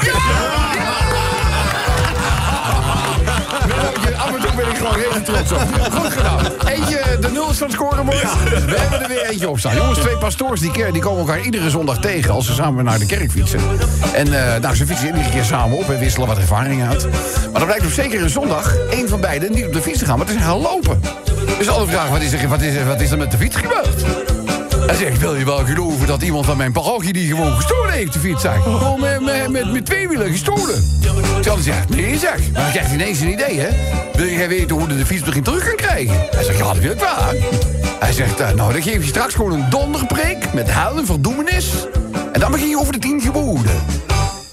Af 4.22 4.34
en 4.34 4.40
toe 4.40 4.56
ben 4.56 4.70
ik 4.70 4.78
gewoon 4.78 4.96
heel 4.96 5.22
trots 5.24 5.52
op. 5.52 5.60
Goed 5.92 6.12
gedaan. 6.12 6.40
Eentje, 6.66 7.18
de 7.22 7.32
nul 7.32 7.50
is 7.50 7.58
van 7.58 7.68
het 7.68 7.76
scorebord. 7.76 8.22
We 8.66 8.76
hebben 8.78 9.02
er 9.02 9.08
weer 9.08 9.30
eentje 9.30 9.50
op 9.50 9.60
staan. 9.60 9.76
Jongens, 9.76 10.00
twee 10.00 10.18
pastoors 10.18 10.60
die, 10.60 10.72
keer, 10.72 10.92
die 10.94 11.02
komen 11.02 11.20
elkaar 11.20 11.42
iedere 11.42 11.70
zondag 11.70 12.00
tegen... 12.00 12.32
als 12.32 12.46
ze 12.46 12.54
samen 12.54 12.84
naar 12.84 13.00
de 13.00 13.06
kerk 13.06 13.32
fietsen. 13.32 13.60
En 14.14 14.54
eh, 14.54 14.62
nou, 14.62 14.76
ze 14.76 14.86
fietsen 14.86 15.08
iedere 15.08 15.30
keer 15.30 15.44
samen 15.44 15.78
op 15.78 15.90
en 15.90 16.00
wisselen 16.00 16.28
wat 16.28 16.38
ervaring 16.38 16.88
uit. 16.88 17.08
Maar 17.52 17.60
dan 17.60 17.66
blijkt 17.66 17.86
op 17.86 17.92
zeker 17.92 18.22
een 18.22 18.30
zondag... 18.30 18.76
één 18.90 19.10
van 19.10 19.22
beiden 19.22 19.52
niet 19.52 19.66
op 19.66 19.74
de 19.74 19.82
fiets 19.82 20.00
te 20.00 20.06
gaan, 20.06 20.18
maar 20.18 20.28
te 20.28 20.34
zijn 20.34 20.46
gaan 20.46 20.60
lopen. 20.60 21.02
Dus 21.58 21.70
alle 21.70 21.88
vragen, 21.88 22.12
wat 22.12 22.22
is 22.22 22.34
er, 22.34 22.48
wat 22.48 22.62
is 22.62 22.76
er, 22.76 22.86
wat 22.86 23.02
is 23.02 23.12
er 23.12 23.18
met 23.18 23.32
de 23.32 23.38
fiets 23.38 23.56
gebeurd? 23.56 24.31
Hij 24.86 24.96
zegt, 24.96 25.20
wil 25.20 25.36
je 25.36 25.46
wel 25.46 25.66
geloven 25.66 26.08
dat 26.08 26.22
iemand 26.22 26.46
van 26.46 26.58
mijn 26.58 26.72
parochie 26.72 27.14
die 27.14 27.28
gewoon 27.28 27.56
gestolen 27.56 27.94
heeft, 27.94 28.14
de 28.14 28.20
fiets, 28.20 28.42
zeg. 28.42 28.64
Gewoon 28.64 29.00
met, 29.00 29.22
met, 29.22 29.50
met, 29.50 29.72
met 29.72 29.86
twee 29.86 30.08
wielen 30.08 30.32
gestolen. 30.32 30.84
Charlie 31.42 31.64
zegt, 31.64 31.90
nee, 31.90 32.18
zeg. 32.18 32.52
Maar 32.54 32.62
hij 32.62 32.72
krijgt 32.72 32.92
ineens 32.92 33.20
een 33.20 33.32
idee, 33.32 33.60
hè. 33.60 33.70
Wil 34.14 34.28
jij 34.28 34.48
weten 34.48 34.76
hoe 34.76 34.88
hij 34.88 34.98
de 34.98 35.06
fiets 35.06 35.22
misschien 35.22 35.44
terug 35.44 35.64
kan 35.64 35.76
krijgen? 35.76 36.16
Hij 36.32 36.44
zegt, 36.44 36.58
ja, 36.58 36.74
dat 36.74 36.78
wil 36.78 36.92
ik 36.92 37.00
wel. 37.00 37.40
Hij 38.00 38.14
zegt, 38.14 38.40
eh, 38.40 38.52
nou, 38.52 38.74
dan 38.74 38.82
geef 38.82 39.02
je 39.02 39.08
straks 39.08 39.34
gewoon 39.34 39.52
een 39.52 39.70
donderpreek 39.70 40.54
met 40.54 40.70
huil 40.70 40.98
en 40.98 41.06
verdoemenis. 41.06 41.72
En 42.32 42.40
dan 42.40 42.52
begin 42.52 42.70
je 42.70 42.80
over 42.80 42.94
de 42.94 43.00
tien 43.00 43.22
geboden. 43.22 43.72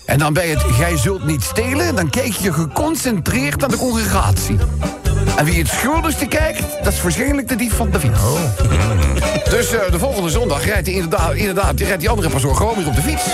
En 0.09 0.19
dan 0.19 0.33
bij 0.33 0.49
het 0.49 0.63
gij 0.63 0.97
zult 0.97 1.25
niet 1.25 1.43
stelen, 1.43 1.95
dan 1.95 2.11
kijk 2.11 2.33
je 2.33 2.53
geconcentreerd 2.53 3.61
naar 3.61 3.69
de 3.69 3.77
congregatie. 3.77 4.57
En 5.37 5.45
wie 5.45 5.59
het 5.59 5.69
schuldigste 5.69 6.27
kijkt, 6.27 6.65
dat 6.83 6.93
is 6.93 7.03
waarschijnlijk 7.03 7.49
de 7.49 7.57
dief 7.57 7.75
van 7.75 7.91
de 7.91 8.01
fiets. 8.01 8.21
Dus 9.51 9.73
eh, 9.73 9.91
de 9.91 9.99
volgende 9.99 10.29
zondag 10.29 10.65
rijdt 10.65 10.87
hij 10.87 10.97
inderdaad, 10.97 11.35
inderdaad 11.35 11.77
die 11.77 11.87
rijdt 11.87 12.01
die 12.01 12.11
andere 12.11 12.29
pastoor 12.29 12.57
gewoon 12.57 12.77
weer 12.77 12.87
op 12.87 12.95
de 12.95 13.03
fiets. 13.03 13.25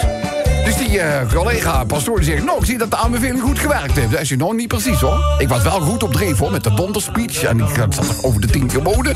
Dus 0.65 0.77
die 0.77 1.01
eh, 1.01 1.33
collega 1.35 1.85
pastoor 1.85 2.21
die 2.21 2.31
zegt, 2.31 2.45
nou, 2.45 2.59
ik 2.59 2.65
zie 2.65 2.79
dat 2.79 2.91
de 2.91 2.97
aanbeveling 2.97 3.43
goed 3.43 3.59
gewerkt 3.59 3.97
heeft. 3.97 4.15
Hij 4.15 4.25
zegt, 4.25 4.41
nou, 4.41 4.55
niet 4.55 4.69
precies 4.69 5.01
hoor. 5.01 5.35
Ik 5.39 5.49
was 5.49 5.63
wel 5.63 5.81
goed 5.81 6.03
op 6.03 6.13
dreef 6.13 6.39
hoor, 6.39 6.51
met 6.51 6.65
de 6.65 6.75
donderspeech. 6.75 7.43
En 7.43 7.59
ik 7.59 7.69
zat 7.77 8.09
er 8.09 8.17
over 8.23 8.41
de 8.41 8.47
tien 8.47 8.71
geboden. 8.71 9.15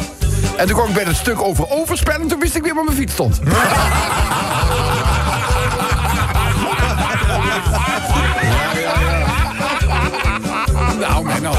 En 0.56 0.66
toen 0.66 0.76
kwam 0.76 0.88
ik 0.88 0.94
bij 0.94 1.04
het 1.04 1.16
stuk 1.16 1.42
over 1.42 1.70
overspel 1.70 2.20
en 2.20 2.28
toen 2.28 2.40
wist 2.40 2.56
ik 2.56 2.62
weer 2.62 2.74
waar 2.74 2.84
mijn 2.84 2.96
fiets 2.96 3.12
stond. 3.12 3.40
Nou. 11.48 11.56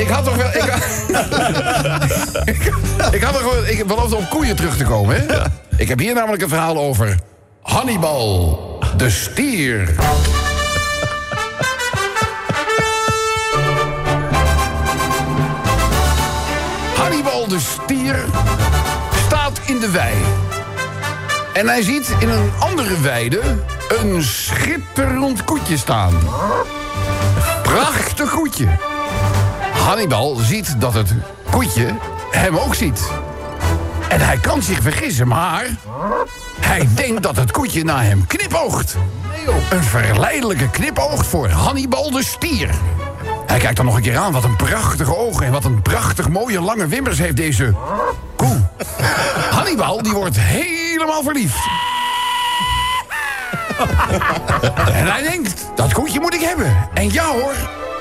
Ik 0.00 0.08
had 0.08 0.24
toch 0.24 0.36
wel... 0.36 0.46
Ik 3.12 3.22
had 3.22 3.32
toch 3.32 3.42
wel... 3.42 3.66
Ik 3.66 3.86
beloofde 3.86 4.16
om 4.16 4.28
koeien 4.28 4.56
terug 4.56 4.76
te 4.76 4.84
komen, 4.84 5.16
hè? 5.16 5.40
Ik 5.76 5.88
heb 5.88 5.98
hier 5.98 6.14
namelijk 6.14 6.42
een 6.42 6.48
verhaal 6.48 6.78
over... 6.78 7.18
Hannibal, 7.62 8.78
de 8.96 9.10
stier. 9.10 9.94
Hannibal, 16.96 17.48
de 17.48 17.60
stier, 17.60 18.16
staat 19.26 19.60
in 19.66 19.78
de 19.78 19.90
wei. 19.90 20.14
En 21.52 21.68
hij 21.68 21.82
ziet 21.82 22.14
in 22.18 22.28
een 22.28 22.52
andere 22.58 23.00
weide 23.00 23.40
een 23.88 24.22
schitterend 24.22 25.44
koetje 25.44 25.76
staan. 25.76 26.12
Prachtig 27.62 28.30
koetje. 28.30 28.68
Hannibal 29.72 30.34
ziet 30.34 30.80
dat 30.80 30.94
het 30.94 31.14
koetje 31.50 31.94
hem 32.30 32.56
ook 32.56 32.74
ziet. 32.74 33.10
En 34.08 34.20
hij 34.20 34.38
kan 34.38 34.62
zich 34.62 34.82
vergissen, 34.82 35.28
maar... 35.28 35.66
Hij 36.60 36.88
denkt 36.94 37.22
dat 37.22 37.36
het 37.36 37.50
koetje 37.50 37.84
naar 37.84 38.02
hem 38.04 38.26
knipoogt. 38.26 38.96
Een 39.70 39.82
verleidelijke 39.82 40.70
knipoog 40.70 41.26
voor 41.26 41.48
Hannibal 41.48 42.10
de 42.10 42.24
stier. 42.24 42.70
Hij 43.46 43.58
kijkt 43.58 43.76
dan 43.76 43.84
nog 43.84 43.96
een 43.96 44.02
keer 44.02 44.16
aan. 44.16 44.32
Wat 44.32 44.44
een 44.44 44.56
prachtige 44.56 45.16
ogen 45.16 45.46
en 45.46 45.52
wat 45.52 45.64
een 45.64 45.82
prachtig 45.82 46.28
mooie 46.28 46.60
lange 46.60 46.86
wimpers 46.86 47.18
heeft 47.18 47.36
deze 47.36 47.74
koe. 48.36 48.60
Hannibal 49.50 50.02
die 50.02 50.12
wordt 50.12 50.38
helemaal 50.38 51.22
verliefd. 51.22 51.60
en 54.98 55.12
hij 55.12 55.22
denkt, 55.22 55.66
dat 55.74 55.92
koetje 55.92 56.20
moet 56.20 56.34
ik 56.34 56.40
hebben. 56.40 56.88
En 56.94 57.12
ja 57.12 57.26
hoor, 57.26 57.54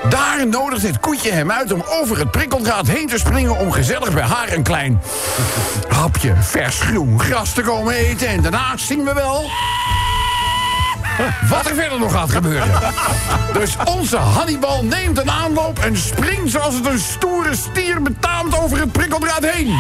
daar 0.09 0.47
nodigt 0.47 0.81
het 0.81 0.99
koetje 0.99 1.31
hem 1.31 1.51
uit 1.51 1.71
om 1.71 1.83
over 1.87 2.19
het 2.19 2.31
prikkeldraad 2.31 2.87
heen 2.87 3.07
te 3.07 3.17
springen... 3.17 3.57
om 3.57 3.71
gezellig 3.71 4.13
bij 4.13 4.23
haar 4.23 4.51
een 4.53 4.63
klein 4.63 5.01
hapje 5.87 6.33
vers 6.39 6.79
groen 6.79 7.19
gras 7.19 7.53
te 7.53 7.61
komen 7.61 7.93
eten. 7.93 8.27
En 8.27 8.41
daarna 8.41 8.77
zien 8.77 9.03
we 9.03 9.13
wel 9.13 9.49
wat 11.49 11.65
er 11.65 11.75
verder 11.75 11.99
nog 11.99 12.11
gaat 12.11 12.31
gebeuren. 12.31 12.71
Dus 13.53 13.75
onze 13.85 14.17
Hannibal 14.17 14.83
neemt 14.83 15.17
een 15.17 15.31
aanloop 15.31 15.79
en 15.79 15.97
springt 15.97 16.51
zoals 16.51 16.75
het 16.75 16.85
een 16.85 16.99
stoere 16.99 17.55
stier 17.55 18.01
betaamt 18.01 18.59
over 18.59 18.79
het 18.79 18.91
prikkeldraad 18.91 19.45
heen. 19.45 19.75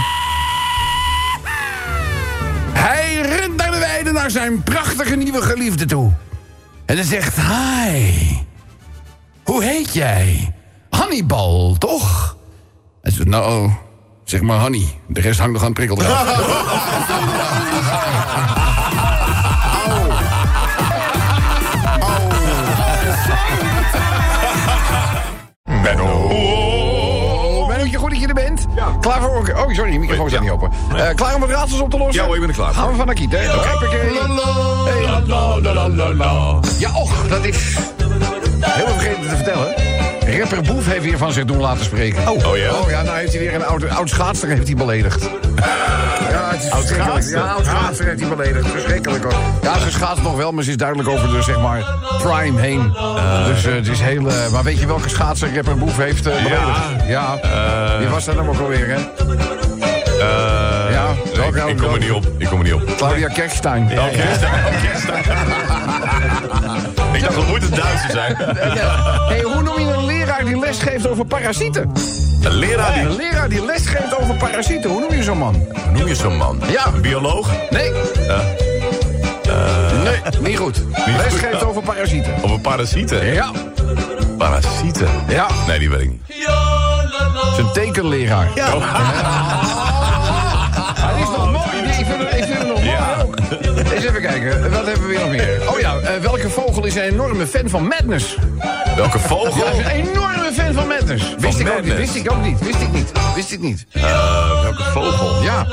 Hij 2.81 3.21
rent 3.21 3.55
naar 3.55 3.71
de 3.71 3.79
weide 3.79 4.11
naar 4.11 4.31
zijn 4.31 4.63
prachtige 4.63 5.15
nieuwe 5.15 5.41
geliefde 5.41 5.85
toe. 5.85 6.11
En 6.85 6.95
hij 6.95 7.05
zegt, 7.05 7.35
hi, 7.35 8.35
hoe 9.43 9.63
heet 9.63 9.93
jij? 9.93 10.53
Hannibal, 10.89 11.75
toch? 11.77 12.37
Hij 13.01 13.11
zegt, 13.11 13.27
nou, 13.27 13.71
zeg 14.23 14.41
maar 14.41 14.57
Hanny. 14.57 14.99
De 15.07 15.21
rest 15.21 15.39
hangt 15.39 15.53
nog 15.53 15.61
aan 15.61 15.67
het 15.67 15.77
prikkeldraad. 15.77 16.27
Klaar 28.99 29.21
voor... 29.21 29.53
Oh, 29.55 29.73
sorry, 29.73 29.91
je 29.91 29.99
microfoon 29.99 30.29
staat 30.29 30.41
niet 30.41 30.51
open. 30.51 30.71
Eh, 30.95 31.09
klaar 31.15 31.35
om 31.35 31.41
het 31.41 31.51
raadsels 31.51 31.81
op 31.81 31.89
te 31.89 31.97
lossen? 31.97 32.21
Ja 32.21 32.25
hoor, 32.25 32.35
ik 32.35 32.41
ben 32.41 32.49
er 32.49 32.55
klaar. 32.55 32.73
Gaan 32.73 32.91
we 32.91 32.95
van 32.95 33.09
Akiet, 33.09 33.31
hè? 33.31 33.37
Hey. 33.37 33.47
Ja, 36.77 36.89
och, 36.93 37.27
dat 37.27 37.45
is... 37.45 37.77
Helemaal 38.59 38.99
vergeten 38.99 39.29
te 39.29 39.35
vertellen. 39.35 39.90
Rapper 40.39 40.61
Boef 40.61 40.85
heeft 40.85 41.03
weer 41.03 41.17
van 41.17 41.31
zich 41.31 41.45
doen 41.45 41.57
laten 41.59 41.85
spreken. 41.85 42.29
Oh, 42.29 42.47
Oh, 42.47 42.57
ja? 42.57 42.71
Oh 42.73 42.89
ja, 42.89 43.01
nou 43.01 43.17
heeft 43.17 43.31
hij 43.31 43.41
weer 43.41 43.53
een 43.55 43.65
oud, 43.65 43.89
oud 43.89 44.09
schaatser 44.09 44.49
heeft 44.49 44.67
hij 44.67 44.75
beledigd. 44.75 45.21
Ja, 46.31 46.49
het 46.51 46.63
is 46.63 46.71
Oud 46.71 46.83
schaatser? 46.87 47.37
Ja, 47.37 47.43
oud 47.51 47.65
schaatser 47.65 48.05
heeft 48.05 48.19
hij 48.19 48.29
beledigd. 48.35 48.67
Verschrikkelijk 48.67 49.23
hoor. 49.23 49.33
Ja, 49.61 49.79
ze 49.79 49.91
schaatst 49.91 50.23
nog 50.23 50.35
wel, 50.35 50.51
maar 50.51 50.63
ze 50.63 50.69
is 50.69 50.77
duidelijk 50.77 51.09
over 51.09 51.29
de, 51.29 51.41
zeg 51.41 51.59
maar, 51.59 51.83
prime 52.23 52.59
heen. 52.61 52.93
dus 53.45 53.65
eh, 53.65 53.73
het 53.73 53.87
is 53.87 53.99
heel... 53.99 54.27
eh, 54.29 54.51
maar 54.51 54.63
weet 54.63 54.79
je 54.79 54.85
welke 54.87 55.09
schaatser 55.09 55.55
Rapper 55.55 55.77
Boef 55.77 55.97
heeft 55.97 56.25
eh, 56.27 56.33
beledigd? 56.43 57.07
Ja. 57.07 57.39
Wie 57.99 58.07
was 58.07 58.25
dat 58.25 58.35
nou 58.35 58.47
ook 58.47 58.59
alweer, 58.59 58.87
hè? 58.87 58.95
Eh, 58.95 60.91
Ja, 60.91 61.00
ik, 61.55 61.77
kom 61.77 61.93
er 61.93 61.99
niet 61.99 62.11
op. 62.11 62.25
Ik 62.37 62.47
kom 62.47 62.57
er 62.57 62.63
niet 62.63 62.73
op. 62.73 62.95
Claudia 62.97 63.27
Kerkstein. 63.27 63.91
Oh. 63.91 64.05
Oh, 64.05 64.11
ik 67.13 67.21
dacht, 67.21 67.35
dat 67.35 67.47
moet 67.47 67.61
het 67.61 67.75
Duitser 67.75 68.09
zijn. 68.11 68.35
Hey, 68.35 69.41
hoe 69.41 69.61
noem 69.61 69.79
je 69.79 69.93
een 69.93 70.05
leraar 70.05 70.45
die 70.45 70.59
lesgeeft 70.59 71.07
over 71.07 71.25
parasieten? 71.25 71.91
Een 72.43 72.51
leraar 72.51 72.93
die... 72.93 73.01
Een 73.03 73.15
leraar 73.15 73.49
die 73.49 73.65
lesgeeft 73.65 74.19
over 74.19 74.35
parasieten, 74.35 74.89
hoe 74.89 74.99
noem 74.99 75.13
je 75.13 75.23
zo'n 75.23 75.37
man? 75.37 75.55
Hoe 75.55 75.97
noem 75.97 76.07
je 76.07 76.15
zo'n 76.15 76.37
man? 76.37 76.59
Ja. 76.67 76.87
Een 76.87 77.01
bioloog? 77.01 77.49
Nee. 77.69 77.91
nee, 80.03 80.21
niet 80.41 80.57
goed. 80.57 80.83
Lesgeeft 81.17 81.63
over 81.63 81.81
parasieten. 81.81 82.33
Een 82.43 82.61
parasieten? 82.61 83.33
Ja, 83.33 83.51
Parasieten? 84.37 85.07
ja. 85.27 85.47
Nee, 85.67 85.79
die 85.79 85.89
weet 85.89 86.01
ik 86.01 86.09
niet. 86.09 86.21
Het 86.27 87.51
is 87.51 87.57
een 87.57 87.71
tekenleraar. 87.71 88.47
Ja. 88.55 88.69
Eens 93.93 94.05
even 94.05 94.21
kijken, 94.21 94.71
wat 94.71 94.85
hebben 94.85 95.01
we 95.01 95.07
weer 95.07 95.19
nog 95.19 95.29
meer? 95.29 95.69
Oh 95.69 95.79
ja, 95.79 95.97
eh, 95.97 96.21
welke 96.21 96.49
vogel 96.49 96.85
is 96.85 96.95
een 96.95 97.01
enorme 97.01 97.47
fan 97.47 97.69
van 97.69 97.87
Madness? 97.87 98.37
Welke 98.95 99.19
vogel? 99.19 99.65
Ja, 99.65 99.71
is 99.71 99.77
een 99.77 99.91
enorme 99.91 100.51
fan 100.53 100.73
van 100.73 100.87
Madness. 100.87 101.35
Wist 101.37 101.59
ik 101.59 101.69
ook 101.69 101.83
niet, 101.83 101.95
wist 101.95 102.15
ik 102.15 102.31
ook 102.31 102.41
niet, 102.41 102.59
wist 102.59 102.81
ik 102.81 102.91
niet, 102.91 103.11
wist 103.35 103.51
ik 103.51 103.59
niet. 103.59 103.85
Eh, 103.91 104.61
welke 104.61 104.83
vogel? 104.83 105.43
Ja, 105.43 105.65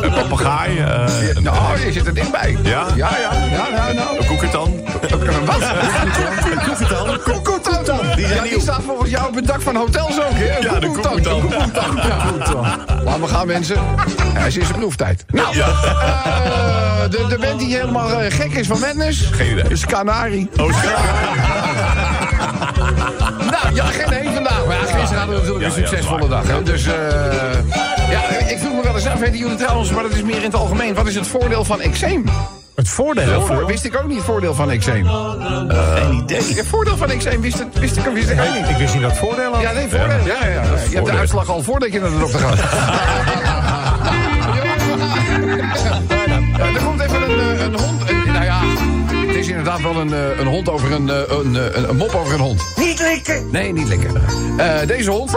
Een 0.00 0.12
papegaai? 0.12 0.80
een, 0.80 1.42
nou, 1.42 1.80
je 1.80 1.92
zit 1.92 2.06
er 2.06 2.14
dichtbij. 2.14 2.56
Ja? 2.62 2.86
Ja, 2.96 3.10
ja, 3.20 3.32
ja, 3.50 3.66
ja, 3.76 3.92
nou. 3.92 4.18
een 4.18 4.26
koekertan? 4.26 4.80
Wat? 5.44 5.72
Koekoetan. 7.24 8.00
Die, 8.16 8.26
ja, 8.26 8.42
die 8.42 8.60
staat 8.60 8.82
volgens 8.86 9.10
jou 9.10 9.28
op 9.28 9.34
het 9.34 9.46
dak 9.46 9.60
van 9.60 9.76
hotels 9.76 10.20
ook, 10.20 10.32
hè? 10.32 10.56
Ja, 10.58 10.78
de. 10.78 10.86
Een. 10.86 11.48
Ja. 12.52 12.78
Laten 13.04 13.20
we 13.20 13.26
gaan, 13.26 13.46
mensen. 13.46 13.76
Hij 14.34 14.46
is 14.46 14.56
in 14.56 14.66
zijn 14.66 14.78
proeftijd. 14.78 15.24
Nou, 15.32 15.54
de, 17.10 17.19
de 17.28 17.38
band 17.38 17.58
die 17.58 17.76
helemaal 17.76 18.10
eh, 18.10 18.32
gek 18.32 18.52
is 18.52 18.66
van 18.66 18.80
Madness... 18.80 19.28
Geen 19.30 19.50
idee. 19.50 19.64
is 19.68 19.86
Canari. 19.86 20.48
Oh. 20.56 20.68
Nou, 23.50 23.74
ja, 23.74 23.84
geen 23.84 24.12
heen 24.12 24.34
vandaag. 24.34 24.66
Maar 24.66 24.76
ja, 24.76 24.82
gisteren 24.82 25.18
hadden 25.18 25.26
we 25.28 25.32
natuurlijk 25.34 25.60
Ja, 25.60 25.66
een 25.66 25.88
succesvolle 25.88 26.28
dag. 26.28 26.46
Hè? 26.46 26.62
Dus, 26.62 26.86
eh 26.86 26.92
ja, 28.10 28.28
ik 28.48 28.58
vroeg 28.58 28.74
me 28.74 28.82
wel 28.82 28.94
eens 28.94 29.06
af, 29.06 29.18
weten 29.18 29.38
jullie 29.38 29.56
trouwens... 29.56 29.90
maar 29.90 30.02
dat 30.02 30.12
is 30.12 30.22
meer 30.22 30.36
in 30.36 30.42
het 30.42 30.54
algemeen. 30.54 30.94
Wat 30.94 31.06
is 31.06 31.14
het 31.14 31.26
voordeel 31.26 31.64
van 31.64 31.80
eczeem? 31.80 32.24
Het 32.74 32.88
voordeel. 32.88 33.46
Voor, 33.46 33.66
wist 33.66 33.84
ik 33.84 33.96
ook 33.96 34.06
niet 34.06 34.16
het 34.16 34.26
voordeel 34.26 34.54
van 34.54 34.70
eczeem. 34.70 35.06
Geen 35.68 36.12
idee. 36.12 36.54
Het 36.54 36.66
voordeel 36.66 36.96
van 36.96 37.10
eczeem 37.10 37.40
wist, 37.40 37.58
het, 37.58 37.78
wist 37.78 37.96
ik 37.96 38.04
wist 38.04 38.30
ik 38.30 38.40
ook 38.40 38.54
niet. 38.54 38.68
Ik 38.68 38.76
wist 38.76 38.94
niet 38.94 39.02
dat 39.02 39.16
voordeel 39.16 39.52
had. 39.52 39.62
Ja, 39.62 39.72
nee, 39.72 39.88
voordeel. 39.88 40.26
Ja, 40.26 40.46
ja, 40.46 40.52
ja. 40.52 40.62
Je 40.90 40.94
hebt 40.94 41.06
de 41.06 41.12
uitslag 41.12 41.48
al 41.48 41.62
voordat 41.62 41.92
je 41.92 42.00
naar 42.00 42.10
de 42.10 42.18
dokter 42.18 42.40
gaat. 42.40 42.58
wel 49.92 50.00
een, 50.00 50.12
eh, 50.12 50.38
een 50.38 50.46
hond 50.46 50.68
over 50.68 50.92
een, 50.92 51.10
eh, 51.10 51.16
een, 51.28 51.56
eh, 51.56 51.76
een, 51.76 51.88
een 51.88 51.96
mop 51.96 52.14
over 52.14 52.34
een 52.34 52.40
hond. 52.40 52.62
Niet 52.76 53.00
likken. 53.00 53.48
Nee, 53.50 53.72
niet 53.72 53.88
likken. 53.88 54.22
Deze 54.86 55.10
hond, 55.10 55.36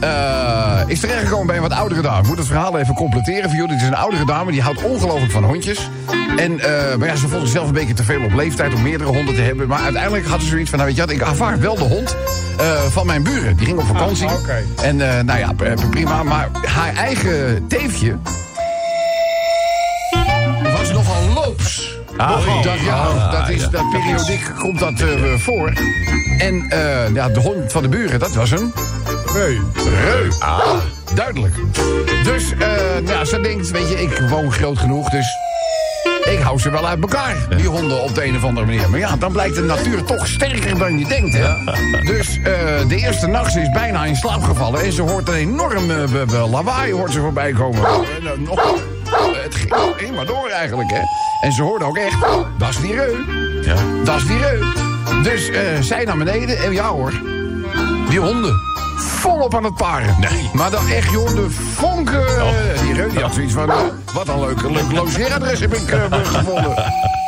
eh, 0.00 0.80
is 0.86 1.00
terechtgekomen 1.00 1.46
bij 1.46 1.56
een 1.56 1.62
wat 1.62 1.72
oudere 1.72 2.00
dame. 2.00 2.20
Ik 2.20 2.26
moet 2.26 2.38
het 2.38 2.46
verhaal 2.46 2.78
even 2.78 2.94
completeren 2.94 3.42
voor 3.42 3.58
jullie. 3.58 3.72
Het 3.72 3.82
is 3.82 3.88
een 3.88 3.94
oudere 3.94 4.24
dame, 4.24 4.52
die 4.52 4.62
houdt 4.62 4.82
ongelooflijk 4.82 5.32
van 5.32 5.44
hondjes. 5.44 5.90
En 6.36 6.56
maar 6.98 7.08
ja, 7.08 7.16
ze 7.16 7.28
vond 7.28 7.42
zichzelf 7.42 7.66
een 7.66 7.72
beetje 7.72 7.94
te 7.94 8.04
veel 8.04 8.24
op 8.24 8.34
leeftijd 8.34 8.74
om 8.74 8.82
meerdere 8.82 9.10
honden 9.10 9.34
te 9.34 9.40
hebben. 9.40 9.68
Maar 9.68 9.80
uiteindelijk 9.82 10.26
had 10.26 10.40
ze 10.40 10.46
zoiets 10.46 10.70
van, 10.70 10.78
nou 10.78 10.90
weet 10.90 11.00
je 11.00 11.06
wat, 11.06 11.16
ik 11.16 11.22
aanvaard 11.22 11.60
wel 11.60 11.74
de 11.74 11.84
hond 11.84 12.16
van 12.88 13.06
mijn 13.06 13.22
buren. 13.22 13.56
Die 13.56 13.66
ging 13.66 13.78
op 13.78 13.86
vakantie. 13.86 14.26
Ah, 14.26 14.34
oké. 14.34 14.62
En 14.82 14.96
nou 15.26 15.38
ja, 15.38 15.52
prima. 15.90 16.22
Maar 16.22 16.48
haar 16.66 16.94
eigen 16.94 17.66
teefje 17.66 18.16
Ah, 22.20 22.62
dat, 22.62 22.80
ja, 22.80 22.94
ah, 22.94 23.32
dat, 23.32 23.48
is, 23.48 23.68
dat 23.68 23.90
periodiek 23.90 24.50
komt 24.58 24.78
dat 24.78 25.00
eh, 25.00 25.08
voor. 25.36 25.72
En 26.38 26.66
eh, 26.68 27.14
ja, 27.14 27.28
de 27.28 27.40
hond 27.40 27.72
van 27.72 27.82
de 27.82 27.88
buren, 27.88 28.18
dat 28.18 28.34
was 28.34 28.50
een 28.50 28.72
Nee. 29.34 29.60
reu. 29.74 30.28
Duidelijk. 31.14 31.54
Dus 32.24 32.54
nou, 33.04 33.24
ze 33.24 33.40
denkt, 33.40 33.70
weet 33.70 33.88
je, 33.88 34.02
ik 34.02 34.22
woon 34.28 34.52
groot 34.52 34.78
genoeg, 34.78 35.08
dus 35.08 35.26
ik 36.24 36.38
hou 36.38 36.58
ze 36.58 36.70
wel 36.70 36.86
uit 36.86 37.00
elkaar, 37.00 37.36
die 37.56 37.66
honden 37.68 38.02
op 38.02 38.14
de 38.14 38.24
een 38.24 38.36
of 38.36 38.44
andere 38.44 38.66
manier. 38.66 38.90
Maar 38.90 38.98
ja, 38.98 39.16
dan 39.16 39.32
blijkt 39.32 39.54
de 39.54 39.62
natuur 39.62 40.04
toch 40.04 40.26
sterker 40.26 40.78
dan 40.78 40.98
je 40.98 41.06
denkt, 41.06 41.34
hè. 41.36 41.54
Dus 42.04 42.38
de 42.88 42.96
eerste 42.96 43.26
nacht, 43.26 43.52
ze 43.52 43.60
is 43.60 43.70
bijna 43.70 44.04
in 44.04 44.16
slaap 44.16 44.42
gevallen... 44.42 44.80
en 44.80 44.92
ze 44.92 45.02
hoort 45.02 45.28
een 45.28 45.34
enorm 45.34 45.90
lawaai 46.50 46.92
hoort 46.92 47.12
ze 47.12 47.20
voorbij 47.20 47.52
komen. 47.52 47.84
En, 47.84 48.26
eh, 48.26 48.38
nog, 48.38 48.74
het 49.70 49.80
ging 49.82 49.96
ging 49.96 50.16
maar 50.16 50.26
door 50.26 50.48
eigenlijk, 50.48 50.90
hè. 50.90 51.00
En 51.40 51.52
ze 51.52 51.62
hoorde 51.62 51.84
ook 51.84 51.96
echt, 51.96 52.20
dat 52.58 52.68
is 52.68 52.80
die 52.80 52.94
reu. 52.94 53.16
Ja. 53.62 53.76
Dat 54.04 54.16
is 54.16 54.26
die 54.26 54.38
reu. 54.38 54.58
Dus 55.22 55.50
eh, 55.50 55.62
zij 55.80 56.04
naar 56.04 56.16
beneden 56.16 56.58
en 56.58 56.72
ja 56.72 56.88
hoor, 56.88 57.12
die 58.08 58.20
honden 58.20 58.68
volop 58.96 59.54
aan 59.54 59.64
het 59.64 59.74
paren. 59.74 60.16
Nee. 60.20 60.50
Maar 60.52 60.70
dan 60.70 60.88
echt, 60.88 61.10
joh, 61.10 61.34
de 61.34 61.50
vonken. 61.50 62.24
Die 62.82 62.94
reut 62.94 63.10
die 63.10 63.20
had 63.20 63.34
zoiets 63.34 63.52
van, 63.52 63.70
eh, 63.70 63.76
wat 64.14 64.28
een 64.28 64.40
leuk, 64.40 64.62
leuk 64.62 64.92
logeeradres 64.92 65.60
heb 65.60 65.74
ik 65.74 65.90
eh, 65.90 66.04
gevonden. 66.10 66.74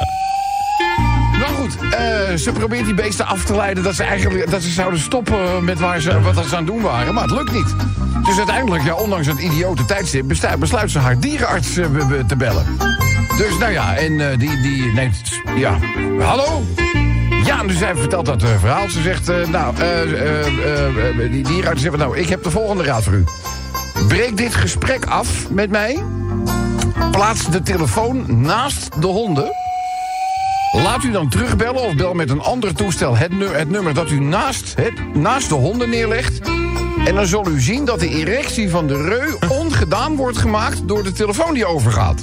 Eh, 1.91 2.37
ze 2.37 2.53
probeert 2.53 2.85
die 2.85 2.95
beesten 2.95 3.27
af 3.27 3.45
te 3.45 3.57
leiden 3.57 3.83
dat 3.83 3.95
ze 3.95 4.03
eigenlijk 4.03 4.51
dat 4.51 4.63
ze 4.63 4.71
zouden 4.71 5.01
stoppen 5.01 5.65
met 5.65 5.79
waar 5.79 6.01
ze, 6.01 6.21
wat 6.21 6.35
ze 6.35 6.57
aan 6.57 6.65
het 6.65 6.67
doen 6.67 6.81
waren. 6.81 7.15
Maar 7.15 7.23
het 7.23 7.33
lukt 7.33 7.53
niet. 7.53 7.75
Dus 8.25 8.37
uiteindelijk, 8.37 8.85
ja, 8.85 8.95
ondanks 8.95 9.27
het 9.27 9.39
idiote 9.39 9.85
tijdstip, 9.85 10.29
besluit 10.59 10.91
ze 10.91 10.99
haar 10.99 11.19
dierenarts 11.21 11.77
eh, 11.77 11.87
te 12.27 12.37
bellen. 12.37 12.67
Dus 13.37 13.59
nou 13.59 13.73
ja, 13.73 13.97
en 13.97 14.31
eh, 14.31 14.39
die, 14.39 14.61
die 14.61 14.93
neemt, 14.93 15.41
ja, 15.57 15.79
hallo? 16.19 16.63
Ja, 17.45 17.63
dus 17.63 17.79
zij 17.79 17.97
vertelt 17.97 18.27
dat 18.27 18.43
eh, 18.43 18.49
verhaal. 18.59 18.89
Ze 18.89 19.03
zegt, 19.03 19.29
eh, 19.29 19.47
nou, 19.49 19.77
eh, 19.77 20.03
eh, 20.03 20.47
eh, 20.47 21.09
eh, 21.25 21.33
die 21.33 21.43
dierenarts 21.43 21.83
zegt, 21.83 21.97
nou, 21.97 22.19
ik 22.19 22.29
heb 22.29 22.43
de 22.43 22.51
volgende 22.51 22.83
raad 22.83 23.03
voor 23.03 23.13
u. 23.13 23.25
Breek 24.09 24.37
dit 24.37 24.55
gesprek 24.55 25.05
af 25.07 25.51
met 25.51 25.71
mij. 25.71 26.03
Plaats 27.11 27.51
de 27.51 27.63
telefoon 27.63 28.25
naast 28.43 29.01
de 29.01 29.07
honden. 29.07 29.62
Laat 30.73 31.05
u 31.05 31.11
dan 31.11 31.29
terugbellen 31.29 31.81
of 31.83 31.95
bel 31.95 32.15
met 32.15 32.31
een 32.31 32.41
ander 32.41 32.75
toestel 32.75 33.17
het, 33.17 33.33
nu- 33.33 33.49
het 33.55 33.71
nummer 33.71 33.95
dat 33.95 34.11
u 34.11 34.21
naast, 34.21 34.75
het, 34.77 35.15
naast 35.15 35.49
de 35.49 35.55
honden 35.55 35.91
neerlegt. 35.91 36.41
En 37.07 37.15
dan 37.15 37.27
zal 37.27 37.49
u 37.49 37.61
zien 37.61 37.85
dat 37.85 38.01
de 38.01 38.09
erectie 38.09 38.71
van 38.71 38.87
de 38.87 39.03
reu 39.05 39.49
ongedaan 39.49 40.17
wordt 40.17 40.39
gemaakt 40.39 40.89
door 40.89 41.03
de 41.03 41.13
telefoon 41.13 41.55
die 41.55 41.67
overgaat. 41.67 42.23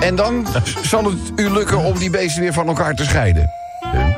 En 0.00 0.16
dan 0.16 0.46
zal 0.90 1.04
het 1.04 1.18
u 1.36 1.50
lukken 1.50 1.78
om 1.78 1.98
die 1.98 2.10
beesten 2.10 2.42
weer 2.42 2.52
van 2.52 2.66
elkaar 2.66 2.94
te 2.94 3.04
scheiden. 3.04 3.50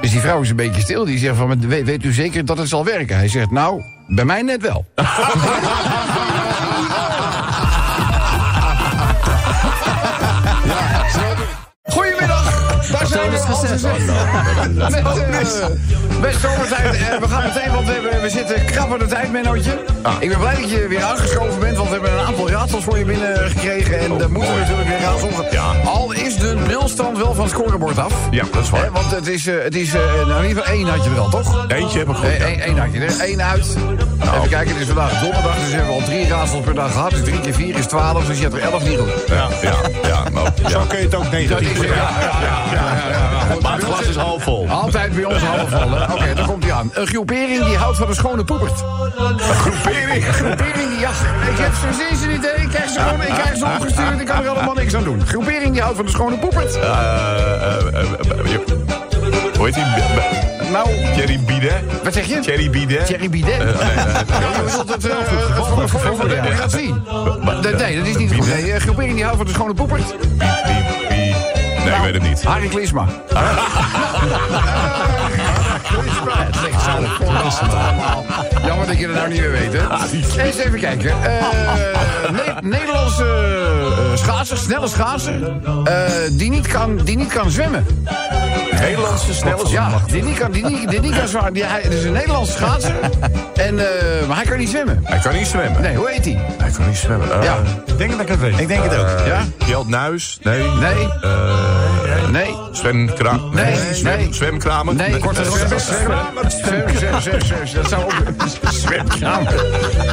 Dus 0.01 0.11
die 0.11 0.21
vrouw 0.21 0.41
is 0.41 0.51
een 0.51 0.57
beetje 0.57 0.81
stil. 0.81 1.05
Die 1.05 1.19
zegt 1.19 1.37
van, 1.37 1.47
"Maar 1.49 1.59
weet, 1.59 1.85
weet 1.85 2.05
u 2.05 2.13
zeker 2.13 2.45
dat 2.45 2.59
het 2.59 2.69
zal 2.69 2.85
werken? 2.85 3.17
Hij 3.17 3.29
zegt, 3.29 3.51
nou, 3.51 3.83
bij 4.07 4.25
mij 4.25 4.43
net 4.43 4.63
wel. 4.63 4.85
Daar 13.17 14.91
zijn 14.91 15.05
we, 15.05 16.29
eh, 16.29 16.39
zomertijd. 16.41 16.97
Eh, 16.97 17.31
gaan 17.31 17.43
meteen, 17.43 17.73
want 17.73 17.87
we, 17.87 17.93
hebben- 17.93 18.21
we 18.23 18.29
zitten 18.29 18.65
krap 18.65 18.93
aan 18.93 18.99
de 18.99 19.07
tijd, 19.07 19.33
Mennootje. 19.33 19.79
Ik 20.21 20.29
ben 20.29 20.39
blij 20.39 20.55
dat 20.55 20.71
je 20.71 20.87
weer 20.89 21.03
aangeschoven 21.03 21.61
bent, 21.61 21.77
want 21.77 21.89
we 21.89 21.95
hebben 21.95 22.13
een 22.13 22.27
aantal 22.27 22.51
raadsels 22.51 22.85
voor 22.85 22.99
je 22.99 23.05
binnengekregen. 23.05 23.99
En 23.99 24.19
daar 24.19 24.31
moeten 24.31 24.55
we 24.55 24.61
natuurlijk 24.61 24.89
weer 24.89 25.01
raadsels. 25.01 25.35
Ja. 25.51 25.73
Al 25.85 26.13
is 26.13 26.37
de 26.37 26.57
brilstand 26.65 27.19
wel 27.19 27.35
van 27.35 27.45
het 27.45 27.53
scorebord 27.53 27.99
af. 27.99 28.13
Ja, 28.31 28.45
dat 28.53 28.63
is 28.63 28.71
waar. 28.71 28.91
Want 28.93 29.11
het 29.11 29.27
is, 29.27 29.47
eh, 29.47 29.55
het 29.63 29.75
is 29.77 29.95
eh, 29.95 30.01
nou, 30.27 30.43
in 30.43 30.49
ieder 30.49 30.63
geval 30.63 30.79
één 30.79 30.89
had 30.89 31.05
je 31.05 31.11
er 31.11 31.19
al, 31.19 31.29
toch? 31.29 31.65
Eentje 31.69 31.99
heb 31.99 32.09
ik 32.09 32.15
goed. 32.17 32.25
Eén 32.25 32.57
ja. 32.57 32.63
één 32.65 32.79
had 32.79 32.93
je 32.93 33.01
er. 33.01 33.15
Eén 33.31 33.43
uit. 33.43 33.77
Even 34.37 34.49
kijken, 34.49 34.73
het 34.73 34.81
is 34.81 34.87
vandaag 34.87 35.21
donderdag, 35.21 35.55
dus 35.55 35.73
hebben 35.73 35.87
we 35.87 36.01
al 36.01 36.07
drie 36.07 36.29
raadsels 36.29 36.65
per 36.65 36.75
dag 36.75 36.93
gehad. 36.93 37.11
Dus 37.11 37.23
drie 37.23 37.41
keer 37.41 37.55
vier 37.55 37.77
is 37.79 37.87
twaalf, 37.87 38.27
dus 38.27 38.37
je 38.37 38.43
hebt 38.43 38.55
er 38.55 38.61
elf 38.61 38.89
niet 38.89 38.99
goed. 38.99 39.09
Ja, 39.27 39.49
ja, 39.63 39.75
ja, 40.03 40.29
nou, 40.33 40.49
Zo 40.71 40.79
ja. 40.79 40.85
kun 40.89 40.99
je 40.99 41.05
het 41.05 41.15
ook 41.15 41.31
negatief 41.31 41.85
ja, 41.85 41.95
ja, 41.95 42.11
ja, 42.73 43.06
ja, 43.09 43.31
ja. 43.49 43.57
Maar 43.63 43.73
het 43.75 43.85
glas 43.85 44.01
is 44.03 44.17
half 44.17 44.43
vol. 44.43 44.69
Altijd 44.69 45.15
bij 45.15 45.25
ons 45.25 45.43
half 45.43 45.69
vol? 45.71 46.15
Oké, 46.17 46.35
dan 46.35 46.47
komt 46.47 46.65
hij 46.65 46.73
aan. 46.73 46.91
Een 46.95 47.07
groepering 47.07 47.65
die 47.65 47.77
houdt 47.77 47.97
van 47.99 48.09
een 48.09 48.15
schone 48.15 48.45
poepert. 48.45 48.85
Een 49.19 49.39
groepering? 49.39 50.27
Een 50.27 50.33
groepering 50.33 50.89
die... 50.89 50.99
Ja, 50.99 51.11
ik 51.51 51.59
heb 51.59 51.73
ze 51.75 52.27
niet, 52.27 52.43
hè? 52.43 52.63
Ik 52.63 52.69
krijg 52.69 52.91
ze 52.91 53.01
gewoon 53.01 53.21
ik 53.21 53.35
krijg 53.35 53.57
ze 53.57 53.65
opgestuurd. 53.65 54.21
Ik 54.21 54.27
kan 54.27 54.43
er 54.43 54.49
allemaal 54.49 54.75
niks 54.75 54.95
aan 54.95 55.05
doen. 55.05 55.27
Groepering 55.27 55.73
die 55.73 55.81
houdt 55.83 55.97
van 55.97 56.05
een 56.05 56.11
schone 56.11 56.39
poepert. 56.39 56.75
Eh, 56.75 56.83
eh, 56.83 57.77
eh, 57.77 58.01
eh, 58.01 58.61
Hoe 59.57 59.65
heet 59.65 59.75
die? 59.75 59.85
Nou, 60.71 60.89
Thierry 61.15 61.41
Bidet? 61.47 61.73
wat 62.05 62.13
zeg 62.13 62.27
je? 62.27 62.39
Thierry 62.39 62.71
Bidet? 62.71 63.07
Thierry 63.07 63.31
Bidet. 63.31 63.59
Eh, 63.59 63.59
nee, 63.59 63.75
nee, 63.75 64.67
voor- 64.67 66.29
de 66.29 66.41
democratie. 66.43 66.95
Dat 67.63 68.07
is 68.07 68.17
niet 68.17 68.33
goed. 68.35 68.47
Nee, 68.47 68.75
een 68.75 68.81
groepering 68.81 69.15
die 69.15 69.23
houdt 69.25 69.39
van 69.39 69.47
een 69.47 69.53
schone 69.55 69.75
poepert. 69.75 70.15
Nee, 71.87 71.95
ik 71.95 72.03
weet 72.03 72.15
het 72.15 72.23
niet. 72.23 72.43
Harry 72.43 72.69
Klisma. 72.69 73.07
Het 76.01 76.61
ligt 76.63 76.83
zo 76.83 76.91
voor 77.19 77.77
allemaal. 77.79 78.25
Jammer 78.67 78.87
dat 78.87 78.99
je 78.99 79.07
het 79.07 79.15
nou 79.17 79.29
niet 79.29 79.41
meer 79.41 79.51
weet, 79.51 79.73
hè? 79.73 79.81
Eens 80.43 80.57
even 80.57 80.81
kijken. 80.81 81.11
Eh, 81.11 81.45
Ne- 82.33 82.55
Nederlandse 82.69 83.25
eh, 83.25 84.17
schaatser, 84.17 84.57
snelle 84.57 84.89
schaatser... 84.89 85.53
eh, 85.85 85.95
die, 86.33 86.51
niet 86.51 86.67
kan, 86.67 86.97
die 86.97 87.17
niet 87.17 87.33
kan 87.33 87.51
zwemmen. 87.51 87.87
Nederlandse 88.81 89.35
snelle 89.35 89.69
Ja, 89.69 89.89
die 90.07 90.23
niet 90.23 90.39
kan, 90.39 90.51
die 90.51 90.65
niet, 90.65 90.89
die 90.91 91.01
niet 91.01 91.19
kan 91.19 91.29
zwemmen. 91.29 91.53
Die, 91.53 91.65
hij, 91.65 91.81
het 91.83 91.93
is 91.93 92.05
een 92.05 92.13
Nederlandse 92.13 92.53
schaatser. 92.53 92.95
En, 93.55 93.79
eh, 93.79 94.27
maar 94.29 94.37
hij 94.37 94.45
kan 94.47 94.59
niet 94.59 94.69
zwemmen. 94.69 95.01
Hij 95.05 95.19
kan 95.19 95.33
niet 95.35 95.47
zwemmen. 95.47 95.83
Nee, 95.83 95.97
hoe 95.97 96.11
heet 96.11 96.25
hij? 96.25 96.39
Hij 96.59 96.71
kan 96.71 96.87
niet 96.87 96.97
zwemmen. 96.97 97.33
Eh, 97.33 97.43
Ja. 97.43 97.57
Ik 97.87 97.99
denk 97.99 98.11
dat 98.11 98.21
ik 98.21 98.29
het 98.29 98.41
weet. 98.41 98.61
Ik 98.61 98.69
denk 98.69 98.83
het 98.85 98.97
ook. 98.99 99.09
Ja? 99.27 99.41
Jelt 99.67 99.89
Nuis? 99.89 100.39
Nee. 100.43 100.63
Nee. 100.81 101.09
Eh, 101.23 102.29
Nee. 102.31 102.55
Zwemkra 102.77 103.39
Nee, 103.53 103.75
zwem, 103.93 104.17
nee. 104.19 104.29
Zwemkramer? 104.35 104.95
Nee, 104.95 105.19
korte 105.19 105.41
Eh, 105.41 105.47
zwem, 105.51 105.67
zwem, 105.69 105.79
zwem, 105.79 107.21
zwem, 107.21 107.21
zwem, 107.21 107.41
zwem, 107.67 107.83
Dat 107.83 107.89
zou 107.91 108.05
ook... 108.05 108.13
Zwemkramer. 108.73 109.53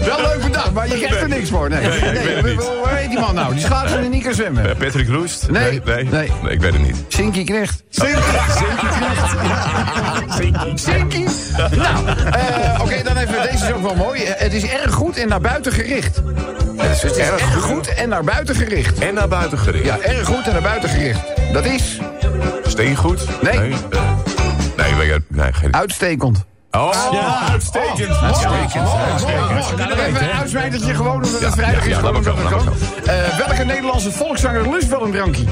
Wel 0.05 0.21
leuk 0.21 0.41
bedacht, 0.43 0.71
maar 0.71 0.87
je 0.87 0.97
krijgt 0.97 1.21
er 1.21 1.27
niks 1.29 1.49
voor. 1.49 1.69
Nee, 1.69 1.79
Nee, 1.81 1.97
ik 1.97 2.01
weet 2.01 2.35
het 2.35 2.45
niet. 2.45 2.59
Hoe 2.61 2.87
heet 2.89 3.09
die 3.09 3.19
man 3.19 3.35
nou? 3.35 3.53
Die 3.53 3.63
schaatser 3.63 3.99
die 4.01 4.09
niet 4.09 4.23
kan 4.23 4.33
zwemmen. 4.33 4.69
eh, 4.69 4.75
Patrick 4.77 5.07
Roest? 5.09 5.47
Nee. 5.49 5.81
Nee. 5.85 6.03
Nee. 6.03 6.31
ik 6.49 6.61
weet 6.61 6.73
het 6.73 6.81
niet. 6.81 6.95
Sinky 7.07 7.43
Knecht. 7.43 7.83
Sinky 7.89 8.21
Knecht. 8.21 8.59
Sinky. 10.79 11.25
Nou, 11.75 12.07
eh, 12.31 12.79
oké, 12.81 13.03
dan 13.03 13.17
even, 13.17 13.41
deze 13.51 13.65
is 13.65 13.71
ook 13.71 13.81
wel 13.81 13.95
mooi. 13.95 14.23
Eh, 14.23 14.39
Het 14.41 14.53
is 14.53 14.63
erg 14.65 14.93
goed 14.93 15.17
en 15.17 15.27
naar 15.27 15.41
buiten 15.41 15.71
gericht. 15.71 16.21
Het 16.77 17.03
is 17.03 17.17
erg 17.17 17.53
goed 17.61 17.93
en 17.93 18.09
naar 18.09 18.23
buiten 18.23 18.55
gericht. 18.55 18.99
En 18.99 19.13
naar 19.13 19.27
buiten 19.27 19.57
gericht. 19.57 19.85
Ja, 19.85 19.97
erg 19.99 20.27
goed 20.27 20.45
en 20.47 20.53
naar 20.53 20.61
buiten 20.61 20.89
gericht. 20.89 21.19
Dat 21.53 21.65
is 21.65 21.99
Steengoed? 22.67 23.25
Nee. 23.41 23.57
Nee, 23.59 23.71
eh, 23.71 23.99
nee, 24.77 24.89
ik 24.89 24.95
weet 24.97 25.11
het- 25.11 25.23
nee 25.27 25.53
geen... 25.53 25.75
uitstekend. 25.75 26.45
Oh, 26.71 26.91
uitstekend. 27.51 28.17
Uitstekend. 28.21 28.73
Nou, 29.77 29.89
dan 29.89 29.97
even 29.97 30.23
een 30.23 30.31
uitsmijtertje 30.39 30.93
gewoon, 30.93 31.13
omdat 31.13 31.39
het 31.41 31.53
vrijdag 31.53 31.83
is. 31.83 31.89
ja, 31.89 31.97
gewoon 31.97 32.23
dat 32.23 32.35
kan. 32.49 32.61
Eh, 33.05 33.37
welke 33.47 33.63
Nederlandse 33.65 34.11
volkszanger 34.11 34.69
lust 34.71 34.87
wel 34.89 35.03
een 35.05 35.11
drankje? 35.11 35.43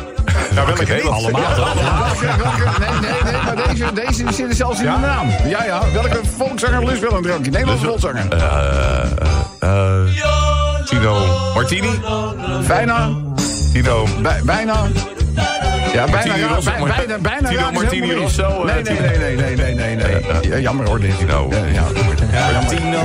Nou, 0.55 0.65
welke 0.67 0.93
niet? 0.93 1.03
Allemaal. 1.03 1.31
Welke, 1.31 2.25
welke, 2.25 2.79
nee, 2.79 3.11
nee, 3.11 3.21
nee, 3.23 3.41
maar 3.45 3.67
deze, 3.67 3.93
deze 3.93 4.33
zit 4.33 4.49
er 4.49 4.55
zelfs 4.55 4.79
in 4.79 4.85
de 4.85 4.97
naam. 5.01 5.29
Ja, 5.45 5.63
ja. 5.63 5.81
Welke 5.93 6.19
volkszanger 6.37 6.85
lust 6.85 7.01
wel 7.01 7.11
een 7.13 7.21
drankje? 7.21 7.51
Nederlandse 7.51 7.85
volkszanger. 7.85 8.25
Eh, 9.59 9.99
Tino 10.85 11.25
Martini? 11.53 11.99
Bijna, 12.67 13.09
Tino... 13.73 14.07
bij- 14.21 14.41
bijna. 14.43 14.75
Ja, 15.93 16.05
bijna, 16.05 16.11
Martini 16.27 16.47
Rosso, 16.53 16.71
bij- 16.71 16.79
maar- 16.79 16.95
bijna, 16.97 17.17
bijna. 17.17 17.49
Tino 17.49 17.71
Martini. 17.71 18.13
Rosso, 18.13 18.43
eh, 18.43 18.63
Nee, 18.63 18.73
nee, 18.73 18.83
Tino- 18.83 18.99
nee, 18.99 19.17
nee, 19.35 19.35
nee, 19.55 19.55
nee, 19.55 19.95
nee, 19.95 19.95
nee. 19.95 20.49
Ja, 20.49 20.57
jammer 20.57 20.87
hoor, 20.87 20.99
dit. 20.99 21.17
Tino. 21.17 21.47
Ja, 21.51 21.57
ja. 21.57 21.71
Jammer. 22.51 22.67
Tino. 22.67 23.01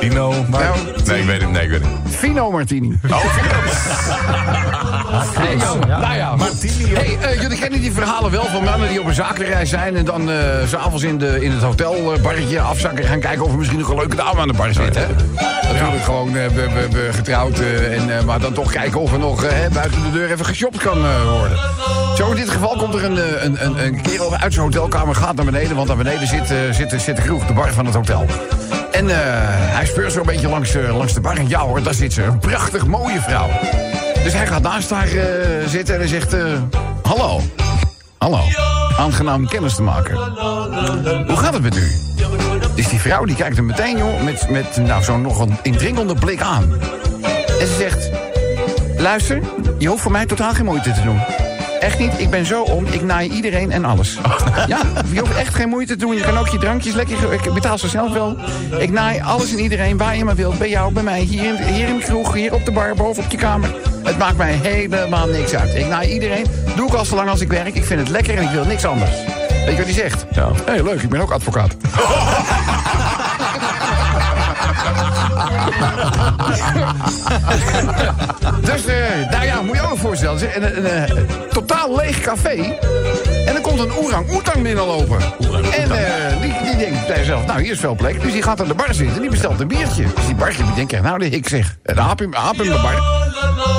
Dino. 0.00 0.34
Nou, 0.48 0.62
Nee, 1.06 1.18
ik 1.20 1.26
weet 1.26 1.40
het, 1.40 1.50
nee, 1.50 1.62
ik 1.62 1.70
weet 1.70 1.80
het 1.82 2.04
niet. 2.04 2.14
Fino 2.16 2.50
Martini. 2.50 2.98
Oh, 3.10 3.10
joh. 5.58 5.98
Nou 6.00 6.14
ja, 6.16 6.36
Martini. 6.36 6.94
Hey, 6.94 7.16
eh, 7.20 7.40
jullie 7.40 7.58
kennen 7.58 7.80
die 7.80 7.92
verhalen 7.92 8.30
wel 8.30 8.44
van 8.44 8.64
mannen 8.64 8.88
die 8.88 9.00
op 9.00 9.06
een 9.06 9.14
zakenreis 9.14 9.68
zijn... 9.70 9.96
en 9.96 10.04
dan 10.04 10.30
eh, 10.30 10.36
s 10.66 10.70
s'avonds 10.70 11.02
in, 11.02 11.18
de, 11.18 11.44
in 11.44 11.50
het 11.52 11.62
hotelbarretje 11.62 12.60
afzakken... 12.60 13.04
gaan 13.04 13.20
kijken 13.20 13.44
of 13.44 13.50
er 13.52 13.58
misschien 13.58 13.78
nog 13.78 13.88
een 13.88 13.96
leuke 13.96 14.16
dame 14.16 14.40
aan 14.40 14.48
de 14.48 14.54
bar 14.54 14.72
zit, 14.72 14.94
hè? 14.94 15.06
Natuurlijk 15.72 16.02
gewoon 16.04 16.36
eh, 16.36 16.46
be- 16.46 16.68
be- 16.74 16.88
be- 16.90 17.08
getrouwd, 17.12 17.58
en, 17.90 18.16
eh, 18.18 18.24
maar 18.24 18.40
dan 18.40 18.52
toch 18.52 18.72
kijken 18.72 19.00
of 19.00 19.12
er 19.12 19.18
nog 19.18 19.42
hè, 19.42 19.68
buiten 19.70 20.02
de 20.02 20.10
deur 20.12 20.30
even 20.30 20.44
geshopt 20.44 20.76
kan 20.82 20.98
worden. 21.24 21.58
Zo 22.16 22.30
in 22.30 22.36
dit 22.36 22.50
geval 22.50 22.76
komt 22.76 22.94
er 22.94 23.04
een, 23.04 23.18
eh, 23.18 23.44
een, 23.44 23.64
een, 23.64 23.84
een 23.84 24.00
kerel 24.02 24.36
uit 24.36 24.52
zijn 24.52 24.64
hotelkamer, 24.64 25.14
gaat 25.14 25.34
naar 25.36 25.44
beneden... 25.44 25.76
want 25.76 25.88
naar 25.88 25.96
beneden 25.96 26.28
zit, 26.28 26.50
eh, 26.50 26.56
zit, 26.70 26.94
zit 27.02 27.16
de 27.16 27.22
kroeg, 27.22 27.46
de 27.46 27.52
bar 27.52 27.72
van 27.72 27.84
het 27.86 27.94
hotel. 27.94 28.26
En 28.90 29.08
eh, 29.10 29.16
hij 29.50 29.86
speurt 29.86 30.12
zo 30.12 30.20
een 30.20 30.26
beetje 30.26 30.48
langs, 30.48 30.74
eh, 30.74 30.96
langs 30.96 31.12
de 31.14 31.20
bar 31.20 31.36
en 31.36 31.48
ja 31.48 31.60
hoor, 31.60 31.82
daar 31.82 31.94
zit 31.94 32.12
ze. 32.12 32.22
Een 32.22 32.38
prachtig 32.38 32.86
mooie 32.86 33.20
vrouw. 33.20 33.48
Dus 34.24 34.32
hij 34.32 34.46
gaat 34.46 34.62
naast 34.62 34.90
haar 34.90 35.06
eh, 35.06 35.68
zitten 35.68 35.94
en 35.94 36.00
hij 36.00 36.08
zegt... 36.08 36.32
eh, 36.34 36.44
Hallo. 37.02 37.40
Hallo. 38.18 38.40
Aangenaam 38.98 39.48
kennis 39.48 39.74
te 39.74 39.82
maken. 39.82 40.14
Hoe 41.26 41.36
gaat 41.36 41.52
het 41.52 41.62
met 41.62 41.76
u? 41.76 41.90
Dus 42.74 42.88
die 42.88 43.00
vrouw 43.00 43.24
die 43.24 43.36
kijkt 43.36 43.56
hem 43.56 43.66
meteen, 43.66 43.98
joh, 43.98 44.22
met, 44.22 44.48
met 44.50 44.76
nou, 44.76 45.02
zo'n 45.02 45.22
nog 45.22 45.40
een 45.40 45.58
indringende 45.62 46.14
blik 46.14 46.40
aan. 46.40 46.72
En 47.60 47.66
ze 47.66 47.74
zegt... 47.78 48.10
Luister, 48.98 49.40
je 49.78 49.88
hoeft 49.88 50.02
voor 50.02 50.12
mij 50.12 50.26
totaal 50.26 50.54
geen 50.54 50.64
moeite 50.64 50.92
te 50.92 51.02
doen. 51.02 51.20
Echt 51.80 51.98
niet, 51.98 52.12
ik 52.18 52.30
ben 52.30 52.46
zo 52.46 52.62
om, 52.62 52.86
ik 52.86 53.02
naai 53.02 53.30
iedereen 53.30 53.72
en 53.72 53.84
alles. 53.84 54.18
Ja, 54.66 54.78
je 55.12 55.20
hoeft 55.20 55.36
echt 55.36 55.54
geen 55.54 55.68
moeite 55.68 55.92
te 55.92 55.98
doen. 55.98 56.14
Je 56.14 56.20
kan 56.20 56.38
ook 56.38 56.48
je 56.48 56.58
drankjes 56.58 56.94
lekker, 56.94 57.32
ik 57.32 57.52
betaal 57.52 57.78
ze 57.78 57.88
zelf 57.88 58.12
wel. 58.12 58.36
Ik 58.78 58.90
naai 58.90 59.20
alles 59.20 59.52
en 59.52 59.58
iedereen 59.58 59.96
waar 59.96 60.16
je 60.16 60.24
maar 60.24 60.34
wilt. 60.34 60.58
Bij 60.58 60.68
jou, 60.68 60.92
bij 60.92 61.02
mij, 61.02 61.20
hier 61.20 61.44
in, 61.44 61.74
hier 61.74 61.88
in 61.88 61.98
de 61.98 62.04
kroeg, 62.04 62.34
hier 62.34 62.54
op 62.54 62.64
de 62.64 62.72
bar, 62.72 62.94
boven 62.94 63.24
op 63.24 63.30
je 63.30 63.36
kamer. 63.36 63.74
Het 64.02 64.18
maakt 64.18 64.36
mij 64.36 64.52
helemaal 64.52 65.26
niks 65.26 65.54
uit. 65.54 65.74
Ik 65.74 65.86
naai 65.86 66.12
iedereen, 66.12 66.46
doe 66.76 66.88
ik 66.88 66.94
al 66.94 67.04
zo 67.04 67.14
lang 67.14 67.28
als 67.28 67.40
ik 67.40 67.48
werk. 67.48 67.74
Ik 67.74 67.84
vind 67.84 68.00
het 68.00 68.08
lekker 68.08 68.36
en 68.36 68.42
ik 68.42 68.50
wil 68.50 68.64
niks 68.64 68.84
anders. 68.84 69.10
Weet 69.66 69.76
je 69.76 69.76
wat 69.76 69.84
hij 69.84 69.92
zegt? 69.92 70.26
Ja. 70.30 70.52
Hé, 70.52 70.72
hey, 70.72 70.82
leuk, 70.82 71.02
ik 71.02 71.08
ben 71.08 71.20
ook 71.20 71.32
advocaat. 71.32 71.76
Dus, 78.60 78.86
eh, 78.86 79.30
nou 79.30 79.44
ja, 79.44 79.62
moet 79.62 79.76
je 79.76 79.90
ook 79.90 79.98
voorstellen. 79.98 80.56
Een, 80.56 80.76
een, 80.76 81.16
een, 81.16 81.26
totaal 81.50 81.96
leeg 81.96 82.20
café. 82.20 82.78
En 83.46 83.52
dan 83.52 83.62
komt 83.62 83.78
een 83.78 83.92
orang-oetang 83.92 84.62
binnenlopen. 84.62 85.18
En 85.72 85.90
eh, 85.90 86.40
die, 86.40 86.54
die 86.64 86.76
denkt 86.76 87.06
bij 87.06 87.16
zichzelf, 87.16 87.46
nou, 87.46 87.62
hier 87.62 87.72
is 87.72 87.78
veel 87.78 87.94
plek. 87.94 88.22
Dus 88.22 88.32
die 88.32 88.42
gaat 88.42 88.60
aan 88.60 88.68
de 88.68 88.74
bar 88.74 88.94
zitten 88.94 89.14
en 89.14 89.20
die 89.20 89.30
bestelt 89.30 89.60
een 89.60 89.68
biertje. 89.68 90.04
Dus 90.14 90.26
die 90.26 90.34
barkeeper 90.34 90.74
denkt, 90.74 91.02
nou, 91.02 91.24
hik 91.24 91.48
zeg. 91.48 91.76
Een 91.82 92.00
aap 92.00 92.20
in, 92.20 92.30
de 92.30 92.80
bar. 92.82 93.02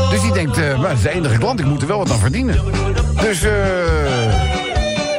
Dus 0.10 0.22
die 0.22 0.34
denkt, 0.34 0.58
eh, 0.58 0.80
maar 0.80 0.90
dat 0.90 0.98
is 0.98 1.04
de 1.04 1.10
enige 1.10 1.38
klant, 1.38 1.60
ik 1.60 1.66
moet 1.66 1.82
er 1.82 1.88
wel 1.88 1.98
wat 1.98 2.12
aan 2.12 2.20
verdienen. 2.20 2.62
Dus, 3.22 3.44
eh... 3.44 4.57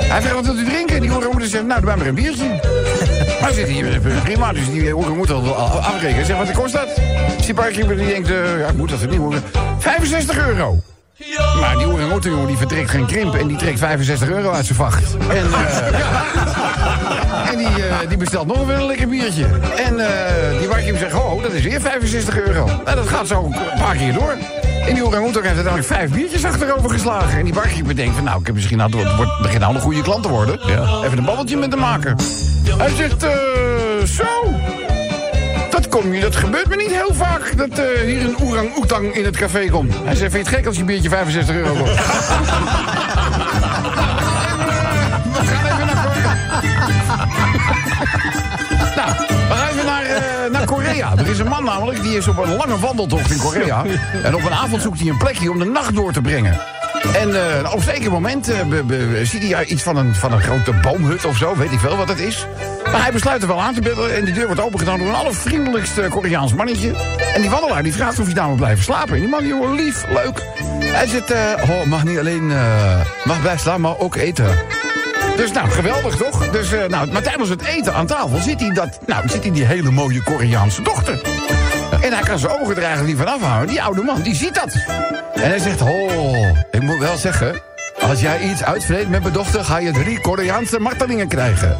Hij 0.09 0.20
vraagt, 0.20 0.35
wat 0.35 0.47
wilt 0.47 0.59
u 0.59 0.64
drinken? 0.64 1.01
Die 1.01 1.10
orang-oetang 1.10 1.51
zegt, 1.51 1.64
nou, 1.64 1.80
doe 1.80 1.89
mij 1.89 1.97
maar 1.97 2.06
een 2.06 2.14
biertje. 2.14 2.47
Maar 3.40 3.52
zit 3.52 3.68
hier, 3.68 4.01
prima, 4.24 4.52
dus 4.52 4.70
die 4.70 4.97
orang 4.97 5.16
moet 5.16 5.30
al 5.30 5.55
afrekenen. 5.55 6.14
Hij 6.14 6.24
zegt, 6.24 6.39
wat 6.39 6.51
kost 6.52 6.72
dat? 6.72 6.89
Dus 7.36 7.47
die 7.47 7.55
barkeeper 7.55 7.97
die 7.97 8.06
denkt, 8.06 8.30
eh, 8.30 8.59
ja, 8.59 8.66
ik 8.68 8.76
moet 8.76 8.90
dat 8.90 8.98
verdienen. 8.98 9.43
65 9.78 10.39
euro. 10.47 10.80
Maar 11.60 11.76
die 11.76 11.86
orang 11.86 12.24
jongen, 12.24 12.47
die 12.47 12.56
vertrekt 12.56 12.90
geen 12.90 13.06
krimp 13.06 13.35
en 13.35 13.47
die 13.47 13.56
trekt 13.56 13.78
65 13.78 14.28
euro 14.28 14.51
uit 14.51 14.64
zijn 14.64 14.78
vacht. 14.78 15.16
En, 15.28 15.36
eh, 15.36 15.98
ja. 15.98 17.51
en 17.52 17.59
die, 17.59 17.66
eh, 17.66 18.09
die 18.09 18.16
bestelt 18.16 18.47
nog 18.47 18.66
wel 18.66 18.76
een 18.76 18.86
lekker 18.86 19.09
biertje. 19.09 19.44
En 19.76 19.97
die 20.59 20.68
barkeeper 20.68 20.98
zegt, 20.98 21.14
oh, 21.14 21.43
dat 21.43 21.52
is 21.52 21.62
weer 21.62 21.80
65 21.80 22.39
euro. 22.39 22.64
Nou, 22.64 22.97
dat 22.97 23.09
gaat 23.09 23.26
zo 23.26 23.44
een 23.44 23.78
paar 23.78 23.97
keer 23.97 24.12
door. 24.12 24.36
En 24.89 24.94
die 24.94 25.06
orang 25.06 25.24
heeft 25.24 25.47
uiteindelijk 25.47 25.85
vijf 25.85 26.10
biertjes 26.10 26.44
achterover 26.44 26.90
geslagen. 26.90 27.39
En 27.39 27.44
die 27.44 27.55
barkeeper 27.55 27.97
denkt 27.97 28.15
van, 28.15 28.24
nou, 28.24 28.40
ik 28.40 28.47
heb 28.47 28.55
misschien 28.55 28.78
nou, 28.78 28.97
het 28.97 29.16
wordt, 29.16 29.43
begint 29.43 29.60
nou 29.60 29.74
een 29.74 29.81
goede 29.81 30.02
klant 30.02 30.23
te 30.23 30.28
worden. 30.28 30.59
Ja. 30.66 31.02
Even 31.05 31.19
een 31.19 31.24
babbeltje 31.24 31.56
met 31.56 31.70
hem 31.70 31.81
maken. 31.81 32.16
Hij 32.78 32.90
zegt, 32.90 33.23
eh, 33.23 33.31
zo... 34.06 34.24
Dat, 35.70 35.89
kom 35.89 36.15
je, 36.15 36.20
dat 36.20 36.36
gebeurt 36.36 36.69
me 36.69 36.77
niet 36.77 36.93
heel 36.93 37.15
vaak, 37.15 37.56
dat 37.56 37.78
eh, 37.78 38.01
hier 38.01 38.24
een 38.24 38.36
orang-oetang 38.39 39.15
in 39.15 39.24
het 39.24 39.36
café 39.36 39.69
komt. 39.69 39.94
Hij 40.05 40.15
zegt, 40.15 40.32
vind 40.32 40.44
je 40.44 40.51
het 40.51 40.59
gek 40.59 40.66
als 40.66 40.74
je 40.74 40.81
een 40.81 40.86
biertje 40.86 41.09
65 41.09 41.55
euro 41.55 41.74
kost? 41.74 41.98
Korea. 50.89 51.12
Er 51.16 51.28
is 51.28 51.39
een 51.39 51.48
man 51.48 51.65
namelijk, 51.65 52.02
die 52.02 52.16
is 52.16 52.28
op 52.28 52.39
een 52.39 52.56
lange 52.56 52.78
wandeltocht 52.78 53.31
in 53.31 53.39
Korea. 53.39 53.85
En 54.23 54.35
op 54.35 54.44
een 54.44 54.52
avond 54.55 54.82
zoekt 54.82 55.01
hij 55.01 55.09
een 55.09 55.16
plekje 55.19 55.51
om 55.51 55.59
de 55.59 55.65
nacht 55.65 55.94
door 55.94 56.12
te 56.12 56.20
brengen. 56.20 56.60
En 57.15 57.35
eh, 57.62 57.70
op 57.73 57.77
een 57.77 57.82
zeker 57.82 58.10
moment 58.10 58.52
be- 58.69 58.82
be- 58.85 59.20
ziet 59.24 59.52
hij 59.52 59.65
iets 59.65 59.82
van 59.82 59.97
een, 59.97 60.15
van 60.15 60.32
een 60.32 60.40
grote 60.43 60.73
boomhut 60.73 61.24
of 61.24 61.36
zo, 61.36 61.56
weet 61.56 61.73
ik 61.73 61.78
veel 61.78 61.97
wat 61.97 62.09
het 62.09 62.19
is. 62.19 62.47
Maar 62.93 63.02
hij 63.02 63.12
besluit 63.12 63.43
er 63.43 63.48
wel 63.48 63.60
aan 63.60 63.74
te 63.74 63.81
bellen 63.81 64.15
en 64.16 64.24
die 64.24 64.35
deur 64.35 64.47
wordt 64.47 64.60
opengedaan 64.60 64.98
door 64.98 65.09
een 65.09 65.15
allervriendelijkste 65.15 66.06
Koreaans 66.10 66.55
mannetje. 66.55 66.94
En 67.35 67.40
die 67.40 67.51
wandelaar 67.51 67.82
die 67.82 67.93
vraagt 67.94 68.19
of 68.19 68.24
hij 68.24 68.35
daar 68.35 68.47
wil 68.47 68.56
blijven 68.56 68.85
slapen. 68.85 69.15
En 69.15 69.20
die 69.20 69.28
man, 69.28 69.47
joh, 69.47 69.74
lief, 69.74 70.05
leuk. 70.09 70.43
Hij 70.85 71.06
zegt, 71.06 71.31
eh, 71.31 71.70
oh, 71.70 71.85
mag 71.85 72.05
niet 72.05 72.19
alleen, 72.19 72.47
mag 73.24 73.40
blijven 73.40 73.60
slapen, 73.60 73.81
maar 73.81 73.98
ook 73.98 74.15
eten. 74.16 74.56
Dus 75.39 75.52
nou, 75.52 75.70
geweldig 75.70 76.16
toch? 76.16 76.51
Dus, 76.51 76.73
eh, 76.73 76.89
nou, 76.89 77.12
maar 77.12 77.23
tijdens 77.23 77.48
het 77.48 77.65
eten 77.65 77.94
aan 77.94 78.06
tafel 78.06 78.39
ziet 78.39 78.60
hij, 78.60 78.70
dat, 78.70 78.98
nou, 79.06 79.28
ziet 79.28 79.43
hij 79.43 79.52
die 79.52 79.65
hele 79.65 79.90
mooie 79.90 80.23
Koreaanse 80.23 80.82
dochter. 80.82 81.20
En 82.01 82.12
hij 82.12 82.23
kan 82.23 82.39
zijn 82.39 82.52
ogen 82.60 82.77
er 82.77 82.82
eigenlijk 82.82 83.06
niet 83.06 83.27
van 83.27 83.35
afhouden. 83.35 83.69
Die 83.69 83.82
oude 83.82 84.02
man, 84.02 84.23
die 84.23 84.35
ziet 84.35 84.55
dat. 84.55 84.74
En 85.35 85.48
hij 85.48 85.59
zegt, 85.59 85.81
oh, 85.81 86.48
ik 86.70 86.82
moet 86.82 86.98
wel 86.98 87.16
zeggen... 87.16 87.60
als 88.01 88.20
jij 88.20 88.40
iets 88.40 88.65
uitvreet 88.65 89.09
met 89.09 89.23
mijn 89.23 89.35
dochter... 89.35 89.65
ga 89.65 89.78
je 89.78 89.90
drie 89.90 90.20
Koreaanse 90.20 90.81
martelingen 90.81 91.28
krijgen. 91.28 91.78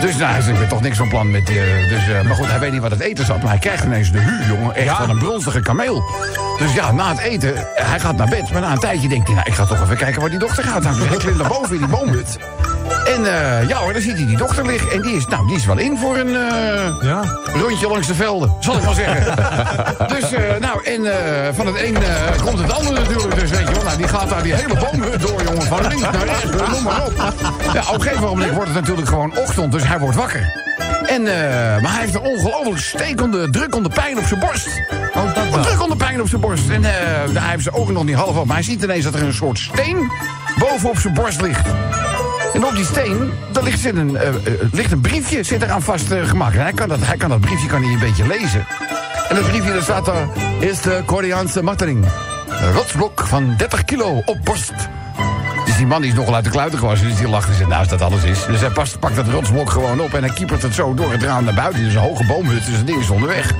Dus 0.00 0.16
nou, 0.16 0.32
hij 0.32 0.52
ben 0.52 0.68
toch 0.68 0.80
niks 0.80 0.96
van 0.96 1.08
plan 1.08 1.30
met 1.30 1.48
eh, 1.48 1.54
dus, 1.88 2.08
eh, 2.08 2.22
maar 2.22 2.34
goed, 2.34 2.46
hij 2.46 2.58
weet 2.58 2.72
niet 2.72 2.80
wat 2.80 2.90
het 2.90 3.00
eten 3.00 3.26
zat. 3.26 3.42
Maar 3.42 3.50
hij 3.50 3.58
krijgt 3.58 3.84
ineens 3.84 4.12
de 4.12 4.18
hu, 4.18 4.54
jongen. 4.54 4.74
Echt 4.74 4.96
van 4.96 5.10
een 5.10 5.18
bronzige 5.18 5.60
kameel. 5.60 6.04
Dus 6.58 6.74
ja, 6.74 6.92
na 6.92 7.08
het 7.08 7.18
eten, 7.18 7.56
eh, 7.56 7.88
hij 7.88 8.00
gaat 8.00 8.16
naar 8.16 8.28
bed. 8.28 8.50
Maar 8.52 8.60
na 8.60 8.72
een 8.72 8.78
tijdje 8.78 9.08
denkt 9.08 9.26
hij, 9.26 9.34
nou, 9.34 9.48
ik 9.48 9.54
ga 9.54 9.66
toch 9.66 9.82
even 9.82 9.96
kijken 9.96 10.20
waar 10.20 10.30
die 10.30 10.38
dochter 10.38 10.64
gaat. 10.64 10.82
Nou, 10.82 11.02
hij 11.02 11.16
klimt 11.16 11.36
naar 11.38 11.48
boven 11.48 11.74
in 11.74 11.78
die 11.78 11.88
boomhut. 11.88 12.38
En 13.04 13.24
eh, 13.24 13.68
ja 13.68 13.76
hoor, 13.76 13.92
dan 13.92 14.02
ziet 14.02 14.16
hij 14.16 14.26
die 14.26 14.36
dochter 14.36 14.66
liggen. 14.66 14.90
En 14.90 15.02
die 15.02 15.16
is, 15.16 15.26
nou, 15.26 15.46
die 15.46 15.56
is 15.56 15.66
wel 15.66 15.78
in 15.78 15.98
voor 15.98 16.16
een 16.16 16.28
eh, 16.28 17.02
Ja. 17.02 17.22
rondje 17.54 17.88
langs 17.88 18.06
de 18.06 18.14
velden. 18.14 18.54
Zal 18.60 18.76
ik 18.76 18.84
maar 18.84 18.94
zeggen. 18.94 19.36
dus, 20.14 20.32
eh, 20.32 20.42
nou, 20.60 20.84
en 20.84 21.06
van 21.54 21.66
het 21.66 21.82
een 21.82 21.96
komt 22.44 22.58
het 22.58 22.72
andere 22.72 22.98
natuurlijk. 23.00 23.40
Dus 23.40 23.50
weet 23.50 23.68
je 23.68 23.74
wel, 23.74 23.82
nou, 23.82 23.96
die 23.96 24.08
gaat 24.08 24.28
daar 24.28 24.42
die 24.42 24.54
hele 24.54 24.74
boomhut 24.74 25.20
door, 25.20 25.42
jongen. 25.42 25.62
Van 25.62 25.86
links 25.86 26.02
naar 26.02 26.24
rechts, 26.24 26.44
noem 26.72 26.82
maar 26.82 27.06
op. 27.06 27.12
Ja, 27.72 27.82
op 27.88 27.94
een 27.94 28.00
gegeven 28.02 28.22
moment 28.24 28.52
wordt 28.52 28.68
het 28.68 28.80
natuurlijk 28.80 29.08
gewoon 29.08 29.36
ochtend. 29.36 29.72
Dus 29.72 29.86
hij 29.86 29.98
wordt 29.98 30.16
wakker. 30.16 30.66
En, 31.06 31.22
maar 31.82 31.92
hij 31.92 32.00
heeft 32.00 32.14
een 32.14 32.20
ongelooflijk 32.20 32.78
stekende, 32.78 33.50
drukkende 33.50 33.88
pijn 33.88 34.18
op 34.18 34.24
zijn 34.24 34.40
borst. 34.40 34.68
Oh, 35.14 35.34
dat 35.34 35.48
wel. 35.54 35.62
drukkende 35.62 35.96
pijn 35.96 36.20
op 36.20 36.28
zijn 36.28 36.40
borst. 36.40 36.68
En 36.68 36.84
eh, 36.84 36.90
daar 37.34 37.50
heeft 37.50 37.62
zijn 37.62 37.74
ogen 37.74 37.94
nog 37.94 38.04
niet 38.04 38.14
half 38.14 38.36
op. 38.36 38.46
Maar 38.46 38.54
hij 38.56 38.64
ziet 38.64 38.82
ineens 38.82 39.04
dat 39.04 39.14
er 39.14 39.22
een 39.22 39.32
soort 39.34 39.58
steen 39.58 40.10
bovenop 40.58 40.98
zijn 40.98 41.14
borst 41.14 41.40
ligt. 41.40 41.66
En 42.54 42.64
op 42.64 42.74
die 42.74 42.84
steen, 42.84 43.32
daar 43.52 43.62
ligt, 43.62 43.80
zit 43.80 43.96
een, 43.96 44.16
eh, 44.16 44.28
eh, 44.28 44.34
ligt 44.72 44.92
een 44.92 45.00
briefje 45.00 45.42
zit 45.42 45.62
eraan 45.62 45.82
vastgemaakt. 45.82 46.56
en 46.56 46.62
hij 46.62 46.72
kan, 46.72 46.88
dat, 46.88 46.98
hij 47.02 47.16
kan 47.16 47.28
dat 47.28 47.40
briefje 47.40 47.68
kan 47.68 47.82
hij 47.82 47.92
een 47.92 47.98
beetje 47.98 48.26
lezen. 48.26 48.66
En 49.28 49.34
dat 49.34 49.48
briefje, 49.48 49.72
daar 49.72 49.82
staat 49.82 50.08
er... 50.08 50.28
Is 50.58 50.80
de 50.80 51.02
Koreaanse 51.06 51.62
marteling. 51.62 52.04
Een 52.48 52.72
rotsblok 52.72 53.26
van 53.26 53.54
30 53.56 53.84
kilo 53.84 54.22
op 54.24 54.38
borst. 54.44 54.72
Dus 55.64 55.76
die 55.76 55.86
man 55.86 56.04
is 56.04 56.14
nogal 56.14 56.34
uit 56.34 56.44
de 56.44 56.50
kluiten 56.50 56.78
gewassen. 56.78 57.08
Dus 57.08 57.16
die 57.16 57.28
lacht 57.28 57.48
en 57.48 57.54
zegt, 57.54 57.68
nou 57.68 57.80
als 57.80 57.88
dat 57.88 58.02
alles 58.02 58.24
is. 58.24 58.46
Dus 58.46 58.60
hij 58.60 58.70
past, 58.70 58.98
pakt 58.98 59.16
dat 59.16 59.26
rotsblok 59.28 59.70
gewoon 59.70 60.00
op 60.00 60.14
en 60.14 60.22
hij 60.22 60.32
kiepert 60.32 60.62
het 60.62 60.74
zo 60.74 60.94
door 60.94 61.12
het 61.12 61.22
raam 61.22 61.44
naar 61.44 61.54
buiten. 61.54 61.84
Dus 61.84 61.94
een 61.94 62.00
hoge 62.00 62.26
boomhut, 62.26 62.66
dus 62.66 62.76
het 62.76 62.86
ding 62.86 63.00
is 63.00 63.10
onderweg. 63.10 63.54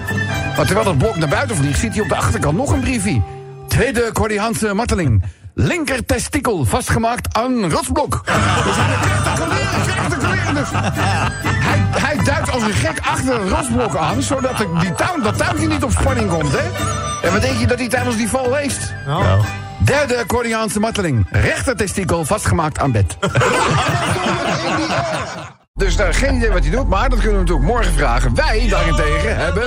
Maar 0.56 0.66
terwijl 0.66 0.84
dat 0.84 0.98
blok 0.98 1.16
naar 1.16 1.28
buiten 1.28 1.56
vliegt, 1.56 1.78
ziet 1.78 1.92
hij 1.92 2.02
op 2.02 2.08
de 2.08 2.16
achterkant 2.16 2.56
nog 2.56 2.72
een 2.72 2.80
briefje. 2.80 3.22
Tweede 3.68 4.10
Koreaanse 4.12 4.74
marteling. 4.74 5.22
Linker 5.60 6.04
testikel 6.04 6.64
vastgemaakt 6.64 7.36
aan 7.36 7.70
rotsblok. 7.70 8.22
Dus 8.24 8.34
hij. 8.76 10.54
Dus 10.54 10.70
hij, 10.70 11.80
hij 11.90 12.16
duikt 12.24 12.50
als 12.50 12.62
een 12.62 12.72
gek 12.72 13.00
achter 13.00 13.40
het 13.40 13.50
rotsblok 13.50 13.96
aan, 13.96 14.22
zodat 14.22 14.56
de, 14.56 14.68
die 14.80 14.94
tuin, 14.94 15.22
dat 15.22 15.38
tuintje 15.38 15.68
niet 15.68 15.84
op 15.84 15.90
spanning 15.90 16.30
komt, 16.30 16.52
hè? 16.52 16.86
En 17.26 17.32
wat 17.32 17.42
denk 17.42 17.58
je 17.58 17.66
dat 17.66 17.78
hij 17.78 17.88
tijdens 17.88 18.16
die 18.16 18.28
val 18.28 18.50
leest? 18.50 18.94
Nou. 19.06 19.44
Derde 19.78 20.24
Koreaanse 20.26 20.80
marteling. 20.80 21.26
Rechter 21.30 21.76
testikel 21.76 22.24
vastgemaakt 22.24 22.78
aan 22.78 22.92
bed. 22.92 23.16
Dus 25.78 25.96
daar 25.96 26.14
geen 26.14 26.34
idee 26.34 26.50
wat 26.50 26.62
hij 26.62 26.70
doet, 26.70 26.88
maar 26.88 27.08
dat 27.08 27.18
kunnen 27.18 27.38
we 27.38 27.44
natuurlijk 27.44 27.66
morgen 27.66 27.92
vragen. 27.92 28.34
Wij 28.34 28.66
daarentegen 28.68 29.36
hebben 29.36 29.62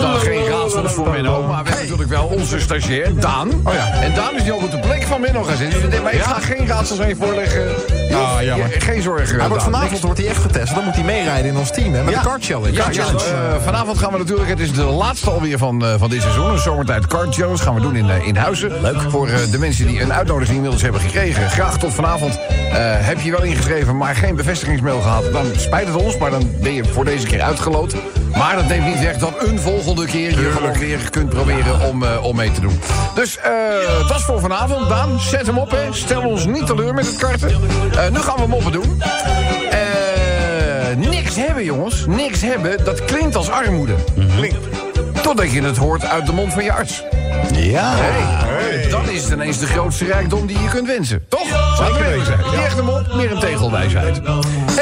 dan 0.00 0.18
geen 0.18 0.46
raadsels 0.46 0.92
voor 0.92 1.10
Menno, 1.10 1.42
maar 1.42 1.62
we 1.62 1.68
hebben 1.68 1.74
natuurlijk 1.74 2.08
wel 2.08 2.26
onze 2.26 2.60
stagiair, 2.60 3.20
Daan. 3.20 3.50
Oh 3.64 3.72
ja. 3.72 3.92
En 3.92 4.14
Daan 4.14 4.36
is 4.36 4.42
nu 4.42 4.52
ook 4.52 4.62
op 4.62 4.70
de 4.70 4.78
plek 4.78 5.02
van 5.02 5.20
Menno 5.20 5.42
gaan 5.42 5.56
zitten. 5.56 6.02
Maar 6.02 6.14
ik 6.14 6.20
ga 6.20 6.40
geen 6.40 6.66
raadsels 6.66 7.00
aan 7.00 7.08
je 7.08 7.16
voorleggen. 7.16 7.97
Ah, 8.14 8.42
jammer. 8.42 8.70
Ja, 8.70 8.80
geen 8.80 9.02
zorgen. 9.02 9.38
Hij 9.38 9.48
wordt 9.48 9.64
Daan. 9.64 9.72
vanavond 9.72 10.00
wordt 10.00 10.18
hij 10.18 10.28
echt 10.28 10.42
getest. 10.42 10.74
Dan 10.74 10.84
moet 10.84 10.94
hij 10.94 11.04
meerijden 11.04 11.50
in 11.50 11.56
ons 11.56 11.70
team, 11.70 11.94
hè? 11.94 12.02
Met 12.02 12.14
de 12.14 12.20
kart 12.20 12.44
challenge. 12.44 12.72
Ja, 12.72 12.90
eh, 12.90 13.64
vanavond 13.64 13.98
gaan 13.98 14.12
we 14.12 14.18
natuurlijk, 14.18 14.48
het 14.48 14.60
is 14.60 14.72
de 14.72 14.82
laatste 14.82 15.30
alweer 15.30 15.58
van, 15.58 15.84
eh, 15.84 15.94
van 15.98 16.10
dit 16.10 16.20
seizoen. 16.22 16.50
Een 16.50 16.58
zomertijd 16.58 17.06
Card 17.06 17.34
Challenge 17.34 17.58
gaan 17.58 17.74
we 17.74 17.80
doen 17.80 17.96
in, 17.96 18.10
eh, 18.10 18.26
in 18.26 18.36
Huizen. 18.36 18.72
Leuk. 18.82 19.00
Voor 19.08 19.28
de 19.50 19.58
mensen 19.58 19.86
die 19.86 20.00
een 20.00 20.12
uitnodiging 20.12 20.56
inmiddels 20.56 20.82
hebben 20.82 21.00
gekregen. 21.00 21.50
Graag 21.50 21.78
tot 21.78 21.94
vanavond. 21.94 22.38
Heb 22.78 23.20
je 23.20 23.30
wel 23.30 23.42
ingeschreven, 23.42 23.96
maar 23.96 24.14
geen 24.14 24.36
bevestigingsmail 24.36 25.00
gehad. 25.00 25.32
Dan 25.32 25.46
spijt 25.56 25.86
het 25.86 25.96
ons, 25.96 26.16
maar 26.18 26.30
dan 26.30 26.50
ben 26.60 26.72
je 26.72 26.84
voor 26.84 27.04
deze 27.04 27.26
keer 27.26 27.42
uitgeloot. 27.42 27.94
Maar 28.36 28.56
dat 28.56 28.66
neemt 28.68 28.86
niet 28.86 29.00
weg 29.00 29.16
dat 29.16 29.34
een 29.46 29.58
volgende 29.60 30.06
keer 30.06 30.30
je 30.30 30.50
gewoon 30.50 30.78
weer 30.78 31.10
kunt 31.10 31.28
proberen 31.28 31.80
om, 31.80 32.04
om 32.22 32.36
mee 32.36 32.50
te 32.52 32.60
doen. 32.60 32.80
Dus 33.14 33.38
dat 34.08 34.16
is 34.16 34.24
voor 34.24 34.40
vanavond. 34.40 34.88
Daan, 34.88 35.20
zet 35.20 35.46
hem 35.46 35.58
op, 35.58 35.70
hè. 35.70 35.82
Stel 35.90 36.22
ons 36.22 36.46
niet 36.46 36.66
teleur 36.66 36.94
met 36.94 37.06
het 37.06 37.16
karten. 37.16 37.50
Eh, 37.98 38.08
nu 38.10 38.18
gaan 38.18 38.36
we 38.36 38.46
moppen 38.46 38.72
doen. 38.72 39.02
Eh, 39.70 40.96
niks 41.10 41.36
hebben, 41.36 41.64
jongens. 41.64 42.04
Niks 42.06 42.40
hebben, 42.40 42.84
dat 42.84 43.04
klinkt 43.04 43.36
als 43.36 43.50
armoede. 43.50 43.94
Klinkt. 44.36 44.56
Totdat 45.22 45.52
je 45.52 45.62
het 45.62 45.76
hoort 45.76 46.04
uit 46.04 46.26
de 46.26 46.32
mond 46.32 46.52
van 46.52 46.64
je 46.64 46.72
arts. 46.72 47.02
Ja. 47.52 47.94
Hey, 47.96 48.88
Dan 48.90 49.08
is 49.10 49.30
ineens 49.30 49.58
de 49.58 49.66
grootste 49.66 50.04
rijkdom 50.04 50.46
die 50.46 50.60
je 50.62 50.68
kunt 50.68 50.86
wensen. 50.86 51.24
Toch? 51.28 51.50
Laten 51.78 51.94
we 51.98 52.04
eerlijk 52.06 52.24
zijn. 52.26 52.38
Niet 52.50 52.64
echt 52.64 52.76
hem 52.76 52.88
op, 52.88 53.14
meer 53.14 53.30
een 53.30 53.38
tegelwijsheid. 53.38 54.16
Hé 54.16 54.32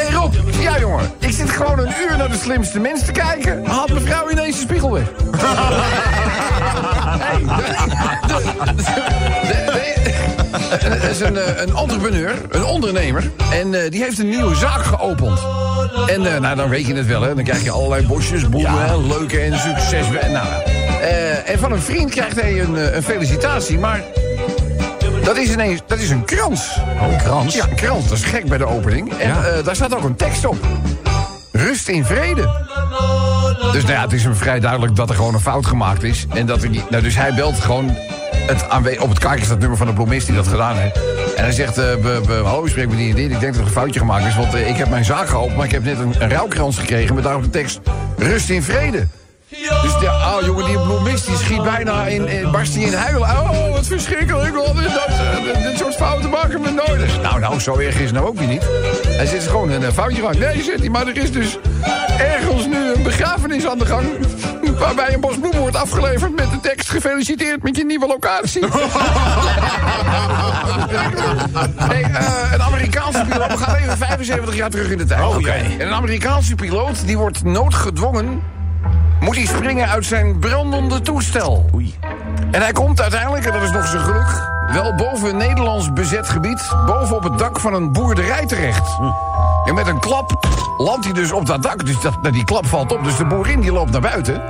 hey 0.01 0.11
Rob, 0.13 0.35
ja 0.61 0.79
jongen. 0.79 1.11
Ik 1.19 1.31
zit 1.33 1.51
gewoon 1.51 1.79
een 1.79 1.93
uur 2.11 2.17
naar 2.17 2.31
de 2.31 2.39
slimste 2.43 2.79
mens 2.81 3.05
te 3.05 3.13
kijken. 3.13 3.65
Haalt 3.67 3.93
mevrouw 3.93 4.31
ineens 4.31 4.57
de 4.57 4.63
spiegel 4.63 4.93
weg. 4.93 5.07
hey, 7.19 7.39
de- 7.39 7.75
de- 8.27 8.53
de- 9.47 10.16
Dat 10.89 11.11
is 11.11 11.21
een, 11.21 11.37
eh, 11.37 11.61
een 11.61 11.77
entrepreneur, 11.77 12.35
een 12.51 12.65
ondernemer. 12.65 13.31
En 13.53 13.75
eh, 13.75 13.91
die 13.91 14.03
heeft 14.03 14.19
een 14.19 14.29
nieuwe 14.29 14.55
zaak 14.55 14.83
geopend. 14.83 15.39
En 16.07 16.35
eh, 16.35 16.41
nou, 16.41 16.57
dan 16.57 16.69
weet 16.69 16.87
je 16.87 16.95
het 16.95 17.07
wel, 17.07 17.23
hè. 17.23 17.35
Dan 17.35 17.45
krijg 17.45 17.63
je 17.63 17.71
allerlei 17.71 18.07
bosjes, 18.07 18.43
bloemen, 18.49 18.87
hè, 18.87 18.97
leuke 18.97 19.41
en 19.41 19.59
succes. 19.59 20.07
Nou, 20.31 20.47
en 21.45 21.59
van 21.59 21.73
een 21.73 21.83
vriend 21.83 22.11
krijgt 22.11 22.41
hij 22.41 22.61
een, 22.61 22.97
een 22.97 23.03
felicitatie, 23.03 23.79
maar... 23.79 24.03
Dat 25.25 25.37
is 25.37 25.51
ineens, 25.51 25.81
dat 25.87 25.99
is 25.99 26.11
een 26.11 26.25
krans. 26.25 26.79
een 27.11 27.17
krans? 27.17 27.55
Ja, 27.55 27.65
een 27.69 27.75
krans. 27.75 28.09
Dat 28.09 28.19
is 28.19 28.25
gek 28.25 28.49
bij 28.49 28.59
de 28.59 28.67
opening. 28.67 29.13
En 29.19 29.35
daar 29.65 29.75
staat 29.75 29.95
ook 29.95 30.05
een 30.05 30.17
tekst 30.17 30.47
op. 30.47 30.57
Rust 31.53 31.89
in 31.89 32.05
vrede. 32.05 32.49
Dus 33.73 33.83
nou 33.83 33.95
ja, 33.95 34.01
het 34.01 34.13
is 34.13 34.25
hem 34.25 34.35
vrij 34.35 34.61
duidelijk 34.61 34.97
dat 34.97 35.09
er 35.09 35.15
gewoon 35.15 35.35
een 35.35 35.41
fout 35.41 35.67
gemaakt 35.67 36.03
is. 36.03 36.27
En 36.35 36.47
dat 36.47 36.63
er 36.63 36.69
niet, 36.69 36.91
nou, 36.91 37.03
dus 37.03 37.17
hij 37.17 37.35
belt 37.35 37.61
gewoon 37.61 37.97
het 38.31 38.69
aanwe- 38.69 38.97
op 39.01 39.09
het 39.09 39.19
kaartje 39.19 39.45
staat 39.45 39.51
het 39.51 39.61
nummer 39.61 39.79
van 39.79 39.87
de 39.87 39.93
bloemist 39.93 40.27
die 40.27 40.37
dat 40.37 40.47
gedaan 40.47 40.77
heeft. 40.77 40.97
En 41.37 41.43
hij 41.43 41.53
zegt, 41.53 41.79
eh, 41.79 41.95
we, 41.95 42.21
we, 42.27 42.33
hallo, 42.33 42.65
ik 42.65 42.71
spreek 42.71 42.89
met 42.89 42.97
die 42.97 43.11
en 43.11 43.17
dit. 43.17 43.31
Ik 43.31 43.41
denk 43.41 43.53
dat 43.53 43.61
er 43.61 43.67
een 43.67 43.73
foutje 43.73 44.01
gemaakt 44.01 44.27
is, 44.27 44.37
want 44.37 44.55
eh, 44.55 44.69
ik 44.69 44.77
heb 44.77 44.89
mijn 44.89 45.05
zaak 45.05 45.29
geopend... 45.29 45.57
maar 45.57 45.67
ik 45.67 45.73
heb 45.73 45.85
net 45.85 45.99
een, 45.99 46.15
een 46.19 46.31
rouwkrans 46.31 46.79
gekregen 46.79 47.15
met 47.15 47.25
daarop 47.25 47.43
de 47.43 47.51
tekst... 47.51 47.81
Rust 48.17 48.51
in 48.51 48.63
vrede. 48.63 49.07
Dus 49.83 49.99
de 49.99 50.09
ah, 50.09 50.45
jongen, 50.45 50.65
die 50.65 50.79
bloemist 50.79 51.27
die 51.27 51.37
schiet 51.37 51.63
bijna 51.63 52.07
in, 52.07 52.29
in 52.29 52.51
barst 52.51 52.75
hij 52.75 52.85
in 52.85 52.93
huilen. 52.93 53.29
Oh, 53.29 53.73
wat 53.73 53.87
verschrikkelijk. 53.87 54.55
Wat 54.55 54.77
is 54.77 54.93
dat? 54.93 55.09
Eh, 55.09 55.63
Dit 55.63 55.79
soort 55.79 55.95
fouten 55.95 56.31
maken 56.31 56.63
we 56.63 56.71
nooit. 56.71 57.01
Dus, 57.01 57.19
nou, 57.23 57.41
nou, 57.41 57.61
zo 57.61 57.79
erg 57.79 57.95
is 57.95 58.05
het 58.05 58.13
nou 58.13 58.27
ook 58.27 58.39
weer 58.39 58.49
niet. 58.49 58.69
Hij 59.09 59.27
zit 59.27 59.43
gewoon 59.43 59.71
een 59.71 59.83
eh, 59.85 59.93
foutje 59.93 60.17
gemaakt. 60.17 60.39
Nee, 60.39 60.63
zit 60.63 60.79
hij, 60.79 60.89
maar 60.89 61.07
er 61.07 61.17
is 61.17 61.33
dus 61.33 61.59
ergens 62.19 62.67
nu 62.67 62.95
een 62.95 63.03
begrafenis 63.03 63.67
aan 63.67 63.79
de 63.79 63.87
gang... 63.87 64.07
waarbij 64.79 65.15
een 65.15 65.21
bos 65.21 65.39
bloemen 65.39 65.61
wordt 65.61 65.77
afgeleverd 65.77 66.37
met 66.37 66.51
de 66.51 66.61
tekst... 66.61 66.89
gefeliciteerd 66.89 67.63
met 67.63 67.77
je 67.77 67.85
nieuwe 67.85 68.07
locatie. 68.07 68.63
hey, 71.77 72.03
eh, 72.03 72.53
een 72.53 72.63
Amerikaanse 72.63 73.25
piloot... 73.29 73.51
We 73.51 73.57
gaan 73.57 73.75
even 73.75 73.97
75 73.97 74.55
jaar 74.55 74.71
terug 74.71 74.91
in 74.91 74.99
de 74.99 75.05
tijd. 75.05 75.21
Oh, 75.21 75.37
Oké. 75.37 75.53
jee. 75.53 75.77
En 75.79 75.87
een 75.87 75.95
Amerikaanse 75.95 76.55
piloot 76.55 77.07
die 77.07 77.19
wordt 77.19 77.45
noodgedwongen 77.45 78.43
moet 79.27 79.37
hij 79.37 79.47
springen 79.47 79.89
uit 79.89 80.05
zijn 80.05 80.39
brandende 80.39 81.01
toestel. 81.01 81.71
En 82.51 82.61
hij 82.61 82.73
komt 82.73 83.01
uiteindelijk, 83.01 83.45
en 83.45 83.53
dat 83.53 83.63
is 83.63 83.71
nog 83.71 83.87
zijn 83.87 84.03
geluk... 84.03 84.49
wel 84.73 84.95
boven 84.95 85.29
een 85.29 85.37
Nederlands 85.37 85.93
bezet 85.93 86.29
gebied... 86.29 86.75
boven 86.87 87.17
op 87.17 87.23
het 87.23 87.39
dak 87.39 87.61
van 87.61 87.75
een 87.75 87.93
boerderij 87.93 88.47
terecht. 88.47 88.99
En 89.65 89.75
met 89.75 89.87
een 89.87 89.99
klap 89.99 90.47
landt 90.77 91.05
hij 91.05 91.15
dus 91.15 91.33
op 91.33 91.47
dat 91.47 91.63
dak. 91.63 91.85
Dus 91.87 92.01
dat, 92.01 92.19
die 92.23 92.45
klap 92.45 92.67
valt 92.67 92.93
op. 92.93 93.05
Dus 93.05 93.17
de 93.17 93.25
boerin 93.25 93.61
die 93.61 93.73
loopt 93.73 93.91
naar 93.91 94.01
buiten. 94.01 94.43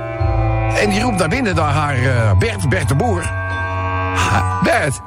En 0.75 0.89
die 0.89 1.01
roept 1.01 1.17
naar 1.17 1.29
binnen 1.29 1.55
naar 1.55 1.73
haar 1.73 1.95
eh, 1.95 2.31
Bert, 2.37 2.69
Bert 2.69 2.87
de 2.87 2.95
Boer. 2.95 3.21
Ha, 4.15 4.59
Bert, 4.63 5.01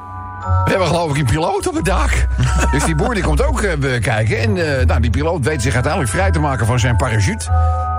we 0.63 0.69
hebben 0.69 0.87
geloof 0.87 1.11
ik 1.11 1.17
een 1.17 1.25
piloot 1.25 1.67
op 1.67 1.75
het 1.75 1.85
dak. 1.85 2.09
dus 2.71 2.83
die 2.83 2.95
boer 2.95 3.13
die 3.13 3.23
komt 3.23 3.43
ook 3.43 3.61
eh, 3.61 3.77
bekijken. 3.77 4.37
En 4.39 4.79
eh, 4.79 4.85
nou, 4.85 5.01
die 5.01 5.09
piloot 5.09 5.43
weet 5.45 5.61
zich 5.61 5.73
uiteindelijk 5.73 6.11
vrij 6.11 6.31
te 6.31 6.39
maken 6.39 6.65
van 6.65 6.79
zijn 6.79 6.95
parachute. 6.95 7.45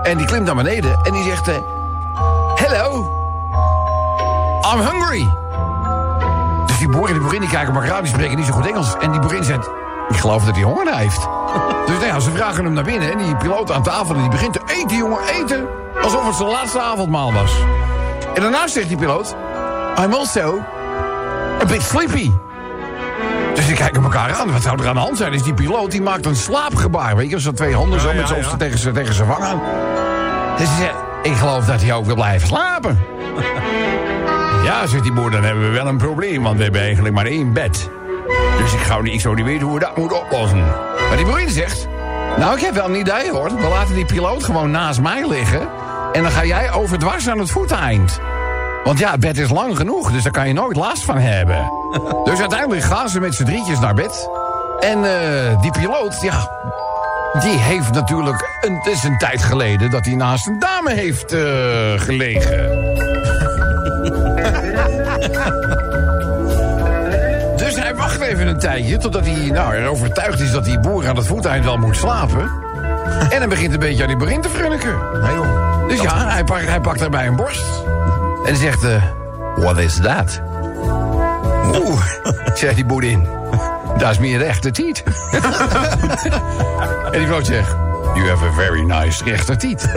En 0.02 0.16
die 0.16 0.26
klimt 0.26 0.44
naar 0.46 0.54
beneden 0.54 0.98
en 1.02 1.12
die 1.12 1.24
zegt... 1.24 1.48
eh, 1.48 1.54
Hello, 2.54 3.10
I'm 4.74 4.80
hungry. 4.80 5.28
Dus 6.66 6.78
die 6.78 6.88
boer 6.88 7.06
en 7.06 7.12
die 7.12 7.22
boerin 7.22 7.40
die 7.40 7.48
kijken 7.48 7.74
elkaar 7.74 7.92
aan, 7.92 8.02
die 8.02 8.12
spreken 8.12 8.36
niet 8.36 8.46
zo 8.46 8.52
goed 8.52 8.66
Engels. 8.66 8.96
En 9.00 9.10
die 9.10 9.20
boerin 9.20 9.44
zegt, 9.44 9.68
ik 10.08 10.16
geloof 10.16 10.44
dat 10.44 10.54
hij 10.54 10.64
honger 10.64 10.96
heeft. 10.96 11.28
dus 11.86 11.96
nou 11.96 12.06
ja, 12.06 12.20
ze 12.20 12.30
vragen 12.30 12.64
hem 12.64 12.72
naar 12.72 12.84
binnen 12.84 13.12
en 13.12 13.18
die 13.18 13.36
piloot 13.36 13.72
aan 13.72 13.82
tafel... 13.82 14.14
en 14.14 14.20
die 14.20 14.30
begint 14.30 14.52
te 14.52 14.60
eten, 14.66 14.96
jongen, 14.96 15.18
eten. 15.28 15.66
Alsof 16.02 16.26
het 16.26 16.36
zijn 16.36 16.48
laatste 16.48 16.80
avondmaal 16.80 17.32
was. 17.32 17.52
En 18.34 18.42
daarna 18.42 18.68
zegt 18.68 18.88
die 18.88 18.96
piloot... 18.96 19.34
I'm 19.98 20.12
also 20.12 20.64
a 21.62 21.66
bit 21.66 21.82
sleepy. 21.82 22.30
Dus 23.54 23.66
die 23.66 23.76
kijken 23.76 24.02
elkaar 24.02 24.32
aan. 24.32 24.52
Wat 24.52 24.62
zou 24.62 24.80
er 24.80 24.88
aan 24.88 24.94
de 24.94 25.00
hand 25.00 25.16
zijn? 25.16 25.32
Dus 25.32 25.42
die 25.42 25.54
piloot 25.54 25.90
die 25.90 26.02
maakt 26.02 26.26
een 26.26 26.36
slaapgebaar. 26.36 27.16
Weet 27.16 27.30
je, 27.30 27.40
zo 27.40 27.52
twee 27.52 27.74
handen 27.74 28.00
zo 28.00 28.12
met 28.14 28.28
z'n 28.28 28.56
tegen 28.56 28.78
zijn 28.78 28.94
tegen 28.94 29.14
zijn 29.14 29.28
wang 29.28 29.42
aan. 29.42 29.60
Dus 30.56 30.68
hij 30.68 30.76
zegt, 30.76 30.94
ik 31.22 31.34
geloof 31.34 31.64
dat 31.64 31.82
hij 31.82 31.92
ook 31.92 32.04
wil 32.04 32.14
blijven 32.14 32.48
slapen. 32.48 33.00
ja, 34.64 34.86
zegt 34.86 35.02
die 35.02 35.12
boer, 35.12 35.30
dan 35.30 35.42
hebben 35.42 35.62
we 35.62 35.70
wel 35.70 35.86
een 35.86 35.96
probleem. 35.96 36.42
Want 36.42 36.56
we 36.56 36.62
hebben 36.62 36.80
eigenlijk 36.80 37.14
maar 37.14 37.26
één 37.26 37.52
bed. 37.52 37.90
Dus 38.58 38.72
ik, 38.72 38.80
ga 38.80 39.00
niet, 39.00 39.12
ik 39.12 39.20
zou 39.20 39.34
niet 39.34 39.44
weten 39.44 39.66
hoe 39.66 39.74
we 39.74 39.80
dat 39.80 39.96
moeten 39.96 40.20
oplossen. 40.20 40.64
Maar 41.08 41.16
die 41.16 41.26
boer 41.26 41.42
zegt... 41.46 41.88
Nou, 42.38 42.56
ik 42.56 42.60
heb 42.60 42.74
wel 42.74 42.88
een 42.88 42.98
idee 42.98 43.30
hoor. 43.30 43.56
We 43.56 43.68
laten 43.68 43.94
die 43.94 44.04
piloot 44.04 44.44
gewoon 44.44 44.70
naast 44.70 45.00
mij 45.00 45.28
liggen. 45.28 45.68
En 46.12 46.22
dan 46.22 46.30
ga 46.30 46.44
jij 46.44 46.72
overdwars 46.72 47.28
aan 47.28 47.38
het 47.38 47.50
voeteind. 47.50 48.20
Want 48.84 48.98
ja, 48.98 49.18
bed 49.18 49.38
is 49.38 49.50
lang 49.50 49.76
genoeg, 49.76 50.12
dus 50.12 50.22
daar 50.22 50.32
kan 50.32 50.48
je 50.48 50.54
nooit 50.54 50.76
last 50.76 51.04
van 51.04 51.18
hebben. 51.18 51.72
dus 52.24 52.40
uiteindelijk 52.40 52.82
gaan 52.82 53.08
ze 53.08 53.20
met 53.20 53.34
z'n 53.34 53.44
drietjes 53.44 53.78
naar 53.78 53.94
bed. 53.94 54.28
En 54.80 55.04
eh, 55.04 55.60
die 55.60 55.70
piloot, 55.70 56.20
ja, 56.20 56.50
die 57.40 57.58
heeft 57.58 57.92
natuurlijk... 57.92 58.58
Een, 58.60 58.74
het 58.74 58.86
is 58.86 59.02
een 59.02 59.18
tijd 59.18 59.42
geleden 59.42 59.90
dat 59.90 60.04
hij 60.04 60.14
naast 60.14 60.46
een 60.46 60.58
dame 60.58 60.92
heeft 60.92 61.32
eh, 61.32 61.40
gelegen. 61.96 62.56
dus 67.62 67.76
hij 67.76 67.94
wacht 67.94 68.20
even 68.20 68.46
een 68.46 68.58
tijdje 68.58 68.96
totdat 68.96 69.26
hij 69.26 69.50
nou, 69.50 69.74
er 69.74 69.88
overtuigd 69.88 70.40
is 70.40 70.50
dat 70.50 70.64
die 70.64 70.78
boer 70.78 71.08
aan 71.08 71.16
het 71.16 71.26
voeteind 71.26 71.64
wel 71.64 71.76
moet 71.76 71.96
slapen. 71.96 72.50
en 73.30 73.40
dan 73.40 73.48
begint 73.48 73.72
een 73.72 73.78
beetje 73.78 74.02
aan 74.02 74.08
die 74.08 74.16
begin 74.16 74.40
te 74.40 74.48
frunniken. 74.48 74.98
Nee, 75.22 75.34
joh. 75.34 75.88
Dus 75.88 76.00
ja, 76.00 76.28
hij 76.28 76.42
hij 76.46 76.80
pakt 76.80 76.98
daarbij 76.98 77.26
een 77.26 77.36
borst. 77.36 77.64
En 78.44 78.56
zegt, 78.56 78.84
eh, 78.84 79.02
what 79.56 79.78
is 79.78 79.98
that? 80.02 80.40
Oeh, 81.74 82.02
zegt 82.54 82.74
die 82.74 82.84
boerin. 82.84 83.26
Dat 83.98 84.10
is 84.10 84.18
meer 84.18 84.38
rechte 84.38 84.70
tiet. 84.70 85.02
en 87.12 87.18
die 87.18 87.26
vrouw 87.26 87.42
zegt, 87.42 87.70
you 88.14 88.28
have 88.28 88.44
a 88.44 88.52
very 88.52 88.80
nice 88.80 89.24
rechter 89.24 89.58
tiet. 89.58 89.88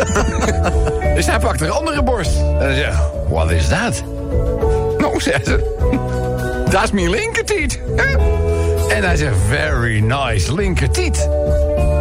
dus 1.16 1.26
hij 1.26 1.40
pakt 1.40 1.62
een 1.62 1.72
andere 1.72 2.04
borst. 2.04 2.38
En 2.38 2.58
hij 2.60 2.76
zegt, 2.76 2.98
what 3.28 3.52
is 3.52 3.68
that? 3.68 4.04
Nou, 4.98 5.22
zegt 5.22 5.46
ze, 5.46 5.74
dat 6.70 6.84
is 6.84 6.92
mijn 6.92 7.10
linkertiet. 7.10 7.80
en 8.90 9.04
hij 9.04 9.16
zegt, 9.16 9.36
very 9.48 10.00
nice 10.00 10.54
linkertiet. 10.54 11.30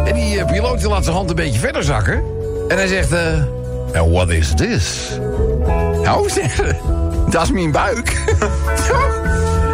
En 0.05 0.13
die 0.13 0.39
eh, 0.39 0.45
piloot 0.45 0.83
laat 0.83 1.03
zijn 1.03 1.15
hand 1.15 1.29
een 1.29 1.35
beetje 1.35 1.59
verder 1.59 1.83
zakken. 1.83 2.23
En 2.67 2.77
hij 2.77 2.87
zegt, 2.87 3.11
eh, 3.11 3.33
and 3.93 4.11
what 4.11 4.29
is 4.29 4.53
this? 4.55 5.19
Nou, 6.03 6.29
zegt 6.39 6.55
ze, 6.55 6.75
dat 7.29 7.43
is 7.43 7.51
mijn 7.51 7.71
buik. 7.71 8.13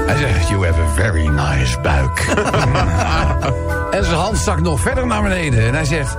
Hij 0.07 0.17
zegt, 0.17 0.49
you 0.49 0.65
have 0.65 0.81
a 0.81 0.87
very 0.95 1.27
nice 1.27 1.79
buik. 1.79 2.19
en 3.95 4.05
zijn 4.05 4.17
hand 4.17 4.37
stak 4.37 4.61
nog 4.61 4.79
verder 4.79 5.07
naar 5.07 5.21
beneden. 5.21 5.67
En 5.67 5.73
hij 5.73 5.85
zegt, 5.85 6.17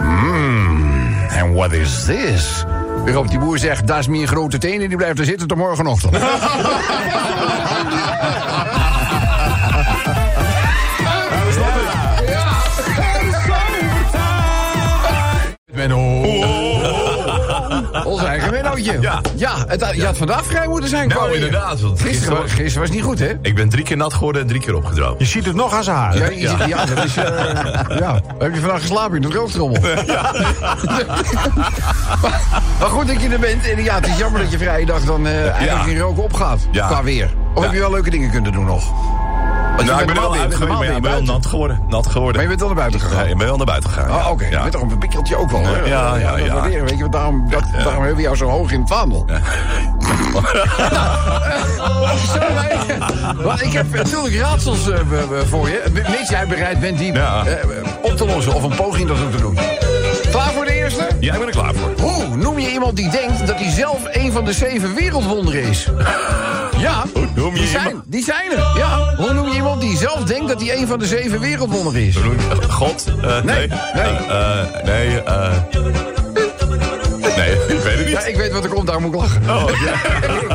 mmm, 0.00 1.14
and 1.40 1.54
what 1.54 1.72
is 1.72 2.04
this? 2.04 2.64
Waarop 3.04 3.28
die 3.28 3.38
boer 3.38 3.58
zegt, 3.58 3.86
dat 3.86 3.98
is 3.98 4.06
mijn 4.06 4.26
grote 4.26 4.58
tenen, 4.58 4.88
die 4.88 4.96
blijft 4.96 5.18
er 5.18 5.24
zitten 5.24 5.48
tot 5.48 5.58
morgenochtend. 5.58 6.16
Ja. 18.84 19.20
Ja, 19.36 19.64
het, 19.66 19.90
je 19.94 20.04
had 20.04 20.16
vandaag 20.16 20.44
vrij 20.46 20.66
moeten 20.66 20.88
zijn, 20.88 21.08
Nou, 21.08 21.34
inderdaad, 21.34 21.80
want 21.80 22.00
Gisteren, 22.00 22.12
gisteren- 22.14 22.42
was- 22.42 22.52
gisteren 22.52 22.80
was 22.80 22.90
niet 22.96 23.02
goed, 23.04 23.18
hè? 23.18 23.32
Ik 23.42 23.54
ben 23.54 23.68
drie 23.68 23.84
keer 23.84 23.96
nat 23.96 24.14
geworden 24.14 24.42
en 24.42 24.48
drie 24.48 24.60
keer 24.60 24.74
opgedroogd. 24.74 25.18
Je 25.18 25.24
ziet 25.24 25.44
het 25.46 25.54
nog 25.54 25.74
aan 25.74 25.84
zijn 25.84 25.96
haar. 25.96 26.16
Ja, 26.16 26.28
je 26.30 26.48
ziet- 26.48 26.64
ja, 26.68 26.84
dat 26.84 27.04
is... 27.04 27.16
eh, 27.16 27.24
ja. 28.02 28.20
Heb 28.38 28.54
je 28.54 28.60
vandaag 28.60 28.80
geslapen 28.80 29.16
in 29.16 29.22
de 29.22 29.28
droogtrommel? 29.28 29.80
maar 32.80 32.88
goed 32.88 33.06
dat 33.06 33.22
je 33.22 33.28
er 33.28 33.38
bent. 33.40 33.68
En 33.70 33.82
ja, 33.84 33.94
het 33.94 34.06
is 34.06 34.18
jammer 34.18 34.40
dat 34.40 34.50
je 34.50 34.58
vrije 34.58 34.86
dag 34.86 35.00
dan 35.04 35.26
eh 35.26 35.48
eigenlijk 35.50 35.86
in 35.90 35.98
roken 35.98 36.22
opgaat. 36.22 36.58
Ja. 36.70 36.86
Qua 36.86 37.02
weer. 37.02 37.30
Of 37.54 37.58
Ja. 37.60 37.62
heb 37.62 37.72
je 37.72 37.78
wel 37.80 37.90
leuke 37.90 38.10
dingen 38.10 38.30
kunnen 38.30 38.52
doen 38.52 38.64
nog? 38.64 38.84
Want 39.76 39.80
je 39.80 39.86
Nou, 39.86 40.00
ik 40.00 40.06
ben 40.06 40.14
wel 40.14 40.24
normaal- 40.24 40.32
je 40.34 40.40
bent 40.40 40.42
uitgegaan, 40.42 40.68
normaal 40.68 40.78
maar 40.78 40.86
ja, 40.94 41.00
ben 41.00 41.10
wel 41.26 41.34
nat 41.34 41.46
geworden. 41.46 41.82
Nat 41.88 42.06
geworden. 42.06 42.32
Maar 42.34 42.42
je 42.42 42.48
bent 42.48 42.60
wel 42.60 42.68
naar 42.68 42.78
buiten 42.78 43.00
Ja, 43.00 43.06
gegaan? 43.06 43.28
ik 43.28 43.36
ben 43.36 43.46
wel 43.46 43.56
naar 43.56 43.66
buiten 43.66 43.90
gegaan. 43.90 44.10
Oh, 44.10 44.30
oké. 44.30 44.44
Ja. 44.44 44.50
Je 44.50 44.58
bent 44.58 44.72
toch 44.72 44.82
een 44.82 44.98
pikkeltje 44.98 45.36
ook 45.36 45.50
wel, 45.50 45.62
hè? 45.64 45.78
Ja, 45.84 46.16
ja, 46.16 46.36
ja. 46.36 46.54
waarderen, 46.54 46.84
weet 46.84 46.94
je, 46.94 47.00
want 47.00 47.12
daarom, 47.12 47.50
dat, 47.50 47.62
daarom 47.72 47.96
hebben 47.98 48.16
we 48.16 48.22
jou 48.22 48.36
zo 48.36 48.46
hoog 48.48 48.72
in 48.72 48.80
het 48.80 48.88
vaandel. 48.88 49.26
Wij... 52.54 52.78
Want 53.44 53.62
ik 53.66 53.72
heb 53.72 53.94
natuurlijk 53.94 54.34
raadsels 54.36 54.90
eh, 54.90 54.98
voor 55.48 55.68
je. 55.68 55.82
Mits 55.92 56.28
jij 56.30 56.46
bereid 56.46 56.80
bent 56.80 56.98
die 56.98 57.12
Ja. 57.12 57.44
eh, 57.46 57.54
op 58.02 58.16
te 58.16 58.26
lossen 58.26 58.54
of 58.54 58.62
een 58.62 58.74
poging 58.74 59.08
dat 59.08 59.16
te 59.30 59.40
doen. 59.40 59.58
Klaar 60.30 60.50
voor 60.52 60.64
de 60.64 60.74
eerste? 60.74 61.06
Ja, 61.20 61.32
ik 61.32 61.38
ben 61.38 61.48
er 61.48 61.54
klaar 61.54 61.74
voor. 61.74 62.08
Hoe 62.10 62.36
noem 62.36 62.58
je 62.58 62.70
iemand 62.72 62.96
die 62.96 63.10
denkt 63.10 63.46
dat 63.46 63.56
hij 63.58 63.70
zelf 63.70 63.98
een 64.10 64.32
van 64.32 64.44
de 64.44 64.52
zeven 64.52 64.94
wereldwonderen 64.94 65.62
is? 65.62 65.88
Ja, 66.82 67.04
noem 67.34 67.52
je 67.54 67.58
die 67.60 67.68
zijn, 67.68 67.86
iemand? 67.88 68.04
die 68.06 68.24
zijn 68.24 68.50
er. 68.50 68.72
Ja, 68.76 69.14
hoe 69.16 69.32
noem 69.32 69.48
je 69.48 69.54
iemand 69.54 69.80
die 69.80 69.96
zelf 69.96 70.22
denkt 70.24 70.48
dat 70.48 70.60
hij 70.60 70.76
een 70.76 70.86
van 70.86 70.98
de 70.98 71.06
zeven 71.06 71.40
wereldwonderen 71.40 72.06
is? 72.06 72.16
God? 72.68 73.04
eh, 73.22 73.42
Nee, 73.42 73.68
nee. 73.68 73.68
nee. 73.94 74.04
Eh, 74.26 74.60
eh, 74.60 74.82
nee. 74.84 75.20
Nee, 77.36 77.50
ik 77.52 77.80
weet 77.82 77.98
het 77.98 78.08
Ja, 78.08 78.18
niet. 78.18 78.28
ik 78.28 78.36
weet 78.36 78.52
wat 78.52 78.64
er 78.64 78.70
komt, 78.70 78.86
daar 78.86 79.00
moet 79.00 79.14
ik 79.14 79.20
lachen. 79.20 79.42
Oh, 79.50 79.70
ja. 79.84 79.92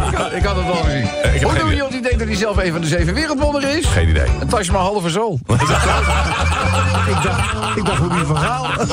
ik, 0.09 0.15
had, 0.17 0.33
ik 0.33 0.43
had 0.43 0.55
het 0.55 0.65
al 0.65 0.83
gezien. 0.83 1.07
Hoe 1.43 1.53
noem 1.57 1.67
je 1.69 1.73
iemand 1.73 1.91
die 1.91 2.01
denkt 2.01 2.19
dat 2.19 2.27
hij 2.27 2.37
zelf 2.37 2.57
een 2.57 2.71
van 2.71 2.81
de 2.81 2.87
zeven 2.87 3.13
wereldwonderen 3.13 3.77
is? 3.77 3.85
Geen 3.85 4.09
idee. 4.09 4.27
Een 4.39 4.71
Mahal 4.71 4.91
of 4.93 5.03
een 5.03 5.09
Zool. 5.09 5.39
Ik 5.47 7.23
dacht, 7.23 7.77
ik 7.77 7.85
dacht 7.85 7.97
hoe 7.97 8.09
die 8.09 8.25
verhaal. 8.25 8.65
Een 8.79 8.87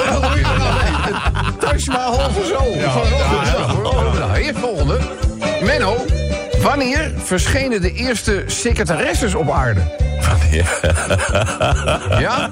Taj 1.59 1.83
Mahal 1.87 2.15
of 2.15 2.37
een 2.37 2.47
Zool. 2.47 2.91
Van 2.91 3.03
Rotterdam. 3.83 4.19
Nou, 4.19 4.41
hier 4.41 4.55
volgende. 4.55 4.99
Menno, 5.63 5.97
wanneer 6.65 7.11
verschenen 7.25 7.81
de 7.83 7.93
eerste 7.93 8.43
secretaresses 8.47 9.35
op 9.35 9.51
aarde? 9.51 9.81
Ja? 12.19 12.51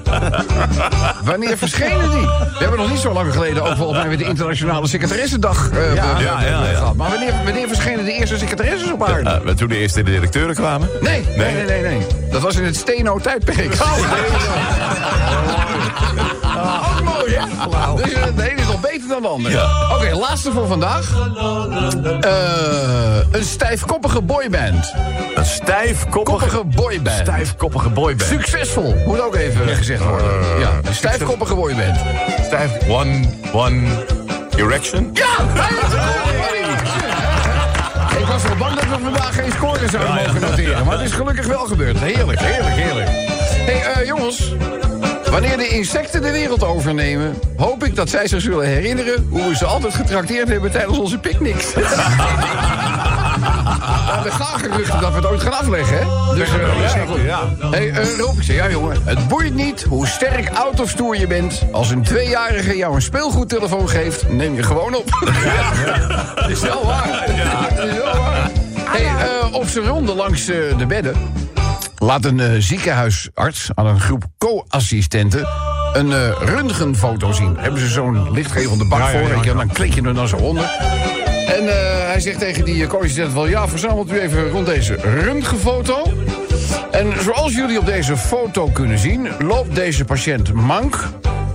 Wanneer 1.23 1.57
verschenen 1.57 2.09
die? 2.09 2.21
We 2.21 2.55
hebben 2.59 2.79
nog 2.79 2.89
niet 2.89 2.99
zo 2.99 3.13
lang 3.13 3.33
geleden 3.33 3.63
ook 3.63 3.75
volgens 3.75 3.99
mij 3.99 4.07
weer 4.07 4.17
de 4.17 4.23
Internationale 4.23 4.87
Secretaressendag 4.87 5.69
eh, 5.69 5.93
Ja, 5.95 6.19
ja, 6.19 6.41
ja, 6.41 6.41
ja. 6.41 6.63
gehad. 6.63 6.95
Maar 6.95 7.09
wanneer, 7.09 7.33
wanneer 7.43 7.67
verschenen 7.67 8.05
de 8.05 8.11
eerste 8.13 8.37
secretaresses 8.37 8.91
op 8.91 9.03
aarde? 9.03 9.29
Eh, 9.29 9.53
toen 9.55 9.67
de 9.67 9.77
eerste 9.77 10.03
directeuren 10.03 10.55
kwamen? 10.55 10.89
Nee, 11.01 11.25
nee, 11.37 11.53
nee, 11.53 11.65
nee, 11.65 11.81
nee. 11.81 12.07
Dat 12.31 12.41
was 12.41 12.55
in 12.55 12.63
het 12.63 12.75
Steno-tijdperk. 12.75 13.73
Oh, 13.73 13.97
Ook 16.63 17.03
mooi, 17.03 17.35
hè? 17.35 17.45
Dus 17.95 18.13
eh, 18.13 18.23
de 18.35 18.49
ene 18.49 18.61
is 18.61 18.67
nog 18.67 18.81
beter 18.81 19.07
dan 19.07 19.21
de 19.21 19.27
ander. 19.27 19.51
Ja. 19.51 19.95
Oké, 19.95 20.15
laatste 20.15 20.51
voor 20.51 20.67
vandaag. 20.67 21.11
Eh, 22.21 23.17
een 23.31 23.43
stijfkoppige 23.43 24.21
boyband. 24.21 24.93
Een 25.35 25.45
stijfkoppige... 25.45 26.47
Koppige 26.47 26.63
boyband. 26.63 27.17
Stijfkoppige 27.21 27.89
boyband. 27.89 28.29
Succesvol, 28.29 28.95
moet 29.05 29.21
ook 29.21 29.35
even 29.35 29.67
gezegd 29.67 30.03
worden. 30.03 30.59
ja, 30.59 30.71
een 30.83 30.95
stijfkoppige 30.95 31.55
boyband. 31.55 31.97
Stijf... 32.45 32.71
One... 32.89 33.25
One... 33.53 33.81
Erection? 34.57 35.09
Ja! 35.13 35.45
Ik 38.19 38.25
was 38.25 38.43
wel 38.43 38.55
bang 38.55 38.75
dat 38.75 38.83
we 38.83 39.03
vandaag 39.03 39.35
geen 39.35 39.51
score 39.51 39.89
zouden 39.89 40.15
mogen 40.15 40.41
noteren. 40.41 40.85
Maar 40.85 40.97
het 40.97 41.05
is 41.05 41.11
gelukkig 41.11 41.45
wel 41.47 41.65
gebeurd. 41.65 41.99
Heerlijk, 41.99 42.39
heerlijk, 42.39 42.75
heerlijk. 42.75 43.09
Hé, 43.09 43.77
hey, 43.77 43.93
eh, 43.93 44.07
jongens. 44.07 44.53
Wanneer 45.33 45.57
de 45.57 45.67
insecten 45.67 46.21
de 46.21 46.31
wereld 46.31 46.63
overnemen... 46.63 47.35
hoop 47.57 47.83
ik 47.83 47.95
dat 47.95 48.09
zij 48.09 48.27
zich 48.27 48.41
zullen 48.41 48.65
herinneren... 48.65 49.27
hoe 49.29 49.47
we 49.47 49.55
ze 49.55 49.65
altijd 49.65 49.93
getrakteerd 49.93 50.47
hebben 50.47 50.71
tijdens 50.71 50.97
onze 50.97 51.17
picknicks. 51.17 51.73
Ja, 54.07 54.25
er 54.25 54.31
gaan 54.31 54.59
geruchten 54.59 55.01
dat 55.01 55.09
we 55.09 55.15
het 55.15 55.25
ooit 55.25 55.41
gaan 55.41 55.53
afleggen, 55.53 55.97
hè? 55.97 56.35
Dus, 56.35 56.49
eh, 56.49 56.81
ja, 56.81 57.05
goed. 57.05 57.21
ja. 57.21 57.49
Hey, 57.71 57.91
eh, 57.91 58.17
Rob, 58.17 58.37
ik 58.37 58.43
zeg, 58.43 58.55
ja 58.55 58.69
jongen, 58.69 59.01
het 59.05 59.27
boeit 59.27 59.53
niet 59.53 59.85
hoe 59.89 60.07
sterk 60.07 60.49
out 60.49 60.79
of 60.79 60.89
stoer 60.89 61.17
je 61.17 61.27
bent. 61.27 61.61
Als 61.71 61.89
een 61.89 62.03
tweejarige 62.03 62.77
jou 62.77 62.95
een 62.95 63.01
speelgoedtelefoon 63.01 63.89
geeft, 63.89 64.29
neem 64.29 64.55
je 64.55 64.63
gewoon 64.63 64.95
op. 64.95 65.09
Dat 66.35 66.49
is 66.55 66.59
wel 66.59 66.85
waar. 66.85 67.25
Dat 67.75 67.85
is 67.85 67.93
wel 67.93 68.17
waar. 68.17 68.51
Hey, 68.79 69.05
eh, 69.05 69.53
op 69.53 69.67
zijn 69.67 69.85
ronde 69.85 70.15
langs 70.15 70.45
de 70.45 70.85
bedden... 70.87 71.15
laat 72.03 72.25
een 72.25 72.39
eh, 72.39 72.51
ziekenhuisarts 72.57 73.69
aan 73.73 73.85
een 73.85 73.99
groep 73.99 74.23
co-assistenten... 74.37 75.47
een 75.93 76.13
eh 76.13 76.41
röntgenfoto 76.41 77.31
zien. 77.31 77.57
Hebben 77.57 77.79
ze 77.79 77.87
zo'n 77.87 78.31
lichtgevende 78.31 78.85
bak 78.87 78.99
Ja, 78.99 79.07
voor, 79.07 79.29
ja, 79.29 79.43
ja. 79.43 79.53
dan 79.53 79.67
klik 79.67 79.93
je 79.93 80.01
er 80.01 80.13
dan 80.13 80.27
zo 80.27 80.35
onder. 80.35 80.63
En 81.47 81.67
eh, 81.67 82.07
hij 82.07 82.19
zegt 82.19 82.39
tegen 82.39 82.65
die 82.65 82.87
co-assistent 82.87 83.33
wel... 83.33 83.47
ja, 83.47 83.67
verzamelt 83.67 84.11
u 84.11 84.19
even 84.19 84.49
rond 84.49 84.65
deze 84.65 84.95
röntgenfoto. 84.95 86.03
En 86.91 87.13
zoals 87.21 87.53
jullie 87.53 87.79
op 87.79 87.85
deze 87.85 88.17
foto 88.17 88.67
kunnen 88.67 88.99
zien... 88.99 89.27
loopt 89.39 89.75
deze 89.75 90.05
patiënt 90.05 90.53
mank... 90.53 91.09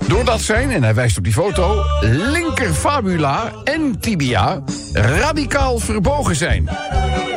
doordat 0.09 0.41
zijn, 0.41 0.71
en 0.71 0.83
hij 0.83 0.95
wijst 0.95 1.19
op 1.19 1.25
die 1.25 1.33
foto... 1.33 1.85
linker 2.01 2.73
fabula 2.73 3.53
en 3.65 4.01
tibia 4.01 4.63
radicaal 4.93 5.79
verbogen 5.79 6.37
zijn. 6.37 6.69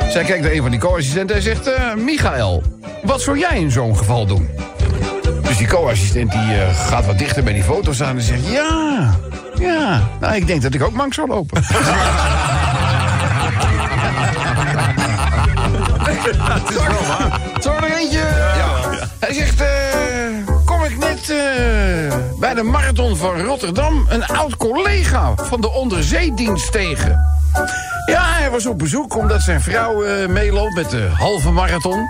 Zij 0.10 0.24
kijkt 0.24 0.44
naar 0.44 0.52
een 0.52 0.62
van 0.62 0.72
die 0.72 0.80
co-assistenten 0.80 1.36
en 1.36 1.42
zegt... 1.42 1.68
eh, 1.68 1.94
Michael, 1.96 2.64
wat 3.04 3.22
zou 3.22 3.38
jij 3.38 3.60
in 3.60 3.72
zo'n 3.72 3.98
geval 3.98 4.26
doen? 4.26 4.50
Dus 5.42 5.58
die 5.58 5.68
co-assistent 5.68 6.32
die 6.32 6.54
eh, 6.54 6.88
gaat 6.88 7.06
wat 7.06 7.18
dichter 7.18 7.44
bij 7.44 7.54
die 7.54 7.64
foto 7.64 7.94
staan 7.94 8.16
en 8.16 8.22
zegt... 8.22 8.48
Ja, 8.48 9.16
ja, 9.60 10.10
nou, 10.20 10.36
ik 10.36 10.48
denk 10.48 10.62
dat 10.62 10.74
ik 10.74 10.84
ook 10.84 10.94
mank 10.94 11.14
zou 11.14 11.28
lopen. 11.28 11.64
Het 16.22 16.70
is 16.70 16.76
wel 16.76 17.08
waar. 17.08 17.40
Er 17.64 17.82
nog 17.82 18.00
eentje? 18.00 18.18
Ja. 18.56 19.08
Hij 19.20 19.34
zegt, 19.34 19.62
eh, 19.62 19.81
bij 22.54 22.64
de 22.64 22.70
marathon 22.70 23.18
van 23.18 23.42
Rotterdam... 23.42 24.06
een 24.10 24.26
oud 24.26 24.58
collega 24.58 25.34
van 25.36 25.62
de 25.62 25.72
onderzeedienst 25.72 26.72
tegen. 26.72 27.20
Ja, 28.06 28.24
hij 28.24 28.50
was 28.50 28.66
op 28.66 28.78
bezoek 28.78 29.18
omdat 29.18 29.42
zijn 29.42 29.62
vrouw 29.62 30.04
eh, 30.04 30.28
meeloopt 30.28 30.76
met 30.76 30.90
de 30.90 31.10
halve 31.14 31.52
marathon. 31.52 32.08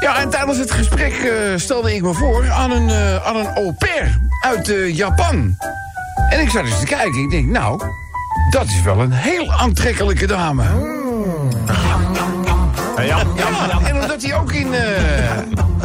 Ja, 0.00 0.20
en 0.20 0.30
tijdens 0.30 0.58
het 0.58 0.70
gesprek 0.70 1.12
eh, 1.12 1.32
stelde 1.56 1.94
ik 1.94 2.02
me 2.02 2.12
voor 2.12 2.50
aan 2.50 2.70
een, 2.70 2.88
eh, 2.88 3.26
aan 3.26 3.36
een 3.36 3.46
au 3.46 3.72
pair 3.72 4.20
uit 4.40 4.72
Japan. 4.92 5.56
En 6.28 6.40
ik 6.40 6.50
zat 6.50 6.64
eens 6.64 6.78
te 6.78 6.86
kijken. 6.86 7.22
Ik 7.22 7.30
denk, 7.30 7.46
nou, 7.46 7.82
dat 8.50 8.66
is 8.66 8.82
wel 8.82 9.00
een 9.00 9.12
heel 9.12 9.52
aantrekkelijke 9.52 10.26
dame. 10.26 10.64
Ja, 12.96 13.18
en 13.84 13.94
omdat 13.94 14.22
hij 14.22 14.36
ook 14.36 14.52
in 14.52 14.74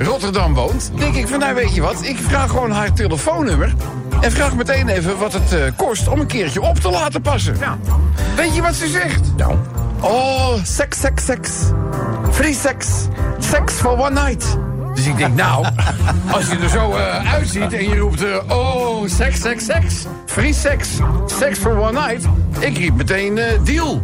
Rotterdam 0.03 0.53
woont, 0.53 0.91
denk 0.95 1.15
ik 1.15 1.27
van, 1.27 1.39
nou 1.39 1.55
weet 1.55 1.75
je 1.75 1.81
wat, 1.81 2.03
ik 2.03 2.17
vraag 2.17 2.49
gewoon 2.49 2.71
haar 2.71 2.93
telefoonnummer. 2.93 3.73
En 4.21 4.31
vraag 4.31 4.55
meteen 4.55 4.87
even 4.87 5.17
wat 5.17 5.33
het 5.33 5.53
eh, 5.53 5.59
kost 5.75 6.07
om 6.07 6.19
een 6.19 6.27
keertje 6.27 6.61
op 6.61 6.79
te 6.79 6.89
laten 6.89 7.21
passen. 7.21 7.57
Weet 8.35 8.55
je 8.55 8.61
wat 8.61 8.75
ze 8.75 8.87
zegt? 8.87 9.35
Nou. 9.37 9.55
Oh, 10.01 10.53
seks, 10.63 10.99
seks, 10.99 11.25
seks. 11.25 11.49
Free 12.31 12.53
sex. 12.53 12.87
Sex 13.39 13.73
for 13.73 13.91
one 13.91 14.21
night. 14.27 14.57
Dus 14.93 15.05
ik 15.05 15.17
denk, 15.17 15.35
nou, 15.35 15.65
als 16.31 16.47
je 16.47 16.57
er 16.57 16.69
zo 16.69 16.93
eh, 16.95 17.33
uitziet 17.33 17.73
en 17.73 17.89
je 17.89 17.97
roept... 17.97 18.23
eh, 18.23 18.37
oh, 18.57 19.07
seks, 19.07 19.41
seks, 19.41 19.65
seks. 19.65 20.05
Free 20.25 20.53
sex. 20.53 20.89
Sex 21.39 21.59
for 21.59 21.77
one 21.79 22.07
night. 22.07 22.25
Ik 22.59 22.77
riep 22.77 22.95
meteen 22.95 23.37
eh, 23.37 23.59
deal. 23.63 24.03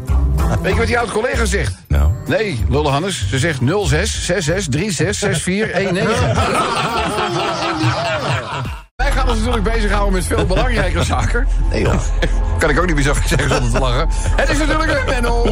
Weet 0.62 0.72
je 0.72 0.78
wat 0.78 0.88
die 0.88 1.00
oud-collega 1.00 1.46
zegt? 1.46 1.74
Nou. 1.88 2.12
Nee, 2.28 2.66
Lolle 2.70 2.90
Hannes. 2.90 3.30
Ze 3.30 3.40
zegt 3.40 3.60
06 3.86 4.26
66 4.26 4.92
36 4.92 5.42
64 5.42 5.92
19. 5.92 6.18
Wij 8.96 9.12
gaan 9.12 9.28
ons 9.30 9.38
natuurlijk 9.38 9.64
bezighouden 9.64 10.14
met 10.14 10.26
veel 10.26 10.46
belangrijkere 10.46 11.04
zaken. 11.04 11.48
Nee 11.72 11.82
joh. 11.82 11.94
Kan 12.60 12.70
ik 12.70 12.80
ook 12.80 12.86
niet 12.86 12.96
meer 12.96 13.04
zo 13.04 13.14
zeggen 13.26 13.50
zonder 13.50 13.72
te 13.72 13.80
lachen. 13.80 14.08
Het 14.36 14.50
is 14.50 14.58
natuurlijk 14.58 14.92
een 14.92 15.06
Menno. 15.06 15.44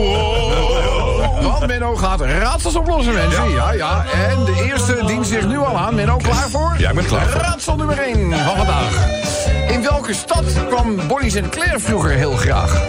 Want 1.51 1.67
Menno 1.67 1.95
gaat 1.95 2.21
raadsels 2.21 2.75
oplossen, 2.75 3.13
mensen. 3.13 3.49
Ja, 3.51 3.71
ja. 3.71 4.05
En 4.29 4.45
de 4.45 4.63
eerste 4.63 5.03
dient 5.05 5.27
zich 5.27 5.47
nu 5.47 5.57
al 5.57 5.77
aan. 5.77 5.95
Menno, 5.95 6.17
klaar 6.17 6.49
voor? 6.49 6.75
Ja, 6.77 6.89
ik 6.89 6.95
ben 6.95 7.05
klaar 7.05 7.27
voor. 7.27 7.41
Raadsel 7.41 7.75
nummer 7.75 7.97
1 7.97 8.31
van 8.31 8.55
vandaag. 8.57 9.07
In 9.67 9.81
welke 9.81 10.13
stad 10.13 10.43
kwam 10.69 11.07
Bonnie 11.07 11.29
Sinclair 11.29 11.79
vroeger 11.79 12.11
heel 12.11 12.35
graag? 12.35 12.85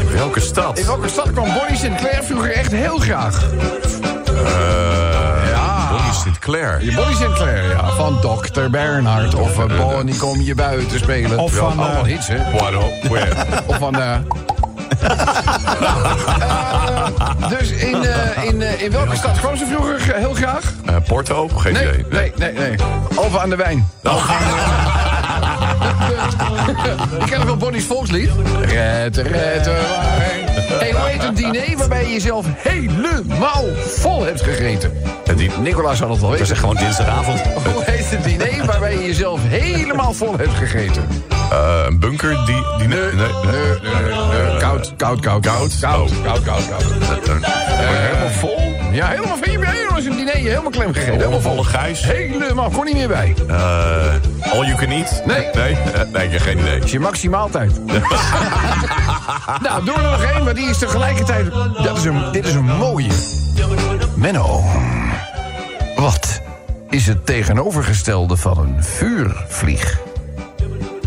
In 0.00 0.10
welke 0.12 0.40
stad? 0.40 0.78
In 0.78 0.86
welke 0.86 1.08
stad 1.08 1.32
kwam 1.32 1.52
Bonnie 1.52 1.76
Sinclair 1.76 2.24
vroeger 2.24 2.52
echt 2.52 2.72
heel 2.72 2.98
graag? 2.98 3.44
ja. 5.50 5.88
Bonnie 5.90 6.12
Sinclair. 6.12 6.84
Je 6.84 6.92
Bonnie 6.92 7.16
Sinclair, 7.16 7.70
ja. 7.70 7.90
Van 7.90 8.20
Dr. 8.20 8.70
Bernhard. 8.70 9.34
Of 9.34 9.58
uh, 9.58 9.76
Bonnie, 9.78 10.16
kom 10.16 10.40
je 10.40 10.54
buiten 10.54 10.98
spelen. 10.98 11.38
Of 11.38 11.52
van, 11.52 11.66
Allemaal 11.66 11.90
eh, 11.90 12.02
hits, 12.02 12.28
hè. 12.28 12.50
What 12.52 12.72
up? 12.72 13.08
Where? 13.10 13.34
Of 13.66 13.78
van... 13.78 14.00
eh 14.00 14.16
Dus 17.48 17.70
in, 17.70 18.04
eh, 18.04 18.44
in, 18.44 18.62
eh, 18.62 18.82
in 18.82 18.90
welke 18.90 19.16
stad 19.16 19.38
kwam 19.38 19.56
ze 19.56 19.66
vroeger 19.66 20.12
eh, 20.14 20.18
heel 20.18 20.34
graag? 20.34 20.72
Porto? 21.06 21.48
Geen 21.48 21.72
Nee, 21.72 21.82
idee. 21.84 22.04
nee, 22.10 22.32
nee, 22.36 22.52
nee. 22.52 22.76
Alphen 23.16 23.40
aan 23.40 23.50
de 23.50 23.56
Wijn. 23.56 23.88
Ik 27.20 27.26
ken 27.26 27.38
nog 27.38 27.46
wel 27.46 27.56
Bonnie's 27.56 27.84
volkslied. 27.84 28.30
Red, 28.60 29.16
red, 29.16 29.64
wijn. 29.66 30.47
Hey, 30.68 30.92
hoe 30.92 31.08
heet 31.08 31.22
een 31.22 31.34
diner 31.34 31.76
waarbij 31.76 32.02
je 32.04 32.12
jezelf 32.12 32.46
helemaal 32.56 33.64
vol 33.86 34.24
hebt 34.24 34.42
gegeten? 34.42 34.92
En 35.26 35.36
die, 35.36 35.50
Nicolaas 35.60 36.00
had 36.00 36.08
het 36.08 36.22
al 36.22 36.28
dat 36.28 36.38
weten. 36.38 36.54
is 36.54 36.60
gewoon 36.60 36.76
dinsdagavond. 36.76 37.40
Hoe 37.40 37.84
heet 37.84 38.12
een 38.12 38.22
diner 38.22 38.66
waarbij 38.66 38.92
je 38.98 39.06
jezelf 39.06 39.40
helemaal 39.48 40.12
vol 40.12 40.36
hebt 40.38 40.54
gegeten? 40.54 41.08
Eh, 41.50 41.84
een 41.86 41.98
bunker 41.98 42.36
die... 42.46 42.62
die 42.78 42.88
nee, 42.88 42.98
nee, 42.98 43.12
nee. 43.12 43.30
Nee, 43.82 44.02
nee, 44.02 44.42
nee. 44.48 44.56
Koud, 44.58 44.92
koud, 44.96 45.20
koud, 45.20 45.46
koud. 45.46 45.78
Koud, 45.80 46.10
Oh. 46.10 46.24
koud, 46.24 46.44
koud, 46.44 46.68
koud. 46.68 47.42
Eh, 47.42 47.88
helemaal 47.88 48.30
vol? 48.30 48.76
Ja, 48.92 49.06
helemaal 49.06 49.36
van 49.36 49.50
je 49.50 49.58
helemaal 49.66 49.94
als 49.94 50.04
een 50.04 50.16
diner, 50.16 50.34
helemaal 50.34 50.70
klem 50.70 50.92
gegeten. 50.92 51.14
Helemaal 51.16 51.40
vol. 51.40 51.50
Volle 51.50 51.64
gijs? 51.64 52.02
Helemaal, 52.04 52.70
kon 52.70 52.84
niet 52.84 52.94
meer 52.94 53.08
bij. 53.08 53.34
Eh, 53.48 53.56
all 54.52 54.64
you 54.66 54.74
can 54.74 54.90
eat? 54.90 55.22
Nee. 55.26 55.46
Nee? 55.54 55.72
Eh, 55.94 56.00
nee, 56.12 56.24
ik 56.24 56.32
heb 56.32 56.40
geen 56.40 56.58
idee. 56.58 56.78
is 56.78 56.90
je 56.90 57.00
maximaaltijd. 57.00 57.72
nou, 59.62 59.84
doe 59.84 59.94
er 59.94 60.02
nog 60.02 60.22
één, 60.22 60.44
maar 60.44 60.54
die 60.58 60.68
is 60.68 60.78
tegelijkertijd... 60.78 61.52
Dat 61.82 61.96
is 61.96 62.04
een, 62.04 62.32
dit 62.32 62.46
is 62.46 62.54
een 62.54 62.64
mooie. 62.64 63.10
Menno, 64.14 64.62
wat 65.96 66.40
is 66.90 67.06
het 67.06 67.26
tegenovergestelde 67.26 68.36
van 68.36 68.58
een 68.58 68.84
vuurvlieg? 68.84 70.00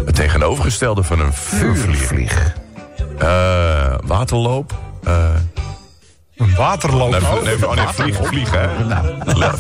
Het 0.06 0.16
tegenovergestelde 0.16 1.04
van 1.04 1.20
een 1.20 1.34
vuurvlieg. 1.34 1.98
Vuurvlieg. 1.98 2.54
Eh, 3.18 3.94
waterloop? 4.06 4.74
Eh, 5.04 5.14
Een 6.38 6.56
waterloop. 6.56 7.12
nee, 7.12 7.20
nee, 7.58 7.68
oh 7.68 7.76
nee, 7.76 7.88
vlieg, 7.88 8.18
vlieg, 8.28 8.52
hè? 8.52 8.84
Nou, 8.86 9.06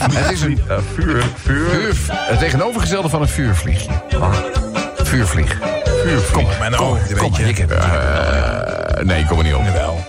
het 0.02 0.32
is 0.32 0.42
een 0.42 0.60
vuur, 0.96 1.24
vuur, 1.36 1.70
vuur, 1.70 1.96
het 2.12 2.40
tegenovergestelde 2.40 3.10
van 3.10 3.22
een 3.22 3.28
vuurvliegje. 3.28 3.90
Vuurvlieg. 4.10 5.08
vuurvlieg. 5.08 5.81
Kom, 6.32 6.46
kom, 7.18 7.30
maar, 7.32 7.48
ik 7.48 7.58
heb 7.58 7.70
het. 7.70 7.80
Eh, 7.80 9.04
nee, 9.04 9.20
ik 9.20 9.28
kom 9.28 9.38
er 9.38 9.44
niet 9.44 9.54
op. 9.54 9.62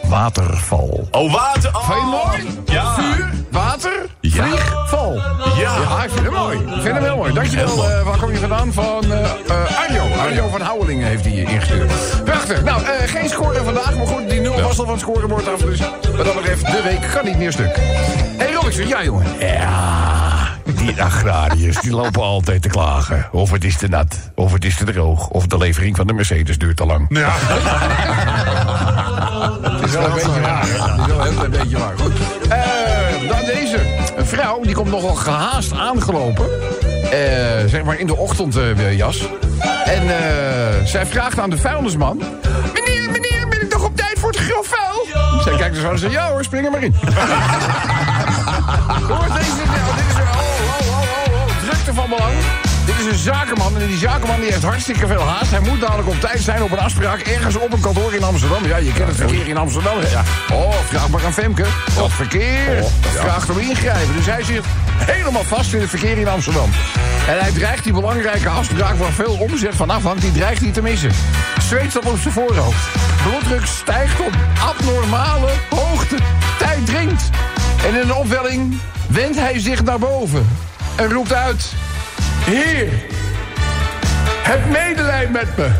Waterval. 0.08 1.08
Oh, 1.10 1.32
water! 1.32 1.70
Oh. 1.72 1.88
Je 1.88 2.30
mooi? 2.30 2.58
Ja. 2.64 2.94
Vuur, 2.94 3.30
water, 3.50 3.92
Ja. 4.20 4.44
vlieg, 4.44 4.74
val. 4.86 5.14
Ja. 5.56 5.76
Ja, 5.88 6.04
ik 6.04 6.10
vind 6.10 6.24
hem 6.24 6.32
mooi. 6.32 6.58
Ik 6.58 6.82
vind 6.82 6.94
hem 6.94 7.02
heel 7.02 7.16
mooi. 7.16 7.32
Dankjewel. 7.32 7.90
Eh, 7.90 8.02
waar 8.02 8.18
kom 8.18 8.32
je 8.32 8.38
vandaan? 8.38 8.72
Van 8.72 9.12
eh, 9.12 9.20
eh, 9.22 9.88
Arjo. 9.88 10.02
Arjo 10.20 10.48
van 10.48 10.60
Houwelingen 10.60 11.06
heeft 11.06 11.24
die 11.24 11.40
ingestuurd. 11.44 11.92
Prachtig. 12.24 12.62
Nou, 12.64 12.82
geen 13.06 13.28
score 13.28 13.64
vandaag. 13.64 13.96
Maar 13.96 14.06
goed, 14.06 14.30
die 14.30 14.40
nul 14.40 14.60
was 14.60 14.78
al 14.78 14.84
van 14.84 14.88
het 14.94 15.00
scorebord 15.00 15.48
af. 15.48 15.60
Dus 15.60 15.80
wat 16.16 16.24
dat 16.24 16.34
betreft, 16.34 16.66
de 16.66 16.82
week 16.84 17.10
kan 17.14 17.24
niet 17.24 17.38
meer 17.38 17.52
stuk. 17.52 17.76
Hé, 17.76 18.44
hey, 18.44 18.52
Robinson. 18.52 18.86
Ja, 18.88 19.02
jongen. 19.04 19.26
Ja, 19.38 20.21
die 20.76 21.02
agrariërs 21.02 21.80
die 21.80 21.90
lopen 21.90 22.22
altijd 22.22 22.62
te 22.62 22.68
klagen. 22.68 23.28
Of 23.32 23.50
het 23.50 23.64
is 23.64 23.76
te 23.76 23.88
nat, 23.88 24.30
of 24.34 24.52
het 24.52 24.64
is 24.64 24.76
te 24.76 24.84
droog... 24.84 25.28
of 25.28 25.46
de 25.46 25.58
levering 25.58 25.96
van 25.96 26.06
de 26.06 26.12
Mercedes 26.12 26.58
duurt 26.58 26.76
te 26.76 26.86
lang. 26.86 27.06
Ja. 27.08 27.30
Het 29.62 29.84
is 29.84 29.92
wel 29.92 30.04
een 30.04 30.12
beetje? 30.14 30.30
Het 30.30 30.68
is 30.68 30.76
wel 30.76 30.88
een 30.88 31.24
heel 31.24 31.32
klein 31.32 31.50
beetje 31.50 31.78
waar. 31.78 31.98
Goed. 31.98 32.12
Eh, 32.48 33.28
dan 33.28 33.44
deze. 33.44 33.78
Een 34.16 34.26
vrouw 34.26 34.60
die 34.62 34.74
komt 34.74 34.90
nogal 34.90 35.14
gehaast 35.14 35.72
aangelopen. 35.72 36.46
Eh, 37.10 37.20
zeg 37.66 37.84
maar 37.84 37.98
in 37.98 38.06
de 38.06 38.16
ochtendjas. 38.16 39.28
en 39.84 40.02
eh, 40.02 40.84
zij 40.84 41.06
vraagt 41.06 41.38
aan 41.38 41.50
de 41.50 41.58
vuilnisman... 41.58 42.16
Meneer, 42.72 43.10
meneer, 43.10 43.48
ben 43.48 43.62
ik 43.62 43.70
toch 43.70 43.84
op 43.84 43.96
tijd 43.96 44.18
voor 44.18 44.30
het 44.30 44.38
grafvuil? 44.40 45.06
Zij 45.42 45.56
kijkt 45.56 45.74
dus 45.74 45.84
aan 45.84 45.90
en 45.90 45.98
zegt... 45.98 46.12
Ja 46.12 46.30
hoor, 46.30 46.44
spring 46.44 46.64
er 46.64 46.70
maar 46.70 46.82
in. 46.82 46.94
Hoor, 49.08 49.26
deze... 49.38 50.01
oh, 51.88 51.94
oh. 51.94 51.94
Drukte 51.94 52.00
van 52.00 52.10
belang. 52.10 52.34
Dit 52.86 52.98
is 52.98 53.06
een 53.06 53.18
zakenman 53.18 53.78
en 53.78 53.86
die 53.86 53.98
zakenman 53.98 54.40
die 54.40 54.50
heeft 54.50 54.62
hartstikke 54.62 55.06
veel 55.06 55.20
haast. 55.20 55.50
Hij 55.50 55.60
moet 55.60 55.80
dadelijk 55.80 56.08
op 56.08 56.20
tijd 56.20 56.40
zijn 56.40 56.62
op 56.62 56.72
een 56.72 56.78
afspraak 56.78 57.20
ergens 57.20 57.56
op 57.56 57.72
een 57.72 57.80
kantoor 57.80 58.14
in 58.14 58.22
Amsterdam. 58.22 58.66
Ja, 58.66 58.76
je 58.76 58.92
kent 58.92 59.08
het 59.08 59.16
verkeer 59.16 59.48
in 59.48 59.56
Amsterdam. 59.56 59.94
hè? 59.98 60.18
Oh, 60.54 60.74
vraag 60.84 61.08
maar 61.08 61.24
aan 61.24 61.32
Femke. 61.32 61.64
Dat 61.94 62.12
verkeer, 62.12 62.76
dat 62.76 63.12
vraagt 63.20 63.50
om 63.50 63.58
ingrijpen. 63.58 64.14
Dus 64.16 64.26
hij 64.26 64.42
zit 64.42 64.64
helemaal 64.96 65.44
vast 65.44 65.72
in 65.72 65.80
het 65.80 65.88
verkeer 65.88 66.18
in 66.18 66.28
Amsterdam. 66.28 66.70
En 67.28 67.38
hij 67.38 67.52
dreigt 67.52 67.84
die 67.84 67.92
belangrijke 67.92 68.48
afspraak 68.48 68.96
waar 68.96 69.12
veel 69.12 69.36
omzet 69.40 69.74
van 69.74 69.90
afhangt, 69.90 70.22
die 70.22 70.32
dreigt 70.32 70.60
hij 70.60 70.70
te 70.70 70.82
missen. 70.82 71.10
Zweet 71.60 71.96
op 71.96 72.18
zijn 72.18 72.34
voorhoofd. 72.34 72.86
Bloeddruk 73.22 73.66
stijgt 73.66 74.20
op 74.20 74.32
abnormale 74.68 75.50
hoogte. 75.70 76.16
Tijd 76.58 76.86
dringt. 76.86 77.30
En 77.86 77.94
in 77.94 78.00
een 78.00 78.14
opwelling 78.14 78.78
wendt 79.08 79.38
hij 79.38 79.58
zich 79.58 79.82
naar 79.84 79.98
boven. 79.98 80.46
En 80.96 81.12
roept 81.12 81.32
uit... 81.32 81.72
Heer, 82.44 82.88
heb 84.42 84.70
medelijden 84.70 85.32
met 85.32 85.56
me. 85.56 85.70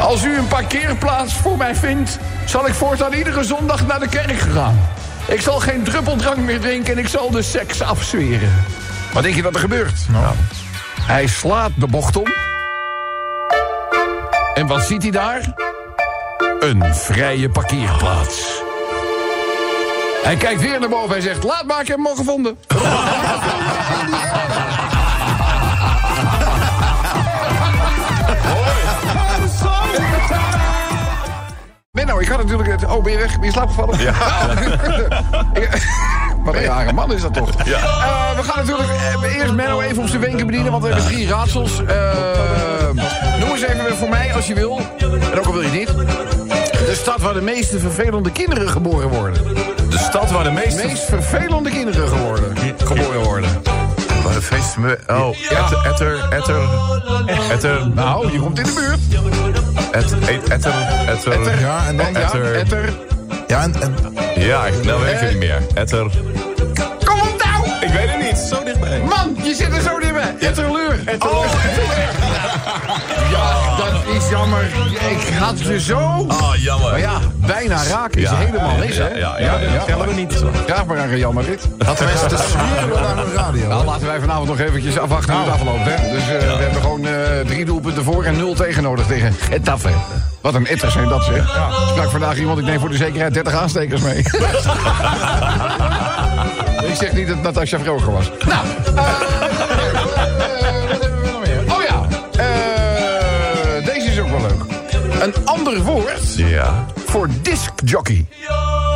Als 0.00 0.24
u 0.24 0.38
een 0.38 0.48
parkeerplaats 0.48 1.34
voor 1.34 1.56
mij 1.56 1.74
vindt... 1.74 2.18
zal 2.44 2.66
ik 2.66 2.74
voortaan 2.74 3.12
iedere 3.12 3.44
zondag 3.44 3.86
naar 3.86 4.00
de 4.00 4.08
kerk 4.08 4.38
gaan. 4.38 4.88
Ik 5.26 5.40
zal 5.40 5.58
geen 5.58 5.82
druppeldrank 5.82 6.36
meer 6.36 6.60
drinken 6.60 6.92
en 6.92 6.98
ik 6.98 7.08
zal 7.08 7.30
de 7.30 7.42
seks 7.42 7.82
afzweren. 7.82 8.52
Wat 9.12 9.22
denk 9.22 9.34
je 9.34 9.42
dat 9.42 9.54
er 9.54 9.60
gebeurt? 9.60 10.08
Nou, 10.08 10.34
hij 11.02 11.26
slaat 11.26 11.70
de 11.76 11.86
bocht 11.86 12.16
om. 12.16 12.26
En 14.54 14.66
wat 14.66 14.82
ziet 14.82 15.02
hij 15.02 15.10
daar? 15.10 15.54
Een 16.60 16.94
vrije 16.94 17.48
parkeerplaats. 17.48 18.66
Hij 20.22 20.36
kijkt 20.36 20.60
weer 20.60 20.80
naar 20.80 20.88
boven 20.88 21.16
en 21.16 21.22
zegt... 21.22 21.44
Laat 21.44 21.64
maar, 21.66 21.80
ik 21.80 21.88
heb 21.88 21.96
hem 21.96 22.06
al 22.06 22.14
gevonden. 22.14 22.58
Menno, 31.90 32.18
ik 32.18 32.28
had 32.28 32.38
natuurlijk 32.38 32.68
het... 32.68 32.84
Oh, 32.84 33.02
ben 33.02 33.12
je 33.12 33.18
weg? 33.18 33.36
Ben 33.36 33.44
je 33.44 33.52
slaapgevallen? 33.52 33.98
Ja. 34.02 34.12
Wat 36.44 36.54
een 36.54 36.62
rare 36.62 36.92
man 36.92 37.12
is 37.12 37.22
dat 37.22 37.34
toch? 37.34 37.64
Ja. 37.64 37.78
we 38.36 38.42
gaan 38.42 38.56
natuurlijk 38.56 38.88
eh, 38.88 39.36
eerst 39.36 39.52
Menno 39.52 39.80
even 39.80 40.02
op 40.02 40.08
zijn 40.08 40.20
wenken 40.20 40.46
bedienen... 40.46 40.70
want 40.70 40.82
we 40.84 40.88
hebben 40.88 41.06
drie 41.06 41.28
raadsels. 41.28 41.84
Eh, 41.84 42.90
noem 43.40 43.50
eens 43.50 43.62
even 43.62 43.96
voor 43.96 44.08
mij, 44.08 44.34
als 44.34 44.46
je 44.46 44.54
wil. 44.54 44.80
En 45.32 45.38
ook 45.38 45.46
al 45.46 45.52
wil 45.52 45.62
je 45.62 45.70
niet. 45.70 45.88
De 46.86 46.94
stad 46.94 47.20
waar 47.20 47.34
de 47.34 47.40
meeste 47.40 47.78
vervelende 47.78 48.32
kinderen 48.32 48.68
geboren 48.68 49.08
worden. 49.08 49.76
De 49.88 49.98
stad 49.98 50.30
waar 50.30 50.44
de 50.44 50.50
meeste... 50.50 50.86
meest 50.86 51.04
vervelende 51.04 51.70
kinderen 51.70 52.08
geworden, 52.08 52.56
geboren 52.84 53.22
worden. 53.22 53.50
Waar 54.24 54.34
de 54.34 54.42
feesten... 54.42 54.98
Oh, 55.06 55.36
etter, 55.50 55.86
etter, 55.92 56.28
etter... 56.32 56.60
Etter... 57.50 57.88
Nou, 57.94 58.32
je 58.32 58.38
komt 58.38 58.58
in 58.58 58.64
de 58.64 58.72
buurt. 58.72 58.98
Et, 59.92 60.12
et, 60.28 60.48
etter, 60.48 60.72
etter... 61.08 61.32
Etter. 61.32 61.60
Ja, 61.60 61.86
en 61.86 61.96
dan... 61.96 62.06
En 62.06 62.12
ja, 62.12 62.20
Etter. 62.20 62.54
etter. 62.54 62.92
Ja, 63.46 63.62
en, 63.62 63.74
en 63.82 63.94
Ja, 64.36 64.66
ik- 64.66 64.84
nou 64.84 65.00
weet 65.02 65.12
ik 65.14 65.20
het 65.20 65.30
niet 65.30 65.38
meer. 65.38 65.62
Etter... 65.74 66.10
niet. 68.90 69.04
Man, 69.04 69.36
je 69.46 69.54
zit 69.54 69.72
er 69.76 69.82
zo 69.82 69.98
dichtbij. 69.98 70.34
Etterleur. 70.40 70.98
Oh, 71.18 71.44
Ja, 73.30 73.76
dat 73.76 74.14
is 74.16 74.28
jammer. 74.30 74.64
Ik 75.10 75.34
had 75.38 75.58
ze 75.58 75.80
zo... 75.80 75.98
Oh, 76.28 76.52
jammer. 76.56 76.90
Maar 76.90 77.00
ja, 77.00 77.18
bijna 77.34 77.82
raken 77.84 78.20
is 78.22 78.30
helemaal 78.30 78.76
niks, 78.76 78.96
hè? 78.96 79.08
Ja, 79.08 79.38
ja, 79.38 79.58
dat 79.58 79.86
tellen 79.86 80.08
we 80.08 80.14
niet. 80.14 80.42
Graag 80.66 80.86
maar 80.86 80.98
aan 80.98 81.18
Jan 81.18 81.34
Marit. 81.34 81.68
hadden 81.86 82.06
mensen 82.06 82.28
te 82.28 82.36
zweren 82.36 83.02
naar 83.02 83.16
hun 83.16 83.34
radio. 83.34 83.68
Nou, 83.68 83.84
laten 83.84 84.06
wij 84.06 84.20
vanavond 84.20 84.48
nog 84.48 84.58
eventjes 84.58 84.98
afwachten 84.98 85.34
hoe 85.34 85.44
het 85.44 85.52
afloopt, 85.52 85.84
hè? 85.84 86.10
Dus 86.12 86.22
eh, 86.22 86.28
we 86.56 86.62
hebben 86.62 86.82
gewoon 86.82 87.06
eh, 87.06 87.12
drie 87.46 87.64
doelpunten 87.64 88.04
voor 88.04 88.24
en 88.24 88.36
nul 88.36 88.54
tegen 88.54 88.82
nodig 88.82 89.06
tegen 89.06 89.36
Etaffe. 89.50 89.90
Wat 90.40 90.54
een 90.54 90.66
etters 90.66 90.92
zijn 90.92 91.08
dat, 91.08 91.24
zeg. 91.24 91.48
Sprak 91.88 92.10
vandaag 92.10 92.38
iemand, 92.38 92.58
ik 92.58 92.64
neem 92.64 92.80
voor 92.80 92.88
de 92.90 92.96
zekerheid 92.96 93.34
30 93.34 93.52
aanstekers 93.54 94.00
mee. 94.00 94.22
ik 96.88 96.94
zeg 96.94 97.12
niet 97.12 97.28
dat 97.28 97.42
Natasja 97.42 97.78
Vroger 97.78 98.12
was. 98.12 98.30
Nou, 98.46 98.66
eh, 98.86 98.94
wat 100.88 101.00
hebben 101.00 101.20
we 101.22 101.28
nog 101.32 101.40
meer? 101.46 101.74
Oh 101.74 101.82
ja, 101.82 102.06
eh, 102.32 103.84
deze 103.84 104.06
is 104.10 104.20
ook 104.20 104.28
wel 104.30 104.40
leuk. 104.40 104.62
Een 105.22 105.34
ander 105.44 105.82
woord 105.82 106.34
Ja. 106.36 106.84
voor 107.06 107.28
discjockey. 107.42 108.26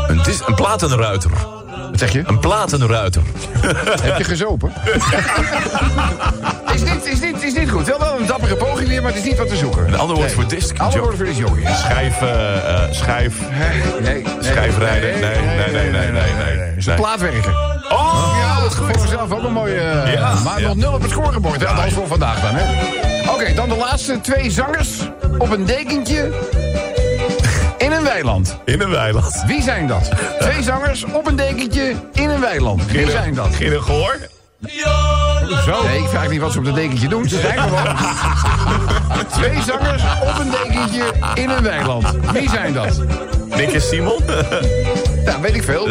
Een, 0.06 0.22
dis, 0.22 0.40
een 0.46 0.54
platenruiter. 0.54 1.30
Wat 1.93 2.01
zeg 2.01 2.12
je? 2.12 2.23
Een 2.27 2.39
platenruiter. 2.39 3.23
Heb 4.02 4.19
je 4.19 4.24
gezopen? 4.24 4.73
is, 6.74 6.85
dit, 6.85 7.05
is, 7.06 7.20
dit, 7.20 7.43
is 7.43 7.55
dit 7.55 7.70
goed? 7.70 7.86
Wel 7.86 7.98
wel 7.98 8.19
een 8.20 8.27
dappere 8.27 8.56
poging 8.56 8.89
weer, 8.89 9.02
maar 9.02 9.10
het 9.12 9.20
is 9.20 9.28
niet 9.28 9.39
wat 9.39 9.48
te 9.48 9.56
zoeken. 9.56 9.86
Een 9.86 9.98
ander 9.98 10.16
woord 10.16 10.32
voor 10.32 10.48
disc. 10.48 10.78
Ander 10.78 11.01
woord 11.01 11.16
voor 11.16 11.24
discjockey. 11.24 11.74
Schijf, 11.74 12.23
eh, 12.23 12.56
eh, 12.56 12.93
schijf, 12.93 13.35
Nee, 14.01 14.23
nee. 14.23 14.24
schijfrijden. 14.40 15.10
Nee, 15.20 15.20
nee, 15.20 15.70
nee, 15.73 15.90
nee, 15.90 16.10
nee, 16.10 16.55
nee. 16.56 16.73
Is 16.77 16.86
een 16.86 16.94
plaatwerker. 16.94 17.51
Oh! 17.90 18.36
Ja, 18.40 18.60
dat 18.60 18.74
gevoel 18.74 19.06
zelf 19.09 19.31
ook 19.32 19.43
een 19.44 19.52
mooie... 19.52 19.81
eh, 19.81 20.12
Ja, 20.12 20.35
maar 20.44 20.60
ja. 20.60 20.66
nog 20.66 20.77
nul 20.77 20.93
op 20.93 21.02
het 21.02 21.10
scorebord, 21.10 21.60
hè? 21.60 21.66
Althans 21.69 21.93
voor 21.93 22.06
vandaag 22.06 22.40
dan, 22.40 22.51
hè? 22.55 22.90
Oké, 23.31 23.55
dan 23.55 23.69
de 23.69 23.77
laatste 23.77 24.20
twee 24.20 24.51
zangers 24.51 24.89
op 25.39 25.51
een 25.51 25.64
dekentje... 25.64 26.31
in 27.82 27.92
een 27.92 28.04
weiland. 28.04 28.59
In 28.64 28.80
een 28.80 28.90
weiland. 28.90 29.42
Wie 29.46 29.62
zijn 29.62 29.86
dat? 29.86 30.10
Twee 30.38 30.62
zangers 30.62 31.04
op 31.04 31.26
een 31.26 31.36
dekentje 31.36 31.94
in 32.12 32.30
een 32.30 32.40
weiland. 32.40 32.90
Wie 32.90 33.10
zijn 33.10 33.34
dat? 33.34 33.54
In 33.59 33.72
een 33.72 33.82
goor? 33.82 34.18
Zo. 35.66 35.82
Nee, 35.86 35.98
ik 35.98 36.09
vraag 36.09 36.28
niet 36.28 36.40
wat 36.40 36.52
ze 36.52 36.59
op 36.59 36.64
dat 36.64 36.74
dekentje 36.74 37.09
doen. 37.09 37.28
Ze 37.28 37.40
zijn 37.40 37.59
gewoon 37.59 37.96
twee 39.38 39.62
zangers 39.62 40.02
op 40.22 40.38
een 40.38 40.50
dekentje 40.50 41.04
in 41.34 41.50
een 41.50 41.62
weiland. 41.62 42.06
Wie 42.32 42.48
zijn 42.48 42.72
dat? 42.72 43.02
Nick 43.56 43.72
en 43.72 43.82
Simon? 43.82 44.18
Nou, 45.24 45.40
weet 45.40 45.54
ik 45.54 45.62
veel. 45.62 45.88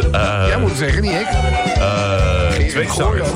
Jij 0.47 0.57
moet 0.59 0.69
het 0.69 0.77
zeggen, 0.77 1.01
niet 1.01 1.11
ik. 1.11 1.27
Eh, 1.75 2.10
twee 2.71 2.87
zangers. 2.95 3.29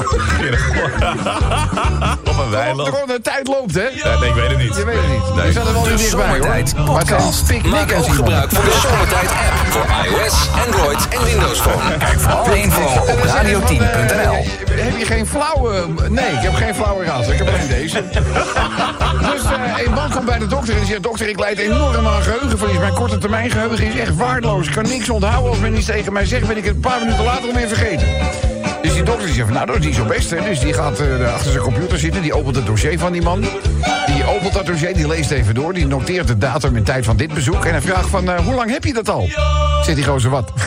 Op 2.30 2.38
een 2.40 2.50
weiland. 2.50 2.90
Gewoon, 2.90 3.08
de 3.08 3.22
tijd 3.22 3.48
loopt, 3.48 3.74
hè? 3.74 3.82
Ja, 3.82 4.20
nee, 4.20 4.30
ik 4.30 4.36
weet 4.36 4.50
het 4.50 4.58
niet. 4.58 4.76
Je 4.76 4.86
weet 4.86 4.96
het 4.96 5.08
niet. 5.10 5.36
Nee. 5.36 5.46
Je 5.46 5.52
zat 5.52 5.68
er 5.68 5.74
wel 5.74 5.86
niet 5.86 5.98
dichtbij, 5.98 6.40
hoor. 6.40 6.64
Podcast. 6.86 7.52
Maak 7.66 7.94
ook 7.94 8.06
gebruik 8.06 8.50
van 8.52 8.64
de 8.66 8.78
Zomertijd 8.82 9.30
app 9.30 9.56
voor 9.70 9.86
iOS, 10.06 10.50
Android 10.66 11.08
en 11.08 11.24
Windows 11.24 11.60
Phone. 11.60 11.98
Kijk 11.98 12.20
voor 12.20 12.32
alle 12.32 12.62
info 12.62 12.82
op 12.82 13.06
van, 13.08 13.18
radio10.nl. 13.28 14.34
eh, 14.34 14.46
heb 14.84 14.98
je 14.98 15.06
geen 15.06 15.28
flauwe... 15.28 15.86
Nee, 16.10 16.26
ik 16.32 16.42
heb 16.42 16.54
geen 16.54 16.76
flauwe 16.76 17.06
raad. 17.06 17.28
Ik 17.28 17.38
heb 17.38 17.48
alleen 17.48 17.68
deze. 17.68 18.04
dus 19.32 19.44
eh, 19.44 19.86
een 19.86 19.94
man 19.94 20.10
komt 20.12 20.26
bij 20.26 20.40
de 20.40 20.48
dokter 20.48 20.74
en 20.74 20.80
die 20.80 20.90
zegt... 20.90 21.04
Dokter, 21.04 21.30
ik 21.30 21.40
leid 21.40 21.58
enorm 21.58 22.08
aan 22.08 22.22
geheugenverlies. 22.22 22.78
Mijn 22.78 22.94
korte 22.94 23.18
termijn 23.18 23.52
geheugen 23.52 23.86
is 23.86 23.96
echt 24.00 24.16
waardeloos. 24.16 24.68
Ik 24.68 24.74
kan 24.74 24.84
niks 24.84 25.10
onthouden 25.10 25.50
als 25.50 25.60
men 25.60 25.78
iets 25.78 25.86
tegen 25.86 26.14
mij 26.14 26.26
zegt... 26.26 26.48
ben 26.48 26.58
ik 26.58 26.66
het 26.66 26.76
een 26.76 26.82
paar 26.82 27.00
minuten 27.00 27.24
later 27.24 27.48
alweer 27.48 27.68
vergeten. 27.68 28.08
Die 28.96 29.04
dokter 29.04 29.26
die 29.26 29.36
zegt 29.36 29.48
van, 29.48 29.56
nou, 29.56 29.66
dat 29.66 29.76
is 29.76 29.86
niet 29.86 29.96
zo 29.96 30.06
best. 30.06 30.30
Hè. 30.30 30.42
Dus 30.42 30.60
die 30.60 30.74
gaat 30.74 31.00
eh, 31.00 31.34
achter 31.34 31.52
zijn 31.52 31.64
computer 31.64 32.00
zitten. 32.00 32.22
Die 32.22 32.34
opent 32.34 32.56
het 32.56 32.66
dossier 32.66 33.00
van 33.00 33.12
die 33.12 33.22
man. 33.22 33.40
Die 34.06 34.26
opent 34.36 34.54
dat 34.54 34.66
dossier, 34.66 34.94
die 34.94 35.08
leest 35.08 35.32
even 35.32 35.56
door. 35.56 35.74
Die 35.74 35.88
noteert 35.88 36.28
de 36.28 36.38
datum 36.38 36.76
en 36.76 36.84
tijd 36.84 37.06
van 37.06 37.18
dit 37.18 37.34
bezoek. 37.34 37.66
En 37.66 37.72
hij 37.72 37.82
vraagt 37.82 38.10
van, 38.10 38.30
eh, 38.32 38.40
hoe 38.40 38.54
lang 38.54 38.72
heb 38.72 38.84
je 38.84 38.94
dat 38.94 39.10
al? 39.10 39.30
Zegt 39.82 39.98
die 39.98 40.06
gozer, 40.06 40.30
wat? 40.30 40.52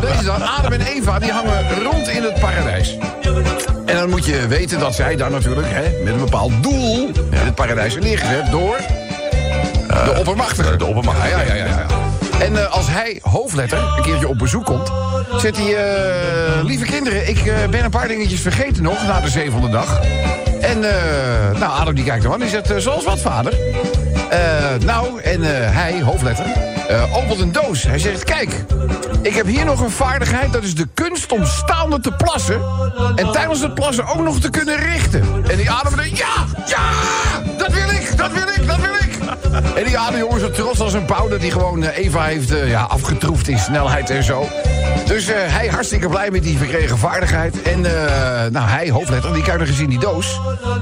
Deze- 0.00 0.24
dan, 0.24 0.42
Adam 0.42 0.72
en 0.72 0.80
Eva, 0.80 1.18
die 1.18 1.32
hangen 1.32 1.82
rond 1.82 2.08
in 2.08 2.22
het 2.22 2.40
paradijs. 2.40 2.96
En 3.86 3.96
dan 3.96 4.10
moet 4.10 4.24
je 4.24 4.46
weten 4.46 4.78
dat 4.78 4.94
zij 4.94 5.16
daar 5.16 5.30
natuurlijk, 5.30 5.66
hè, 5.70 6.04
met 6.04 6.12
een 6.12 6.20
bepaald 6.20 6.62
doel... 6.62 7.10
in 7.30 7.38
het 7.38 7.54
paradijs 7.54 7.92
zijn 7.92 8.04
neergezet 8.04 8.50
door... 8.50 8.76
de 9.88 10.14
oppermachtige. 10.18 10.76
de 10.76 10.84
oppermachtige. 10.84 11.28
Ja, 11.28 11.40
ja. 11.40 11.54
ja, 11.54 11.64
ja. 11.64 12.05
En 12.40 12.56
eh, 12.56 12.72
als 12.72 12.86
hij, 12.88 13.18
hoofdletter, 13.22 13.78
een 13.78 14.02
keertje 14.02 14.28
op 14.28 14.38
bezoek 14.38 14.64
komt... 14.64 14.92
zegt 15.36 15.56
hij, 15.56 15.76
eh, 15.76 16.64
lieve 16.64 16.84
kinderen, 16.84 17.28
ik 17.28 17.46
eh, 17.46 17.68
ben 17.70 17.84
een 17.84 17.90
paar 17.90 18.08
dingetjes 18.08 18.40
vergeten 18.40 18.82
nog... 18.82 19.06
na 19.06 19.20
de 19.20 19.28
zevende 19.28 19.68
dag. 19.68 20.00
En, 20.60 20.80
nou, 21.58 21.80
Adam 21.80 21.94
die 21.94 22.04
kijkt 22.04 22.22
hem 22.22 22.32
aan, 22.32 22.40
die 22.40 22.48
zegt, 22.48 22.72
zoals 22.76 23.04
wat, 23.04 23.20
vader? 23.20 23.54
Nou, 24.84 25.20
en 25.20 25.42
hij, 25.72 26.02
hoofdletter, 26.02 26.46
opent 27.14 27.40
een 27.40 27.52
doos. 27.52 27.82
Hij 27.82 27.98
zegt, 27.98 28.24
kijk, 28.24 28.64
ik 29.22 29.34
heb 29.34 29.46
hier 29.46 29.64
nog 29.64 29.80
een 29.80 29.90
vaardigheid... 29.90 30.52
dat 30.52 30.62
is 30.62 30.74
de 30.74 30.86
kunst 30.94 31.32
om 31.32 31.44
staande 31.44 32.00
te 32.00 32.12
plassen... 32.12 32.60
en 33.16 33.32
tijdens 33.32 33.60
het 33.60 33.74
plassen 33.74 34.06
ook 34.06 34.20
nog 34.20 34.40
te 34.40 34.50
kunnen 34.50 34.76
richten. 34.76 35.44
En 35.48 35.56
die 35.56 35.70
Adam 35.70 35.96
denkt, 35.96 36.18
ja, 36.18 36.44
ja, 36.66 36.90
dat 37.58 37.72
wil 37.72 37.90
ik, 37.90 38.16
dat 38.16 38.32
wil 38.32 38.48
ik, 38.48 38.66
dat 38.66 38.80
wil 38.80 38.94
ik. 38.94 39.05
En 39.76 39.84
die 39.84 39.98
Adam, 39.98 40.18
jongen, 40.18 40.40
zo 40.40 40.50
trots 40.50 40.80
als 40.80 40.92
een 40.92 41.04
pauw... 41.04 41.28
dat 41.28 41.40
hij 41.40 41.50
gewoon 41.50 41.82
eh, 41.82 42.04
Eva 42.04 42.24
heeft 42.24 42.50
eh, 42.50 42.68
ja, 42.68 42.82
afgetroefd 42.82 43.48
in 43.48 43.58
snelheid 43.58 44.10
en 44.10 44.24
zo. 44.24 44.48
Dus 45.06 45.28
eh, 45.28 45.36
hij 45.38 45.66
hartstikke 45.66 46.08
blij 46.08 46.30
met 46.30 46.42
die 46.42 46.58
verkregen 46.58 46.98
vaardigheid. 46.98 47.62
En 47.62 47.80
nou, 48.52 48.68
hij, 48.68 48.90
hoofdletter, 48.90 49.32
die 49.32 49.42
kijkt 49.42 49.58
nog 49.58 49.68
eens 49.68 49.78
in 49.78 49.88
die 49.88 49.98
doos. 49.98 50.40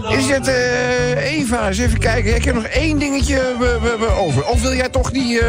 Die 0.08 0.20
zegt, 0.20 0.48
eh, 0.48 1.38
Eva, 1.38 1.68
eens 1.68 1.78
even 1.78 1.98
kijken. 1.98 2.34
Ik 2.34 2.44
heb 2.44 2.54
nog 2.54 2.64
één 2.64 2.98
dingetje 2.98 3.40
over. 4.18 4.46
Of 4.46 4.60
wil 4.62 4.74
jij 4.74 4.88
toch 4.88 5.10
die 5.10 5.40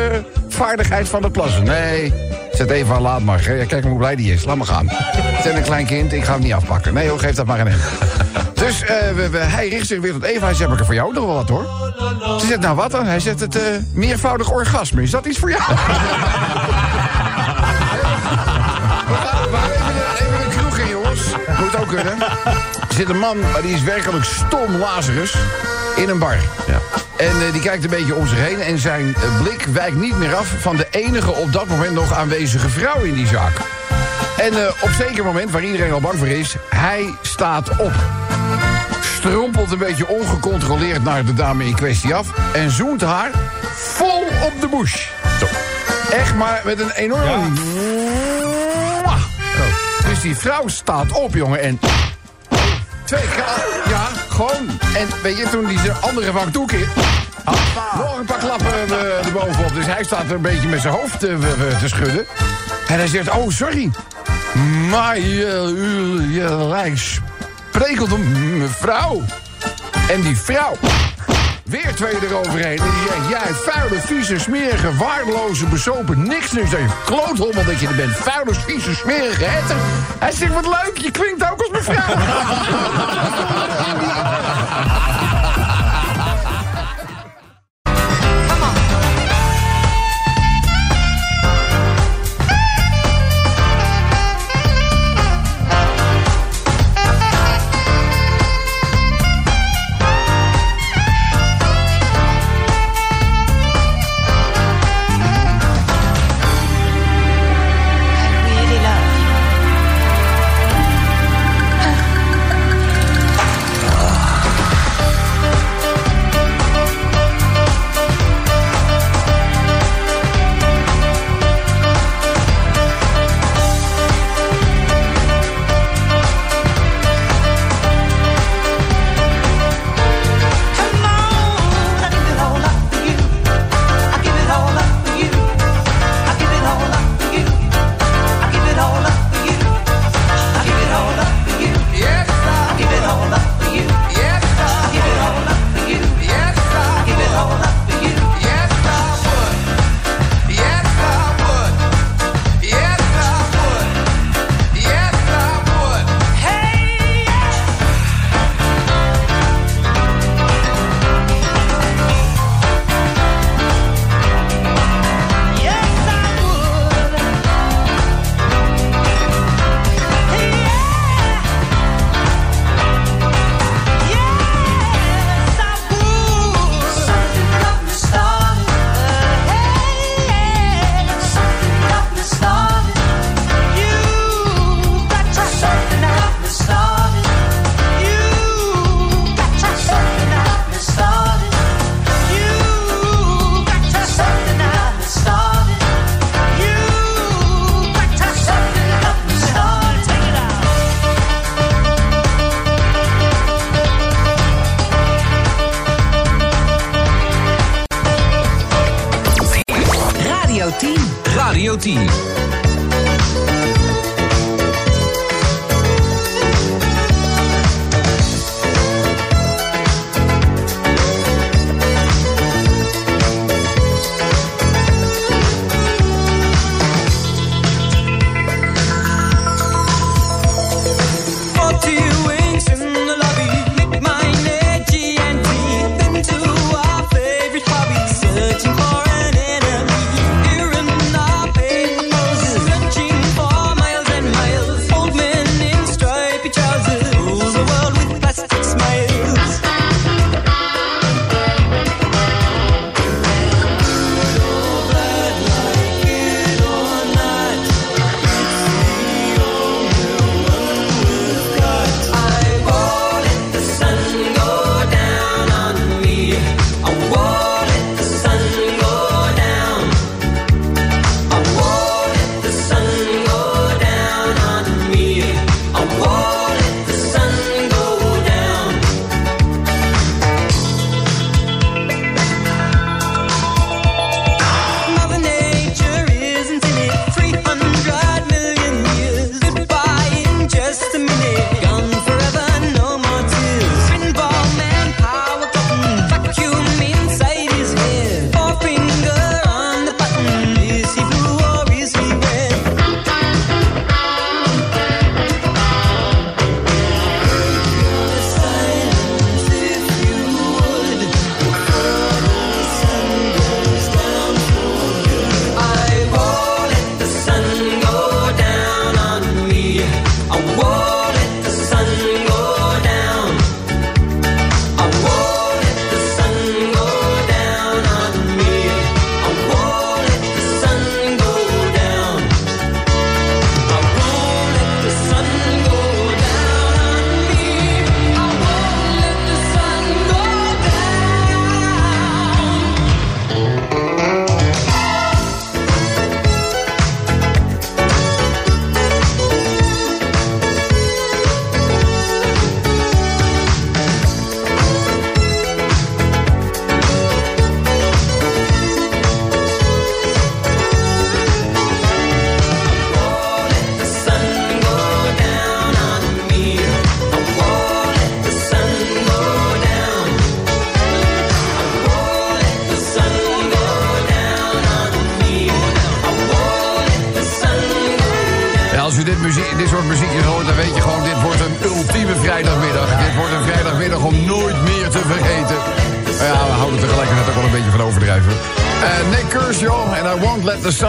vaardigheid 0.49 1.09
van 1.09 1.23
het 1.23 1.31
plassen? 1.31 1.63
Nee, 1.63 2.13
zegt 2.55 2.69
Eva, 2.69 2.99
laat 2.99 3.21
maar. 3.21 3.39
Kijk 3.67 3.83
hoe 3.83 3.97
blij 3.97 4.15
die 4.15 4.33
is. 4.33 4.45
Laat 4.45 4.55
maar 4.55 4.65
gaan. 4.67 4.85
Het 4.89 5.45
is 5.45 5.53
een 5.53 5.63
klein 5.63 5.85
kind, 5.85 6.13
ik 6.13 6.23
ga 6.23 6.31
hem 6.33 6.41
niet 6.41 6.53
afpakken. 6.53 6.93
Nee 6.93 7.09
hoor, 7.09 7.19
geef 7.19 7.35
dat 7.35 7.45
maar 7.45 7.59
aan 7.59 7.67
hem. 7.67 7.79
Dus 8.53 8.81
eh, 8.81 8.95
we- 9.15 9.29
we- 9.29 9.37
hij 9.37 9.69
richt 9.69 9.87
zich 9.87 9.99
weer 9.99 10.11
tot 10.13 10.23
Eva. 10.23 10.45
Hij 10.45 10.53
zegt, 10.53 10.59
maar 10.69 10.71
ik 10.71 10.77
heb 10.77 10.85
voor 10.85 10.95
jou 10.95 11.13
nog 11.13 11.25
wel 11.25 11.35
wat 11.35 11.49
hoor. 11.49 11.65
Ze 12.39 12.45
zegt, 12.47 12.59
nou 12.59 12.75
wat 12.75 12.91
dan? 12.91 13.05
Hij 13.05 13.19
zegt, 13.19 13.39
het 13.39 13.55
eh, 13.55 13.61
meervoudig 13.93 14.51
orgasme. 14.51 15.01
Is 15.01 15.09
dat 15.11 15.25
iets 15.25 15.39
voor 15.39 15.49
jou? 15.49 15.61
We 19.07 19.13
gaan 19.13 19.51
maar 19.51 19.69
even, 19.71 20.27
even 20.27 20.43
een 20.45 20.49
kroeg 20.57 20.77
in, 20.77 20.87
jongens. 20.89 21.21
Moet 21.59 21.77
ook 21.79 21.87
kunnen. 21.87 22.17
Er 22.87 22.95
zit 22.95 23.09
een 23.09 23.19
man, 23.19 23.39
maar 23.39 23.61
die 23.61 23.73
is 23.75 23.83
werkelijk 23.83 24.23
stom 24.25 24.75
Lazarus, 24.75 25.35
in 25.95 26.09
een 26.09 26.19
bar. 26.19 26.37
Ja. 26.67 26.79
En 27.25 27.45
eh, 27.45 27.51
die 27.51 27.61
kijkt 27.61 27.83
een 27.83 27.89
beetje 27.89 28.15
om 28.15 28.27
zich 28.27 28.39
heen 28.39 28.61
en 28.61 28.79
zijn 28.79 29.15
eh, 29.15 29.41
blik 29.41 29.61
wijkt 29.61 29.95
niet 29.95 30.17
meer 30.17 30.35
af... 30.35 30.47
van 30.59 30.75
de 30.75 30.87
enige 30.91 31.31
op 31.31 31.51
dat 31.51 31.67
moment 31.67 31.93
nog 31.93 32.13
aanwezige 32.13 32.69
vrouw 32.69 33.01
in 33.01 33.13
die 33.13 33.27
zaak. 33.27 33.53
En 34.37 34.65
eh, 34.65 34.71
op 34.81 34.89
zeker 34.89 35.23
moment, 35.23 35.51
waar 35.51 35.63
iedereen 35.63 35.91
al 35.91 36.01
bang 36.01 36.17
voor 36.17 36.27
is... 36.27 36.55
hij 36.69 37.13
staat 37.21 37.69
op. 37.69 37.93
Strompelt 39.17 39.71
een 39.71 39.77
beetje 39.77 40.07
ongecontroleerd 40.07 41.03
naar 41.03 41.25
de 41.25 41.33
dame 41.33 41.65
in 41.65 41.75
kwestie 41.75 42.15
af... 42.15 42.27
en 42.53 42.71
zoent 42.71 43.01
haar 43.01 43.31
vol 43.73 44.23
op 44.43 44.53
de 44.61 44.67
bush. 44.67 45.07
Zo. 45.39 45.45
Echt 46.11 46.35
maar 46.35 46.61
met 46.65 46.79
een 46.79 46.91
enorme... 46.91 47.49
Mwah. 49.01 49.21
Dus 50.09 50.21
die 50.21 50.35
vrouw 50.35 50.67
staat 50.67 51.11
op, 51.11 51.35
jongen, 51.35 51.61
en... 51.61 51.79
Twee 53.05 53.21
keer, 53.21 53.43
ja, 53.89 54.07
gewoon. 54.35 54.79
En 54.95 55.07
weet 55.23 55.37
je, 55.37 55.49
toen 55.49 55.65
die 55.65 55.79
andere 56.01 56.31
wang 56.31 56.51
toekeert... 56.51 56.87
Nog 57.97 58.17
een 58.17 58.25
paar 58.25 58.37
klappen 58.37 58.73
eh, 58.89 59.25
erbovenop. 59.25 59.73
Dus 59.73 59.85
hij 59.85 60.03
staat 60.03 60.23
er 60.25 60.31
een 60.35 60.41
beetje 60.41 60.67
met 60.67 60.81
zijn 60.81 60.93
hoofd 60.93 61.21
we- 61.21 61.75
te 61.79 61.87
schudden. 61.87 62.25
En 62.87 62.97
hij 62.97 63.07
zegt, 63.07 63.29
oh, 63.29 63.49
sorry. 63.49 63.91
Maar 64.89 65.19
je, 65.19 66.27
je 66.31 66.55
lijkt 66.69 66.99
sprekelt 67.71 68.11
om 68.11 68.57
mevrouw. 68.57 69.21
En 70.09 70.21
die 70.21 70.37
vrouw... 70.37 70.77
Weer 71.65 71.95
twee 71.95 72.13
eroverheen. 72.29 72.77
En 72.77 73.29
jij 73.29 73.53
vuile, 73.53 73.99
vieze, 73.99 74.39
smerige, 74.39 74.95
waardeloze, 74.95 75.65
besopen, 75.65 76.27
niks. 76.27 76.49
Dat 76.49 76.69
je 76.69 76.85
kloothommel 77.05 77.65
dat 77.65 77.79
je 77.79 77.87
er 77.87 77.95
bent. 77.95 78.15
Vuile, 78.15 78.53
vieze, 78.53 78.95
smerige 78.95 79.43
hetter. 79.43 79.75
Hij 80.19 80.31
zegt, 80.31 80.53
wat 80.53 80.65
leuk, 80.65 80.97
je 80.97 81.11
klinkt 81.11 81.51
ook 81.51 81.61
als 81.61 81.69
mevrouw. 81.71 82.15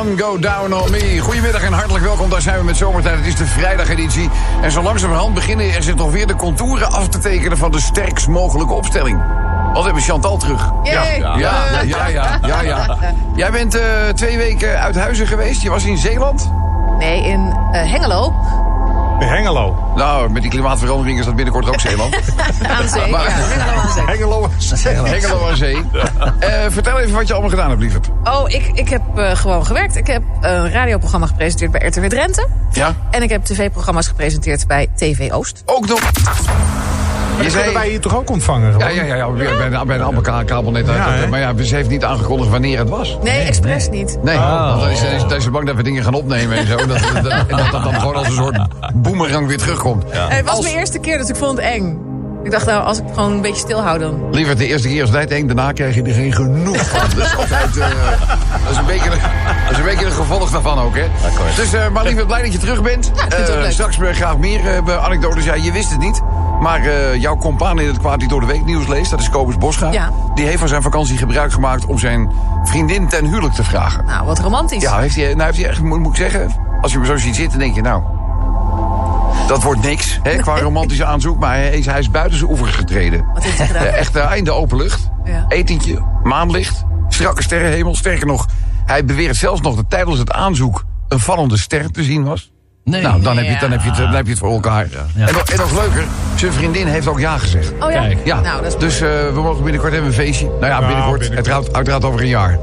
Sun 0.06 0.18
Go 0.18 0.38
Down 0.38 0.72
On 0.72 0.90
Me. 0.90 1.18
Goedemiddag 1.18 1.62
en 1.62 1.72
hartelijk 1.72 2.04
welkom. 2.04 2.30
Daar 2.30 2.40
zijn 2.40 2.58
we 2.58 2.64
met 2.64 2.76
Zomertijd. 2.76 3.16
Het 3.16 3.26
is 3.26 3.36
de 3.36 3.46
vrijdageditie. 3.46 4.30
En 4.62 4.70
zo 4.70 4.82
langzamerhand 4.82 5.34
beginnen 5.34 5.74
er 5.74 5.82
zich 5.82 5.94
toch 5.94 6.10
weer 6.10 6.26
de 6.26 6.36
contouren 6.36 6.92
af 6.92 7.08
te 7.08 7.18
tekenen... 7.18 7.58
van 7.58 7.72
de 7.72 7.80
sterkst 7.80 8.28
mogelijke 8.28 8.72
opstelling. 8.72 9.22
Wat 9.72 9.84
hebben 9.84 10.02
we 10.02 10.08
Chantal 10.08 10.36
terug? 10.36 10.72
Ja, 10.82 11.02
ja, 11.02 11.16
ja, 11.16 11.36
ja, 11.82 12.06
ja, 12.06 12.38
ja, 12.46 12.60
ja. 12.60 12.96
Jij 13.34 13.50
bent 13.50 13.76
uh, 13.76 13.82
twee 14.14 14.36
weken 14.36 14.80
uit 14.80 14.96
Huizen 14.96 15.26
geweest. 15.26 15.62
Je 15.62 15.70
was 15.70 15.84
in 15.84 15.98
Zeeland. 15.98 16.50
Nee, 16.98 17.24
in 17.24 17.40
uh, 17.40 17.56
Hengelo. 17.72 18.34
In 19.18 19.26
Hengelo? 19.26 19.92
Nou, 19.96 20.30
met 20.30 20.42
die 20.42 20.50
klimaatverandering 20.50 21.18
is 21.18 21.24
dat 21.24 21.34
binnenkort 21.36 21.68
ook 21.68 21.80
Zeeland. 21.80 22.14
aan 22.78 22.88
zee, 22.88 23.10
maar, 23.10 23.28
ja. 23.28 23.34
Hengelo 23.34 23.76
aan 23.76 23.92
zee. 23.92 24.04
Hengelo 24.04 24.44
aan 24.44 24.60
zee. 24.76 24.94
Hengelo 24.94 25.48
aan 25.48 25.56
zee. 25.56 25.74
Uh, 25.74 26.64
vertel 26.68 26.98
even 26.98 27.14
wat 27.14 27.26
je 27.26 27.32
allemaal 27.32 27.50
gedaan 27.50 27.68
hebt, 27.68 27.80
lieverd. 27.80 28.08
Oh, 28.24 28.48
ik, 28.48 28.70
ik 28.74 28.88
heb 28.88 29.02
uh, 29.16 29.36
gewoon 29.36 29.66
gewerkt. 29.66 29.96
Ik 29.96 30.06
heb 30.06 30.22
een 30.40 30.70
radioprogramma 30.70 31.26
gepresenteerd 31.26 31.70
bij 31.70 31.86
RTW 31.86 32.04
Drenthe. 32.04 32.46
Ja. 32.72 32.94
En 33.10 33.22
ik 33.22 33.30
heb 33.30 33.44
tv-programma's 33.44 34.06
gepresenteerd 34.06 34.66
bij 34.66 34.88
TV 34.94 35.30
Oost. 35.32 35.62
Ook 35.64 35.86
nog... 35.86 36.00
Je 37.40 37.50
zei... 37.50 37.72
wij 37.72 37.88
hier 37.88 38.00
toch 38.00 38.16
ook 38.16 38.30
ontvangen? 38.30 38.72
Gewoon? 38.72 38.94
Ja, 38.94 39.02
ja, 39.02 39.14
ja, 39.14 39.26
ja. 39.36 39.56
Bijna, 39.56 39.84
bijna 39.84 40.04
allemaal 40.04 40.44
kabel 40.44 40.70
net 40.70 40.88
uit. 40.88 41.20
Ja, 41.20 41.26
maar 41.26 41.40
ja, 41.40 41.52
ze 41.62 41.74
heeft 41.74 41.88
niet 41.88 42.04
aangekondigd 42.04 42.50
wanneer 42.50 42.78
het 42.78 42.88
was. 42.88 43.18
Nee, 43.22 43.36
nee 43.36 43.46
expres 43.46 43.88
nee. 43.88 43.98
niet. 43.98 44.18
Nee, 44.22 44.36
oh. 44.36 44.68
want 44.68 44.80
dan 44.80 44.90
is, 44.90 45.02
is, 45.02 45.36
is, 45.36 45.44
ze 45.44 45.50
bang 45.50 45.66
dat 45.66 45.76
we 45.76 45.82
dingen 45.82 46.04
gaan 46.04 46.14
opnemen 46.14 46.56
en 46.56 46.66
zo. 46.66 46.76
Dat, 46.76 46.88
dat, 46.88 47.22
dat, 47.22 47.48
dat, 47.48 47.70
dat 47.70 47.82
dan 47.82 47.94
gewoon 47.94 48.14
als 48.14 48.26
een 48.26 48.32
soort 48.32 48.58
boemerang 48.94 49.46
weer 49.46 49.58
terugkomt. 49.58 50.04
Ja. 50.12 50.28
Het 50.28 50.44
was 50.44 50.54
als... 50.54 50.64
mijn 50.64 50.76
eerste 50.76 50.98
keer, 50.98 51.18
dus 51.18 51.28
ik 51.28 51.36
vond 51.36 51.56
het 51.56 51.66
eng. 51.66 52.00
Ik 52.44 52.52
dacht, 52.52 52.66
nou, 52.66 52.84
als 52.84 52.98
ik 52.98 53.04
gewoon 53.14 53.32
een 53.32 53.40
beetje 53.40 53.60
stilhoud 53.60 54.00
dan... 54.00 54.28
Liever 54.30 54.56
de 54.56 54.66
eerste 54.66 54.88
keer 54.88 55.02
is 55.02 55.10
het 55.10 55.30
eng, 55.30 55.46
daarna 55.46 55.72
krijg 55.72 55.94
je 55.94 56.02
er 56.02 56.14
geen 56.14 56.32
genoeg 56.32 56.88
van. 56.88 57.00
Dat 57.16 57.26
is 57.26 57.36
altijd... 57.36 57.76
Uh, 57.76 57.86
dat, 58.64 58.70
is 58.70 58.76
een 58.76 58.86
beetje, 58.86 59.08
dat 59.08 59.70
is 59.70 59.78
een 59.78 59.84
beetje 59.84 60.04
een 60.04 60.12
gevolg 60.12 60.50
daarvan 60.50 60.78
ook, 60.78 60.96
hè. 60.96 61.04
Dus, 61.56 61.74
uh, 61.74 61.88
maar 61.88 62.04
liever 62.04 62.26
blij 62.26 62.42
dat 62.42 62.52
je 62.52 62.58
terug 62.58 62.82
bent. 62.82 63.10
Ja, 63.14 63.24
ik 63.24 63.32
vind 63.32 63.46
het 63.46 63.56
uh, 63.56 63.62
leuk. 63.62 63.72
Straks 63.72 63.96
graag 63.96 64.38
meer 64.38 64.60
uh, 64.88 65.04
anekdotes. 65.04 65.44
Ja, 65.44 65.54
je 65.54 65.72
wist 65.72 65.90
het 65.90 66.00
niet. 66.00 66.22
Maar 66.60 66.86
uh, 66.86 67.14
jouw 67.14 67.36
compaan 67.36 67.80
in 67.80 67.86
het 67.86 67.98
kwaad 67.98 68.18
die 68.18 68.28
door 68.28 68.40
de 68.40 68.46
week 68.46 68.64
nieuws 68.64 68.86
leest... 68.86 69.10
dat 69.10 69.20
is 69.20 69.30
Kobus 69.30 69.58
Bosga. 69.58 69.90
Ja. 69.92 70.12
Die 70.34 70.46
heeft 70.46 70.58
van 70.58 70.68
zijn 70.68 70.82
vakantie 70.82 71.16
gebruik 71.16 71.52
gemaakt... 71.52 71.86
om 71.86 71.98
zijn 71.98 72.32
vriendin 72.64 73.08
ten 73.08 73.24
huwelijk 73.24 73.54
te 73.54 73.64
vragen. 73.64 74.04
Nou, 74.04 74.26
wat 74.26 74.38
romantisch. 74.38 74.82
Ja, 74.82 74.98
heeft 74.98 75.16
hij, 75.16 75.26
nou 75.34 75.42
heeft 75.42 75.58
hij 75.58 75.68
echt, 75.68 75.82
moet, 75.82 75.98
moet 75.98 76.10
ik 76.10 76.16
zeggen... 76.16 76.50
als 76.80 76.92
je 76.92 76.98
me 76.98 77.06
zo 77.06 77.16
ziet 77.16 77.36
zitten, 77.36 77.58
denk 77.58 77.74
je... 77.74 77.80
nou, 77.80 78.02
dat 79.46 79.62
wordt 79.62 79.82
niks, 79.82 80.18
hè, 80.22 80.36
qua 80.36 80.58
romantische 80.68 81.04
aanzoek. 81.04 81.38
Maar 81.38 81.54
hij 81.54 81.78
is, 81.78 81.86
hij 81.86 81.98
is 81.98 82.10
buiten 82.10 82.38
zijn 82.38 82.50
oever 82.50 82.66
getreden. 82.66 83.26
Wat 83.34 83.44
heeft 83.44 83.58
hij 83.58 83.66
gedaan? 83.66 83.84
Echt 84.02 84.16
uh, 84.16 84.32
in 84.34 84.44
de 84.44 84.52
open 84.52 84.76
lucht. 84.76 85.10
Ja. 85.24 85.44
Etentje, 85.48 86.02
maanlicht, 86.22 86.84
strakke 87.08 87.42
sterrenhemel. 87.42 87.94
Sterker 87.94 88.26
nog, 88.26 88.46
hij 88.86 89.04
beweert 89.04 89.36
zelfs 89.36 89.60
nog 89.60 89.76
dat 89.76 89.90
tijdens 89.90 90.18
het 90.18 90.32
aanzoek... 90.32 90.84
een 91.08 91.20
vallende 91.20 91.58
ster 91.58 91.90
te 91.90 92.02
zien 92.02 92.24
was. 92.24 92.52
Nee. 92.90 93.02
Nou, 93.02 93.20
dan 93.22 93.36
heb, 93.36 93.46
je, 93.46 93.56
dan, 93.60 93.70
heb 93.70 93.80
je 93.82 93.88
het, 93.88 93.96
dan 93.98 94.14
heb 94.14 94.24
je 94.24 94.30
het 94.30 94.40
voor 94.40 94.50
elkaar. 94.52 94.86
En, 95.14 95.32
nog, 95.34 95.42
en 95.42 95.58
nog 95.58 95.72
leuker, 95.72 96.04
zijn 96.34 96.52
vriendin 96.52 96.86
heeft 96.86 97.06
ook 97.06 97.18
ja 97.18 97.38
gezegd. 97.38 97.72
Oh 97.80 97.90
ja? 97.90 98.00
Kijk. 98.00 98.18
Ja, 98.24 98.40
Nou, 98.40 98.62
dat 98.62 98.72
is 98.72 98.78
dus 98.78 99.00
eh, 99.00 99.08
we 99.34 99.40
mogen 99.42 99.62
binnenkort 99.62 99.92
hebben 99.92 100.10
een 100.10 100.16
feestje. 100.16 100.46
Nou 100.60 100.66
ja, 100.66 100.86
binnenkort. 100.86 101.30
Uiteraard, 101.34 101.72
uiteraard 101.72 102.04
over 102.04 102.20
een 102.20 102.26
jaar. 102.28 102.58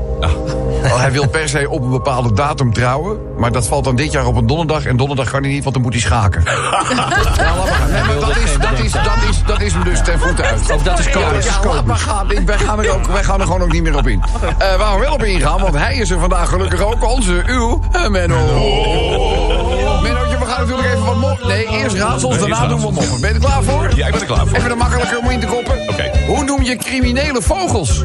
Hij 0.83 1.11
wil 1.11 1.27
per 1.27 1.49
se 1.49 1.69
op 1.69 1.81
een 1.83 1.89
bepaalde 1.89 2.33
datum 2.33 2.73
trouwen. 2.73 3.17
Maar 3.37 3.51
dat 3.51 3.67
valt 3.67 3.83
dan 3.83 3.95
dit 3.95 4.11
jaar 4.11 4.25
op 4.25 4.35
een 4.35 4.47
donderdag. 4.47 4.85
En 4.85 4.97
donderdag 4.97 5.29
kan 5.31 5.41
hij 5.43 5.51
niet, 5.51 5.63
want 5.63 5.75
dan 5.75 5.83
moet 5.83 5.93
hij 5.93 6.01
schaken. 6.01 6.43
dat, 6.45 6.53
is, 8.43 8.57
dat, 8.59 8.79
is, 8.79 8.91
dat, 8.91 9.03
is, 9.29 9.43
dat 9.45 9.61
is 9.61 9.73
hem 9.73 9.83
dus 9.83 10.01
ten 10.03 10.19
voete 10.19 10.43
uit. 10.43 10.67
Dat 10.83 10.99
is 10.99 11.09
komisch. 11.09 11.45
ja, 11.45 11.73
laat 11.73 11.85
maar 11.85 11.97
gaan. 11.97 12.31
Ik- 12.31 12.45
Wij 12.45 12.57
gaan, 12.57 12.79
er 12.83 12.93
ook, 12.93 13.05
wij 13.07 13.23
gaan 13.23 13.39
er 13.39 13.45
gewoon 13.45 13.61
ook 13.61 13.71
niet 13.71 13.83
meer 13.83 13.97
op 13.97 14.07
in. 14.07 14.21
Eh 14.57 14.75
waar 14.77 14.93
we 14.95 14.99
wel 14.99 15.13
op 15.13 15.23
ingaan, 15.23 15.59
want 15.61 15.75
hij 15.75 15.95
is 15.95 16.09
er 16.09 16.19
vandaag 16.19 16.49
gelukkig 16.49 16.81
ook. 16.81 17.09
Onze, 17.09 17.41
uw, 17.45 17.81
Menno. 18.09 18.37
Mennootje, 20.03 20.37
we 20.37 20.45
gaan 20.45 20.59
natuurlijk 20.61 20.87
even 20.87 21.05
wat 21.05 21.15
moppen. 21.17 21.47
Nee, 21.47 21.67
eerst 21.67 21.95
raadsels, 21.95 22.39
daarna 22.39 22.67
doen 22.67 22.79
we 22.79 22.91
moppen. 22.91 23.21
Ben 23.21 23.29
je 23.29 23.35
er 23.35 23.41
klaar 23.45 23.63
voor? 23.63 23.89
Ja, 23.95 24.05
ik 24.05 24.11
ben 24.11 24.21
er 24.21 24.27
klaar 24.27 24.47
voor. 24.47 24.57
Even 24.57 24.71
een 24.71 24.77
makkelijker 24.77 25.17
om 25.17 25.29
in 25.29 25.39
te 25.39 25.45
koppen. 25.45 25.89
Oké. 25.89 26.11
Hoe 26.27 26.43
noem 26.43 26.63
je 26.63 26.75
criminele 26.75 27.41
vogels? 27.41 28.03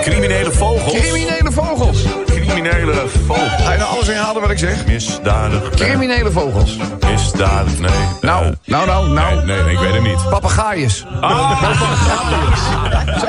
Criminele 0.00 0.52
vogels. 0.52 0.92
Criminele 0.94 1.52
vogels. 1.52 2.02
Criminele 2.26 3.04
vogels. 3.26 3.62
Ga 3.64 3.72
je 3.72 3.78
nou 3.78 3.90
alles 3.90 4.08
inhalen 4.08 4.40
wat 4.40 4.50
ik 4.50 4.58
zeg? 4.58 4.86
Misdadig. 4.86 5.70
Criminele 5.70 6.30
vogels. 6.30 6.76
Misdadig, 7.10 7.78
nee. 7.78 7.90
Nou, 8.20 8.54
nou, 8.64 8.86
nou, 8.86 9.08
nou. 9.08 9.34
Nee, 9.34 9.44
nee, 9.44 9.62
nee, 9.62 9.72
ik 9.72 9.78
weet 9.78 9.92
het 9.92 10.02
niet. 10.02 10.28
Papegaaien. 10.30 10.90
Zo, 10.90 11.06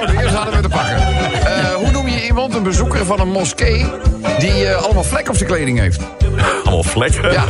de 0.05 0.17
eerste 0.21 0.35
hadden 0.37 0.55
we 0.55 0.61
te 0.61 0.69
pakken. 0.69 0.97
Eh, 0.97 1.78
iemand, 2.41 2.57
een 2.57 2.63
bezoeker 2.63 3.05
van 3.05 3.19
een 3.19 3.31
moskee... 3.31 3.85
die 4.39 4.65
eh, 4.67 4.83
allemaal 4.83 5.03
vlekken 5.03 5.31
op 5.31 5.37
zijn 5.37 5.49
kleding 5.49 5.79
heeft? 5.79 6.01
Allemaal 6.63 6.83
vlekken. 6.83 7.31
Ja, 7.31 7.43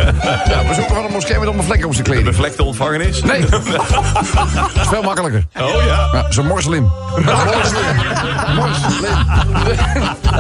ja 0.50 0.64
bezoeker 0.68 0.96
van 0.96 1.06
een 1.06 1.12
moskee 1.12 1.38
met 1.38 1.48
allemaal 1.48 1.66
vlekken 1.66 1.88
op 1.88 1.94
zijn 1.94 2.06
De 2.06 2.12
kleding. 2.12 2.36
vlekte 2.36 2.64
ontvangen 2.64 3.02
is? 3.02 3.24
Nee. 3.24 3.46
Dat 3.50 4.82
is 4.82 4.88
veel 4.88 5.02
makkelijker. 5.02 5.46
Oh 5.62 5.84
ja. 5.86 6.10
Ja, 6.12 6.26
zo'n 6.30 6.48
moslim. 6.48 6.84
Moslim. 7.16 7.96
Moslim. 8.56 9.18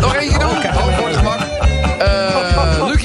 Nog 0.01 0.15
eentje 0.15 0.39
doen? 0.39 0.49
Oh, 0.49 1.68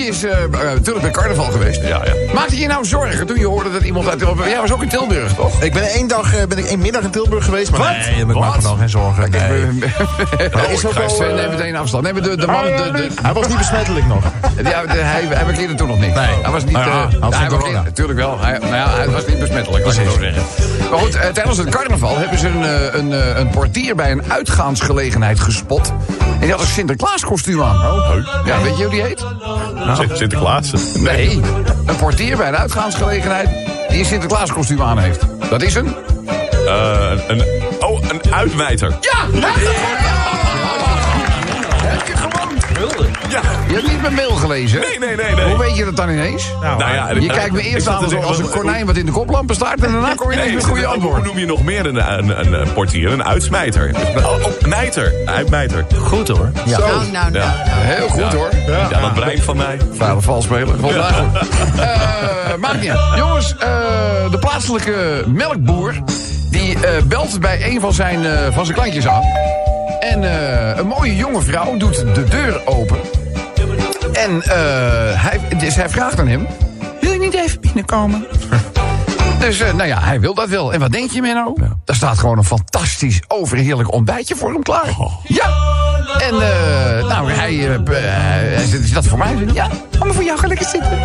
Eh, 0.04 0.10
is 0.10 0.24
eh, 0.24 0.42
eh, 0.44 0.50
natuurlijk 0.50 1.00
bij 1.00 1.10
carnaval 1.10 1.44
geweest. 1.44 1.80
Ja, 1.82 1.88
ja. 2.04 2.12
Maakte 2.34 2.58
je 2.58 2.66
nou 2.66 2.84
zorgen 2.84 3.26
toen 3.26 3.38
je 3.38 3.46
hoorde 3.46 3.72
dat 3.72 3.82
iemand 3.82 4.08
uit... 4.08 4.20
Jij 4.46 4.60
was 4.60 4.72
ook 4.72 4.82
in 4.82 4.88
Tilburg, 4.88 5.32
toch? 5.34 5.62
Ik 5.62 5.72
ben 5.72 5.82
één 5.82 6.06
dag, 6.08 6.34
eh, 6.34 6.46
ben 6.46 6.58
ik 6.58 6.64
één 6.64 6.78
middag 6.78 7.02
in 7.02 7.10
Tilburg 7.10 7.44
geweest. 7.44 7.70
Maar 7.70 7.80
Wat? 7.80 7.88
nee, 7.90 8.14
ik 8.20 8.26
maak 8.34 8.56
me 8.56 8.62
nou 8.62 8.78
geen 8.78 8.88
zorgen. 8.88 9.30
Nee. 9.30 9.40
Hij 10.50 10.72
is 10.74 10.86
ook 10.86 10.92
wel, 10.92 11.24
eh, 11.24 11.34
neem 11.34 11.50
meteen 11.50 11.76
afstand. 11.76 12.02
Nee, 12.04 12.12
maar 12.12 12.22
de, 12.22 12.36
de 12.36 12.46
man... 12.46 12.64
De, 12.64 12.90
de, 12.92 13.08
Hij 13.22 13.32
was 13.32 13.48
niet 13.48 13.58
besmettelijk 13.58 14.06
nog. 14.06 14.24
ja, 14.70 14.82
de, 14.82 14.98
hij, 14.98 15.26
hij 15.28 15.44
bekeerde 15.46 15.74
toen 15.74 15.88
nog 15.88 15.98
niet. 15.98 16.14
Nee. 16.14 16.26
Hij 16.42 16.50
was 16.52 16.64
niet... 16.64 16.72
Nou 16.72 16.86
ja, 16.88 17.08
eh, 17.12 17.20
had 17.20 17.34
hij 17.36 17.48
was 17.48 17.58
corona. 17.58 17.76
niet- 17.76 17.84
Natuurlijk 17.86 18.18
wel. 18.18 18.40
Hij, 18.40 18.58
nou 18.58 18.74
ja, 18.74 18.88
hij 18.96 19.08
was 19.08 19.26
niet 19.26 19.38
besmettelijk, 19.38 19.84
laat 19.84 19.94
ik 19.94 20.02
zo 20.02 20.10
zeggen. 20.20 20.42
Maar 20.90 20.98
goed, 20.98 21.14
eh, 21.14 21.28
tijdens 21.28 21.58
het 21.58 21.68
carnaval 21.68 22.18
hebben 22.18 22.38
ze 22.38 22.48
een, 22.48 22.64
eh, 22.64 22.94
een, 23.00 23.12
eh, 23.12 23.38
een 23.38 23.48
portier 23.50 23.94
bij 23.94 24.10
een 24.10 24.22
uitgaansgelegenheid 24.28 25.40
gespot. 25.40 25.92
En 26.18 26.40
die 26.40 26.50
had 26.50 26.60
een 26.60 26.66
Sinterklaas 26.66 27.24
kostuum 27.24 27.62
aan. 27.62 27.76
Ja, 28.44 28.62
weet 28.62 28.76
je 28.76 28.82
hoe 28.84 28.92
die 28.92 29.02
heet? 29.02 29.24
Sint- 29.96 30.16
Sinterklaas. 30.16 30.72
Nee, 30.98 31.40
een 31.86 31.96
portier 31.96 32.36
bij 32.36 32.48
een 32.48 32.56
uitgaansgelegenheid 32.56 33.48
die 33.88 33.98
een 33.98 34.04
Sinterklaas 34.04 34.52
kostuum 34.52 34.82
aan 34.82 34.98
heeft. 34.98 35.20
Dat 35.50 35.62
is 35.62 35.74
een... 35.74 35.94
Eh, 36.66 37.10
een, 37.28 37.42
oh, 37.80 38.00
een 38.08 38.32
uitwijter. 38.32 38.88
Ja! 39.00 39.26
Heb 39.40 40.53
Ja. 43.28 43.40
Je 43.68 43.74
hebt 43.74 43.86
niet 43.88 44.00
mijn 44.00 44.14
mail 44.14 44.30
gelezen? 44.30 44.80
Nee, 44.80 44.98
nee, 44.98 45.16
nee, 45.16 45.34
nee. 45.34 45.44
Hoe 45.44 45.58
weet 45.58 45.76
je 45.76 45.84
dat 45.84 45.96
dan 45.96 46.08
ineens? 46.10 46.52
Nou 46.60 46.78
ja, 46.94 47.10
Je 47.10 47.26
kijkt 47.26 47.52
me 47.52 47.62
eerst 47.62 47.86
aan 47.88 48.04
als, 48.04 48.14
als 48.14 48.38
een 48.38 48.48
konijn 48.50 48.86
wat 48.86 48.96
in 48.96 49.06
de 49.06 49.12
koplampen 49.12 49.54
staat... 49.54 49.80
en 49.80 49.92
daarna 49.92 50.14
kom 50.14 50.30
je 50.30 50.34
ineens 50.36 50.46
Nee, 50.48 50.56
met 50.56 50.64
goede 50.64 50.80
hoe 50.84 50.94
antwoord. 50.94 51.24
noem 51.24 51.38
je 51.38 51.46
nog 51.46 51.62
meer 51.64 51.86
een, 51.86 52.18
een, 52.18 52.38
een, 52.40 52.52
een 52.60 52.72
portier? 52.72 53.12
Een 53.12 53.24
uitsmijter. 53.24 53.94
Oh, 54.16 54.24
oh, 54.24 54.44
mijter. 54.66 55.12
Uitmijter. 55.26 55.84
Goed 55.98 56.28
hoor. 56.28 56.50
Ja. 56.64 56.78
Nou, 56.78 56.90
nou, 56.92 57.10
nou, 57.12 57.30
nou. 57.32 57.50
Heel 57.68 58.08
goed 58.08 58.32
hoor. 58.32 58.48
Ja, 58.66 59.00
dat 59.00 59.14
brein 59.14 59.42
van 59.42 59.56
mij. 59.56 59.78
Vuile 59.92 60.20
valspeler. 60.20 60.80
Mij 60.80 60.92
goed. 60.92 61.48
Eh, 61.78 62.54
maakt 62.60 62.80
niet 62.80 62.90
uit. 62.90 63.16
Jongens, 63.18 63.54
eh, 63.58 63.68
de 64.30 64.38
plaatselijke 64.38 65.24
melkboer... 65.26 65.94
die 66.50 66.74
eh, 66.86 67.02
belt 67.02 67.40
bij 67.40 67.66
een 67.66 67.80
van 67.80 67.92
zijn, 67.92 68.24
eh, 68.26 68.52
van 68.52 68.64
zijn 68.64 68.76
klantjes 68.78 69.06
aan. 69.08 69.22
En 70.10 70.24
eh, 70.24 70.76
een 70.76 70.86
mooie 70.86 71.16
jonge 71.16 71.42
vrouw 71.42 71.76
doet 71.76 72.14
de 72.14 72.24
deur 72.24 72.60
open. 72.66 72.98
En 74.12 74.42
eh, 74.42 75.22
hij, 75.22 75.40
dus 75.58 75.74
hij 75.74 75.88
vraagt 75.88 76.18
aan 76.20 76.28
hem... 76.28 76.46
Wil 77.00 77.12
je 77.12 77.18
niet 77.18 77.34
even 77.34 77.60
binnenkomen? 77.60 78.26
Dus 79.38 79.60
eh, 79.60 79.74
nou 79.74 79.88
ja, 79.88 80.00
hij 80.00 80.20
wil 80.20 80.34
dat 80.34 80.48
wel. 80.48 80.72
En 80.72 80.80
wat 80.80 80.92
denk 80.92 81.10
je, 81.10 81.20
Menno? 81.20 81.54
Daar 81.84 81.96
staat 81.96 82.18
gewoon 82.18 82.38
een 82.38 82.44
fantastisch 82.44 83.22
overheerlijk 83.28 83.92
ontbijtje 83.92 84.36
voor 84.36 84.52
hem 84.52 84.62
klaar. 84.62 84.96
Ja. 85.22 85.46
En 86.18 86.34
nou, 87.08 87.30
hij, 87.32 87.80
p- 87.84 87.88
hij 87.88 88.64
zegt, 88.66 88.84
is 88.84 88.92
dat 88.92 89.06
voor 89.06 89.18
mij? 89.18 89.36
Ja, 89.52 89.68
ga 89.98 90.04
maar 90.04 90.14
voor 90.14 90.22
jou, 90.24 90.38
ga 90.38 90.46
lekker 90.46 90.66
zitten. 90.66 90.98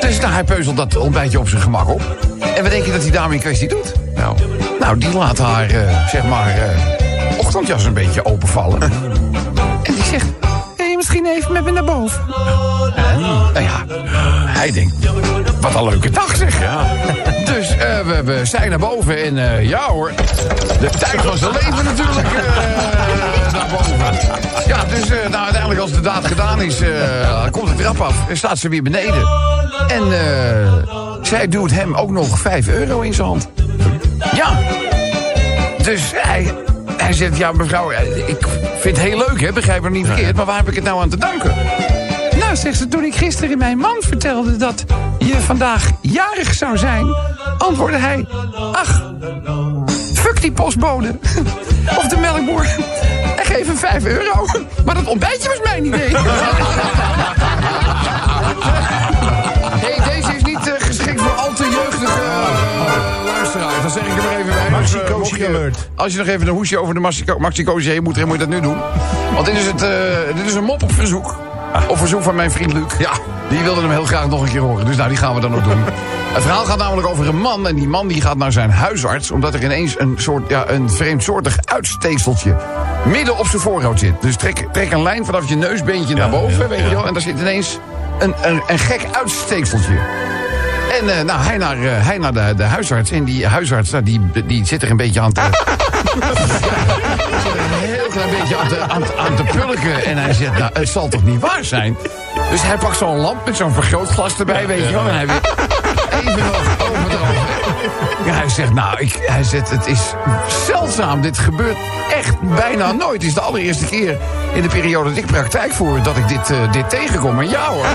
Dus 0.00 0.20
nou, 0.20 0.32
hij 0.32 0.44
peuzelt 0.44 0.76
dat 0.76 0.96
ontbijtje 0.96 1.38
op 1.38 1.48
zijn 1.48 1.62
gemak 1.62 1.88
op. 1.88 2.02
En 2.56 2.62
wat 2.62 2.70
denk 2.70 2.84
je 2.84 2.92
dat 2.92 3.02
die 3.02 3.10
dame 3.12 3.34
in 3.34 3.40
kwestie 3.40 3.68
doet? 3.68 3.92
Nou, 4.14 4.36
nou 4.80 4.98
die 4.98 5.12
laat 5.12 5.38
haar, 5.38 5.70
zeg 6.10 6.24
maar, 6.24 6.54
ochtendjas 7.38 7.84
een 7.84 7.92
beetje 7.94 8.24
openvallen. 8.24 8.82
En 9.82 9.94
die 9.94 10.04
zegt, 10.04 10.26
je 10.76 10.94
misschien 10.96 11.26
even 11.26 11.52
met 11.52 11.64
me 11.64 11.70
naar 11.70 11.84
boven? 11.84 12.20
Nou 13.52 13.60
ja, 13.60 13.84
hij 14.46 14.72
denkt, 14.72 14.94
wat 15.60 15.74
een 15.74 15.84
leuke 15.84 16.10
dag 16.10 16.36
zeg. 16.36 16.60
Ja. 16.60 16.86
Dus 17.44 17.76
eh, 17.76 18.00
we, 18.00 18.22
we 18.24 18.44
zijn 18.44 18.70
naar 18.70 18.78
boven 18.78 19.24
en 19.24 19.38
eh, 19.38 19.68
ja 19.68 19.86
hoor, 19.88 20.12
de 20.80 20.88
tijd 20.98 21.20
van 21.22 21.38
zijn 21.38 21.52
leven 21.52 21.84
natuurlijk 21.84 22.26
eh, 22.26 23.52
naar 23.52 23.66
boven. 23.70 23.96
Ja, 24.66 24.84
dus 24.84 25.10
eh, 25.10 25.28
nou, 25.28 25.42
uiteindelijk 25.44 25.80
als 25.80 25.92
de 25.92 26.00
daad 26.00 26.26
gedaan 26.26 26.62
is, 26.62 26.80
eh, 26.80 27.44
komt 27.50 27.68
de 27.68 27.74
trap 27.74 28.00
af 28.00 28.28
en 28.28 28.36
staat 28.36 28.58
ze 28.58 28.68
weer 28.68 28.82
beneden. 28.82 29.28
En 29.88 30.02
eh, 30.02 30.72
zij 31.22 31.48
duwt 31.48 31.70
hem 31.70 31.94
ook 31.94 32.10
nog 32.10 32.38
5 32.38 32.68
euro 32.68 33.00
in 33.00 33.14
zijn 33.14 33.26
hand. 33.26 33.48
Ja. 34.34 34.58
Dus 35.82 36.12
hij, 36.14 36.54
hij 37.06 37.14
zegt, 37.14 37.36
ja 37.36 37.52
mevrouw, 37.52 37.90
eh, 37.90 38.28
ik 38.28 38.46
vind 38.78 38.96
het 38.96 39.06
heel 39.06 39.18
leuk, 39.18 39.40
hè, 39.40 39.52
begrijp 39.52 39.82
me 39.82 39.90
niet 39.90 40.06
verkeerd, 40.06 40.36
maar 40.36 40.44
waar 40.44 40.56
heb 40.56 40.68
ik 40.68 40.74
het 40.74 40.84
nou 40.84 41.00
aan 41.00 41.08
te 41.08 41.16
danken? 41.16 41.54
Nou, 42.38 42.56
zegt 42.56 42.78
ze, 42.78 42.88
toen 42.88 43.04
ik 43.04 43.14
gisteren 43.14 43.58
mijn 43.58 43.78
man 43.78 43.96
vertelde 43.98 44.56
dat 44.56 44.84
je 45.18 45.40
vandaag 45.40 45.90
jarig 46.00 46.54
zou 46.54 46.78
zijn, 46.78 47.06
antwoordde 47.58 47.98
hij, 47.98 48.26
ach, 48.72 49.12
fuck 50.14 50.40
die 50.40 50.52
postbode. 50.52 51.18
Of 51.98 52.06
de 52.06 52.16
melkboer. 52.16 52.66
En 53.36 53.44
geef 53.44 53.66
hem 53.66 53.76
5 53.76 54.04
euro. 54.04 54.46
Maar 54.84 54.94
dat 54.94 55.06
ontbijtje 55.06 55.48
was 55.48 55.60
mijn 55.62 55.84
idee. 55.84 56.10
Al 61.58 61.64
te 61.64 61.70
jeugdige 61.70 62.04
eh, 62.20 63.24
luisteraars. 63.24 63.82
Dan 63.82 63.90
zeg 63.90 64.02
ik 64.02 64.16
er 64.16 64.22
maar 64.22 64.32
even 64.36 64.70
bij. 64.70 64.80
Dus, 64.80 64.94
eh, 65.02 65.16
mocht 65.16 65.36
je- 65.36 65.46
alert. 65.48 65.88
Als 65.94 66.12
je 66.12 66.18
nog 66.18 66.26
even 66.26 66.46
een 66.46 66.54
hoesje 66.54 66.78
over 66.78 66.94
de 66.94 67.00
Maxico- 67.00 67.38
Maxicosi 67.38 67.90
heen 67.90 68.02
moet, 68.02 68.14
dan 68.14 68.24
moet 68.26 68.32
je 68.32 68.46
dat 68.46 68.48
nu 68.48 68.60
doen. 68.60 68.76
Want 69.34 69.46
dit 69.46 69.56
is, 69.56 69.66
het, 69.66 69.82
eh, 69.82 69.90
dit 70.36 70.46
is 70.46 70.54
een 70.54 70.64
mop 70.64 70.82
op 70.82 70.92
verzoek. 70.92 71.36
Op 71.88 71.98
verzoek 71.98 72.22
van 72.22 72.34
mijn 72.34 72.50
vriend 72.50 72.72
Luc. 72.72 72.82
Ja, 72.98 73.10
die 73.48 73.58
wilde 73.62 73.80
hem 73.80 73.90
heel 73.90 74.04
graag 74.04 74.28
nog 74.28 74.42
een 74.42 74.48
keer 74.48 74.60
horen. 74.60 74.86
Dus 74.86 74.96
nou, 74.96 75.08
die 75.08 75.18
gaan 75.18 75.34
we 75.34 75.40
dan 75.40 75.50
nog 75.50 75.62
doen. 75.62 75.84
Het 76.36 76.42
verhaal 76.42 76.64
gaat 76.64 76.78
namelijk 76.78 77.08
over 77.08 77.28
een 77.28 77.40
man. 77.40 77.68
En 77.68 77.74
die 77.74 77.88
man 77.88 78.08
die 78.08 78.20
gaat 78.20 78.36
naar 78.36 78.52
zijn 78.52 78.70
huisarts. 78.70 79.30
Omdat 79.30 79.54
er 79.54 79.64
ineens 79.64 79.98
een 79.98 80.14
soort, 80.18 80.48
ja, 80.48 80.64
een 80.68 80.90
vreemdsoortig 80.90 81.58
uitsteekseltje 81.64 82.56
midden 83.06 83.38
op 83.38 83.46
zijn 83.46 83.62
voorhoofd 83.62 83.98
zit. 83.98 84.12
Dus 84.20 84.36
trek, 84.36 84.66
trek 84.72 84.92
een 84.92 85.02
lijn 85.02 85.24
vanaf 85.24 85.48
je 85.48 85.56
neusbeentje 85.56 86.14
naar 86.14 86.30
boven, 86.30 86.68
weet 86.68 86.78
je 86.78 86.88
wel. 86.90 87.06
En 87.06 87.12
daar 87.12 87.22
zit 87.22 87.38
ineens 87.38 87.78
een, 88.18 88.34
een, 88.42 88.62
een 88.66 88.78
gek 88.78 89.06
uitsteekseltje. 89.12 89.94
En 90.92 91.18
eh, 91.18 91.24
nou, 91.24 91.40
hij 91.40 91.56
naar, 91.56 91.76
eh, 91.82 92.06
hij 92.06 92.18
naar 92.18 92.32
de, 92.32 92.54
de 92.56 92.62
huisarts. 92.64 93.10
En 93.10 93.24
die 93.24 93.46
huisarts, 93.46 93.90
nou, 93.90 94.04
die, 94.04 94.20
die 94.46 94.66
zit 94.66 94.82
er 94.82 94.90
een 94.90 94.96
beetje 94.96 95.20
aan 95.20 95.32
te... 95.32 95.40
een 97.46 97.88
heel 97.88 98.06
klein 98.10 98.30
beetje 98.40 98.56
aan 98.56 98.68
te, 98.68 98.80
aan, 98.88 99.02
te- 99.02 99.16
aan 99.16 99.34
te 99.36 99.42
pulken. 99.42 100.04
En 100.04 100.16
hij 100.18 100.32
zegt, 100.32 100.58
nou, 100.58 100.70
het 100.72 100.88
zal 100.88 101.08
toch 101.08 101.22
niet 101.24 101.40
waar 101.40 101.64
zijn? 101.64 101.96
Dus 102.50 102.62
hij 102.62 102.76
pakt 102.76 102.96
zo'n 102.96 103.16
lamp 103.16 103.44
met 103.46 103.56
zo'n 103.56 103.72
vergrootglas 103.72 104.38
erbij, 104.38 104.66
weet 104.66 104.86
je 104.86 104.92
wel. 104.92 105.08
En 105.08 105.14
hij 105.14 105.26
weer 105.26 105.40
even 106.20 106.38
nog 106.38 106.88
over 106.90 107.10
erover. 107.10 107.44
Ja, 108.24 108.32
hij 108.32 108.48
zegt, 108.48 108.72
nou, 108.74 108.98
ik, 109.00 109.18
hij 109.26 109.42
zegt, 109.42 109.70
het 109.70 109.86
is 109.86 110.00
zeldzaam. 110.66 111.20
Dit 111.20 111.38
gebeurt 111.38 111.76
echt 112.14 112.40
bijna 112.40 112.92
nooit. 112.92 113.12
Het 113.12 113.22
is 113.30 113.34
de 113.34 113.40
allereerste 113.40 113.84
keer 113.84 114.16
in 114.54 114.62
de 114.62 114.68
periode 114.68 115.08
dat 115.08 115.18
ik 115.18 115.26
praktijk 115.26 115.72
voer... 115.72 116.02
dat 116.02 116.16
ik 116.16 116.28
dit, 116.28 116.50
eh, 116.50 116.72
dit 116.72 116.90
tegenkom. 116.90 117.34
Maar 117.34 117.44
ja 117.46 117.64
hoor. 117.68 117.86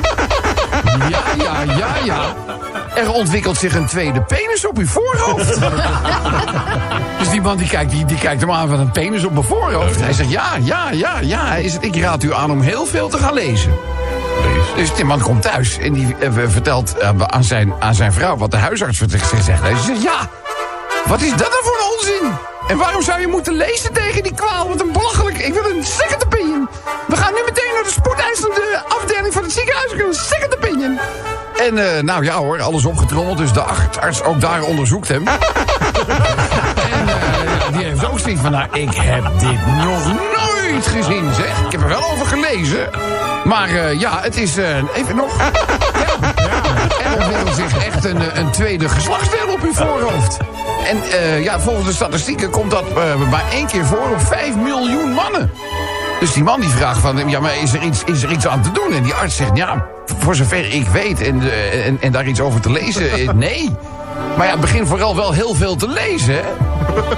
Ja, 1.09 1.19
ja, 1.43 1.61
ja, 1.77 1.87
ja. 2.03 2.19
Er 2.95 3.11
ontwikkelt 3.11 3.57
zich 3.57 3.75
een 3.75 3.85
tweede 3.85 4.21
penis 4.21 4.67
op 4.67 4.77
uw 4.77 4.85
voorhoofd. 4.85 5.59
dus 7.19 7.29
die 7.29 7.41
man 7.41 7.57
die 7.57 7.67
kijkt, 7.67 7.91
die, 7.91 8.05
die 8.05 8.17
kijkt 8.17 8.41
hem 8.41 8.51
aan 8.51 8.69
van 8.69 8.79
een 8.79 8.91
penis 8.91 9.23
op 9.23 9.33
mijn 9.33 9.45
voorhoofd. 9.45 9.99
Hij 9.99 10.13
zegt, 10.13 10.31
ja, 10.31 10.55
ja, 10.61 10.91
ja, 10.91 11.19
ja. 11.19 11.45
Hij 11.45 11.69
zegt, 11.69 11.83
ik 11.85 11.95
raad 11.95 12.23
u 12.23 12.33
aan 12.33 12.51
om 12.51 12.61
heel 12.61 12.85
veel 12.85 13.09
te 13.09 13.17
gaan 13.17 13.33
lezen. 13.33 13.73
Dus 14.75 14.93
die 14.93 15.05
man 15.05 15.21
komt 15.21 15.41
thuis 15.41 15.77
en 15.77 15.93
die 15.93 16.15
eh, 16.19 16.31
vertelt 16.47 16.97
eh, 16.97 17.09
aan, 17.17 17.43
zijn, 17.43 17.73
aan 17.79 17.95
zijn 17.95 18.13
vrouw 18.13 18.37
wat 18.37 18.51
de 18.51 18.57
huisarts 18.57 18.97
zegt. 19.07 19.31
Hij 19.31 19.75
zegt, 19.75 20.01
ja, 20.01 20.29
wat 21.05 21.21
is 21.21 21.29
dat 21.29 21.49
nou 21.49 21.63
voor 21.63 21.77
een 21.79 21.97
onzin? 21.97 22.37
En 22.67 22.77
waarom 22.77 23.01
zou 23.01 23.19
je 23.21 23.27
moeten 23.27 23.53
lezen 23.53 23.93
tegen 23.93 24.23
die 24.23 24.33
kwaal? 24.33 24.67
Wat 24.67 24.81
een 24.81 24.91
belachelijk. 24.91 25.37
Ik 25.37 25.53
wil 25.53 25.65
een 25.65 25.83
second 25.83 26.25
opinion. 26.25 26.69
We 27.07 27.15
gaan 27.15 27.33
nu 27.33 27.41
meteen 27.45 27.73
naar 27.73 27.83
de 27.83 27.89
spoedeisende 27.89 28.83
afdeling 28.87 29.33
van 29.33 29.43
het 29.43 29.51
ziekenhuis. 29.51 29.91
Ik 29.91 29.97
wil 29.97 30.07
een 30.07 30.13
second 30.13 30.55
opinion. 30.55 30.99
En 31.67 31.95
eh, 31.95 32.03
nou 32.03 32.23
ja 32.23 32.33
hoor, 32.33 32.61
alles 32.61 32.85
opgetrommeld. 32.85 33.37
Dus 33.37 33.53
de 33.53 33.61
arts 33.99 34.23
ook 34.23 34.41
daar 34.41 34.63
onderzoekt 34.63 35.07
hem. 35.07 35.27
en 35.27 35.35
eh, 37.07 37.73
die 37.73 37.83
heeft 37.83 38.05
ook 38.05 38.19
zoiets 38.19 38.41
van... 38.41 38.51
Nou, 38.51 38.67
ik 38.71 38.93
heb 38.93 39.23
dit 39.39 39.65
nog 39.65 40.07
nooit 40.07 40.87
gezien, 40.87 41.33
zeg. 41.33 41.65
Ik 41.65 41.71
heb 41.71 41.81
er 41.81 41.87
wel 41.87 42.11
over 42.11 42.25
gelezen. 42.25 42.89
Maar 43.43 43.69
eh, 43.69 43.99
ja, 43.99 44.19
het 44.21 44.37
is... 44.37 44.57
even 44.93 45.15
nog... 45.15 45.37
ja. 45.37 46.61
En 47.03 47.13
ontwikkelt 47.13 47.55
zich 47.55 47.85
echt 47.85 48.05
een, 48.05 48.39
een 48.39 48.51
tweede 48.51 48.89
geslachtsdeel 48.89 49.53
op 49.53 49.61
uw 49.61 49.73
voorhoofd. 49.73 50.37
En 50.85 50.97
ja, 51.43 51.59
volgens 51.59 51.87
de 51.87 51.93
statistieken 51.93 52.49
komt 52.49 52.71
dat 52.71 52.95
maar 53.29 53.43
één 53.51 53.67
keer 53.67 53.85
voor 53.85 54.09
op 54.11 54.21
5 54.21 54.55
miljoen 54.55 55.11
mannen. 55.11 55.51
Dus 56.21 56.33
die 56.33 56.43
man 56.43 56.59
die 56.59 56.69
vraagt 56.69 56.99
van, 56.99 57.29
ja, 57.29 57.39
maar 57.39 57.57
is 57.61 57.73
er 57.73 57.81
iets, 57.81 58.03
is 58.03 58.23
er 58.23 58.31
iets 58.31 58.47
aan 58.47 58.61
te 58.61 58.71
doen? 58.71 58.93
En 58.93 59.03
die 59.03 59.13
arts 59.13 59.35
zegt, 59.35 59.57
ja, 59.57 59.85
voor 60.19 60.35
zover 60.35 60.73
ik 60.73 60.87
weet 60.87 61.21
en, 61.21 61.41
eh, 61.41 61.87
en, 61.87 61.97
en 62.01 62.11
daar 62.11 62.27
iets 62.27 62.39
over 62.39 62.61
te 62.61 62.71
lezen, 62.71 63.11
eh, 63.11 63.29
nee. 63.47 63.75
Maar 64.37 64.47
ja, 64.47 64.57
begin 64.57 64.87
vooral 64.87 65.15
wel 65.15 65.31
heel 65.31 65.55
veel 65.55 65.75
te 65.75 65.87
lezen. 65.87 66.41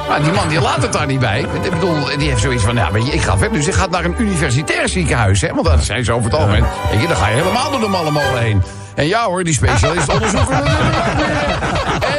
Maar 0.07 0.23
die 0.23 0.31
man 0.31 0.47
die 0.47 0.61
laat 0.61 0.81
het 0.81 0.93
daar 0.93 1.05
niet 1.05 1.19
bij. 1.19 1.39
Ik 1.61 1.71
bedoel, 1.71 2.17
die 2.17 2.29
heeft 2.29 2.41
zoiets 2.41 2.63
van, 2.63 2.75
ja, 2.75 2.91
weet 2.91 3.05
je, 3.05 3.11
ik 3.11 3.21
ga 3.21 3.37
verder. 3.37 3.57
Dus 3.57 3.67
ik 3.67 3.73
ga 3.73 3.85
naar 3.85 4.05
een 4.05 4.15
universitair 4.17 4.89
ziekenhuis, 4.89 5.41
hè. 5.41 5.53
Want 5.53 5.65
dat 5.65 5.83
zijn 5.83 6.05
ze 6.05 6.11
over 6.11 6.31
het 6.31 6.39
algemeen. 6.39 6.65
Weet 6.91 7.01
je, 7.01 7.07
dan 7.07 7.17
ga 7.17 7.27
je 7.27 7.35
helemaal 7.35 7.71
door 7.71 7.79
de 7.79 7.87
malle 7.87 8.11
molen 8.11 8.39
heen. 8.39 8.63
En 8.95 9.07
ja 9.07 9.25
hoor, 9.25 9.43
die 9.43 9.53
specialist 9.53 10.09
onderzoeken. 10.13 10.63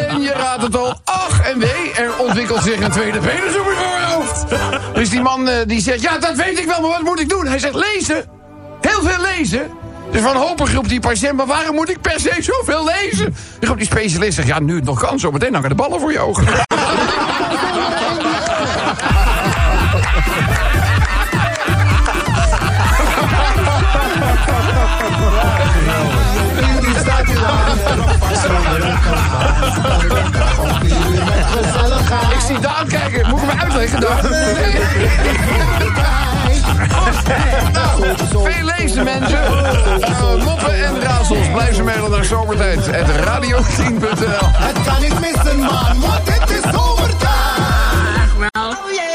En 0.09 0.21
je 0.21 0.33
raadt 0.37 0.63
het 0.63 0.77
al, 0.77 0.95
ach 1.05 1.41
en 1.41 1.59
wee, 1.59 1.93
er 1.97 2.11
ontwikkelt 2.19 2.63
zich 2.63 2.81
een 2.81 2.91
tweede 2.91 3.19
penis 3.19 3.59
op 3.59 3.65
je 3.65 3.77
voorhoofd. 3.77 4.45
Dus 4.95 5.11
die 5.11 5.21
man 5.21 5.49
eh, 5.49 5.57
die 5.67 5.81
zegt, 5.81 6.01
ja 6.01 6.19
dat 6.19 6.37
weet 6.37 6.59
ik 6.59 6.67
wel, 6.67 6.81
maar 6.81 6.91
wat 6.91 7.03
moet 7.03 7.21
ik 7.21 7.29
doen? 7.29 7.47
Hij 7.47 7.59
zegt, 7.59 7.75
lezen. 7.75 8.25
Heel 8.81 9.03
veel 9.03 9.23
lezen. 9.23 9.71
Dus 10.11 10.23
wanhopig 10.23 10.73
roept 10.73 10.89
die 10.89 11.01
patiënt, 11.01 11.37
maar 11.37 11.47
waarom 11.47 11.75
moet 11.75 11.91
ik 11.91 12.01
per 12.01 12.21
se 12.21 12.35
zoveel 12.39 12.85
lezen? 12.85 13.35
Dan 13.59 13.69
roept 13.69 13.79
die 13.79 13.89
specialist, 13.89 14.35
zegt, 14.35 14.49
ja 14.49 14.61
nu 14.61 14.75
het 14.75 14.85
nog 14.85 15.01
kan, 15.01 15.19
zo 15.19 15.31
meteen 15.31 15.55
hangen 15.55 15.69
de 15.69 15.75
ballen 15.75 16.01
voor 16.01 16.13
je 16.13 16.19
ogen. 16.19 16.47
Ik 32.31 32.41
zie 32.47 32.59
Daan 32.59 32.89
kijken. 32.89 33.29
Moet 33.31 33.43
ik 33.43 33.49
hem 33.51 33.61
uitleggen, 33.61 34.01
Daan? 34.01 34.21
Veel 38.45 38.65
lezen, 38.79 39.05
mensen. 39.05 39.39
Uh, 40.01 40.45
moppen 40.45 40.85
en 40.85 41.01
raadsels. 41.03 41.51
Blijf 41.53 41.75
ze 41.75 41.83
mailen 41.83 42.11
naar 42.11 42.25
zomertijd. 42.25 42.87
Het 42.87 43.07
radio10.nl 43.09 44.49
Het 44.53 44.83
kan 44.87 45.01
niet 45.01 45.21
missen, 45.21 45.59
man, 45.59 46.01
want 46.01 46.29
het 46.39 46.51
is 46.51 46.63
zomertijd. 46.73 48.39
wel. 48.39 49.14